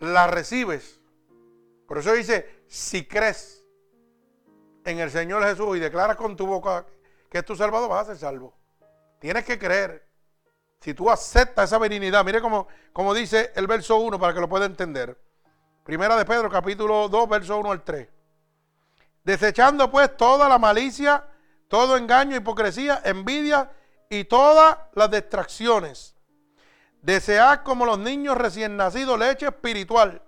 la 0.00 0.26
recibes, 0.26 1.00
por 1.86 1.98
eso 1.98 2.12
dice, 2.12 2.64
si 2.66 3.06
crees 3.06 3.66
en 4.84 4.98
el 4.98 5.10
Señor 5.10 5.44
Jesús 5.44 5.76
y 5.76 5.80
declaras 5.80 6.16
con 6.16 6.36
tu 6.36 6.46
boca 6.46 6.86
que 7.30 7.38
es 7.38 7.44
tu 7.44 7.56
salvador, 7.56 7.88
vas 7.88 8.08
a 8.08 8.12
ser 8.12 8.18
salvo. 8.18 8.54
Tienes 9.18 9.44
que 9.44 9.58
creer. 9.58 10.11
Si 10.82 10.94
tú 10.94 11.08
aceptas 11.08 11.70
esa 11.70 11.78
benignidad, 11.78 12.24
mire 12.24 12.42
como, 12.42 13.14
dice 13.14 13.52
el 13.54 13.68
verso 13.68 13.98
1 13.98 14.18
para 14.18 14.34
que 14.34 14.40
lo 14.40 14.48
pueda 14.48 14.66
entender. 14.66 15.16
Primera 15.84 16.16
de 16.16 16.24
Pedro, 16.24 16.50
capítulo 16.50 17.08
2, 17.08 17.28
verso 17.28 17.56
1 17.58 17.70
al 17.70 17.82
3. 17.82 18.08
Desechando 19.22 19.90
pues 19.92 20.16
toda 20.16 20.48
la 20.48 20.58
malicia, 20.58 21.24
todo 21.68 21.96
engaño, 21.96 22.36
hipocresía, 22.36 23.00
envidia 23.04 23.70
y 24.10 24.24
todas 24.24 24.76
las 24.94 25.08
distracciones. 25.08 26.16
Desead 27.00 27.62
como 27.62 27.86
los 27.86 28.00
niños 28.00 28.36
recién 28.36 28.76
nacidos 28.76 29.16
leche 29.18 29.46
espiritual, 29.46 30.20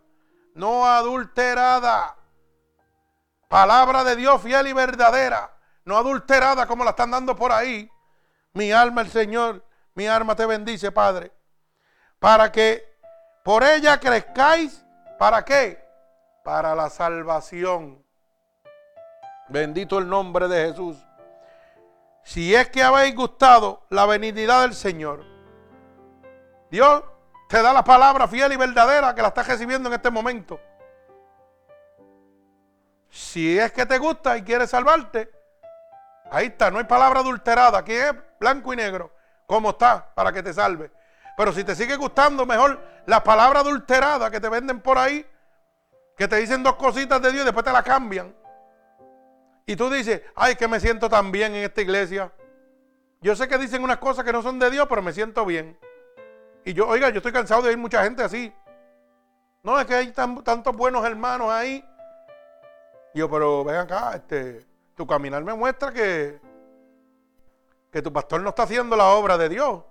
no 0.55 0.87
adulterada. 0.87 2.17
Palabra 3.49 4.05
de 4.05 4.15
Dios 4.15 4.41
fiel 4.41 4.69
y 4.69 4.73
verdadera, 4.73 5.57
no 5.85 5.97
adulterada 5.97 6.67
como 6.69 6.85
la 6.85 6.91
están 6.91 7.11
dando 7.11 7.35
por 7.35 7.51
ahí 7.51 7.91
mi 8.55 8.71
alma 8.71 9.01
el 9.01 9.11
Señor, 9.11 9.64
mi 9.95 10.07
alma 10.07 10.35
te 10.35 10.47
bendice, 10.47 10.93
Padre. 10.93 11.33
Para 12.19 12.51
que 12.51 12.85
por 13.43 13.63
ella 13.63 13.99
crezcáis, 13.99 14.85
¿para 15.19 15.45
qué? 15.45 15.85
Para 16.43 16.75
la 16.75 16.91
salvación. 16.91 18.05
Bendito 19.49 19.99
el 19.99 20.09
nombre 20.09 20.49
de 20.49 20.69
Jesús. 20.69 20.97
Si 22.23 22.55
es 22.55 22.71
que 22.71 22.83
habéis 22.83 23.15
gustado 23.15 23.85
la 23.91 24.07
benignidad 24.07 24.63
del 24.63 24.75
Señor, 24.75 25.25
Dios 26.71 27.05
te 27.49 27.61
da 27.63 27.73
la 27.73 27.85
palabra 27.85 28.27
fiel 28.27 28.53
y 28.53 28.57
verdadera 28.57 29.15
que 29.15 29.23
la 29.23 29.29
estás 29.29 29.47
recibiendo 29.47 29.89
en 29.89 29.95
este 29.95 30.11
momento. 30.11 30.59
Si 33.11 33.59
es 33.59 33.71
que 33.73 33.87
te 33.87 33.99
gusta 33.99 34.37
y 34.39 34.43
quieres 34.43 34.71
salvarte, 34.71 35.31
Ahí 36.31 36.47
está, 36.47 36.71
no 36.71 36.79
hay 36.79 36.85
palabra 36.85 37.21
adulterada. 37.21 37.79
Aquí 37.79 37.93
es 37.93 38.13
blanco 38.41 38.73
y 38.73 38.77
negro. 38.77 39.14
Como 39.47 39.71
está, 39.71 40.15
para 40.15 40.33
que 40.33 40.43
te 40.43 40.53
salve. 40.53 40.91
Pero 41.37 41.53
si 41.53 41.65
te 41.65 41.75
sigue 41.75 41.97
gustando, 41.97 42.47
mejor 42.47 42.81
la 43.07 43.23
palabra 43.23 43.61
adulterada 43.61 44.31
que 44.31 44.41
te 44.41 44.49
venden 44.49 44.81
por 44.81 44.99
ahí, 44.99 45.27
que 46.17 46.29
te 46.29 46.37
dicen 46.37 46.63
dos 46.63 46.77
cositas 46.77 47.21
de 47.21 47.33
Dios 47.33 47.43
y 47.43 47.45
después 47.45 47.65
te 47.65 47.73
la 47.73 47.83
cambian. 47.83 48.35
Y 49.67 49.77
tú 49.77 49.91
dices, 49.91 50.23
ay, 50.35 50.57
que 50.57 50.69
me 50.69 50.79
siento 50.79 51.09
tan 51.09 51.33
bien 51.33 51.55
en 51.55 51.65
esta 51.65 51.81
iglesia. 51.81 52.31
Yo 53.21 53.35
sé 53.35 53.49
que 53.49 53.59
dicen 53.59 53.83
unas 53.83 53.99
cosas 53.99 54.25
que 54.25 54.33
no 54.33 54.43
son 54.43 54.59
de 54.59 54.71
Dios, 54.71 54.87
pero 54.89 55.03
me 55.03 55.13
siento 55.13 55.45
bien. 55.47 55.79
Y 56.65 56.75
yo, 56.75 56.87
oiga, 56.87 57.09
yo 57.09 57.17
estoy 57.17 57.33
cansado 57.33 57.63
de 57.63 57.71
oír 57.71 57.79
mucha 57.79 58.05
gente 58.05 58.23
así. 58.23 58.53
No, 59.63 59.81
es 59.81 59.87
que 59.87 59.95
hay 59.95 60.13
tantos 60.13 60.77
buenos 60.77 61.05
hermanos 61.07 61.51
ahí. 61.51 61.83
yo, 63.15 63.31
pero 63.31 63.65
ven 63.65 63.77
acá, 63.77 64.13
este, 64.15 64.67
tu 64.95 65.07
caminar 65.07 65.43
me 65.43 65.55
muestra 65.55 65.91
que, 65.91 66.39
que 67.95 68.03
tu 68.03 68.13
pastor 68.13 68.41
no 68.41 68.49
está 68.49 68.65
haciendo 68.65 68.97
la 68.97 69.11
obra 69.11 69.39
de 69.39 69.49
Dios. 69.49 69.85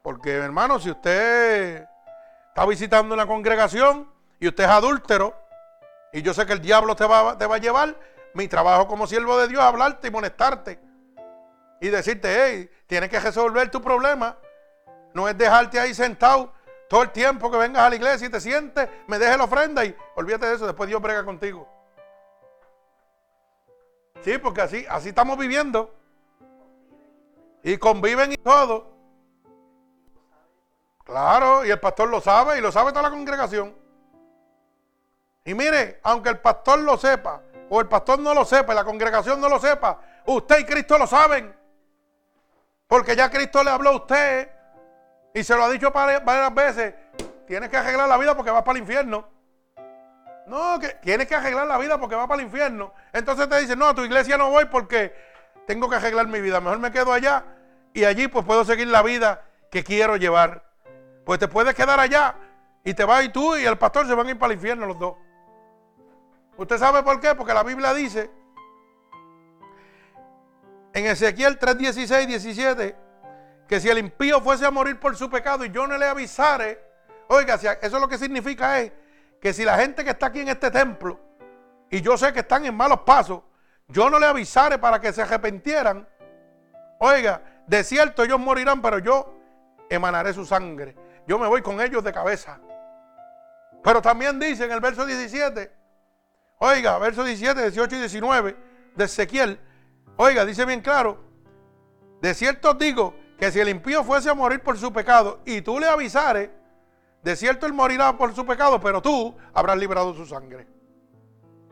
Porque, 0.00 0.30
hermano, 0.30 0.78
si 0.78 0.92
usted 0.92 1.84
está 2.46 2.64
visitando 2.66 3.12
una 3.12 3.26
congregación 3.26 4.08
y 4.38 4.46
usted 4.46 4.62
es 4.62 4.70
adúltero, 4.70 5.36
y 6.12 6.22
yo 6.22 6.34
sé 6.34 6.46
que 6.46 6.52
el 6.52 6.60
diablo 6.60 6.94
te 6.94 7.04
va, 7.04 7.36
te 7.36 7.44
va 7.44 7.56
a 7.56 7.58
llevar, 7.58 7.98
mi 8.34 8.46
trabajo 8.46 8.86
como 8.86 9.08
siervo 9.08 9.36
de 9.38 9.48
Dios 9.48 9.60
es 9.60 9.66
hablarte 9.66 10.06
y 10.06 10.10
molestarte. 10.12 10.78
Y 11.80 11.88
decirte, 11.88 12.28
hey, 12.32 12.70
tienes 12.86 13.10
que 13.10 13.18
resolver 13.18 13.68
tu 13.72 13.82
problema. 13.82 14.36
No 15.12 15.28
es 15.28 15.36
dejarte 15.36 15.80
ahí 15.80 15.94
sentado 15.94 16.52
todo 16.88 17.02
el 17.02 17.10
tiempo 17.10 17.50
que 17.50 17.56
vengas 17.56 17.82
a 17.82 17.90
la 17.90 17.96
iglesia 17.96 18.28
y 18.28 18.30
te 18.30 18.40
sientes, 18.40 18.88
me 19.08 19.18
dejes 19.18 19.36
la 19.36 19.44
ofrenda 19.44 19.84
y 19.84 19.96
olvídate 20.14 20.46
de 20.46 20.54
eso, 20.54 20.66
después 20.66 20.88
Dios 20.88 21.02
brega 21.02 21.24
contigo. 21.24 21.68
Sí, 24.20 24.38
porque 24.38 24.60
así, 24.60 24.86
así 24.88 25.08
estamos 25.08 25.36
viviendo. 25.36 26.01
Y 27.62 27.78
conviven 27.78 28.32
y 28.32 28.36
todo. 28.36 28.92
Claro, 31.04 31.64
y 31.64 31.70
el 31.70 31.80
pastor 31.80 32.08
lo 32.08 32.20
sabe 32.20 32.58
y 32.58 32.60
lo 32.60 32.72
sabe 32.72 32.90
toda 32.90 33.02
la 33.02 33.10
congregación. 33.10 33.74
Y 35.44 35.54
mire, 35.54 36.00
aunque 36.04 36.28
el 36.28 36.38
pastor 36.38 36.78
lo 36.78 36.96
sepa, 36.96 37.42
o 37.68 37.80
el 37.80 37.88
pastor 37.88 38.18
no 38.20 38.32
lo 38.34 38.44
sepa, 38.44 38.74
la 38.74 38.84
congregación 38.84 39.40
no 39.40 39.48
lo 39.48 39.58
sepa, 39.58 39.98
usted 40.26 40.60
y 40.60 40.64
Cristo 40.64 40.96
lo 40.98 41.06
saben. 41.06 41.54
Porque 42.86 43.16
ya 43.16 43.30
Cristo 43.30 43.64
le 43.64 43.70
habló 43.70 43.90
a 43.90 43.96
usted 43.96 44.50
y 45.34 45.42
se 45.42 45.56
lo 45.56 45.64
ha 45.64 45.70
dicho 45.70 45.90
varias 45.90 46.54
veces. 46.54 46.94
Tienes 47.46 47.68
que 47.68 47.76
arreglar 47.76 48.08
la 48.08 48.18
vida 48.18 48.36
porque 48.36 48.50
vas 48.50 48.62
para 48.62 48.76
el 48.76 48.82
infierno. 48.82 49.28
No, 50.46 50.78
que 50.78 50.88
tienes 51.02 51.26
que 51.26 51.34
arreglar 51.34 51.66
la 51.66 51.78
vida 51.78 51.98
porque 51.98 52.14
va 52.14 52.26
para 52.26 52.40
el 52.40 52.46
infierno. 52.46 52.92
Entonces 53.12 53.48
te 53.48 53.58
dicen, 53.60 53.78
no, 53.78 53.86
a 53.86 53.94
tu 53.94 54.02
iglesia 54.02 54.36
no 54.36 54.50
voy 54.50 54.66
porque 54.66 55.14
tengo 55.66 55.88
que 55.88 55.96
arreglar 55.96 56.26
mi 56.28 56.40
vida. 56.40 56.60
Mejor 56.60 56.78
me 56.78 56.92
quedo 56.92 57.12
allá 57.12 57.44
y 57.94 58.04
allí 58.04 58.28
pues 58.28 58.44
puedo 58.44 58.64
seguir 58.64 58.88
la 58.88 59.02
vida 59.02 59.44
que 59.70 59.84
quiero 59.84 60.16
llevar. 60.16 60.64
Pues 61.24 61.38
te 61.38 61.48
puedes 61.48 61.74
quedar 61.74 62.00
allá 62.00 62.34
y 62.84 62.94
te 62.94 63.04
vas 63.04 63.24
y 63.24 63.28
tú 63.28 63.56
y 63.56 63.64
el 63.64 63.78
pastor 63.78 64.06
se 64.06 64.14
van 64.14 64.26
a 64.26 64.30
ir 64.30 64.38
para 64.38 64.52
el 64.52 64.58
infierno 64.58 64.86
los 64.86 64.98
dos. 64.98 65.16
¿Usted 66.56 66.78
sabe 66.78 67.02
por 67.02 67.20
qué? 67.20 67.34
Porque 67.34 67.54
la 67.54 67.62
Biblia 67.62 67.94
dice 67.94 68.30
en 70.94 71.06
Ezequiel 71.06 71.58
3, 71.58 71.78
16, 71.78 72.28
17 72.28 72.96
que 73.66 73.80
si 73.80 73.88
el 73.88 73.98
impío 73.98 74.40
fuese 74.40 74.66
a 74.66 74.70
morir 74.70 74.98
por 75.00 75.16
su 75.16 75.30
pecado 75.30 75.64
y 75.64 75.70
yo 75.70 75.86
no 75.86 75.96
le 75.96 76.06
avisare, 76.06 76.78
oiga, 77.28 77.54
eso 77.54 77.76
es 77.80 77.92
lo 77.92 78.08
que 78.08 78.18
significa 78.18 78.80
es 78.80 78.92
que 79.40 79.52
si 79.52 79.64
la 79.64 79.78
gente 79.78 80.04
que 80.04 80.10
está 80.10 80.26
aquí 80.26 80.40
en 80.40 80.48
este 80.48 80.70
templo, 80.70 81.18
y 81.90 82.00
yo 82.00 82.16
sé 82.16 82.32
que 82.32 82.40
están 82.40 82.64
en 82.64 82.74
malos 82.74 83.00
pasos, 83.00 83.42
yo 83.88 84.08
no 84.08 84.18
le 84.18 84.26
avisare 84.26 84.78
para 84.78 85.00
que 85.00 85.12
se 85.12 85.22
arrepentieran, 85.22 86.06
oiga, 86.98 87.42
de 87.66 87.84
cierto 87.84 88.24
ellos 88.24 88.40
morirán, 88.40 88.82
pero 88.82 88.98
yo 88.98 89.34
emanaré 89.88 90.32
su 90.32 90.44
sangre. 90.44 90.96
Yo 91.26 91.38
me 91.38 91.46
voy 91.46 91.62
con 91.62 91.80
ellos 91.80 92.02
de 92.02 92.12
cabeza. 92.12 92.58
Pero 93.82 94.00
también 94.00 94.38
dice 94.38 94.64
en 94.64 94.72
el 94.72 94.80
verso 94.80 95.04
17, 95.04 95.72
oiga, 96.58 96.98
verso 96.98 97.24
17, 97.24 97.60
18 97.62 97.96
y 97.96 97.98
19 97.98 98.56
de 98.94 99.04
Ezequiel, 99.04 99.60
oiga, 100.16 100.44
dice 100.44 100.64
bien 100.64 100.80
claro, 100.80 101.18
de 102.20 102.34
cierto 102.34 102.74
digo 102.74 103.14
que 103.38 103.50
si 103.50 103.58
el 103.58 103.68
impío 103.68 104.04
fuese 104.04 104.30
a 104.30 104.34
morir 104.34 104.60
por 104.60 104.78
su 104.78 104.92
pecado 104.92 105.40
y 105.44 105.62
tú 105.62 105.80
le 105.80 105.88
avisares, 105.88 106.50
de 107.22 107.36
cierto 107.36 107.66
él 107.66 107.72
morirá 107.72 108.16
por 108.16 108.34
su 108.34 108.46
pecado, 108.46 108.80
pero 108.80 109.02
tú 109.02 109.36
habrás 109.52 109.76
librado 109.76 110.14
su 110.14 110.26
sangre. 110.26 110.66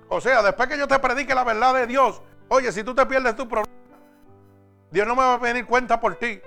O 0.08 0.20
sea, 0.20 0.42
después 0.42 0.68
que 0.68 0.78
yo 0.78 0.88
te 0.88 0.98
predique 0.98 1.34
la 1.34 1.44
verdad 1.44 1.74
de 1.74 1.86
Dios, 1.86 2.20
oye, 2.48 2.72
si 2.72 2.82
tú 2.82 2.94
te 2.94 3.06
pierdes 3.06 3.36
tu 3.36 3.46
problema, 3.48 3.79
Dios 4.90 5.06
no 5.06 5.14
me 5.14 5.22
va 5.22 5.34
a 5.34 5.40
pedir 5.40 5.66
cuenta 5.66 6.00
por 6.00 6.16
ti. 6.16 6.40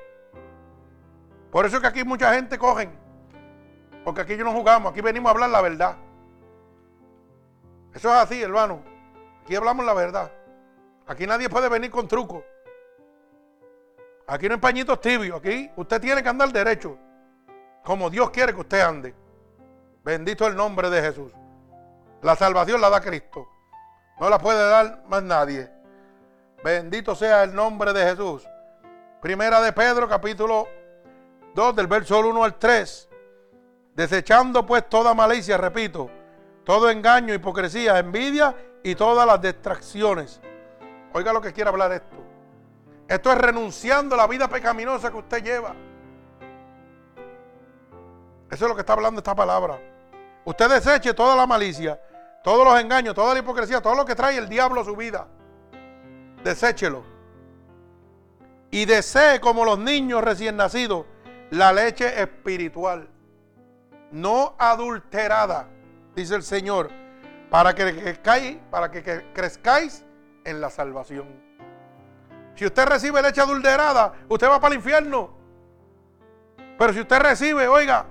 Por 1.51 1.65
eso 1.65 1.77
es 1.77 1.81
que 1.81 1.87
aquí 1.87 2.03
mucha 2.03 2.33
gente 2.33 2.57
cogen. 2.57 2.91
Porque 4.03 4.21
aquí 4.21 4.35
yo 4.35 4.43
no 4.43 4.51
jugamos, 4.51 4.91
aquí 4.91 5.01
venimos 5.01 5.29
a 5.29 5.31
hablar 5.31 5.49
la 5.49 5.61
verdad. 5.61 5.97
Eso 7.93 8.09
es 8.09 8.15
así, 8.15 8.41
hermano. 8.41 8.83
Aquí 9.43 9.55
hablamos 9.55 9.85
la 9.85 9.93
verdad. 9.93 10.31
Aquí 11.07 11.27
nadie 11.27 11.49
puede 11.49 11.69
venir 11.69 11.91
con 11.91 12.07
truco. 12.07 12.43
Aquí 14.27 14.47
no 14.47 14.55
hay 14.55 14.59
pañitos 14.59 14.99
tibios. 14.99 15.37
Aquí 15.37 15.69
usted 15.75 16.01
tiene 16.01 16.23
que 16.23 16.29
andar 16.29 16.51
derecho. 16.51 16.97
Como 17.83 18.09
Dios 18.09 18.29
quiere 18.31 18.53
que 18.53 18.61
usted 18.61 18.81
ande. 18.81 19.13
Bendito 20.03 20.47
el 20.47 20.55
nombre 20.55 20.89
de 20.89 21.01
Jesús. 21.01 21.31
La 22.21 22.35
salvación 22.35 22.81
la 22.81 22.89
da 22.89 23.01
Cristo. 23.01 23.47
No 24.19 24.29
la 24.29 24.39
puede 24.39 24.69
dar 24.69 25.03
más 25.07 25.23
nadie. 25.23 25.69
Bendito 26.63 27.13
sea 27.13 27.43
el 27.43 27.53
nombre 27.53 27.91
de 27.91 28.05
Jesús. 28.05 28.47
Primera 29.21 29.59
de 29.59 29.73
Pedro, 29.73 30.07
capítulo 30.07 30.69
2, 31.53 31.75
del 31.75 31.87
verso 31.87 32.17
1 32.21 32.41
al 32.41 32.55
3. 32.55 33.09
Desechando 33.95 34.65
pues 34.65 34.87
toda 34.87 35.13
malicia, 35.13 35.57
repito, 35.57 36.09
todo 36.63 36.89
engaño, 36.89 37.33
hipocresía, 37.33 37.99
envidia 37.99 38.55
y 38.81 38.95
todas 38.95 39.27
las 39.27 39.41
distracciones. 39.41 40.39
Oiga 41.11 41.33
lo 41.33 41.41
que 41.41 41.51
quiere 41.51 41.69
hablar 41.69 41.91
esto. 41.91 42.15
Esto 43.09 43.31
es 43.33 43.37
renunciando 43.37 44.15
a 44.15 44.19
la 44.19 44.27
vida 44.27 44.47
pecaminosa 44.47 45.11
que 45.11 45.17
usted 45.17 45.43
lleva. 45.43 45.75
Eso 48.49 48.65
es 48.65 48.69
lo 48.69 48.73
que 48.73 48.81
está 48.81 48.93
hablando 48.93 49.19
esta 49.19 49.35
palabra. 49.35 49.77
Usted 50.45 50.69
deseche 50.69 51.13
toda 51.13 51.35
la 51.35 51.45
malicia, 51.45 51.99
todos 52.41 52.65
los 52.65 52.79
engaños, 52.79 53.13
toda 53.13 53.33
la 53.33 53.41
hipocresía, 53.41 53.81
todo 53.81 53.95
lo 53.95 54.05
que 54.05 54.15
trae 54.15 54.37
el 54.37 54.47
diablo 54.47 54.79
a 54.79 54.85
su 54.85 54.95
vida. 54.95 55.27
Deséchelo. 56.43 57.03
Y 58.71 58.85
desee 58.85 59.39
como 59.39 59.65
los 59.65 59.79
niños 59.79 60.23
recién 60.23 60.57
nacidos 60.57 61.05
la 61.51 61.71
leche 61.71 62.19
espiritual, 62.19 63.07
no 64.11 64.55
adulterada, 64.57 65.67
dice 66.15 66.33
el 66.33 66.41
Señor, 66.41 66.89
para 67.51 67.75
que 67.75 68.11
crezcáis, 69.33 70.03
en 70.45 70.59
la 70.59 70.69
salvación. 70.69 71.27
Si 72.55 72.65
usted 72.65 72.85
recibe 72.85 73.21
leche 73.21 73.41
adulterada, 73.41 74.13
usted 74.27 74.47
va 74.49 74.59
para 74.59 74.73
el 74.73 74.79
infierno. 74.79 75.31
Pero 76.77 76.93
si 76.93 76.99
usted 76.99 77.19
recibe, 77.19 77.67
oiga, 77.67 78.05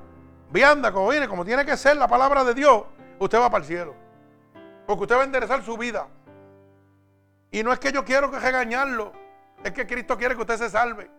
vianda, 0.51 0.93
como 0.93 1.09
viene, 1.09 1.29
como 1.29 1.45
tiene 1.45 1.65
que 1.65 1.77
ser 1.77 1.97
la 1.97 2.09
palabra 2.09 2.45
de 2.45 2.55
Dios, 2.55 2.85
usted 3.19 3.39
va 3.39 3.51
para 3.51 3.63
el 3.63 3.69
cielo. 3.69 3.95
Porque 4.87 5.03
usted 5.03 5.17
va 5.17 5.23
a 5.23 5.25
enderezar 5.25 5.63
su 5.65 5.77
vida. 5.77 6.09
Y 7.53 7.63
no 7.63 7.73
es 7.73 7.79
que 7.79 7.93
yo 7.93 8.05
quiero 8.05 8.31
que 8.31 8.41
regañarlo, 8.41 9.13
es 9.63 9.73
que 9.73 9.87
Cristo 9.87 10.17
quiere 10.17 10.35
que 10.35 10.41
usted 10.41 10.57
se 10.57 10.71
salve. 10.71 11.11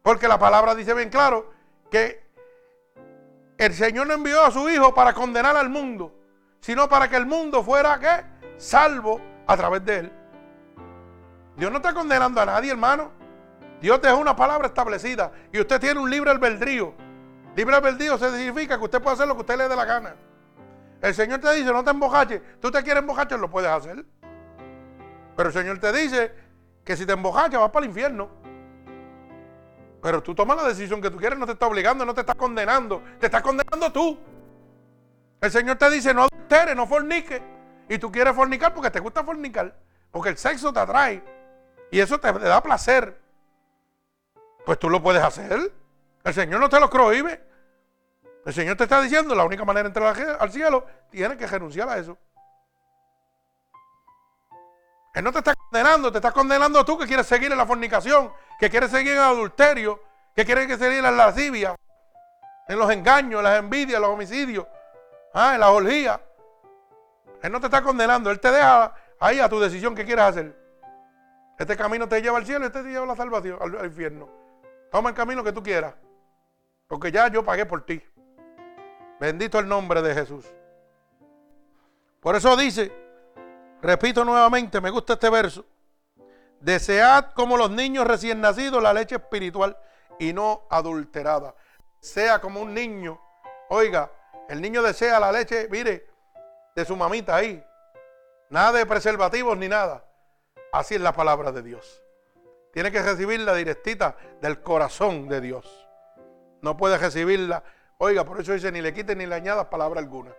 Porque 0.00 0.28
la 0.28 0.38
palabra 0.38 0.76
dice 0.76 0.94
bien 0.94 1.10
claro 1.10 1.50
que 1.90 2.24
el 3.58 3.74
Señor 3.74 4.06
no 4.06 4.14
envió 4.14 4.44
a 4.44 4.52
su 4.52 4.70
Hijo 4.70 4.94
para 4.94 5.12
condenar 5.12 5.56
al 5.56 5.68
mundo, 5.68 6.14
sino 6.60 6.88
para 6.88 7.10
que 7.10 7.16
el 7.16 7.26
mundo 7.26 7.64
fuera 7.64 7.98
¿qué? 7.98 8.24
salvo 8.58 9.20
a 9.46 9.56
través 9.56 9.84
de 9.84 9.98
él. 9.98 10.12
Dios 11.56 11.70
no 11.70 11.78
está 11.78 11.92
condenando 11.92 12.40
a 12.40 12.46
nadie, 12.46 12.70
hermano. 12.70 13.10
Dios 13.80 14.00
dejó 14.00 14.18
una 14.18 14.36
palabra 14.36 14.68
establecida 14.68 15.32
y 15.52 15.58
usted 15.58 15.80
tiene 15.80 15.98
un 15.98 16.08
libre 16.08 16.30
albedrío. 16.30 16.94
Libre 17.56 17.74
albedrío 17.74 18.16
significa 18.18 18.78
que 18.78 18.84
usted 18.84 19.02
puede 19.02 19.14
hacer 19.14 19.26
lo 19.26 19.34
que 19.34 19.40
usted 19.40 19.56
le 19.56 19.68
dé 19.68 19.74
la 19.74 19.84
gana. 19.84 20.14
El 21.00 21.14
Señor 21.14 21.40
te 21.40 21.52
dice, 21.54 21.72
no 21.72 21.82
te 21.82 21.90
embojaches. 21.90 22.40
Tú 22.60 22.70
te 22.70 22.82
quieres 22.82 23.00
embojachar, 23.00 23.38
lo 23.38 23.50
puedes 23.50 23.70
hacer. 23.70 24.04
Pero 25.36 25.50
el 25.50 25.54
Señor 25.54 25.78
te 25.78 25.92
dice 25.92 26.32
que 26.84 26.96
si 26.96 27.04
te 27.04 27.12
embojachas 27.12 27.60
vas 27.60 27.70
para 27.70 27.84
el 27.84 27.90
infierno. 27.90 28.30
Pero 30.02 30.22
tú 30.22 30.34
tomas 30.34 30.56
la 30.56 30.68
decisión 30.68 31.02
que 31.02 31.10
tú 31.10 31.18
quieres, 31.18 31.38
no 31.38 31.46
te 31.46 31.52
está 31.52 31.66
obligando, 31.66 32.04
no 32.06 32.14
te 32.14 32.20
está 32.20 32.34
condenando. 32.34 33.02
Te 33.18 33.26
está 33.26 33.42
condenando 33.42 33.92
tú. 33.92 34.18
El 35.40 35.50
Señor 35.50 35.76
te 35.76 35.90
dice, 35.90 36.14
no 36.14 36.24
adulteres, 36.24 36.74
no 36.74 36.86
forniques. 36.86 37.42
Y 37.88 37.98
tú 37.98 38.10
quieres 38.10 38.34
fornicar 38.34 38.72
porque 38.72 38.90
te 38.90 39.00
gusta 39.00 39.22
fornicar. 39.22 39.76
Porque 40.10 40.30
el 40.30 40.38
sexo 40.38 40.72
te 40.72 40.80
atrae. 40.80 41.22
Y 41.90 42.00
eso 42.00 42.18
te, 42.18 42.32
da 42.32 42.62
placer. 42.62 43.20
Pues 44.64 44.78
tú 44.78 44.88
lo 44.88 45.02
puedes 45.02 45.22
hacer. 45.22 45.72
El 46.24 46.34
Señor 46.34 46.60
no 46.60 46.68
te 46.68 46.80
lo 46.80 46.88
prohíbe. 46.88 47.44
El 48.44 48.54
Señor 48.54 48.76
te 48.76 48.84
está 48.84 49.00
diciendo 49.00 49.34
la 49.34 49.44
única 49.44 49.64
manera 49.64 49.88
de 49.88 49.88
entrar 49.88 50.38
al 50.40 50.52
cielo, 50.52 50.86
tienes 51.10 51.36
que 51.36 51.48
renunciar 51.48 51.88
a 51.88 51.98
eso. 51.98 52.16
Él 55.16 55.24
no 55.24 55.32
te 55.32 55.38
está 55.38 55.54
condenando, 55.54 56.12
te 56.12 56.18
está 56.18 56.30
condenando 56.30 56.84
tú 56.84 56.98
que 56.98 57.06
quieres 57.06 57.26
seguir 57.26 57.50
en 57.50 57.56
la 57.56 57.64
fornicación, 57.64 58.30
que 58.60 58.68
quieres 58.68 58.90
seguir 58.90 59.12
en 59.12 59.16
el 59.16 59.24
adulterio, 59.24 59.98
que 60.34 60.44
quieres 60.44 60.68
seguir 60.78 60.98
en 60.98 61.04
la 61.04 61.10
lascivia, 61.10 61.74
en 62.68 62.78
los 62.78 62.90
engaños, 62.90 63.38
en 63.38 63.44
las 63.44 63.58
envidias, 63.58 63.96
en 63.96 64.02
los 64.02 64.10
homicidios, 64.10 64.66
ah, 65.32 65.54
en 65.54 65.60
la 65.60 65.70
orgía. 65.70 66.20
Él 67.40 67.50
no 67.50 67.58
te 67.60 67.66
está 67.66 67.82
condenando, 67.82 68.30
Él 68.30 68.38
te 68.38 68.50
deja 68.50 68.94
ahí 69.18 69.40
a 69.40 69.48
tu 69.48 69.58
decisión 69.58 69.94
que 69.94 70.04
quieres 70.04 70.26
hacer. 70.26 70.54
Este 71.58 71.78
camino 71.78 72.06
te 72.06 72.20
lleva 72.20 72.36
al 72.36 72.44
cielo, 72.44 72.66
este 72.66 72.82
te 72.82 72.90
lleva 72.90 73.04
a 73.04 73.08
la 73.08 73.16
salvación, 73.16 73.58
al 73.58 73.86
infierno. 73.86 74.28
Toma 74.92 75.08
el 75.08 75.14
camino 75.14 75.42
que 75.42 75.52
tú 75.52 75.62
quieras, 75.62 75.94
porque 76.86 77.10
ya 77.10 77.28
yo 77.28 77.42
pagué 77.42 77.64
por 77.64 77.86
ti. 77.86 78.02
Bendito 79.18 79.58
el 79.60 79.66
nombre 79.66 80.02
de 80.02 80.12
Jesús. 80.12 80.44
Por 82.20 82.36
eso 82.36 82.54
dice, 82.54 83.05
Repito 83.86 84.24
nuevamente, 84.24 84.80
me 84.80 84.90
gusta 84.90 85.12
este 85.12 85.30
verso. 85.30 85.64
Desead 86.58 87.26
como 87.34 87.56
los 87.56 87.70
niños 87.70 88.04
recién 88.04 88.40
nacidos 88.40 88.82
la 88.82 88.92
leche 88.92 89.14
espiritual 89.14 89.78
y 90.18 90.32
no 90.32 90.62
adulterada. 90.70 91.54
Sea 92.00 92.40
como 92.40 92.62
un 92.62 92.74
niño. 92.74 93.20
Oiga, 93.68 94.10
el 94.48 94.60
niño 94.60 94.82
desea 94.82 95.20
la 95.20 95.30
leche, 95.30 95.68
mire, 95.70 96.04
de 96.74 96.84
su 96.84 96.96
mamita 96.96 97.36
ahí. 97.36 97.64
Nada 98.50 98.72
de 98.72 98.86
preservativos 98.86 99.56
ni 99.56 99.68
nada. 99.68 100.04
Así 100.72 100.96
es 100.96 101.00
la 101.00 101.12
palabra 101.12 101.52
de 101.52 101.62
Dios. 101.62 102.02
Tiene 102.72 102.90
que 102.90 103.00
recibirla 103.00 103.54
directita 103.54 104.16
del 104.40 104.62
corazón 104.62 105.28
de 105.28 105.40
Dios. 105.40 105.88
No 106.60 106.76
puede 106.76 106.98
recibirla. 106.98 107.62
Oiga, 107.98 108.24
por 108.24 108.40
eso 108.40 108.52
dice, 108.52 108.72
ni 108.72 108.80
le 108.80 108.92
quite 108.92 109.14
ni 109.14 109.26
le 109.26 109.36
añadas 109.36 109.66
palabra 109.66 110.00
alguna. 110.00 110.34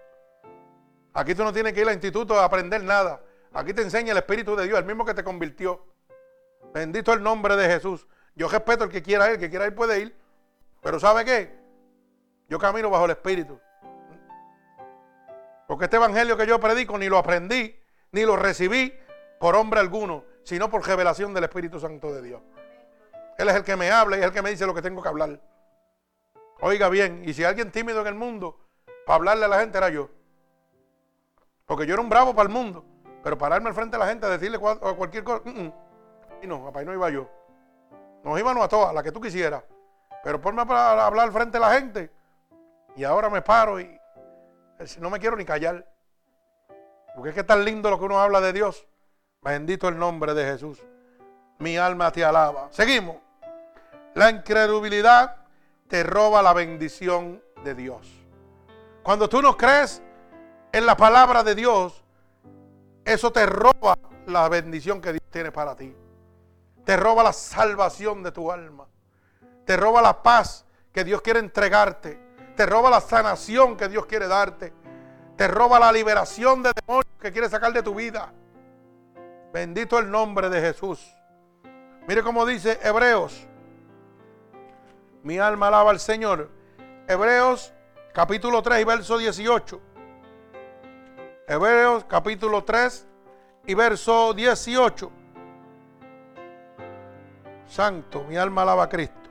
Aquí 1.14 1.34
tú 1.34 1.45
no 1.45 1.53
tienes 1.53 1.72
que 1.72 1.80
ir 1.80 1.88
al 1.88 1.94
instituto 1.94 2.38
a 2.38 2.44
aprender 2.44 2.84
nada. 2.84 3.22
Aquí 3.57 3.73
te 3.73 3.81
enseña 3.81 4.11
el 4.11 4.19
Espíritu 4.19 4.55
de 4.55 4.65
Dios, 4.65 4.77
el 4.77 4.85
mismo 4.85 5.03
que 5.03 5.15
te 5.15 5.23
convirtió. 5.23 5.84
Bendito 6.75 7.11
el 7.11 7.23
nombre 7.23 7.55
de 7.55 7.67
Jesús. 7.67 8.05
Yo 8.35 8.47
respeto 8.47 8.84
al 8.84 8.91
que 8.91 9.01
quiera 9.01 9.25
ir, 9.29 9.34
el 9.34 9.39
que 9.39 9.49
quiera 9.49 9.65
ir 9.65 9.73
puede 9.73 9.99
ir. 9.99 10.15
Pero 10.79 10.99
¿sabe 10.99 11.25
qué? 11.25 11.57
Yo 12.49 12.59
camino 12.59 12.91
bajo 12.91 13.05
el 13.05 13.11
Espíritu. 13.11 13.59
Porque 15.67 15.85
este 15.85 15.97
evangelio 15.97 16.38
que 16.38 16.45
yo 16.45 16.59
predico 16.59 16.99
ni 16.99 17.09
lo 17.09 17.17
aprendí, 17.17 17.75
ni 18.11 18.25
lo 18.25 18.35
recibí 18.35 18.93
por 19.39 19.55
hombre 19.55 19.79
alguno, 19.79 20.23
sino 20.43 20.69
por 20.69 20.85
revelación 20.85 21.34
del 21.34 21.45
Espíritu 21.45 21.79
Santo 21.79 22.13
de 22.13 22.21
Dios. 22.21 22.41
Él 23.39 23.49
es 23.49 23.55
el 23.55 23.63
que 23.63 23.75
me 23.75 23.89
habla 23.89 24.17
y 24.17 24.19
es 24.19 24.27
el 24.27 24.31
que 24.31 24.43
me 24.43 24.51
dice 24.51 24.67
lo 24.67 24.75
que 24.75 24.84
tengo 24.84 25.01
que 25.01 25.09
hablar. 25.09 25.41
Oiga 26.61 26.89
bien, 26.89 27.23
y 27.25 27.34
si 27.34 27.43
alguien 27.43 27.71
tímido 27.71 28.01
en 28.01 28.07
el 28.07 28.15
mundo, 28.15 28.59
para 29.07 29.15
hablarle 29.15 29.45
a 29.45 29.47
la 29.47 29.59
gente 29.61 29.79
era 29.79 29.89
yo. 29.89 30.11
Porque 31.65 31.88
yo 31.88 31.95
era 31.95 32.03
un 32.03 32.09
bravo 32.09 32.35
para 32.35 32.47
el 32.47 32.53
mundo. 32.53 32.85
Pero 33.27 33.37
pararme 33.37 33.67
al 33.67 33.75
frente 33.75 33.97
de 33.97 33.99
la 33.99 34.07
gente 34.07 34.25
a 34.25 34.29
decirle 34.29 34.57
cualquier 34.57 35.21
cosa. 35.25 35.41
Y 36.41 36.47
no, 36.47 36.63
papá, 36.63 36.81
no 36.83 36.93
iba 36.93 37.09
yo. 37.09 37.29
Nos 38.23 38.39
íbamos 38.39 38.63
a 38.63 38.69
todas, 38.69 38.93
la 38.93 39.03
que 39.03 39.11
tú 39.11 39.19
quisieras. 39.19 39.65
Pero 40.23 40.39
ponme 40.39 40.61
a 40.61 41.05
hablar 41.05 41.25
al 41.25 41.33
frente 41.33 41.57
de 41.57 41.59
la 41.59 41.73
gente. 41.73 42.09
Y 42.95 43.03
ahora 43.03 43.29
me 43.29 43.41
paro 43.41 43.81
y 43.81 43.99
no 44.99 45.09
me 45.09 45.19
quiero 45.19 45.35
ni 45.35 45.43
callar. 45.43 45.85
Porque 47.15 47.31
es 47.31 47.35
que 47.35 47.41
es 47.41 47.45
tan 47.45 47.65
lindo 47.65 47.89
lo 47.89 47.99
que 47.99 48.05
uno 48.05 48.17
habla 48.17 48.39
de 48.39 48.53
Dios. 48.53 48.87
Bendito 49.41 49.89
el 49.89 49.99
nombre 49.99 50.33
de 50.33 50.45
Jesús. 50.45 50.81
Mi 51.59 51.75
alma 51.75 52.13
te 52.13 52.23
alaba. 52.23 52.69
Seguimos. 52.71 53.17
La 54.13 54.29
incredulidad 54.29 55.35
te 55.89 56.01
roba 56.01 56.41
la 56.41 56.53
bendición 56.53 57.43
de 57.65 57.75
Dios. 57.75 58.07
Cuando 59.03 59.27
tú 59.27 59.41
no 59.41 59.57
crees 59.57 60.01
en 60.71 60.85
la 60.85 60.95
palabra 60.95 61.43
de 61.43 61.55
Dios, 61.55 62.05
eso 63.07 63.31
te 63.31 63.45
roba 63.45 63.97
la 64.25 64.49
bendición 64.49 64.99
que 64.99 65.13
Dios 65.13 65.23
tiene 65.31 65.49
para 65.49 65.77
ti. 65.77 65.95
Te 66.84 66.97
roba 66.97 67.23
la 67.23 67.31
salvación 67.31 68.21
de 68.21 68.34
tu 68.34 68.51
alma. 68.51 68.85
Te 69.65 69.77
roba 69.77 70.01
la 70.01 70.21
paz 70.21 70.65
que 70.91 71.05
Dios 71.05 71.21
quiere 71.21 71.39
entregarte. 71.39 72.19
Te 72.57 72.65
roba 72.65 72.89
la 72.89 72.99
sanación 72.99 73.77
que 73.77 73.88
Dios 73.88 74.05
quiere 74.07 74.27
darte. 74.27 74.73
Te 75.38 75.47
roba 75.47 75.79
la 75.79 75.89
liberación 75.93 76.61
de 76.61 76.73
demonios 76.75 77.15
que 77.21 77.31
quiere 77.31 77.47
sacar 77.47 77.71
de 77.71 77.81
tu 77.81 77.95
vida. 77.95 78.34
Bendito 79.53 79.99
el 79.99 80.11
nombre 80.11 80.49
de 80.49 80.59
Jesús. 80.59 80.99
Mire 82.09 82.23
cómo 82.23 82.45
dice 82.45 82.77
Hebreos. 82.84 83.47
Mi 85.23 85.39
alma 85.39 85.69
alaba 85.69 85.91
al 85.91 86.01
Señor. 86.01 86.49
Hebreos 87.07 87.73
capítulo 88.13 88.61
3 88.61 88.81
y 88.81 88.84
verso 88.84 89.17
18. 89.17 89.81
Hebreos 91.49 92.03
capítulo 92.10 92.65
3 92.65 93.07
y 93.68 93.74
verso 93.74 94.34
18. 94.34 95.10
Santo, 97.65 98.26
mi 98.26 98.36
alma 98.36 98.64
alaba 98.64 98.84
a 98.84 98.90
Cristo. 98.90 99.30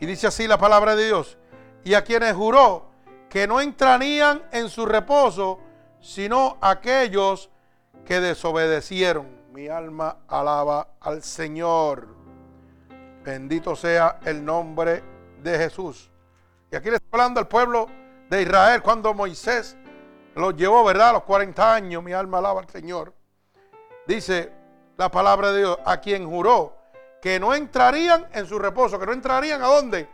Y 0.00 0.06
dice 0.06 0.26
así 0.26 0.48
la 0.48 0.58
palabra 0.58 0.96
de 0.96 1.06
Dios. 1.06 1.38
Y 1.84 1.94
a 1.94 2.02
quienes 2.02 2.34
juró 2.34 2.90
que 3.28 3.46
no 3.46 3.60
entrarían 3.60 4.42
en 4.50 4.68
su 4.68 4.86
reposo, 4.86 5.60
sino 6.00 6.58
aquellos 6.60 7.48
que 8.04 8.18
desobedecieron. 8.20 9.28
Mi 9.52 9.68
alma 9.68 10.16
alaba 10.26 10.94
al 10.98 11.22
Señor. 11.22 12.08
Bendito 13.22 13.76
sea 13.76 14.18
el 14.24 14.44
nombre 14.44 15.04
de 15.44 15.58
Jesús. 15.58 16.10
Y 16.72 16.74
aquí 16.74 16.90
le 16.90 16.96
está 16.96 17.06
hablando 17.12 17.38
al 17.38 17.46
pueblo 17.46 17.86
de 18.28 18.42
Israel 18.42 18.82
cuando 18.82 19.14
Moisés 19.14 19.76
los 20.40 20.56
llevó, 20.56 20.84
¿verdad? 20.84 21.10
A 21.10 21.12
los 21.14 21.22
40 21.24 21.74
años, 21.74 22.02
mi 22.02 22.12
alma 22.12 22.38
alaba 22.38 22.60
al 22.60 22.68
Señor. 22.68 23.14
Dice 24.06 24.52
la 24.96 25.10
palabra 25.10 25.52
de 25.52 25.58
Dios, 25.58 25.78
a 25.84 26.00
quien 26.00 26.28
juró 26.28 26.76
que 27.20 27.38
no 27.38 27.54
entrarían 27.54 28.26
en 28.32 28.46
su 28.46 28.58
reposo, 28.58 28.98
que 28.98 29.06
no 29.06 29.12
entrarían 29.12 29.62
a 29.62 29.66
dónde? 29.66 30.08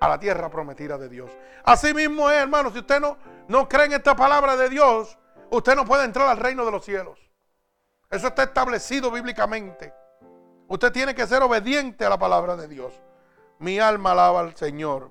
A 0.00 0.08
la 0.08 0.18
tierra 0.18 0.48
prometida 0.50 0.96
de 0.98 1.08
Dios. 1.08 1.30
Así 1.64 1.92
mismo 1.92 2.30
es, 2.30 2.38
hermano, 2.38 2.70
si 2.70 2.78
usted 2.78 3.00
no, 3.00 3.18
no 3.48 3.68
cree 3.68 3.86
en 3.86 3.92
esta 3.92 4.16
palabra 4.16 4.56
de 4.56 4.68
Dios, 4.68 5.18
usted 5.50 5.74
no 5.74 5.84
puede 5.84 6.04
entrar 6.04 6.28
al 6.28 6.38
reino 6.38 6.64
de 6.64 6.70
los 6.70 6.84
cielos. 6.84 7.18
Eso 8.10 8.28
está 8.28 8.44
establecido 8.44 9.10
bíblicamente. 9.10 9.92
Usted 10.68 10.92
tiene 10.92 11.14
que 11.14 11.26
ser 11.26 11.42
obediente 11.42 12.04
a 12.04 12.08
la 12.08 12.18
palabra 12.18 12.56
de 12.56 12.68
Dios. 12.68 12.94
Mi 13.58 13.78
alma 13.78 14.12
alaba 14.12 14.40
al 14.40 14.56
Señor. 14.56 15.10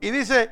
Y 0.00 0.10
dice 0.10 0.50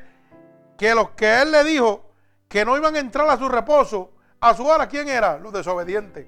que 0.77 0.95
los 0.95 1.11
que 1.11 1.41
él 1.41 1.51
le 1.51 1.63
dijo 1.63 2.12
que 2.53 2.63
no 2.63 2.77
iban 2.77 2.95
a 2.95 2.99
entrar 2.99 3.27
a 3.27 3.35
su 3.35 3.49
reposo, 3.49 4.11
a 4.39 4.53
su 4.53 4.63
hora, 4.63 4.87
¿quién 4.87 5.09
era? 5.09 5.39
Los 5.39 5.51
desobedientes, 5.51 6.27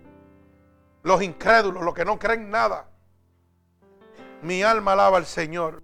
los 1.04 1.22
incrédulos, 1.22 1.84
los 1.84 1.94
que 1.94 2.04
no 2.04 2.18
creen 2.18 2.50
nada. 2.50 2.90
Mi 4.42 4.64
alma 4.64 4.94
alaba 4.94 5.18
al 5.18 5.28
Señor. 5.28 5.84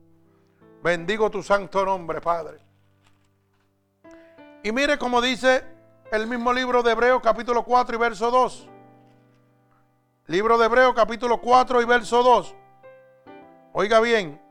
Bendigo 0.81 1.29
tu 1.29 1.43
santo 1.43 1.85
nombre, 1.85 2.21
Padre. 2.21 2.57
Y 4.63 4.71
mire 4.71 4.97
como 4.97 5.21
dice 5.21 5.63
el 6.11 6.25
mismo 6.25 6.51
libro 6.53 6.81
de 6.81 6.93
Hebreos 6.93 7.21
capítulo 7.21 7.61
4 7.63 7.95
y 7.95 7.99
verso 7.99 8.31
2. 8.31 8.67
Libro 10.25 10.57
de 10.57 10.65
Hebreos 10.65 10.95
capítulo 10.95 11.39
4 11.39 11.83
y 11.83 11.85
verso 11.85 12.23
2. 12.23 12.55
Oiga 13.73 13.99
bien. 13.99 14.41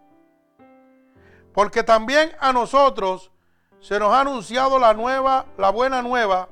Porque 1.52 1.82
también 1.82 2.30
a 2.38 2.52
nosotros 2.52 3.32
se 3.80 3.98
nos 3.98 4.12
ha 4.12 4.20
anunciado 4.20 4.78
la 4.78 4.94
nueva, 4.94 5.46
la 5.56 5.70
buena 5.70 6.02
nueva, 6.02 6.48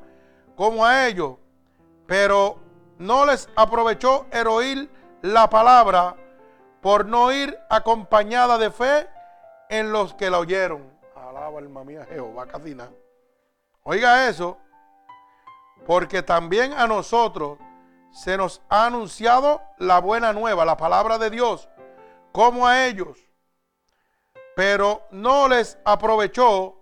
como 0.56 0.84
a 0.84 1.06
ellos, 1.06 1.36
pero 2.06 2.59
no 2.98 3.26
les 3.26 3.48
aprovechó 3.55 4.26
el 4.30 4.46
oír 4.48 4.90
la 5.22 5.48
palabra 5.50 6.16
por 6.80 7.06
no 7.06 7.32
ir 7.32 7.56
acompañada 7.68 8.59
de 8.59 8.70
fe 8.70 9.09
en 9.68 9.92
los 9.92 10.14
que 10.14 10.30
la 10.30 10.38
oyeron. 10.38 10.90
Alaba 11.14 11.59
alma 11.59 11.84
mía 11.84 12.06
Jehová, 12.09 12.46
casi 12.46 12.76
Oiga 13.82 14.28
eso, 14.28 14.59
porque 15.86 16.22
también 16.22 16.72
a 16.72 16.86
nosotros 16.86 17.59
se 18.10 18.36
nos 18.36 18.62
ha 18.68 18.86
anunciado 18.86 19.62
la 19.78 20.00
buena 20.00 20.32
nueva, 20.32 20.64
la 20.64 20.76
palabra 20.76 21.18
de 21.18 21.30
Dios, 21.30 21.68
como 22.32 22.66
a 22.66 22.86
ellos. 22.86 23.18
Pero 24.56 25.06
no 25.10 25.48
les 25.48 25.78
aprovechó 25.84 26.77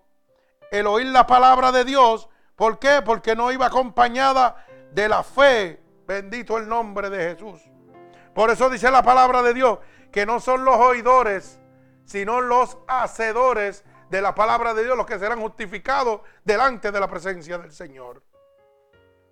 el 0.71 0.87
oír 0.87 1.07
la 1.07 1.27
palabra 1.27 1.73
de 1.73 1.85
Dios. 1.85 2.29
¿Por 2.55 2.79
qué? 2.79 3.03
Porque 3.05 3.37
no 3.37 3.53
iba 3.53 3.67
acompañada 3.67 4.65
de 4.93 5.09
la 5.09 5.23
fe. 5.23 5.83
Bendito 6.07 6.59
el 6.59 6.69
nombre 6.69 7.11
de 7.11 7.35
Jesús. 7.35 7.61
Por 8.35 8.51
eso 8.51 8.69
dice 8.71 8.91
la 8.91 9.03
palabra 9.03 9.43
de 9.43 9.55
Dios 9.55 9.79
que 10.13 10.27
no 10.27 10.41
son 10.41 10.65
los 10.65 10.77
oidores, 10.77 11.59
sino 12.05 12.41
los 12.41 12.79
hacedores 12.87 13.85
de 14.09 14.23
la 14.23 14.35
palabra 14.35 14.73
de 14.73 14.85
Dios 14.85 14.97
los 14.97 15.07
que 15.07 15.19
serán 15.19 15.41
justificados 15.41 16.21
delante 16.45 16.93
de 16.93 17.01
la 17.01 17.09
presencia 17.09 17.59
del 17.59 17.73
Señor. 17.73 18.23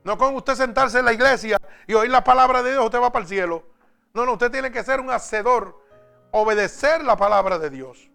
No 0.02 0.18
con 0.18 0.34
usted 0.34 0.54
sentarse 0.54 0.98
en 0.98 1.06
la 1.06 1.12
iglesia 1.12 1.56
y 1.86 1.94
oír 1.94 2.10
la 2.10 2.24
palabra 2.24 2.62
de 2.62 2.72
Dios, 2.72 2.84
usted 2.84 3.00
va 3.00 3.12
para 3.12 3.22
el 3.22 3.28
cielo. 3.28 3.64
No, 4.12 4.26
no, 4.26 4.32
usted 4.32 4.50
tiene 4.50 4.70
que 4.70 4.84
ser 4.84 5.00
un 5.00 5.10
hacedor, 5.10 5.80
obedecer 6.30 7.02
la 7.02 7.16
palabra 7.16 7.58
de 7.58 7.70
Dios. 7.70 8.10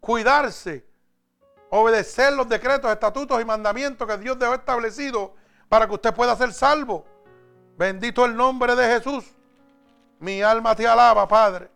Cuidarse, 0.00 0.86
obedecer 1.70 2.32
los 2.32 2.48
decretos, 2.48 2.90
estatutos 2.90 3.40
y 3.40 3.44
mandamientos 3.44 4.06
que 4.06 4.18
Dios 4.18 4.38
dejó 4.38 4.54
establecido 4.54 5.34
para 5.68 5.86
que 5.86 5.94
usted 5.94 6.14
pueda 6.14 6.36
ser 6.36 6.52
salvo. 6.52 7.04
Bendito 7.76 8.24
el 8.24 8.36
nombre 8.36 8.74
de 8.74 8.86
Jesús. 8.86 9.24
Mi 10.18 10.42
alma 10.42 10.74
te 10.74 10.86
alaba, 10.86 11.26
Padre. 11.28 11.70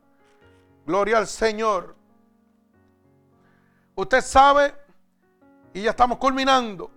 Gloria 0.86 1.18
al 1.18 1.26
Señor. 1.26 1.94
Usted 3.94 4.20
sabe, 4.22 4.74
y 5.74 5.82
ya 5.82 5.90
estamos 5.90 6.18
culminando, 6.18 6.90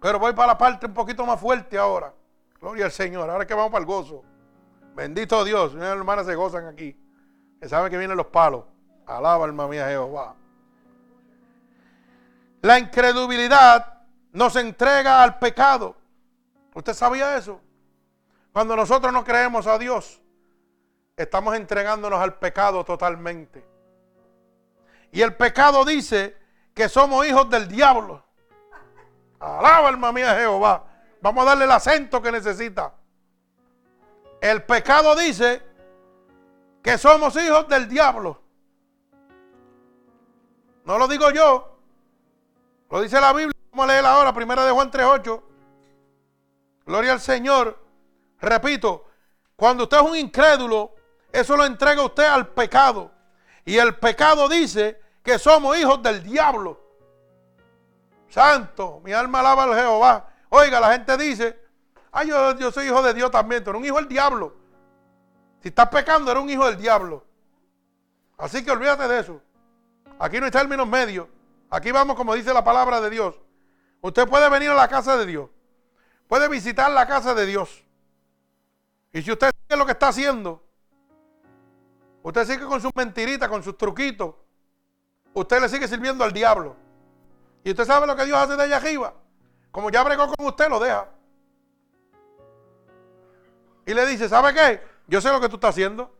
pero 0.00 0.18
voy 0.18 0.32
para 0.34 0.48
la 0.48 0.58
parte 0.58 0.86
un 0.86 0.94
poquito 0.94 1.24
más 1.24 1.40
fuerte 1.40 1.78
ahora. 1.78 2.12
Gloria 2.60 2.86
al 2.86 2.92
Señor. 2.92 3.28
Ahora 3.28 3.46
que 3.46 3.54
vamos 3.54 3.70
para 3.70 3.80
el 3.80 3.86
gozo. 3.86 4.22
Bendito 4.94 5.44
Dios. 5.44 5.74
Mis 5.74 5.84
hermanas 5.84 6.26
se 6.26 6.34
gozan 6.34 6.66
aquí. 6.66 6.98
Que 7.60 7.68
saben 7.68 7.90
que 7.90 7.98
vienen 7.98 8.16
los 8.16 8.26
palos. 8.26 8.64
Alaba, 9.06 9.44
alma 9.44 9.68
mía, 9.68 9.88
Jehová. 9.88 10.34
La 12.66 12.80
incredulidad 12.80 14.02
nos 14.32 14.56
entrega 14.56 15.22
al 15.22 15.38
pecado. 15.38 15.94
¿Usted 16.74 16.94
sabía 16.94 17.36
eso? 17.36 17.60
Cuando 18.52 18.74
nosotros 18.74 19.12
no 19.12 19.22
creemos 19.22 19.68
a 19.68 19.78
Dios, 19.78 20.20
estamos 21.16 21.54
entregándonos 21.54 22.20
al 22.20 22.34
pecado 22.40 22.84
totalmente. 22.84 23.64
Y 25.12 25.22
el 25.22 25.36
pecado 25.36 25.84
dice 25.84 26.36
que 26.74 26.88
somos 26.88 27.24
hijos 27.24 27.48
del 27.50 27.68
diablo. 27.68 28.24
Alaba 29.38 29.86
alma 29.86 30.10
mía 30.10 30.34
Jehová. 30.34 30.86
Vamos 31.22 31.42
a 31.42 31.50
darle 31.50 31.66
el 31.66 31.70
acento 31.70 32.20
que 32.20 32.32
necesita. 32.32 32.94
El 34.40 34.64
pecado 34.64 35.14
dice 35.14 35.62
que 36.82 36.98
somos 36.98 37.36
hijos 37.36 37.68
del 37.68 37.88
diablo. 37.88 38.42
No 40.84 40.98
lo 40.98 41.06
digo 41.06 41.30
yo. 41.30 41.75
Lo 42.90 43.00
dice 43.00 43.20
la 43.20 43.32
Biblia. 43.32 43.52
Vamos 43.70 43.84
a 43.84 43.92
leer 43.92 44.06
ahora, 44.06 44.32
primera 44.32 44.64
de 44.64 44.72
Juan 44.72 44.90
3.8. 44.90 45.42
Gloria 46.86 47.12
al 47.12 47.20
Señor. 47.20 47.78
Repito, 48.40 49.04
cuando 49.56 49.84
usted 49.84 49.96
es 49.98 50.02
un 50.02 50.16
incrédulo, 50.16 50.94
eso 51.32 51.56
lo 51.56 51.64
entrega 51.64 52.02
usted 52.02 52.24
al 52.24 52.48
pecado. 52.48 53.10
Y 53.64 53.76
el 53.76 53.96
pecado 53.96 54.48
dice 54.48 55.00
que 55.22 55.38
somos 55.38 55.76
hijos 55.76 56.02
del 56.02 56.22
diablo. 56.22 56.80
Santo, 58.28 59.00
mi 59.04 59.12
alma 59.12 59.40
alaba 59.40 59.64
al 59.64 59.74
Jehová. 59.74 60.28
Oiga, 60.48 60.78
la 60.78 60.92
gente 60.92 61.16
dice, 61.16 61.58
ay, 62.12 62.28
yo, 62.28 62.70
soy 62.70 62.86
hijo 62.86 63.02
de 63.02 63.14
Dios 63.14 63.30
también, 63.30 63.64
pero 63.64 63.78
un 63.78 63.84
hijo 63.84 63.96
del 63.96 64.08
diablo. 64.08 64.54
Si 65.60 65.68
estás 65.68 65.88
pecando, 65.88 66.30
eres 66.30 66.42
un 66.42 66.50
hijo 66.50 66.66
del 66.66 66.76
diablo. 66.76 67.24
Así 68.38 68.64
que 68.64 68.70
olvídate 68.70 69.08
de 69.08 69.20
eso. 69.20 69.40
Aquí 70.18 70.38
no 70.38 70.44
hay 70.44 70.52
términos 70.52 70.86
medios. 70.86 71.26
Aquí 71.70 71.90
vamos 71.90 72.16
como 72.16 72.34
dice 72.34 72.52
la 72.54 72.64
palabra 72.64 73.00
de 73.00 73.10
Dios. 73.10 73.34
Usted 74.00 74.28
puede 74.28 74.48
venir 74.48 74.70
a 74.70 74.74
la 74.74 74.88
casa 74.88 75.16
de 75.16 75.26
Dios. 75.26 75.50
Puede 76.28 76.48
visitar 76.48 76.90
la 76.90 77.06
casa 77.06 77.34
de 77.34 77.46
Dios. 77.46 77.84
Y 79.12 79.22
si 79.22 79.32
usted 79.32 79.50
sigue 79.50 79.78
lo 79.78 79.86
que 79.86 79.92
está 79.92 80.08
haciendo, 80.08 80.62
usted 82.22 82.44
sigue 82.44 82.66
con 82.66 82.80
sus 82.80 82.90
mentiritas, 82.94 83.48
con 83.48 83.62
sus 83.62 83.76
truquitos, 83.76 84.34
usted 85.32 85.60
le 85.60 85.68
sigue 85.68 85.88
sirviendo 85.88 86.24
al 86.24 86.32
diablo. 86.32 86.76
Y 87.64 87.70
usted 87.70 87.84
sabe 87.84 88.06
lo 88.06 88.14
que 88.14 88.24
Dios 88.24 88.38
hace 88.38 88.56
de 88.56 88.62
allá 88.62 88.76
arriba. 88.76 89.14
Como 89.70 89.90
ya 89.90 90.02
bregó 90.02 90.28
con 90.28 90.46
usted, 90.46 90.68
lo 90.68 90.78
deja. 90.78 91.08
Y 93.86 93.94
le 93.94 94.06
dice, 94.06 94.28
¿sabe 94.28 94.52
qué? 94.52 94.82
Yo 95.06 95.20
sé 95.20 95.30
lo 95.30 95.40
que 95.40 95.48
tú 95.48 95.56
estás 95.56 95.70
haciendo. 95.70 96.12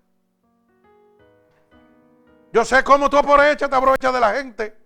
Yo 2.52 2.64
sé 2.64 2.82
cómo 2.84 3.10
tú 3.10 3.16
aprovechas, 3.16 3.68
te 3.68 3.76
aprovechas 3.76 4.12
de 4.14 4.20
la 4.20 4.32
gente. 4.34 4.85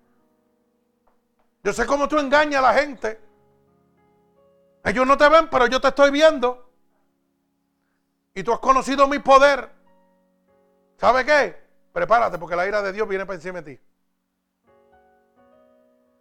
Yo 1.62 1.73
sé 1.73 1.87
cómo 1.87 2.09
tú 2.09 2.19
engañas 2.19 2.62
a 2.62 2.73
la 2.73 2.74
gente. 2.74 3.20
Ellos 4.85 5.07
no 5.07 5.16
te 5.16 5.28
ven, 5.28 5.49
pero 5.51 5.66
yo 5.66 5.81
te 5.81 5.89
estoy 5.89 6.11
viendo. 6.11 6.70
Y 8.35 8.43
tú 8.43 8.53
has 8.53 8.61
conocido 8.61 9.07
mi 9.07 9.19
poder. 9.19 9.70
¿Sabe 10.97 11.24
qué? 11.24 11.57
Prepárate 11.93 12.39
porque 12.39 12.57
la 12.57 12.66
ira 12.66 12.81
de 12.81 12.93
Dios 12.93 13.07
viene 13.09 13.27
para 13.27 13.35
encima 13.35 13.61
de 13.61 13.77
ti. 13.77 13.82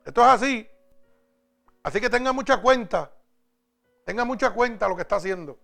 Esto 0.06 0.22
es 0.22 0.28
así. 0.28 0.70
Así 1.84 2.02
que 2.02 2.10
tenga 2.10 2.34
mucha 2.34 2.62
cuenta. 2.62 3.12
Tenga 4.06 4.26
mucha 4.26 4.52
cuenta 4.52 4.88
lo 4.88 4.96
que 4.96 5.04
está 5.04 5.18
haciendo. 5.18 5.58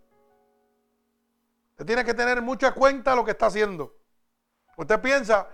Usted 1.72 1.86
tiene 1.86 2.06
que 2.06 2.14
tener 2.14 2.42
mucha 2.42 2.72
cuenta 2.74 3.16
lo 3.16 3.26
que 3.26 3.32
está 3.32 3.48
haciendo. 3.48 3.98
Usted 4.78 5.02
piensa 5.02 5.50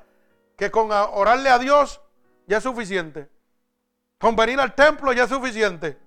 que 0.56 0.70
con 0.70 0.92
orarle 0.92 1.50
a 1.50 1.58
Dios 1.58 2.02
ya 2.46 2.58
es 2.58 2.64
suficiente. 2.64 3.31
Con 4.22 4.36
venir 4.36 4.60
al 4.60 4.76
templo 4.76 5.12
ya 5.14 5.24
es 5.24 5.30
suficiente. 5.30 6.00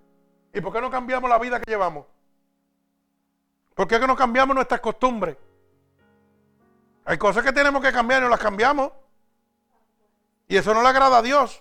¿Y 0.52 0.60
por 0.60 0.72
qué 0.72 0.80
no 0.80 0.88
cambiamos 0.88 1.28
la 1.28 1.36
vida 1.36 1.58
que 1.58 1.68
llevamos? 1.68 2.06
¿Por 3.74 3.88
qué 3.88 3.98
no 3.98 4.14
cambiamos 4.14 4.54
nuestras 4.54 4.80
costumbres? 4.80 5.36
Hay 7.04 7.18
cosas 7.18 7.42
que 7.42 7.52
tenemos 7.52 7.82
que 7.82 7.92
cambiar 7.92 8.22
y 8.22 8.24
no 8.24 8.30
las 8.30 8.38
cambiamos. 8.38 8.92
Y 10.46 10.56
eso 10.56 10.72
no 10.72 10.80
le 10.80 10.88
agrada 10.88 11.18
a 11.18 11.22
Dios. 11.22 11.60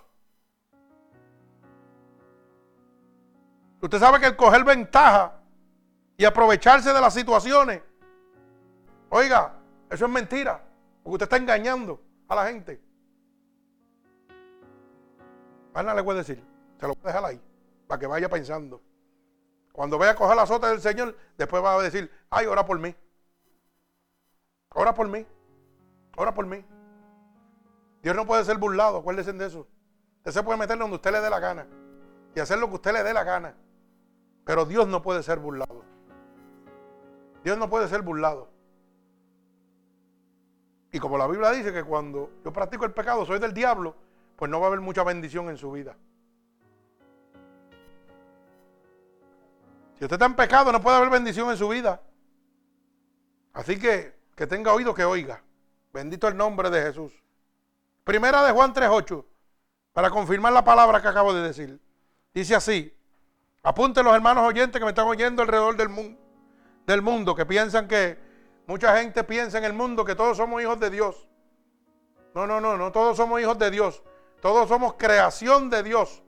Usted 3.80 3.98
sabe 3.98 4.20
que 4.20 4.26
el 4.26 4.36
coger 4.36 4.62
ventaja 4.62 5.40
y 6.16 6.24
aprovecharse 6.24 6.92
de 6.92 7.00
las 7.00 7.12
situaciones, 7.12 7.82
oiga, 9.10 9.56
eso 9.90 10.04
es 10.04 10.10
mentira, 10.10 10.62
porque 11.02 11.14
usted 11.14 11.24
está 11.24 11.36
engañando 11.36 12.00
a 12.28 12.36
la 12.36 12.46
gente. 12.46 12.80
Más 15.74 15.84
le 15.84 16.00
voy 16.02 16.14
a 16.14 16.18
decir, 16.18 16.40
se 16.78 16.86
lo 16.86 16.94
voy 16.94 17.02
a 17.02 17.06
dejar 17.08 17.24
ahí, 17.24 17.40
para 17.88 17.98
que 17.98 18.06
vaya 18.06 18.28
pensando. 18.28 18.80
Cuando 19.72 19.98
vaya 19.98 20.12
a 20.12 20.14
coger 20.14 20.36
la 20.36 20.42
azota 20.42 20.68
del 20.68 20.80
Señor, 20.80 21.16
después 21.36 21.62
va 21.64 21.74
a 21.74 21.82
decir, 21.82 22.08
ay, 22.30 22.46
ora 22.46 22.64
por 22.64 22.78
mí. 22.78 22.94
Ora 24.72 24.94
por 24.94 25.08
mí. 25.08 25.26
Ora 26.16 26.32
por 26.32 26.46
mí. 26.46 26.64
Dios 28.02 28.14
no 28.14 28.24
puede 28.24 28.44
ser 28.44 28.56
burlado, 28.56 28.98
acuérdense 28.98 29.32
de 29.32 29.46
eso. 29.46 29.66
Usted 30.18 30.30
se 30.30 30.42
puede 30.44 30.58
meter 30.58 30.78
donde 30.78 30.94
usted 30.94 31.10
le 31.10 31.20
dé 31.20 31.28
la 31.28 31.40
gana 31.40 31.66
y 32.36 32.40
hacer 32.40 32.58
lo 32.58 32.68
que 32.68 32.76
usted 32.76 32.92
le 32.92 33.02
dé 33.02 33.12
la 33.12 33.24
gana. 33.24 33.56
Pero 34.44 34.66
Dios 34.66 34.86
no 34.86 35.02
puede 35.02 35.24
ser 35.24 35.40
burlado. 35.40 35.82
Dios 37.42 37.58
no 37.58 37.68
puede 37.68 37.88
ser 37.88 38.02
burlado. 38.02 38.48
Y 40.92 41.00
como 41.00 41.18
la 41.18 41.26
Biblia 41.26 41.50
dice 41.50 41.72
que 41.72 41.82
cuando 41.82 42.30
yo 42.44 42.52
practico 42.52 42.84
el 42.84 42.92
pecado 42.92 43.26
soy 43.26 43.40
del 43.40 43.52
diablo, 43.52 43.96
pues 44.36 44.50
no 44.50 44.60
va 44.60 44.66
a 44.66 44.68
haber 44.68 44.80
mucha 44.80 45.04
bendición 45.04 45.48
en 45.48 45.56
su 45.56 45.70
vida. 45.72 45.96
Si 49.98 50.04
usted 50.04 50.14
está 50.14 50.26
en 50.26 50.34
pecado, 50.34 50.72
no 50.72 50.80
puede 50.80 50.96
haber 50.96 51.10
bendición 51.10 51.50
en 51.50 51.56
su 51.56 51.68
vida. 51.68 52.00
Así 53.52 53.78
que 53.78 54.14
que 54.34 54.46
tenga 54.46 54.72
oído 54.72 54.94
que 54.94 55.04
oiga. 55.04 55.42
Bendito 55.92 56.26
el 56.28 56.36
nombre 56.36 56.70
de 56.70 56.82
Jesús. 56.82 57.12
Primera 58.02 58.44
de 58.44 58.52
Juan 58.52 58.74
3.8, 58.74 59.24
para 59.92 60.10
confirmar 60.10 60.52
la 60.52 60.64
palabra 60.64 61.00
que 61.00 61.08
acabo 61.08 61.32
de 61.32 61.42
decir. 61.42 61.80
Dice 62.34 62.54
así, 62.54 62.94
apunten 63.62 64.04
los 64.04 64.14
hermanos 64.14 64.44
oyentes 64.44 64.78
que 64.78 64.84
me 64.84 64.90
están 64.90 65.06
oyendo 65.06 65.42
alrededor 65.42 65.76
del 65.76 66.18
del 66.86 67.00
mundo, 67.00 67.34
que 67.34 67.46
piensan 67.46 67.88
que 67.88 68.18
mucha 68.66 68.98
gente 68.98 69.24
piensa 69.24 69.56
en 69.56 69.64
el 69.64 69.72
mundo 69.72 70.04
que 70.04 70.14
todos 70.14 70.36
somos 70.36 70.60
hijos 70.60 70.78
de 70.80 70.90
Dios. 70.90 71.28
No, 72.34 72.46
no, 72.46 72.60
no, 72.60 72.76
no 72.76 72.92
todos 72.92 73.16
somos 73.16 73.40
hijos 73.40 73.58
de 73.58 73.70
Dios. 73.70 74.02
Todos 74.44 74.68
somos 74.68 74.92
creación 74.98 75.70
de 75.70 75.82
Dios. 75.82 76.22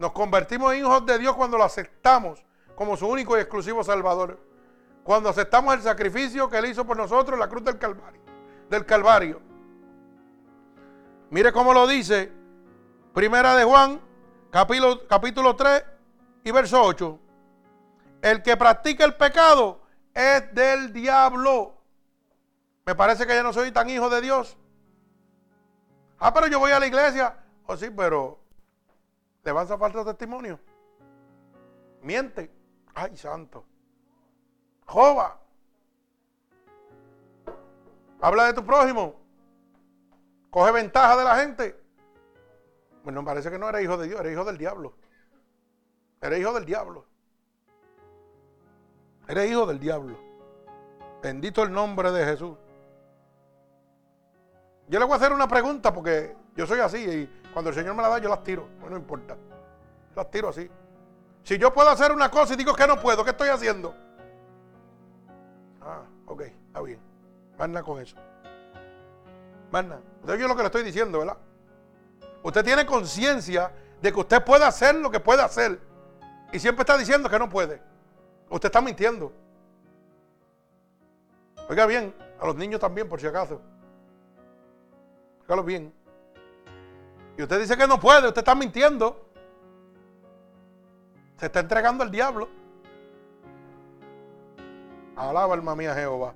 Nos 0.00 0.10
convertimos 0.10 0.72
en 0.72 0.80
hijos 0.80 1.06
de 1.06 1.16
Dios 1.16 1.36
cuando 1.36 1.56
lo 1.56 1.62
aceptamos 1.62 2.44
como 2.74 2.96
su 2.96 3.06
único 3.06 3.38
y 3.38 3.40
exclusivo 3.40 3.84
Salvador. 3.84 4.36
Cuando 5.04 5.28
aceptamos 5.28 5.74
el 5.74 5.82
sacrificio 5.82 6.50
que 6.50 6.58
Él 6.58 6.66
hizo 6.66 6.84
por 6.84 6.96
nosotros 6.96 7.34
en 7.34 7.38
la 7.38 7.48
cruz 7.48 7.62
del 7.62 7.78
Calvario. 7.78 8.20
Del 8.68 8.84
Calvario. 8.84 9.40
Mire 11.30 11.52
cómo 11.52 11.72
lo 11.72 11.86
dice 11.86 12.32
Primera 13.12 13.54
de 13.54 13.62
Juan, 13.62 14.00
capítulo, 14.50 15.06
capítulo 15.06 15.54
3 15.54 15.84
y 16.42 16.50
verso 16.50 16.82
8. 16.82 17.20
El 18.22 18.42
que 18.42 18.56
practica 18.56 19.04
el 19.04 19.14
pecado 19.14 19.82
es 20.12 20.52
del 20.52 20.92
diablo. 20.92 21.80
Me 22.84 22.96
parece 22.96 23.24
que 23.24 23.36
ya 23.36 23.44
no 23.44 23.52
soy 23.52 23.70
tan 23.70 23.88
hijo 23.88 24.10
de 24.10 24.20
Dios. 24.20 24.58
Ah, 26.18 26.32
pero 26.32 26.46
yo 26.46 26.58
voy 26.58 26.72
a 26.72 26.80
la 26.80 26.86
iglesia. 26.86 27.36
Oh, 27.66 27.76
sí, 27.76 27.90
pero 27.90 28.38
¿le 29.42 29.52
vas 29.52 29.70
a 29.70 29.78
falta 29.78 30.04
testimonio? 30.04 30.58
Miente. 32.02 32.50
Ay, 32.94 33.16
santo. 33.16 33.64
Joba. 34.86 35.40
Habla 38.20 38.44
de 38.46 38.54
tu 38.54 38.64
prójimo. 38.64 39.14
Coge 40.50 40.72
ventaja 40.72 41.16
de 41.16 41.24
la 41.24 41.36
gente. 41.36 41.84
Bueno, 43.02 43.24
parece 43.24 43.50
que 43.50 43.58
no 43.58 43.68
era 43.68 43.82
hijo 43.82 43.96
de 43.96 44.08
Dios, 44.08 44.20
era 44.20 44.30
hijo 44.30 44.44
del 44.44 44.56
diablo. 44.56 44.94
Era 46.20 46.38
hijo 46.38 46.52
del 46.52 46.64
diablo. 46.64 47.04
Era 49.28 49.44
hijo 49.44 49.66
del 49.66 49.78
diablo. 49.78 50.18
Bendito 51.22 51.62
el 51.62 51.72
nombre 51.72 52.12
de 52.12 52.24
Jesús. 52.24 52.56
Yo 54.88 54.98
le 54.98 55.04
voy 55.04 55.14
a 55.14 55.16
hacer 55.16 55.32
una 55.32 55.48
pregunta 55.48 55.92
porque 55.92 56.36
yo 56.54 56.66
soy 56.66 56.80
así 56.80 56.98
y 56.98 57.42
cuando 57.52 57.70
el 57.70 57.76
Señor 57.76 57.94
me 57.94 58.02
la 58.02 58.08
da 58.08 58.18
yo 58.18 58.28
las 58.28 58.42
tiro. 58.42 58.68
Bueno, 58.80 58.90
no 58.90 58.96
importa. 58.96 59.36
Las 60.14 60.30
tiro 60.30 60.48
así. 60.48 60.70
Si 61.42 61.58
yo 61.58 61.72
puedo 61.72 61.88
hacer 61.90 62.12
una 62.12 62.30
cosa 62.30 62.54
y 62.54 62.56
digo 62.56 62.74
que 62.74 62.86
no 62.86 63.00
puedo, 63.00 63.24
¿qué 63.24 63.30
estoy 63.30 63.48
haciendo? 63.48 63.94
Ah, 65.80 66.02
ok, 66.26 66.40
está 66.42 66.80
bien. 66.80 66.98
Manda 67.58 67.82
con 67.82 68.00
eso. 68.00 68.16
Manda. 69.70 70.00
Usted 70.20 70.34
oye 70.34 70.48
lo 70.48 70.56
que 70.56 70.62
le 70.62 70.66
estoy 70.66 70.82
diciendo, 70.82 71.18
¿verdad? 71.18 71.36
Usted 72.42 72.64
tiene 72.64 72.86
conciencia 72.86 73.72
de 74.00 74.12
que 74.12 74.20
usted 74.20 74.44
puede 74.44 74.64
hacer 74.64 74.94
lo 74.94 75.10
que 75.10 75.20
puede 75.20 75.42
hacer. 75.42 75.80
Y 76.52 76.58
siempre 76.58 76.82
está 76.82 76.96
diciendo 76.96 77.28
que 77.28 77.38
no 77.38 77.48
puede. 77.48 77.80
Usted 78.50 78.68
está 78.68 78.80
mintiendo. 78.80 79.32
Oiga 81.68 81.86
bien, 81.86 82.14
a 82.38 82.46
los 82.46 82.56
niños 82.56 82.80
también, 82.80 83.08
por 83.08 83.20
si 83.20 83.26
acaso. 83.26 83.60
Óigalo 85.44 85.62
bien. 85.62 85.92
Y 87.36 87.42
usted 87.42 87.60
dice 87.60 87.76
que 87.76 87.86
no 87.86 88.00
puede, 88.00 88.28
usted 88.28 88.40
está 88.40 88.54
mintiendo. 88.54 89.28
Se 91.36 91.46
está 91.46 91.60
entregando 91.60 92.02
al 92.02 92.10
diablo. 92.10 92.48
Alaba 95.16 95.54
alma 95.54 95.76
mía 95.76 95.94
Jehová. 95.94 96.34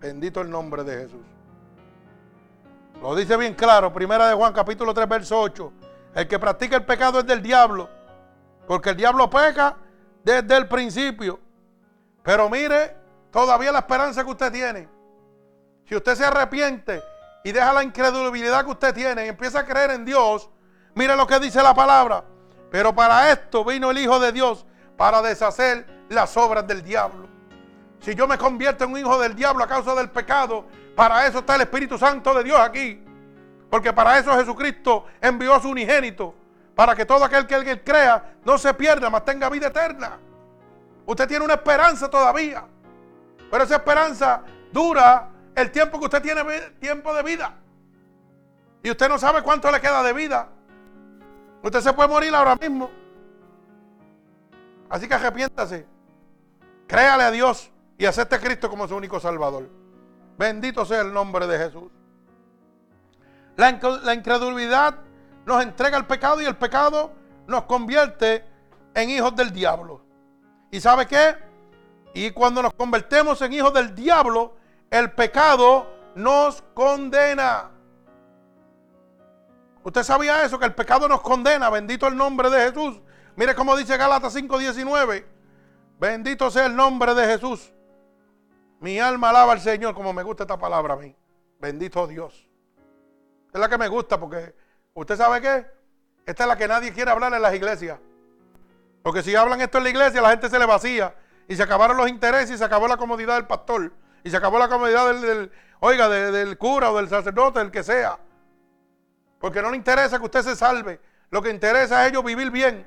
Bendito 0.00 0.40
el 0.40 0.50
nombre 0.50 0.84
de 0.84 0.98
Jesús. 0.98 1.20
Lo 3.00 3.16
dice 3.16 3.36
bien 3.36 3.54
claro, 3.54 3.92
primera 3.92 4.28
de 4.28 4.34
Juan 4.34 4.52
capítulo 4.52 4.92
3, 4.92 5.08
verso 5.08 5.40
8. 5.40 5.72
El 6.14 6.28
que 6.28 6.38
practica 6.38 6.76
el 6.76 6.84
pecado 6.84 7.20
es 7.20 7.26
del 7.26 7.42
diablo, 7.42 7.88
porque 8.66 8.90
el 8.90 8.96
diablo 8.96 9.30
peca 9.30 9.76
desde 10.22 10.56
el 10.56 10.68
principio. 10.68 11.40
Pero 12.22 12.48
mire, 12.50 12.94
todavía 13.30 13.72
la 13.72 13.78
esperanza 13.78 14.22
que 14.22 14.30
usted 14.30 14.52
tiene. 14.52 14.88
Si 15.84 15.96
usted 15.96 16.14
se 16.14 16.24
arrepiente 16.24 17.02
y 17.44 17.52
deja 17.52 17.72
la 17.72 17.82
incredulidad 17.82 18.64
que 18.64 18.70
usted 18.70 18.94
tiene 18.94 19.26
y 19.26 19.28
empieza 19.28 19.60
a 19.60 19.66
creer 19.66 19.90
en 19.90 20.04
Dios, 20.04 20.48
mire 20.94 21.16
lo 21.16 21.26
que 21.26 21.38
dice 21.38 21.62
la 21.62 21.74
palabra. 21.74 22.24
Pero 22.70 22.94
para 22.94 23.30
esto 23.30 23.64
vino 23.64 23.90
el 23.90 23.98
Hijo 23.98 24.18
de 24.18 24.32
Dios, 24.32 24.64
para 24.96 25.20
deshacer 25.22 25.86
las 26.08 26.36
obras 26.36 26.66
del 26.66 26.82
diablo. 26.82 27.28
Si 28.00 28.14
yo 28.14 28.26
me 28.26 28.36
convierto 28.36 28.84
en 28.84 28.90
un 28.90 28.98
hijo 28.98 29.18
del 29.20 29.34
diablo 29.34 29.62
a 29.62 29.68
causa 29.68 29.94
del 29.94 30.10
pecado, 30.10 30.66
para 30.96 31.26
eso 31.26 31.38
está 31.38 31.54
el 31.54 31.62
Espíritu 31.62 31.96
Santo 31.96 32.34
de 32.34 32.42
Dios 32.42 32.58
aquí. 32.58 33.02
Porque 33.70 33.92
para 33.92 34.18
eso 34.18 34.36
Jesucristo 34.36 35.06
envió 35.20 35.54
a 35.54 35.60
su 35.60 35.68
unigénito. 35.70 36.34
Para 36.74 36.96
que 36.96 37.06
todo 37.06 37.24
aquel 37.24 37.46
que 37.46 37.54
él 37.54 37.84
crea 37.84 38.34
no 38.44 38.58
se 38.58 38.74
pierda, 38.74 39.08
mas 39.08 39.24
tenga 39.24 39.48
vida 39.48 39.68
eterna. 39.68 40.18
Usted 41.06 41.28
tiene 41.28 41.44
una 41.44 41.54
esperanza 41.54 42.10
todavía. 42.10 42.64
Pero 43.50 43.64
esa 43.64 43.76
esperanza 43.76 44.42
dura 44.72 45.28
el 45.54 45.70
tiempo 45.70 45.98
que 45.98 46.06
usted 46.06 46.22
tiene 46.22 46.42
tiempo 46.80 47.14
de 47.14 47.22
vida. 47.22 47.54
Y 48.82 48.90
usted 48.90 49.08
no 49.08 49.18
sabe 49.18 49.42
cuánto 49.42 49.70
le 49.70 49.80
queda 49.80 50.02
de 50.02 50.12
vida. 50.12 50.48
Usted 51.62 51.80
se 51.80 51.92
puede 51.92 52.08
morir 52.08 52.34
ahora 52.34 52.56
mismo. 52.56 52.90
Así 54.88 55.06
que 55.06 55.14
arrepiéntase. 55.14 55.86
Créale 56.86 57.22
a 57.22 57.30
Dios 57.30 57.70
y 57.96 58.04
acepte 58.04 58.34
a 58.34 58.40
Cristo 58.40 58.68
como 58.68 58.88
su 58.88 58.96
único 58.96 59.20
Salvador. 59.20 59.68
Bendito 60.36 60.84
sea 60.84 61.02
el 61.02 61.12
nombre 61.12 61.46
de 61.46 61.58
Jesús. 61.58 61.90
La, 63.56 63.70
incredulidad 64.14 64.98
nos 65.46 65.62
entrega 65.62 65.96
al 65.96 66.06
pecado 66.06 66.40
y 66.40 66.46
el 66.46 66.56
pecado 66.56 67.12
nos 67.46 67.64
convierte 67.64 68.44
en 68.94 69.10
hijos 69.10 69.36
del 69.36 69.52
diablo. 69.52 70.04
¿Y 70.70 70.80
sabe 70.80 71.06
qué? 71.06 71.36
Y 72.14 72.30
cuando 72.30 72.62
nos 72.62 72.74
convertimos 72.74 73.40
en 73.42 73.52
hijos 73.52 73.72
del 73.72 73.94
diablo, 73.94 74.56
el 74.92 75.10
pecado 75.10 75.90
nos 76.14 76.60
condena. 76.74 77.70
¿Usted 79.82 80.02
sabía 80.02 80.44
eso? 80.44 80.58
Que 80.58 80.66
el 80.66 80.74
pecado 80.74 81.08
nos 81.08 81.22
condena. 81.22 81.70
Bendito 81.70 82.06
el 82.06 82.14
nombre 82.14 82.50
de 82.50 82.70
Jesús. 82.70 83.00
Mire 83.34 83.54
cómo 83.54 83.74
dice 83.74 83.96
Gálatas 83.96 84.34
5:19. 84.34 85.24
Bendito 85.98 86.50
sea 86.50 86.66
el 86.66 86.76
nombre 86.76 87.14
de 87.14 87.24
Jesús. 87.24 87.72
Mi 88.80 89.00
alma 89.00 89.30
alaba 89.30 89.52
al 89.52 89.60
Señor 89.60 89.94
como 89.94 90.12
me 90.12 90.22
gusta 90.22 90.44
esta 90.44 90.58
palabra 90.58 90.92
a 90.92 90.96
mí. 90.98 91.16
Bendito 91.58 92.06
Dios. 92.06 92.46
Es 93.50 93.58
la 93.58 93.70
que 93.70 93.78
me 93.78 93.88
gusta 93.88 94.20
porque, 94.20 94.54
¿usted 94.92 95.16
sabe 95.16 95.40
qué? 95.40 95.66
Esta 96.26 96.44
es 96.44 96.48
la 96.48 96.56
que 96.58 96.68
nadie 96.68 96.92
quiere 96.92 97.10
hablar 97.10 97.32
en 97.32 97.40
las 97.40 97.54
iglesias. 97.54 97.98
Porque 99.02 99.22
si 99.22 99.34
hablan 99.34 99.62
esto 99.62 99.78
en 99.78 99.84
la 99.84 99.90
iglesia, 99.90 100.20
la 100.20 100.30
gente 100.30 100.50
se 100.50 100.58
le 100.58 100.66
vacía. 100.66 101.14
Y 101.48 101.56
se 101.56 101.62
acabaron 101.62 101.96
los 101.96 102.10
intereses 102.10 102.50
y 102.50 102.58
se 102.58 102.64
acabó 102.64 102.88
la 102.88 102.98
comodidad 102.98 103.36
del 103.36 103.46
pastor. 103.46 103.90
Y 104.24 104.30
se 104.30 104.36
acabó 104.36 104.58
la 104.58 104.68
comodidad 104.68 105.12
del, 105.12 105.50
oiga, 105.80 106.08
del 106.08 106.56
cura 106.58 106.90
o 106.90 106.96
del 106.96 107.08
sacerdote, 107.08 107.58
del 107.58 107.70
que 107.70 107.82
sea. 107.82 108.18
Porque 109.38 109.60
no 109.60 109.70
le 109.70 109.76
interesa 109.76 110.18
que 110.18 110.24
usted 110.24 110.42
se 110.42 110.56
salve. 110.56 111.00
Lo 111.30 111.42
que 111.42 111.50
interesa 111.50 112.04
es 112.04 112.10
ellos 112.10 112.24
vivir 112.24 112.50
bien. 112.50 112.86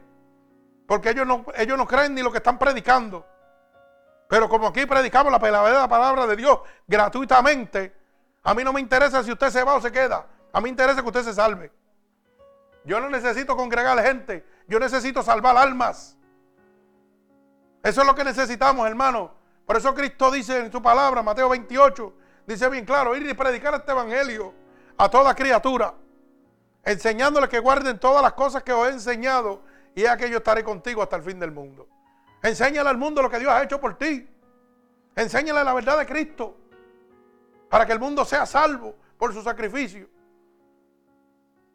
Porque 0.87 1.09
ellos 1.09 1.27
no, 1.27 1.45
ellos 1.57 1.77
no 1.77 1.85
creen 1.87 2.13
ni 2.13 2.21
lo 2.21 2.31
que 2.31 2.37
están 2.37 2.57
predicando. 2.57 3.25
Pero 4.29 4.47
como 4.49 4.67
aquí 4.67 4.85
predicamos 4.85 5.31
la 5.31 5.39
palabra 5.39 6.25
de 6.27 6.35
Dios 6.35 6.59
gratuitamente, 6.87 7.93
a 8.43 8.53
mí 8.53 8.63
no 8.63 8.71
me 8.71 8.79
interesa 8.79 9.23
si 9.23 9.31
usted 9.31 9.49
se 9.49 9.63
va 9.63 9.75
o 9.75 9.81
se 9.81 9.91
queda. 9.91 10.25
A 10.53 10.59
mí 10.59 10.63
me 10.63 10.69
interesa 10.69 11.01
que 11.01 11.07
usted 11.07 11.23
se 11.23 11.33
salve. 11.33 11.71
Yo 12.85 12.99
no 12.99 13.09
necesito 13.09 13.57
congregar 13.57 13.99
gente. 14.01 14.45
Yo 14.67 14.79
necesito 14.79 15.21
salvar 15.21 15.57
almas. 15.57 16.17
Eso 17.83 18.01
es 18.01 18.07
lo 18.07 18.15
que 18.15 18.23
necesitamos, 18.23 18.87
hermano. 18.87 19.33
Por 19.65 19.77
eso 19.77 19.93
Cristo 19.93 20.29
dice 20.31 20.59
en 20.59 20.71
su 20.71 20.81
palabra, 20.81 21.23
Mateo 21.23 21.49
28, 21.49 22.13
dice 22.45 22.69
bien 22.69 22.85
claro, 22.85 23.15
ir 23.15 23.27
y 23.27 23.33
predicar 23.33 23.73
este 23.73 23.91
evangelio 23.91 24.53
a 24.97 25.09
toda 25.09 25.33
criatura, 25.33 25.93
enseñándole 26.83 27.49
que 27.49 27.59
guarden 27.59 27.99
todas 27.99 28.21
las 28.21 28.33
cosas 28.33 28.63
que 28.63 28.71
os 28.71 28.87
he 28.87 28.91
enseñado 28.91 29.63
y 29.95 30.03
es 30.03 30.15
que 30.17 30.29
yo 30.29 30.37
estaré 30.37 30.63
contigo 30.63 31.01
hasta 31.01 31.15
el 31.15 31.23
fin 31.23 31.39
del 31.39 31.51
mundo. 31.51 31.87
Enséñale 32.43 32.89
al 32.89 32.97
mundo 32.97 33.21
lo 33.21 33.29
que 33.29 33.39
Dios 33.39 33.51
ha 33.51 33.63
hecho 33.63 33.79
por 33.79 33.97
ti. 33.97 34.29
Enséñale 35.15 35.63
la 35.63 35.73
verdad 35.73 35.97
de 35.97 36.05
Cristo 36.05 36.55
para 37.69 37.85
que 37.85 37.93
el 37.93 37.99
mundo 37.99 38.23
sea 38.23 38.45
salvo 38.45 38.95
por 39.17 39.33
su 39.33 39.41
sacrificio. 39.41 40.07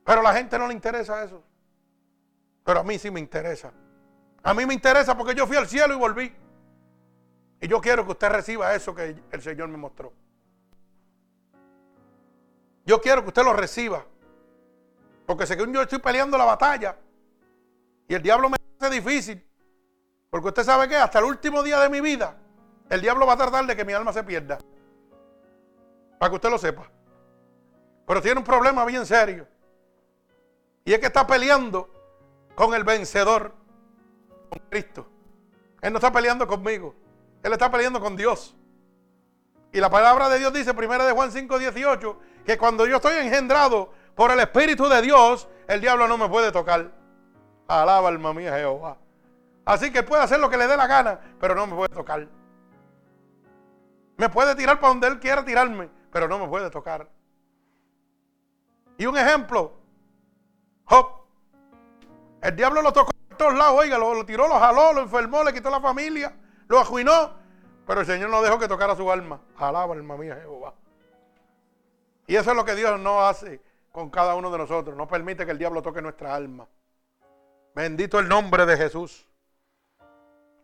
Pero 0.05 0.21
a 0.21 0.23
la 0.23 0.35
gente 0.35 0.59
no 0.59 0.69
le 0.69 0.75
interesa 0.75 1.25
eso. 1.25 1.43
Pero 2.65 2.81
a 2.81 2.83
mí 2.85 2.99
sí 2.99 3.11
me 3.11 3.21
interesa. 3.21 3.73
A 4.43 4.55
mí 4.55 4.65
me 4.65 4.75
interesa 4.75 5.17
porque 5.17 5.35
yo 5.35 5.47
fui 5.47 5.57
al 5.57 5.67
cielo 5.67 5.95
y 5.95 5.97
volví. 5.97 6.33
Y 7.61 7.69
yo 7.69 7.81
quiero 7.81 8.05
que 8.05 8.12
usted 8.12 8.28
reciba 8.31 8.74
eso 8.74 8.95
que 8.95 9.16
el 9.31 9.43
Señor 9.43 9.69
me 9.69 9.77
mostró. 9.77 10.12
Yo 12.87 13.01
quiero 13.01 13.23
que 13.23 13.28
usted 13.28 13.45
lo 13.45 13.53
reciba. 13.53 14.05
Porque 15.27 15.47
según 15.47 15.73
yo 15.73 15.82
estoy 15.82 15.99
peleando 15.99 16.39
la 16.39 16.45
batalla. 16.45 16.97
Y 18.09 18.15
el 18.15 18.23
diablo 18.23 18.49
me 18.49 18.57
hace 18.78 18.95
difícil. 18.95 19.47
Porque 20.31 20.49
usted 20.49 20.65
sabe 20.65 20.89
que 20.89 20.97
hasta 20.97 21.19
el 21.19 21.27
último 21.27 21.62
día 21.62 21.78
de 21.81 21.89
mi 21.89 22.01
vida, 22.01 22.37
el 22.89 23.01
diablo 23.01 23.27
va 23.27 23.35
a 23.35 23.37
tratar 23.37 23.66
de 23.66 23.77
que 23.77 23.85
mi 23.85 23.93
alma 23.93 24.12
se 24.12 24.24
pierda. 24.24 24.59
Para 26.19 26.31
que 26.31 26.37
usted 26.37 26.51
lo 26.51 26.59
sepa. 26.59 26.91
Pero 28.07 28.23
tiene 28.23 28.39
un 28.39 28.45
problema 28.45 28.85
bien 28.85 29.05
serio. 29.05 29.47
Y 30.85 30.93
es 30.93 30.99
que 30.99 31.07
está 31.07 31.27
peleando 31.27 31.89
con 32.55 32.74
el 32.74 32.85
vencedor, 32.85 33.55
con 34.49 34.59
Cristo. 34.69 35.07
Él 35.81 35.93
no 35.93 35.99
está 35.99 36.11
peleando 36.11 36.47
conmigo. 36.47 36.95
Él 37.43 37.53
está 37.53 37.71
peleando 37.71 38.01
con 38.01 38.17
Dios. 38.17 38.55
Y 39.73 39.81
la 39.81 39.89
palabra 39.89 40.29
de 40.29 40.39
Dios 40.39 40.53
dice, 40.53 40.75
primera 40.75 41.05
de 41.05 41.12
Juan 41.12 41.31
5, 41.31 41.59
18, 41.59 42.19
que 42.45 42.59
cuando 42.59 42.87
yo 42.87 42.97
estoy 42.97 43.17
engendrado 43.19 43.93
por 44.15 44.31
el 44.31 44.41
Espíritu 44.41 44.89
de 44.89 45.01
Dios, 45.03 45.49
el 45.69 45.81
diablo 45.81 46.09
no 46.09 46.19
me 46.19 46.29
puede 46.29 46.51
tocar. 46.51 46.91
Alaba 47.69 48.09
alma 48.09 48.35
mía 48.35 48.57
Jehová. 48.57 48.99
Así 49.65 49.93
que 49.93 50.03
puede 50.03 50.23
hacer 50.23 50.41
lo 50.41 50.51
que 50.51 50.57
le 50.57 50.67
dé 50.67 50.77
la 50.77 50.87
gana, 50.87 51.21
pero 51.39 51.55
no 51.55 51.67
me 51.67 51.77
puede 51.77 51.95
tocar. 51.95 52.27
Me 54.17 54.29
puede 54.29 54.55
tirar 54.57 54.81
para 54.81 54.89
donde 54.89 55.07
él 55.07 55.21
quiera 55.21 55.45
tirarme, 55.45 55.89
pero 56.11 56.27
no 56.27 56.39
me 56.39 56.49
puede 56.49 56.69
tocar. 56.71 57.09
Y 58.99 59.07
un 59.07 59.17
ejemplo, 59.17 59.73
Job. 60.85 61.07
El 62.43 62.57
diablo 62.57 62.83
lo 62.83 62.93
tocó 62.93 63.12
por 63.29 63.37
todos 63.37 63.55
lados, 63.55 63.79
oiga, 63.79 63.97
lo, 63.97 64.27
tiró, 64.27 64.49
lo 64.49 64.59
jaló, 64.59 64.93
lo 64.93 65.03
enfermó, 65.03 65.45
le 65.45 65.53
quitó 65.53 65.71
la 65.71 65.81
familia, 65.81 66.35
lo 66.71 66.79
ajuinó, 66.79 67.33
pero 67.85 68.03
el 68.03 68.07
Señor 68.07 68.31
no 68.31 68.41
dejó 68.43 68.57
que 68.57 68.69
tocara 68.69 68.95
su 68.95 69.11
alma. 69.11 69.41
Alaba 69.57 69.93
alma 69.93 70.17
mía 70.17 70.39
Jehová. 70.41 70.73
Y 72.29 72.37
eso 72.37 72.53
es 72.53 72.57
lo 72.57 72.65
que 72.65 72.77
Dios 72.77 72.99
no 73.01 73.27
hace 73.27 73.61
con 73.91 74.09
cada 74.09 74.37
uno 74.37 74.53
de 74.53 74.59
nosotros. 74.59 74.97
No 74.97 75.09
permite 75.09 75.45
que 75.45 75.51
el 75.51 75.59
diablo 75.59 75.83
toque 75.83 76.01
nuestra 76.01 76.33
alma. 76.33 76.69
Bendito 77.75 78.21
el 78.21 78.29
nombre 78.29 78.67
de 78.67 78.77
Jesús. 78.77 79.27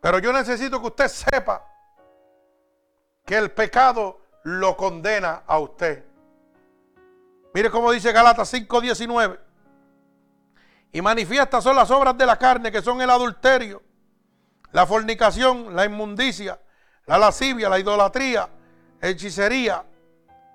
Pero 0.01 0.21
yo 0.21 0.33
necesito 0.33 0.81
que 0.81 0.87
usted 0.87 1.09
sepa 1.09 1.67
que 3.25 3.37
el 3.37 3.51
pecado 3.51 4.21
lo 4.45 4.77
condena 4.77 5.43
a 5.45 5.59
usted. 5.59 6.05
Mire 7.53 7.69
cómo 7.69 7.91
dice 7.91 8.13
Galatas 8.13 8.49
5:19. 8.55 9.41
Y 10.93 11.03
manifiestas 11.03 11.65
son 11.65 11.75
las 11.75 11.91
obras 11.91 12.17
de 12.17 12.27
la 12.27 12.39
carne, 12.39 12.71
que 12.71 12.81
son 12.81 13.01
el 13.03 13.11
adulterio, 13.11 13.83
la 14.73 14.87
fornicación, 14.87 15.75
la 15.75 15.85
inmundicia, 15.85 16.59
la 17.07 17.19
lascivia, 17.19 17.69
la 17.69 17.79
idolatría, 17.79 18.49
hechicería, 19.01 19.85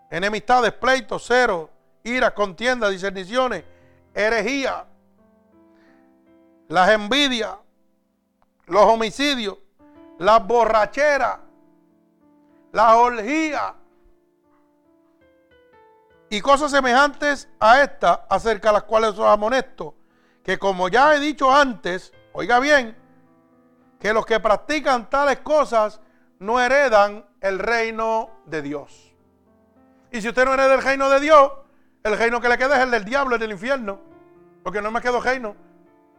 enemistades, 0.10 0.74
pleitos, 0.74 1.26
ceros, 1.26 1.70
iras, 2.04 2.32
contiendas, 2.32 2.92
discerniciones, 2.92 3.64
herejía, 4.14 4.86
las 6.68 6.90
envidias, 6.90 7.56
los 8.68 8.84
homicidios, 8.84 9.58
las 10.20 10.46
borracheras, 10.46 11.40
la 12.72 12.96
orgía 12.96 13.76
y 16.30 16.40
cosas 16.40 16.72
semejantes 16.72 17.50
a 17.60 17.82
esta 17.82 18.26
acerca 18.30 18.70
de 18.70 18.74
las 18.74 18.84
cuales 18.84 19.12
os 19.12 19.26
amonesto, 19.26 19.96
que 20.44 20.58
como 20.58 20.88
ya 20.88 21.14
he 21.16 21.20
dicho 21.20 21.54
antes, 21.54 22.14
oiga 22.32 22.60
bien, 22.60 22.96
que 24.02 24.14
los 24.14 24.26
que 24.26 24.40
practican 24.40 25.10
tales 25.10 25.40
cosas 25.40 26.02
no 26.40 26.60
heredan 26.60 27.24
el 27.40 27.60
reino 27.60 28.32
de 28.46 28.64
Dios. 28.64 29.16
Y 30.12 30.22
si 30.22 30.28
usted 30.28 30.44
no 30.44 30.56
hereda 30.56 30.74
el 30.74 30.82
reino 30.82 31.08
de 31.08 31.20
Dios, 31.20 31.52
el 32.04 32.18
reino 32.18 32.42
que 32.42 32.50
le 32.50 32.58
queda 32.58 32.78
es 32.78 32.84
el 32.84 32.92
del 32.92 33.06
diablo, 33.06 33.36
el 33.36 33.40
del 33.40 33.52
infierno. 33.52 34.00
Porque 34.64 34.82
no 34.82 34.90
me 34.90 35.02
quedo 35.02 35.22
reino, 35.22 35.56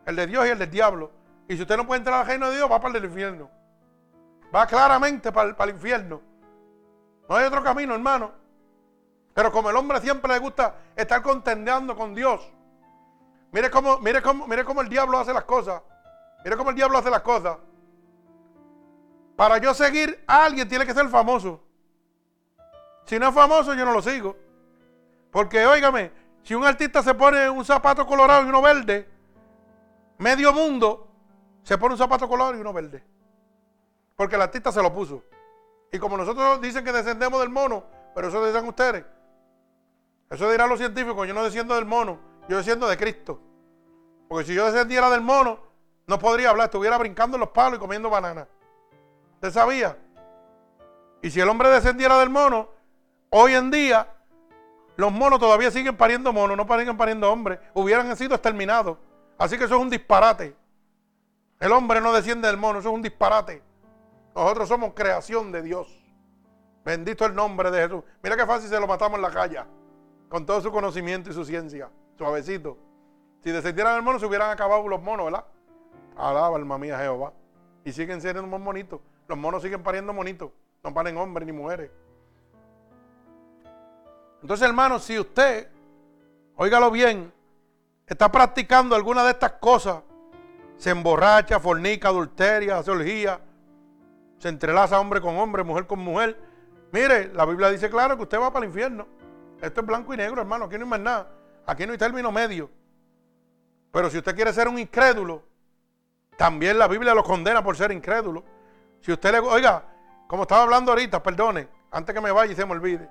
el 0.07 0.15
de 0.15 0.27
Dios 0.29 0.47
y 0.47 0.51
el 0.51 0.59
del 0.59 0.71
diablo. 0.71 1.11
Y 1.49 1.57
si 1.57 1.63
usted 1.63 1.77
no 1.77 1.85
puede 1.85 1.99
entrar 1.99 2.21
al 2.21 2.27
reino 2.27 2.51
de 2.51 2.57
Dios, 2.57 2.71
va 2.71 2.81
para 2.81 2.97
el 2.97 3.05
infierno. 3.05 3.51
Va 4.55 4.67
claramente 4.67 5.33
para 5.33 5.51
el, 5.65 5.71
infierno. 5.71 6.23
No 7.29 7.35
hay 7.35 7.45
otro 7.47 7.65
camino, 7.65 7.95
hermano. 7.95 8.31
Pero 9.35 9.51
como 9.51 9.71
el 9.71 9.77
hombre 9.77 10.01
siempre 10.01 10.33
le 10.33 10.39
gusta 10.39 10.77
estar 10.95 11.21
contendeando 11.21 11.97
con 11.97 12.15
Dios. 12.15 12.49
Mire 13.51 13.71
cómo, 13.71 13.99
mire 13.99 14.23
cómo, 14.23 14.47
mire 14.47 14.65
cómo 14.65 14.83
el 14.83 14.89
diablo 14.89 15.19
hace 15.19 15.33
las 15.33 15.45
cosas. 15.45 15.83
Mire 16.45 16.57
cómo 16.57 16.71
el 16.71 16.77
diablo 16.77 16.99
hace 16.99 17.11
las 17.11 17.23
cosas. 17.23 17.57
Para 19.43 19.59
yo 19.59 19.75
seguir 19.75 20.23
a 20.29 20.45
alguien 20.45 20.69
tiene 20.69 20.87
que 20.87 20.95
ser 20.95 21.09
famoso. 21.09 21.61
Si 23.07 23.19
no 23.19 23.27
es 23.27 23.35
famoso, 23.35 23.75
yo 23.75 23.85
no 23.85 23.93
lo 23.93 24.01
sigo. 24.01 24.37
Porque, 25.33 25.67
óigame, 25.67 26.13
si 26.45 26.55
un 26.55 26.65
artista 26.65 27.03
se 27.03 27.13
pone 27.13 27.51
un 27.51 27.65
zapato 27.65 28.07
colorado 28.07 28.45
y 28.45 28.49
uno 28.49 28.63
verde, 28.63 29.11
medio 30.19 30.53
mundo 30.53 31.09
se 31.65 31.77
pone 31.77 31.95
un 31.95 31.99
zapato 31.99 32.29
colorado 32.29 32.57
y 32.57 32.61
uno 32.61 32.73
verde. 32.73 33.03
Porque 34.15 34.37
el 34.37 34.43
artista 34.43 34.71
se 34.71 34.81
lo 34.81 34.95
puso. 34.95 35.25
Y 35.91 35.99
como 35.99 36.17
nosotros 36.17 36.61
dicen 36.61 36.85
que 36.85 36.93
descendemos 36.93 37.41
del 37.41 37.51
mono, 37.51 37.83
pero 38.15 38.29
eso 38.29 38.47
dicen 38.47 38.65
ustedes. 38.69 39.05
Eso 40.31 40.49
dirán 40.53 40.69
los 40.69 40.79
científicos, 40.79 41.27
yo 41.27 41.35
no 41.35 41.43
desciendo 41.43 41.75
del 41.75 41.85
mono, 41.85 42.21
yo 42.49 42.59
desciendo 42.59 42.87
de 42.87 42.97
Cristo. 42.97 43.41
Porque 44.29 44.45
si 44.45 44.55
yo 44.55 44.71
descendiera 44.71 45.11
del 45.11 45.21
mono, 45.21 45.59
no 46.07 46.21
podría 46.21 46.51
hablar, 46.51 46.67
estuviera 46.67 46.97
brincando 46.97 47.39
en 47.39 47.41
los 47.41 47.49
palos 47.49 47.79
y 47.79 47.81
comiendo 47.81 48.09
bananas. 48.09 48.47
¿Usted 49.43 49.59
sabía? 49.59 49.99
Y 51.21 51.29
si 51.29 51.41
el 51.41 51.49
hombre 51.49 51.69
descendiera 51.69 52.17
del 52.21 52.31
mono, 52.31 52.69
hoy 53.31 53.55
en 53.55 53.73
día 53.73 54.07
los 54.95 55.11
monos 55.11 55.41
todavía 55.41 55.69
siguen 55.73 55.97
pariendo 55.97 56.33
monos, 56.33 56.57
no 56.57 56.79
siguen 56.79 56.97
pariendo 56.97 57.29
hombres. 57.29 57.59
Hubieran 57.75 58.17
sido 58.17 58.37
exterminados. 58.37 58.99
Así 59.37 59.59
que 59.59 59.65
eso 59.65 59.75
es 59.75 59.81
un 59.81 59.91
disparate. 59.91 60.55
El 61.59 61.73
hombre 61.73 62.01
no 62.01 62.13
desciende 62.13 62.47
del 62.47 62.57
mono, 62.57 62.79
eso 62.79 62.91
es 62.91 62.95
un 62.95 63.03
disparate. 63.03 63.61
Nosotros 64.33 64.69
somos 64.69 64.93
creación 64.95 65.51
de 65.51 65.63
Dios. 65.63 65.89
Bendito 66.85 67.27
el 67.27 67.35
nombre 67.35 67.73
de 67.73 67.83
Jesús. 67.83 68.05
Mira 68.23 68.37
qué 68.37 68.47
fácil 68.47 68.69
se 68.69 68.79
lo 68.79 68.87
matamos 68.87 69.17
en 69.17 69.23
la 69.23 69.31
calle. 69.33 69.59
Con 70.29 70.47
todo 70.47 70.61
su 70.61 70.71
conocimiento 70.71 71.31
y 71.31 71.33
su 71.33 71.45
ciencia. 71.45 71.91
Suavecito. 72.17 72.79
Si 73.43 73.51
descendieran 73.51 73.95
del 73.95 74.05
mono, 74.05 74.21
se 74.21 74.27
hubieran 74.27 74.51
acabado 74.51 74.87
los 74.87 75.03
monos, 75.03 75.25
¿verdad? 75.27 75.45
Alaba, 76.17 76.55
alma 76.55 76.79
mía, 76.79 76.97
Jehová. 76.97 77.33
Y 77.85 77.91
siguen 77.91 78.21
siendo 78.21 78.47
más 78.47 78.61
monitos. 78.61 79.01
Los 79.33 79.39
monos 79.39 79.63
siguen 79.63 79.83
pariendo 79.83 80.13
monitos. 80.13 80.51
No 80.85 80.93
paren 80.93 81.17
hombres 81.17 81.47
ni 81.47 81.53
mujeres. 81.53 81.91
Entonces, 84.43 84.69
hermano, 84.69 84.99
si 84.99 85.19
usted, 85.19 85.71
óigalo 86.55 86.91
bien, 86.91 87.33
está 88.07 88.31
practicando 88.31 88.95
alguna 88.95 89.25
de 89.25 89.31
estas 89.31 89.53
cosas, 89.53 90.03
se 90.77 90.91
emborracha, 90.91 91.59
fornica, 91.59 92.09
adulteria, 92.09 92.77
hace 92.77 92.91
orgía, 92.91 93.41
se 94.37 94.51
entrelaza 94.51 95.01
hombre 95.01 95.23
con 95.23 95.39
hombre, 95.39 95.65
mujer 95.65 95.87
con 95.87 96.01
mujer. 96.01 96.39
Mire, 96.93 97.33
la 97.33 97.47
Biblia 97.47 97.71
dice 97.71 97.89
claro 97.89 98.19
que 98.19 98.25
usted 98.25 98.39
va 98.39 98.53
para 98.53 98.67
el 98.67 98.71
infierno. 98.71 99.07
Esto 99.63 99.81
es 99.81 99.87
blanco 99.87 100.13
y 100.13 100.19
negro, 100.19 100.43
hermano. 100.43 100.67
Aquí 100.67 100.77
no 100.77 100.85
hay 100.85 100.91
más 100.91 101.01
nada. 101.01 101.31
Aquí 101.65 101.87
no 101.87 101.93
hay 101.93 101.99
término 101.99 102.31
medio. 102.31 102.69
Pero 103.93 104.11
si 104.11 104.19
usted 104.19 104.37
quiere 104.37 104.53
ser 104.53 104.69
un 104.69 104.79
incrédulo, 104.79 105.43
también 106.37 106.79
la 106.79 106.87
Biblia 106.87 107.15
lo 107.15 107.25
condena 107.25 107.65
por 107.65 107.79
ser 107.79 107.93
incrédulo. 107.93 108.45
Si 109.03 109.13
usted 109.13 109.33
le. 109.33 109.41
Oiga, 109.41 109.85
como 110.27 110.43
estaba 110.43 110.63
hablando 110.63 110.93
ahorita, 110.93 111.23
perdone, 111.23 111.69
antes 111.91 112.15
que 112.15 112.21
me 112.21 112.33
vaya 112.33 112.53
y 112.53 112.57
se 112.57 112.65
me 112.65 112.73
olvide. 112.73 113.09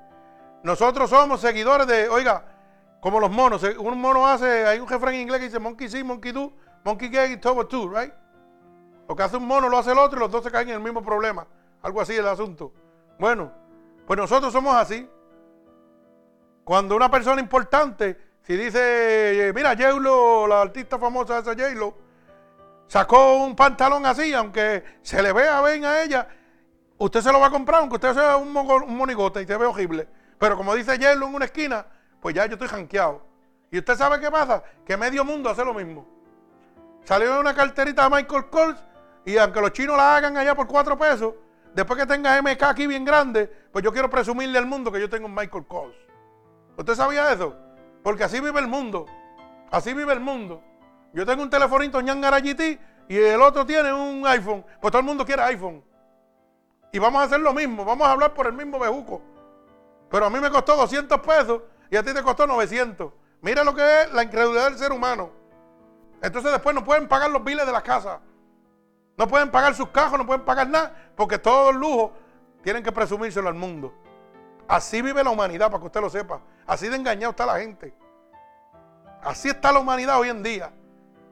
Nosotros 0.63 1.09
somos 1.09 1.39
seguidores 1.41 1.85
de. 1.85 2.09
Oiga, 2.09 2.43
como 2.99 3.19
los 3.19 3.30
monos. 3.30 3.61
Un 3.77 3.99
mono 3.99 4.26
hace. 4.26 4.65
Hay 4.65 4.80
un 4.80 4.88
refrán 4.88 5.13
en 5.13 5.22
inglés 5.22 5.39
que 5.39 5.45
dice 5.45 5.59
monkey 5.59 5.89
see, 5.89 6.03
monkey 6.03 6.31
do. 6.31 6.51
Monkey 6.84 7.09
get 7.09 7.30
it 7.30 7.45
over 7.45 7.68
two, 7.68 7.88
right? 7.88 8.11
Lo 9.07 9.15
que 9.15 9.23
hace 9.23 9.38
un 9.38 9.45
mono 9.45 9.69
lo 9.69 9.77
hace 9.77 9.91
el 9.91 9.99
otro 9.99 10.18
y 10.18 10.22
los 10.22 10.31
dos 10.31 10.43
se 10.43 10.49
caen 10.49 10.69
en 10.69 10.76
el 10.76 10.81
mismo 10.81 11.03
problema. 11.03 11.45
Algo 11.81 12.01
así 12.01 12.15
el 12.15 12.27
asunto. 12.27 12.72
Bueno, 13.19 13.51
pues 14.07 14.18
nosotros 14.18 14.51
somos 14.53 14.73
así. 14.76 15.07
Cuando 16.63 16.95
una 16.95 17.11
persona 17.11 17.41
importante, 17.41 18.18
si 18.43 18.55
dice, 18.55 19.51
mira, 19.53 19.76
J-Lo, 19.76 20.47
la 20.47 20.61
artista 20.61 20.97
famosa 20.97 21.39
esa 21.39 21.51
J-Lo, 21.51 21.93
sacó 22.91 23.38
un 23.38 23.55
pantalón 23.55 24.05
así, 24.05 24.34
aunque 24.34 24.84
se 25.01 25.23
le 25.23 25.31
vea 25.31 25.61
bien 25.61 25.85
a 25.85 26.03
ella, 26.03 26.27
usted 26.97 27.22
se 27.22 27.31
lo 27.31 27.39
va 27.39 27.47
a 27.47 27.49
comprar, 27.49 27.80
aunque 27.80 27.95
usted 27.95 28.13
sea 28.13 28.35
un, 28.35 28.51
monigote 28.51 29.41
y 29.41 29.47
se 29.47 29.55
ve 29.55 29.65
horrible. 29.65 30.09
Pero 30.38 30.57
como 30.57 30.76
dice 30.76 30.97
J-Lo 30.97 31.27
en 31.27 31.35
una 31.35 31.45
esquina, 31.45 31.85
pues 32.19 32.35
ya 32.35 32.45
yo 32.47 32.55
estoy 32.55 32.68
janqueado. 32.68 33.26
¿Y 33.72 33.77
usted 33.77 33.95
sabe 33.95 34.19
qué 34.19 34.30
pasa? 34.30 34.61
Que 34.85 34.97
medio 34.97 35.23
mundo 35.23 35.49
hace 35.49 35.63
lo 35.63 35.73
mismo. 35.73 36.05
Salió 37.05 37.39
una 37.39 37.55
carterita 37.55 38.09
de 38.09 38.09
Michael 38.09 38.49
Kors 38.49 38.84
y 39.23 39.38
aunque 39.38 39.61
los 39.61 39.72
chinos 39.72 39.95
la 39.95 40.18
hagan 40.18 40.35
allá 40.35 40.53
por 40.53 40.68
cuatro 40.68 40.97
pesos, 40.97 41.34
después 41.73 41.97
que 41.97 42.05
tenga 42.05 42.41
MK 42.41 42.63
aquí 42.63 42.88
bien 42.88 43.05
grande, 43.05 43.47
pues 43.72 43.85
yo 43.85 43.93
quiero 43.93 44.09
presumirle 44.09 44.57
al 44.57 44.65
mundo 44.65 44.91
que 44.91 44.99
yo 44.99 45.09
tengo 45.09 45.27
un 45.27 45.34
Michael 45.34 45.65
Kors. 45.65 45.95
¿Usted 46.76 46.95
sabía 46.95 47.31
eso? 47.31 47.55
Porque 48.03 48.26
así 48.26 48.41
vive 48.41 48.59
el 48.59 48.68
mundo. 48.68 49.05
Así 49.72 49.93
vive 49.93 50.11
el 50.11 50.19
mundo. 50.19 50.61
Yo 51.13 51.25
tengo 51.25 51.43
un 51.43 51.49
telefonito 51.49 51.99
Ñangara 51.99 52.39
y 52.39 53.17
el 53.17 53.41
otro 53.41 53.65
tiene 53.65 53.91
un 53.91 54.25
iPhone. 54.25 54.65
Pues 54.79 54.91
todo 54.91 54.99
el 54.99 55.05
mundo 55.05 55.25
quiere 55.25 55.41
iPhone. 55.43 55.83
Y 56.91 56.99
vamos 56.99 57.21
a 57.21 57.25
hacer 57.25 57.39
lo 57.39 57.53
mismo. 57.53 57.83
Vamos 57.83 58.07
a 58.07 58.11
hablar 58.11 58.33
por 58.33 58.47
el 58.47 58.53
mismo 58.53 58.79
bejuco. 58.79 59.21
Pero 60.09 60.25
a 60.25 60.29
mí 60.29 60.39
me 60.39 60.49
costó 60.49 60.75
200 60.75 61.19
pesos 61.19 61.61
y 61.89 61.95
a 61.95 62.03
ti 62.03 62.13
te 62.13 62.23
costó 62.23 62.47
900. 62.47 63.11
Mira 63.41 63.63
lo 63.63 63.73
que 63.73 64.01
es 64.01 64.13
la 64.13 64.23
incredulidad 64.23 64.65
del 64.65 64.77
ser 64.77 64.91
humano. 64.91 65.31
Entonces 66.21 66.51
después 66.51 66.75
no 66.75 66.83
pueden 66.83 67.07
pagar 67.07 67.31
los 67.31 67.43
biles 67.43 67.65
de 67.65 67.71
la 67.71 67.81
casa. 67.81 68.19
No 69.17 69.27
pueden 69.27 69.51
pagar 69.51 69.75
sus 69.75 69.89
cajos, 69.89 70.17
no 70.17 70.25
pueden 70.25 70.45
pagar 70.45 70.67
nada, 70.69 70.95
porque 71.15 71.38
todo 71.38 71.71
el 71.71 71.77
lujo 71.77 72.13
tienen 72.63 72.83
que 72.83 72.91
presumírselo 72.91 73.49
al 73.49 73.55
mundo. 73.55 73.93
Así 74.67 75.01
vive 75.01 75.23
la 75.23 75.29
humanidad, 75.29 75.67
para 75.67 75.79
que 75.79 75.88
usted 75.88 76.01
lo 76.01 76.09
sepa. 76.09 76.41
Así 76.65 76.88
de 76.88 76.95
engañado 76.95 77.31
está 77.31 77.45
la 77.45 77.59
gente. 77.59 77.93
Así 79.21 79.49
está 79.49 79.71
la 79.71 79.79
humanidad 79.79 80.19
hoy 80.19 80.29
en 80.29 80.41
día. 80.41 80.71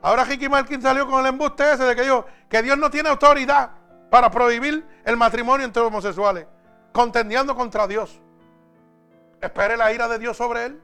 Ahora 0.02 0.24
Ricky 0.24 0.48
Martin 0.48 0.82
salió 0.82 1.08
con 1.08 1.20
el 1.20 1.26
embuste 1.28 1.74
ese 1.74 1.84
de 1.84 1.96
que 1.96 2.04
Dios, 2.04 2.24
que 2.48 2.62
Dios 2.62 2.78
no 2.78 2.90
tiene 2.90 3.10
autoridad 3.10 3.72
para 4.10 4.32
prohibir 4.32 4.86
el 5.04 5.18
matrimonio 5.18 5.66
entre 5.66 5.82
homosexuales, 5.82 6.48
contendiendo 6.94 7.56
contra 7.56 7.88
Dios. 7.88 8.22
Espere 9.42 9.78
la 9.78 9.92
ira 9.94 10.08
de 10.08 10.20
Dios 10.20 10.38
sobre 10.38 10.66
él. 10.66 10.82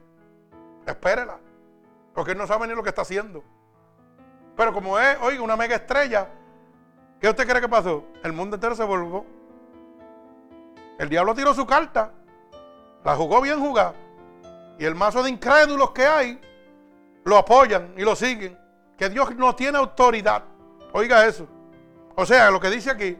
Espérela. 0.86 1.38
Porque 2.14 2.32
él 2.32 2.38
no 2.38 2.46
sabe 2.46 2.66
ni 2.66 2.74
lo 2.74 2.82
que 2.82 2.90
está 2.90 3.02
haciendo. 3.02 3.42
Pero 4.56 4.72
como 4.72 4.98
es, 4.98 5.18
oiga, 5.20 5.42
una 5.42 5.56
mega 5.56 5.76
estrella, 5.76 6.28
¿qué 7.20 7.28
usted 7.28 7.46
cree 7.46 7.60
que 7.60 7.68
pasó? 7.68 8.04
El 8.22 8.32
mundo 8.32 8.56
entero 8.56 8.74
se 8.74 8.84
volvió. 8.84 9.26
El 10.98 11.08
diablo 11.08 11.34
tiró 11.34 11.52
su 11.52 11.66
carta. 11.66 12.12
La 13.04 13.14
jugó 13.16 13.42
bien 13.42 13.60
jugada. 13.60 13.94
Y 14.78 14.84
el 14.84 14.94
mazo 14.94 15.22
de 15.22 15.30
incrédulos 15.30 15.90
que 15.90 16.06
hay 16.06 16.40
lo 17.24 17.36
apoyan 17.36 17.92
y 17.96 18.02
lo 18.02 18.16
siguen. 18.16 18.65
Que 18.96 19.08
Dios 19.08 19.34
no 19.36 19.54
tiene 19.54 19.78
autoridad. 19.78 20.44
Oiga 20.92 21.26
eso. 21.26 21.46
O 22.14 22.24
sea, 22.24 22.50
lo 22.50 22.60
que 22.60 22.70
dice 22.70 22.90
aquí, 22.90 23.18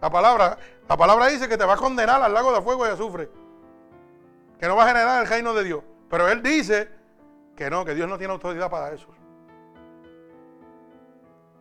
la 0.00 0.10
palabra, 0.10 0.58
la 0.88 0.96
palabra 0.96 1.26
dice 1.26 1.48
que 1.48 1.56
te 1.56 1.64
va 1.64 1.74
a 1.74 1.76
condenar 1.76 2.22
al 2.22 2.32
lago 2.32 2.52
de 2.52 2.60
fuego 2.60 2.86
y 2.86 2.90
azufre. 2.90 3.30
Que 4.58 4.66
no 4.66 4.76
va 4.76 4.84
a 4.84 4.88
generar 4.88 5.22
el 5.22 5.28
reino 5.28 5.54
de 5.54 5.64
Dios. 5.64 5.82
Pero 6.10 6.28
él 6.28 6.42
dice 6.42 6.88
que 7.56 7.70
no, 7.70 7.84
que 7.84 7.94
Dios 7.94 8.08
no 8.08 8.18
tiene 8.18 8.32
autoridad 8.32 8.70
para 8.70 8.92
eso. 8.92 9.08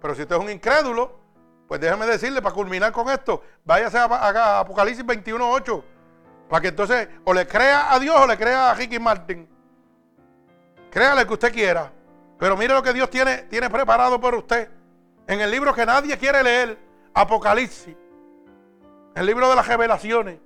Pero 0.02 0.16
si 0.16 0.22
usted 0.22 0.36
es 0.36 0.42
un 0.42 0.50
incrédulo, 0.50 1.20
pues 1.68 1.80
déjeme 1.80 2.06
decirle, 2.06 2.42
para 2.42 2.54
culminar 2.54 2.92
con 2.92 3.10
esto, 3.10 3.42
váyase 3.64 3.98
a, 3.98 4.06
a 4.06 4.60
Apocalipsis 4.60 5.06
21.8 5.06 5.84
para 6.48 6.62
que 6.62 6.68
entonces 6.70 7.10
o 7.26 7.34
le 7.34 7.46
crea 7.46 7.94
a 7.94 8.00
Dios 8.00 8.16
o 8.16 8.26
le 8.26 8.38
crea 8.38 8.72
a 8.72 8.74
Ricky 8.74 9.00
Martin. 9.00 9.48
Créale 10.90 11.26
que 11.26 11.34
usted 11.34 11.54
quiera. 11.54 11.92
Pero 12.38 12.56
mire 12.56 12.74
lo 12.74 12.84
que 12.84 12.94
Dios 12.94 13.10
tiene, 13.10 13.44
tiene 13.44 13.70
preparado 13.70 14.20
por 14.20 14.36
usted. 14.36 14.70
En 15.28 15.42
el 15.42 15.50
libro 15.50 15.74
que 15.74 15.86
nadie 15.86 16.18
quiere 16.18 16.44
leer, 16.44 16.78
Apocalipsis. 17.14 17.96
El 19.16 19.26
libro 19.26 19.50
de 19.50 19.56
las 19.56 19.68
revelaciones. 19.68 20.40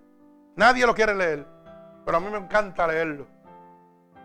Nadie 0.55 0.85
lo 0.85 0.95
quiere 0.95 1.13
leer. 1.13 1.45
Pero 2.05 2.17
a 2.17 2.19
mí 2.19 2.29
me 2.29 2.37
encanta 2.37 2.87
leerlo. 2.87 3.27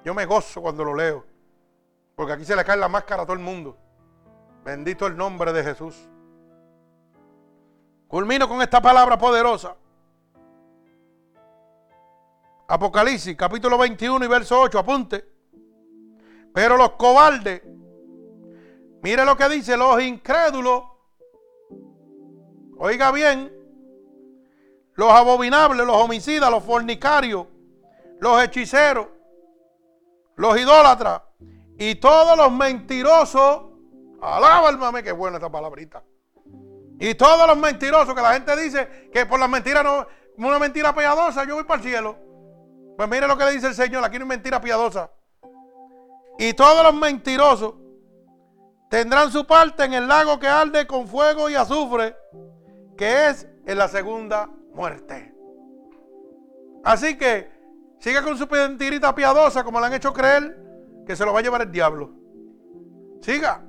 Yo 0.05 0.15
me 0.15 0.25
gozo 0.25 0.63
cuando 0.63 0.85
lo 0.85 0.95
leo. 0.95 1.25
Porque 2.15 2.33
aquí 2.33 2.45
se 2.45 2.55
le 2.55 2.65
cae 2.65 2.77
la 2.77 2.89
máscara 2.89 3.23
a 3.23 3.27
todo 3.27 3.35
el 3.35 3.43
mundo. 3.43 3.77
Bendito 4.65 5.07
el 5.07 5.17
nombre 5.17 5.53
de 5.53 5.65
Jesús. 5.65 6.09
Culmino 8.07 8.49
con 8.49 8.63
esta 8.63 8.81
palabra 8.81 9.19
poderosa. 9.19 9.77
Apocalipsis, 12.69 13.37
capítulo 13.37 13.77
21 13.77 14.25
y 14.25 14.29
verso 14.29 14.61
8, 14.61 14.79
apunte. 14.79 15.36
Pero 16.57 16.79
los 16.79 16.93
cobardes, 16.93 17.61
mire 19.03 19.27
lo 19.27 19.37
que 19.37 19.47
dice, 19.51 19.77
los 19.77 20.01
incrédulos, 20.01 20.85
oiga 22.79 23.13
bien, 23.13 23.53
los 24.95 25.13
abominables, 25.13 25.87
los 25.87 25.95
homicidas, 25.95 26.51
los 26.51 26.65
fornicarios, 26.65 27.47
los 28.21 28.43
hechiceros, 28.43 29.07
los 30.37 30.59
idólatras 30.59 31.21
y 31.77 31.97
todos 31.97 32.39
los 32.39 32.51
mentirosos, 32.51 33.65
alaba 34.23 34.73
mame, 34.73 35.03
qué 35.03 35.13
buena 35.13 35.37
esta 35.37 35.53
palabrita. 35.53 36.03
Y 36.99 37.15
todos 37.17 37.47
los 37.47 37.59
mentirosos 37.59 38.15
que 38.15 38.23
la 38.23 38.33
gente 38.33 38.57
dice 38.57 39.11
que 39.13 39.27
por 39.27 39.39
las 39.39 39.51
mentiras 39.51 39.85
no, 39.85 40.07
una 40.39 40.59
mentira 40.59 40.95
piadosa, 40.95 41.45
yo 41.45 41.57
voy 41.57 41.65
para 41.65 41.83
el 41.83 41.87
cielo. 41.87 42.17
Pues 42.97 43.11
mire 43.11 43.29
lo 43.29 43.37
que 43.37 43.45
le 43.45 43.53
dice 43.53 43.67
el 43.67 43.75
Señor, 43.75 44.03
aquí 44.03 44.19
no 44.19 44.25
es 44.25 44.29
mentira 44.31 44.59
piadosa. 44.59 45.11
Y 46.39 46.53
todos 46.53 46.83
los 46.83 46.95
mentirosos 46.95 47.75
tendrán 48.91 49.31
su 49.31 49.47
parte 49.47 49.85
en 49.85 49.95
el 49.95 50.07
lago 50.07 50.39
que 50.39 50.47
arde 50.47 50.87
con 50.87 51.09
fuego 51.09 51.49
y 51.49 51.55
azufre, 51.55 52.15
que 52.97 53.29
es 53.29 53.49
en 53.65 53.79
la 53.79 53.89
segunda 53.89 54.51
muerte. 54.75 55.35
Así 56.85 57.17
que 57.17 57.51
siga 57.99 58.23
con 58.23 58.37
su 58.37 58.47
mentirita 58.47 59.15
piadosa, 59.15 59.65
como 59.65 59.81
le 59.81 59.87
han 59.87 59.95
hecho 59.95 60.13
creer, 60.13 60.57
que 61.07 61.17
se 61.17 61.25
lo 61.25 61.33
va 61.33 61.41
a 61.41 61.43
llevar 61.43 61.63
el 61.63 61.73
diablo. 61.73 62.11
Siga. 63.23 63.63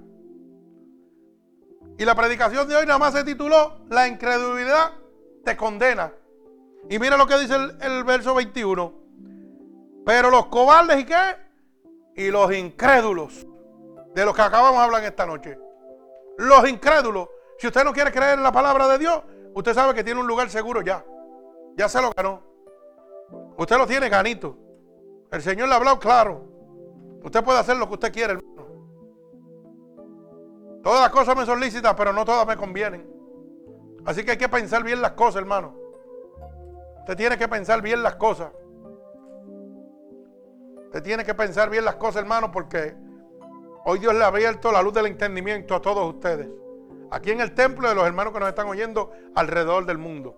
Y 1.97 2.05
la 2.05 2.13
predicación 2.13 2.67
de 2.67 2.75
hoy 2.75 2.85
nada 2.85 2.99
más 2.99 3.13
se 3.13 3.23
tituló 3.23 3.79
La 3.89 4.07
incredulidad 4.07 4.91
te 5.43 5.57
condena. 5.57 6.13
Y 6.89 6.99
mira 6.99 7.17
lo 7.17 7.25
que 7.25 7.37
dice 7.39 7.55
el, 7.55 7.77
el 7.81 8.03
verso 8.03 8.35
21. 8.35 8.93
Pero 10.05 10.29
los 10.29 10.45
cobardes 10.47 10.99
y 10.99 11.05
qué? 11.05 11.46
Y 12.17 12.29
los 12.31 12.51
incrédulos. 12.53 13.47
De 14.13 14.25
los 14.25 14.35
que 14.35 14.41
acabamos 14.41 14.79
de 14.79 14.85
hablar 14.85 15.03
esta 15.03 15.25
noche. 15.25 15.57
Los 16.37 16.67
incrédulos. 16.67 17.29
Si 17.59 17.67
usted 17.67 17.83
no 17.83 17.93
quiere 17.93 18.11
creer 18.11 18.33
en 18.37 18.43
la 18.43 18.51
palabra 18.51 18.87
de 18.87 18.97
Dios, 18.97 19.23
usted 19.53 19.73
sabe 19.73 19.93
que 19.93 20.03
tiene 20.03 20.19
un 20.19 20.27
lugar 20.27 20.49
seguro 20.49 20.81
ya. 20.81 21.05
Ya 21.75 21.87
se 21.87 22.01
lo 22.01 22.11
ganó. 22.11 22.41
Usted 23.57 23.77
lo 23.77 23.87
tiene 23.87 24.09
ganito. 24.09 24.57
El 25.31 25.41
Señor 25.41 25.67
le 25.67 25.75
ha 25.75 25.77
hablado 25.77 25.99
claro. 25.99 26.43
Usted 27.23 27.43
puede 27.43 27.59
hacer 27.59 27.77
lo 27.77 27.87
que 27.87 27.93
usted 27.93 28.11
quiere, 28.11 28.33
hermano. 28.33 28.47
Todas 30.83 31.01
las 31.01 31.09
cosas 31.11 31.37
me 31.37 31.45
son 31.45 31.59
lícitas, 31.59 31.93
pero 31.95 32.13
no 32.13 32.25
todas 32.25 32.47
me 32.47 32.57
convienen. 32.57 33.07
Así 34.05 34.23
que 34.23 34.31
hay 34.31 34.37
que 34.37 34.49
pensar 34.49 34.83
bien 34.83 35.01
las 35.01 35.11
cosas, 35.11 35.37
hermano. 35.41 35.75
Usted 36.99 37.15
tiene 37.15 37.37
que 37.37 37.47
pensar 37.47 37.81
bien 37.81 38.01
las 38.01 38.15
cosas. 38.15 38.51
Usted 40.97 41.09
tiene 41.09 41.23
que 41.23 41.35
pensar 41.35 41.69
bien 41.69 41.85
las 41.85 41.97
cosas, 41.97 42.23
hermano, 42.23 42.51
porque 42.51 42.95
hoy 43.85 43.99
Dios 43.99 44.15
le 44.15 44.23
ha 44.23 44.27
abierto 44.29 44.71
la 44.71 44.81
luz 44.81 44.93
del 44.93 45.05
entendimiento 45.05 45.75
a 45.75 45.79
todos 45.79 46.11
ustedes. 46.11 46.49
Aquí 47.11 47.29
en 47.29 47.39
el 47.39 47.53
templo 47.53 47.87
de 47.87 47.93
los 47.93 48.03
hermanos 48.07 48.33
que 48.33 48.39
nos 48.39 48.49
están 48.49 48.67
oyendo 48.67 49.11
alrededor 49.35 49.85
del 49.85 49.99
mundo. 49.99 50.35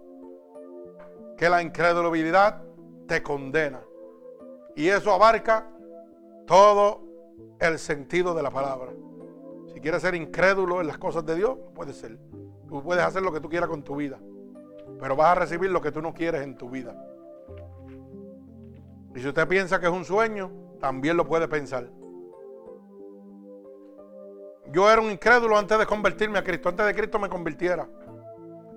Que 1.37 1.47
la 1.47 1.61
incredulidad 1.61 2.61
te 3.07 3.23
condena. 3.23 3.79
Y 4.75 4.89
eso 4.89 5.13
abarca 5.13 5.65
todo 6.45 7.05
el 7.61 7.79
sentido 7.79 8.33
de 8.33 8.43
la 8.43 8.51
palabra. 8.51 8.91
Si 9.73 9.79
quieres 9.79 10.01
ser 10.01 10.13
incrédulo 10.13 10.81
en 10.81 10.87
las 10.87 10.97
cosas 10.97 11.25
de 11.25 11.35
Dios, 11.35 11.57
puede 11.73 11.93
ser. 11.93 12.17
Tú 12.67 12.83
puedes 12.83 13.05
hacer 13.05 13.21
lo 13.21 13.31
que 13.31 13.39
tú 13.39 13.47
quieras 13.47 13.69
con 13.69 13.81
tu 13.81 13.95
vida. 13.95 14.19
Pero 14.99 15.15
vas 15.15 15.29
a 15.29 15.35
recibir 15.35 15.69
lo 15.69 15.79
que 15.79 15.93
tú 15.93 16.01
no 16.01 16.13
quieres 16.13 16.41
en 16.41 16.57
tu 16.57 16.69
vida. 16.69 17.01
Y 19.15 19.19
si 19.19 19.27
usted 19.27 19.47
piensa 19.47 19.79
que 19.79 19.87
es 19.87 19.91
un 19.91 20.05
sueño, 20.05 20.51
también 20.79 21.17
lo 21.17 21.25
puede 21.25 21.47
pensar. 21.47 21.89
Yo 24.71 24.89
era 24.89 25.01
un 25.01 25.11
incrédulo 25.11 25.57
antes 25.57 25.77
de 25.79 25.85
convertirme 25.85 26.37
a 26.37 26.43
Cristo, 26.43 26.69
antes 26.69 26.85
de 26.85 26.93
Cristo 26.93 27.17
me 27.17 27.27
convirtiera. 27.27 27.89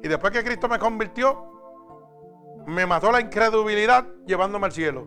Y 0.02 0.08
después 0.08 0.32
que 0.32 0.42
Cristo 0.42 0.68
me 0.68 0.78
convirtió, 0.78 1.52
me 2.66 2.86
mató 2.86 3.12
la 3.12 3.20
incredulidad 3.20 4.06
llevándome 4.26 4.66
al 4.66 4.72
cielo. 4.72 5.06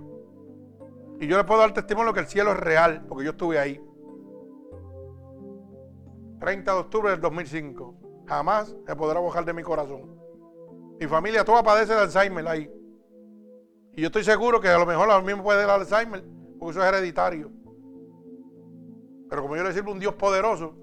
Y 1.19 1.27
yo 1.27 1.37
le 1.37 1.43
puedo 1.43 1.61
dar 1.61 1.73
testimonio 1.73 2.13
que 2.13 2.19
el 2.19 2.27
cielo 2.27 2.51
es 2.51 2.59
real, 2.59 3.05
porque 3.07 3.25
yo 3.25 3.31
estuve 3.31 3.57
ahí. 3.57 3.81
30 6.39 6.71
de 6.71 6.79
octubre 6.79 7.11
del 7.11 7.21
2005. 7.21 7.95
jamás 8.27 8.75
se 8.85 8.95
podrá 8.95 9.19
bajar 9.19 9.45
de 9.45 9.53
mi 9.53 9.63
corazón. 9.63 10.15
Mi 10.99 11.07
familia 11.07 11.43
toda 11.43 11.63
padece 11.63 11.93
de 11.93 12.01
Alzheimer 12.01 12.47
ahí. 12.47 12.71
Y 13.95 14.01
yo 14.01 14.07
estoy 14.07 14.23
seguro 14.23 14.59
que 14.59 14.67
a 14.67 14.77
lo 14.77 14.85
mejor 14.85 15.09
a 15.09 15.21
mí 15.21 15.33
me 15.33 15.41
puede 15.41 15.65
dar 15.65 15.79
Alzheimer, 15.79 16.23
porque 16.59 16.71
eso 16.71 16.81
es 16.81 16.87
hereditario. 16.87 17.49
Pero 19.29 19.41
como 19.41 19.55
yo 19.55 19.63
le 19.63 19.73
sirvo 19.73 19.91
un 19.91 19.99
Dios 19.99 20.15
poderoso, 20.15 20.75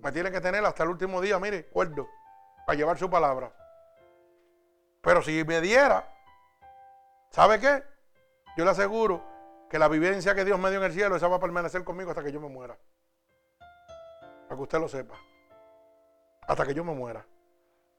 me 0.00 0.12
tiene 0.12 0.30
que 0.30 0.40
tener 0.40 0.64
hasta 0.64 0.84
el 0.84 0.90
último 0.90 1.20
día, 1.20 1.38
mire, 1.40 1.66
cuerdo, 1.66 2.08
para 2.66 2.76
llevar 2.76 2.98
su 2.98 3.10
palabra. 3.10 3.52
Pero 5.00 5.22
si 5.22 5.42
me 5.44 5.60
diera, 5.60 6.08
¿sabe 7.30 7.58
qué? 7.58 7.82
Yo 8.56 8.64
le 8.64 8.70
aseguro 8.70 9.22
que 9.68 9.78
la 9.78 9.88
vivencia 9.88 10.34
que 10.34 10.44
Dios 10.44 10.58
me 10.58 10.70
dio 10.70 10.78
en 10.78 10.84
el 10.84 10.92
cielo, 10.92 11.16
esa 11.16 11.26
va 11.26 11.36
a 11.36 11.40
permanecer 11.40 11.82
conmigo 11.82 12.10
hasta 12.10 12.22
que 12.22 12.30
yo 12.30 12.40
me 12.40 12.48
muera. 12.48 12.78
Para 14.48 14.56
que 14.56 14.62
usted 14.62 14.78
lo 14.78 14.88
sepa. 14.88 15.16
Hasta 16.46 16.64
que 16.64 16.74
yo 16.74 16.84
me 16.84 16.94
muera. 16.94 17.26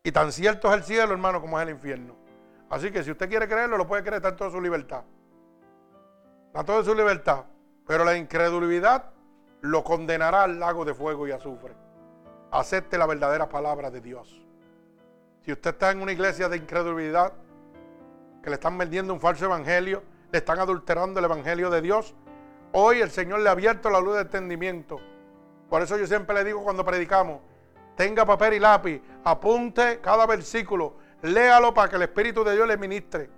Y 0.03 0.11
tan 0.11 0.31
cierto 0.31 0.69
es 0.69 0.75
el 0.75 0.83
cielo, 0.83 1.11
hermano, 1.11 1.41
como 1.41 1.59
es 1.59 1.67
el 1.67 1.73
infierno. 1.73 2.22
Así 2.73 2.89
que 2.89 3.03
si 3.03 3.11
usted 3.11 3.29
quiere 3.29 3.47
creerlo, 3.47 3.77
lo 3.77 3.85
puede 3.85 4.01
creer 4.01 4.19
tanto 4.19 4.45
de 4.45 4.49
su 4.49 4.59
libertad. 4.59 5.03
Tanto 6.51 6.79
de 6.79 6.83
su 6.83 6.95
libertad. 6.95 7.45
Pero 7.85 8.03
la 8.03 8.17
incredulidad 8.17 9.11
lo 9.61 9.83
condenará 9.83 10.41
al 10.41 10.59
lago 10.59 10.83
de 10.83 10.95
fuego 10.95 11.27
y 11.27 11.31
azufre. 11.31 11.75
Acepte 12.49 12.97
la 12.97 13.05
verdadera 13.05 13.47
palabra 13.47 13.91
de 13.91 14.01
Dios. 14.01 14.43
Si 15.41 15.51
usted 15.51 15.69
está 15.69 15.91
en 15.91 16.01
una 16.01 16.13
iglesia 16.13 16.49
de 16.49 16.57
incredulidad, 16.57 17.33
que 18.41 18.49
le 18.49 18.55
están 18.55 18.75
vendiendo 18.75 19.13
un 19.13 19.19
falso 19.19 19.45
evangelio, 19.45 20.01
le 20.31 20.39
están 20.39 20.57
adulterando 20.57 21.19
el 21.19 21.25
evangelio 21.25 21.69
de 21.69 21.79
Dios, 21.79 22.15
hoy 22.71 23.01
el 23.01 23.11
Señor 23.11 23.41
le 23.41 23.49
ha 23.49 23.51
abierto 23.51 23.91
la 23.91 23.99
luz 23.99 24.15
de 24.15 24.21
entendimiento. 24.21 24.99
Por 25.69 25.83
eso 25.83 25.95
yo 25.95 26.07
siempre 26.07 26.33
le 26.33 26.43
digo 26.43 26.63
cuando 26.63 26.83
predicamos, 26.83 27.39
tenga 27.95 28.25
papel 28.25 28.55
y 28.55 28.59
lápiz, 28.59 28.99
apunte 29.23 29.99
cada 30.01 30.25
versículo, 30.25 31.02
léalo 31.23 31.73
para 31.73 31.89
que 31.89 31.95
el 31.95 32.03
Espíritu 32.03 32.43
de 32.43 32.53
Dios 32.53 32.67
le 32.67 32.77
ministre. 32.77 33.29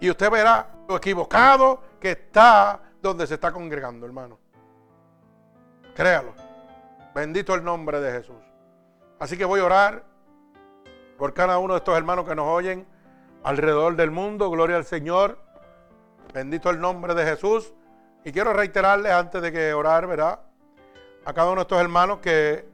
Y 0.00 0.10
usted 0.10 0.30
verá 0.30 0.68
lo 0.88 0.96
equivocado 0.96 1.80
que 2.00 2.12
está 2.12 2.80
donde 3.00 3.26
se 3.26 3.34
está 3.34 3.52
congregando, 3.52 4.04
hermano. 4.04 4.38
Créalo. 5.94 6.34
Bendito 7.14 7.54
el 7.54 7.62
nombre 7.62 8.00
de 8.00 8.10
Jesús. 8.10 8.36
Así 9.20 9.36
que 9.36 9.44
voy 9.44 9.60
a 9.60 9.64
orar 9.64 10.04
por 11.18 11.34
cada 11.34 11.58
uno 11.58 11.74
de 11.74 11.78
estos 11.78 11.96
hermanos 11.96 12.26
que 12.26 12.34
nos 12.34 12.48
oyen 12.48 12.86
alrededor 13.44 13.94
del 13.94 14.10
mundo. 14.10 14.50
Gloria 14.50 14.76
al 14.76 14.84
Señor. 14.84 15.38
Bendito 16.32 16.70
el 16.70 16.80
nombre 16.80 17.14
de 17.14 17.24
Jesús. 17.24 17.74
Y 18.24 18.32
quiero 18.32 18.52
reiterarles 18.52 19.12
antes 19.12 19.42
de 19.42 19.52
que 19.52 19.74
orar, 19.74 20.06
¿verdad? 20.06 20.40
A 21.24 21.32
cada 21.32 21.50
uno 21.50 21.60
de 21.60 21.62
estos 21.62 21.80
hermanos 21.80 22.18
que 22.20 22.71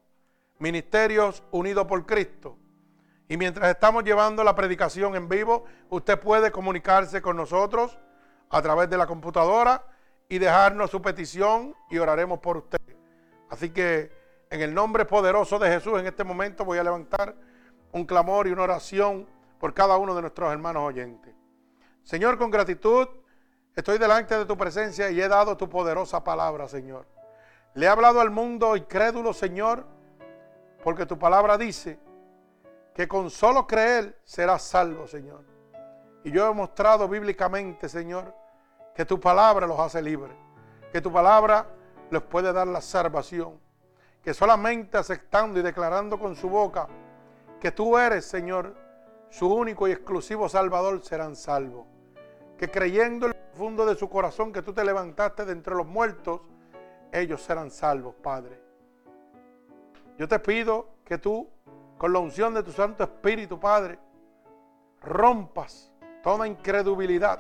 Ministerios 0.57 1.43
Unidos 1.51 1.85
por 1.85 2.05
Cristo. 2.05 2.60
Y 3.31 3.37
mientras 3.37 3.69
estamos 3.69 4.03
llevando 4.03 4.43
la 4.43 4.53
predicación 4.53 5.15
en 5.15 5.29
vivo, 5.29 5.63
usted 5.87 6.19
puede 6.19 6.51
comunicarse 6.51 7.21
con 7.21 7.37
nosotros 7.37 7.97
a 8.49 8.61
través 8.61 8.89
de 8.89 8.97
la 8.97 9.07
computadora 9.07 9.85
y 10.27 10.37
dejarnos 10.37 10.91
su 10.91 11.01
petición 11.01 11.73
y 11.89 11.97
oraremos 11.97 12.39
por 12.39 12.57
usted. 12.57 12.81
Así 13.49 13.69
que 13.69 14.11
en 14.49 14.59
el 14.59 14.73
nombre 14.73 15.05
poderoso 15.05 15.59
de 15.59 15.69
Jesús 15.69 15.97
en 15.97 16.07
este 16.07 16.25
momento 16.25 16.65
voy 16.65 16.77
a 16.79 16.83
levantar 16.83 17.33
un 17.93 18.03
clamor 18.03 18.47
y 18.47 18.51
una 18.51 18.63
oración 18.63 19.25
por 19.61 19.73
cada 19.73 19.95
uno 19.95 20.13
de 20.13 20.23
nuestros 20.23 20.51
hermanos 20.51 20.83
oyentes. 20.83 21.33
Señor, 22.03 22.37
con 22.37 22.51
gratitud 22.51 23.07
estoy 23.73 23.97
delante 23.97 24.37
de 24.37 24.45
tu 24.45 24.57
presencia 24.57 25.09
y 25.09 25.21
he 25.21 25.29
dado 25.29 25.55
tu 25.55 25.69
poderosa 25.69 26.21
palabra, 26.21 26.67
Señor. 26.67 27.07
Le 27.75 27.85
he 27.85 27.89
hablado 27.89 28.19
al 28.19 28.29
mundo 28.29 28.75
incrédulo, 28.75 29.31
Señor, 29.31 29.85
porque 30.83 31.05
tu 31.05 31.17
palabra 31.17 31.57
dice 31.57 31.97
que 32.93 33.07
con 33.07 33.30
solo 33.30 33.65
creer 33.65 34.19
serás 34.23 34.63
salvo, 34.63 35.07
Señor. 35.07 35.43
Y 36.23 36.31
yo 36.31 36.49
he 36.49 36.53
mostrado 36.53 37.07
bíblicamente, 37.07 37.89
Señor, 37.89 38.35
que 38.93 39.05
tu 39.05 39.19
palabra 39.19 39.65
los 39.65 39.80
hace 39.80 40.01
libres, 40.01 40.35
que 40.91 41.01
tu 41.01 41.11
palabra 41.11 41.68
les 42.09 42.22
puede 42.22 42.51
dar 42.51 42.68
la 42.68 42.81
salvación, 42.81 43.59
que 44.22 44.34
solamente 44.34 44.97
aceptando 44.97 45.59
y 45.59 45.63
declarando 45.63 46.19
con 46.19 46.35
su 46.35 46.49
boca 46.49 46.88
que 47.59 47.72
tú 47.72 47.97
eres, 47.97 48.26
Señor, 48.26 48.76
su 49.30 49.47
único 49.47 49.88
y 49.88 49.91
exclusivo 49.91 50.49
Salvador, 50.49 51.01
serán 51.03 51.35
salvos. 51.35 51.85
Que 52.57 52.69
creyendo 52.69 53.27
en 53.27 53.34
el 53.34 53.38
profundo 53.38 53.85
de 53.85 53.95
su 53.95 54.09
corazón 54.09 54.51
que 54.51 54.61
tú 54.61 54.73
te 54.73 54.84
levantaste 54.84 55.45
de 55.45 55.53
entre 55.53 55.76
los 55.76 55.88
muertos, 55.88 56.41
ellos 57.11 57.41
serán 57.41 57.72
salvos, 57.72 58.15
Padre. 58.22 58.59
Yo 60.18 60.27
te 60.27 60.39
pido 60.39 60.89
que 61.05 61.18
tú 61.18 61.49
con 62.01 62.11
la 62.11 62.17
unción 62.17 62.51
de 62.55 62.63
tu 62.63 62.71
Santo 62.71 63.03
Espíritu, 63.03 63.59
Padre, 63.59 63.99
rompas 65.03 65.93
toda 66.23 66.47
incredulidad 66.47 67.39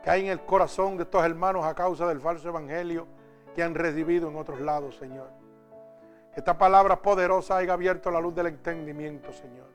que 0.00 0.10
hay 0.10 0.26
en 0.26 0.28
el 0.28 0.44
corazón 0.44 0.96
de 0.96 1.02
estos 1.02 1.24
hermanos 1.24 1.64
a 1.64 1.74
causa 1.74 2.06
del 2.06 2.20
falso 2.20 2.50
evangelio 2.50 3.08
que 3.52 3.64
han 3.64 3.74
recibido 3.74 4.28
en 4.28 4.36
otros 4.36 4.60
lados, 4.60 4.94
Señor. 4.94 5.28
Que 6.32 6.38
esta 6.38 6.56
palabra 6.56 7.02
poderosa 7.02 7.56
haya 7.56 7.72
abierto 7.72 8.12
la 8.12 8.20
luz 8.20 8.32
del 8.32 8.46
entendimiento, 8.46 9.32
Señor. 9.32 9.66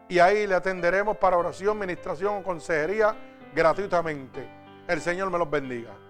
y 0.07 0.19
ahí 0.19 0.47
le 0.47 0.55
atenderemos 0.55 1.17
para 1.17 1.37
oración, 1.37 1.77
ministración 1.77 2.37
o 2.37 2.43
consejería 2.43 3.13
gratuitamente. 3.53 4.49
El 4.87 5.01
Señor 5.01 5.29
me 5.29 5.37
los 5.37 5.49
bendiga. 5.49 6.08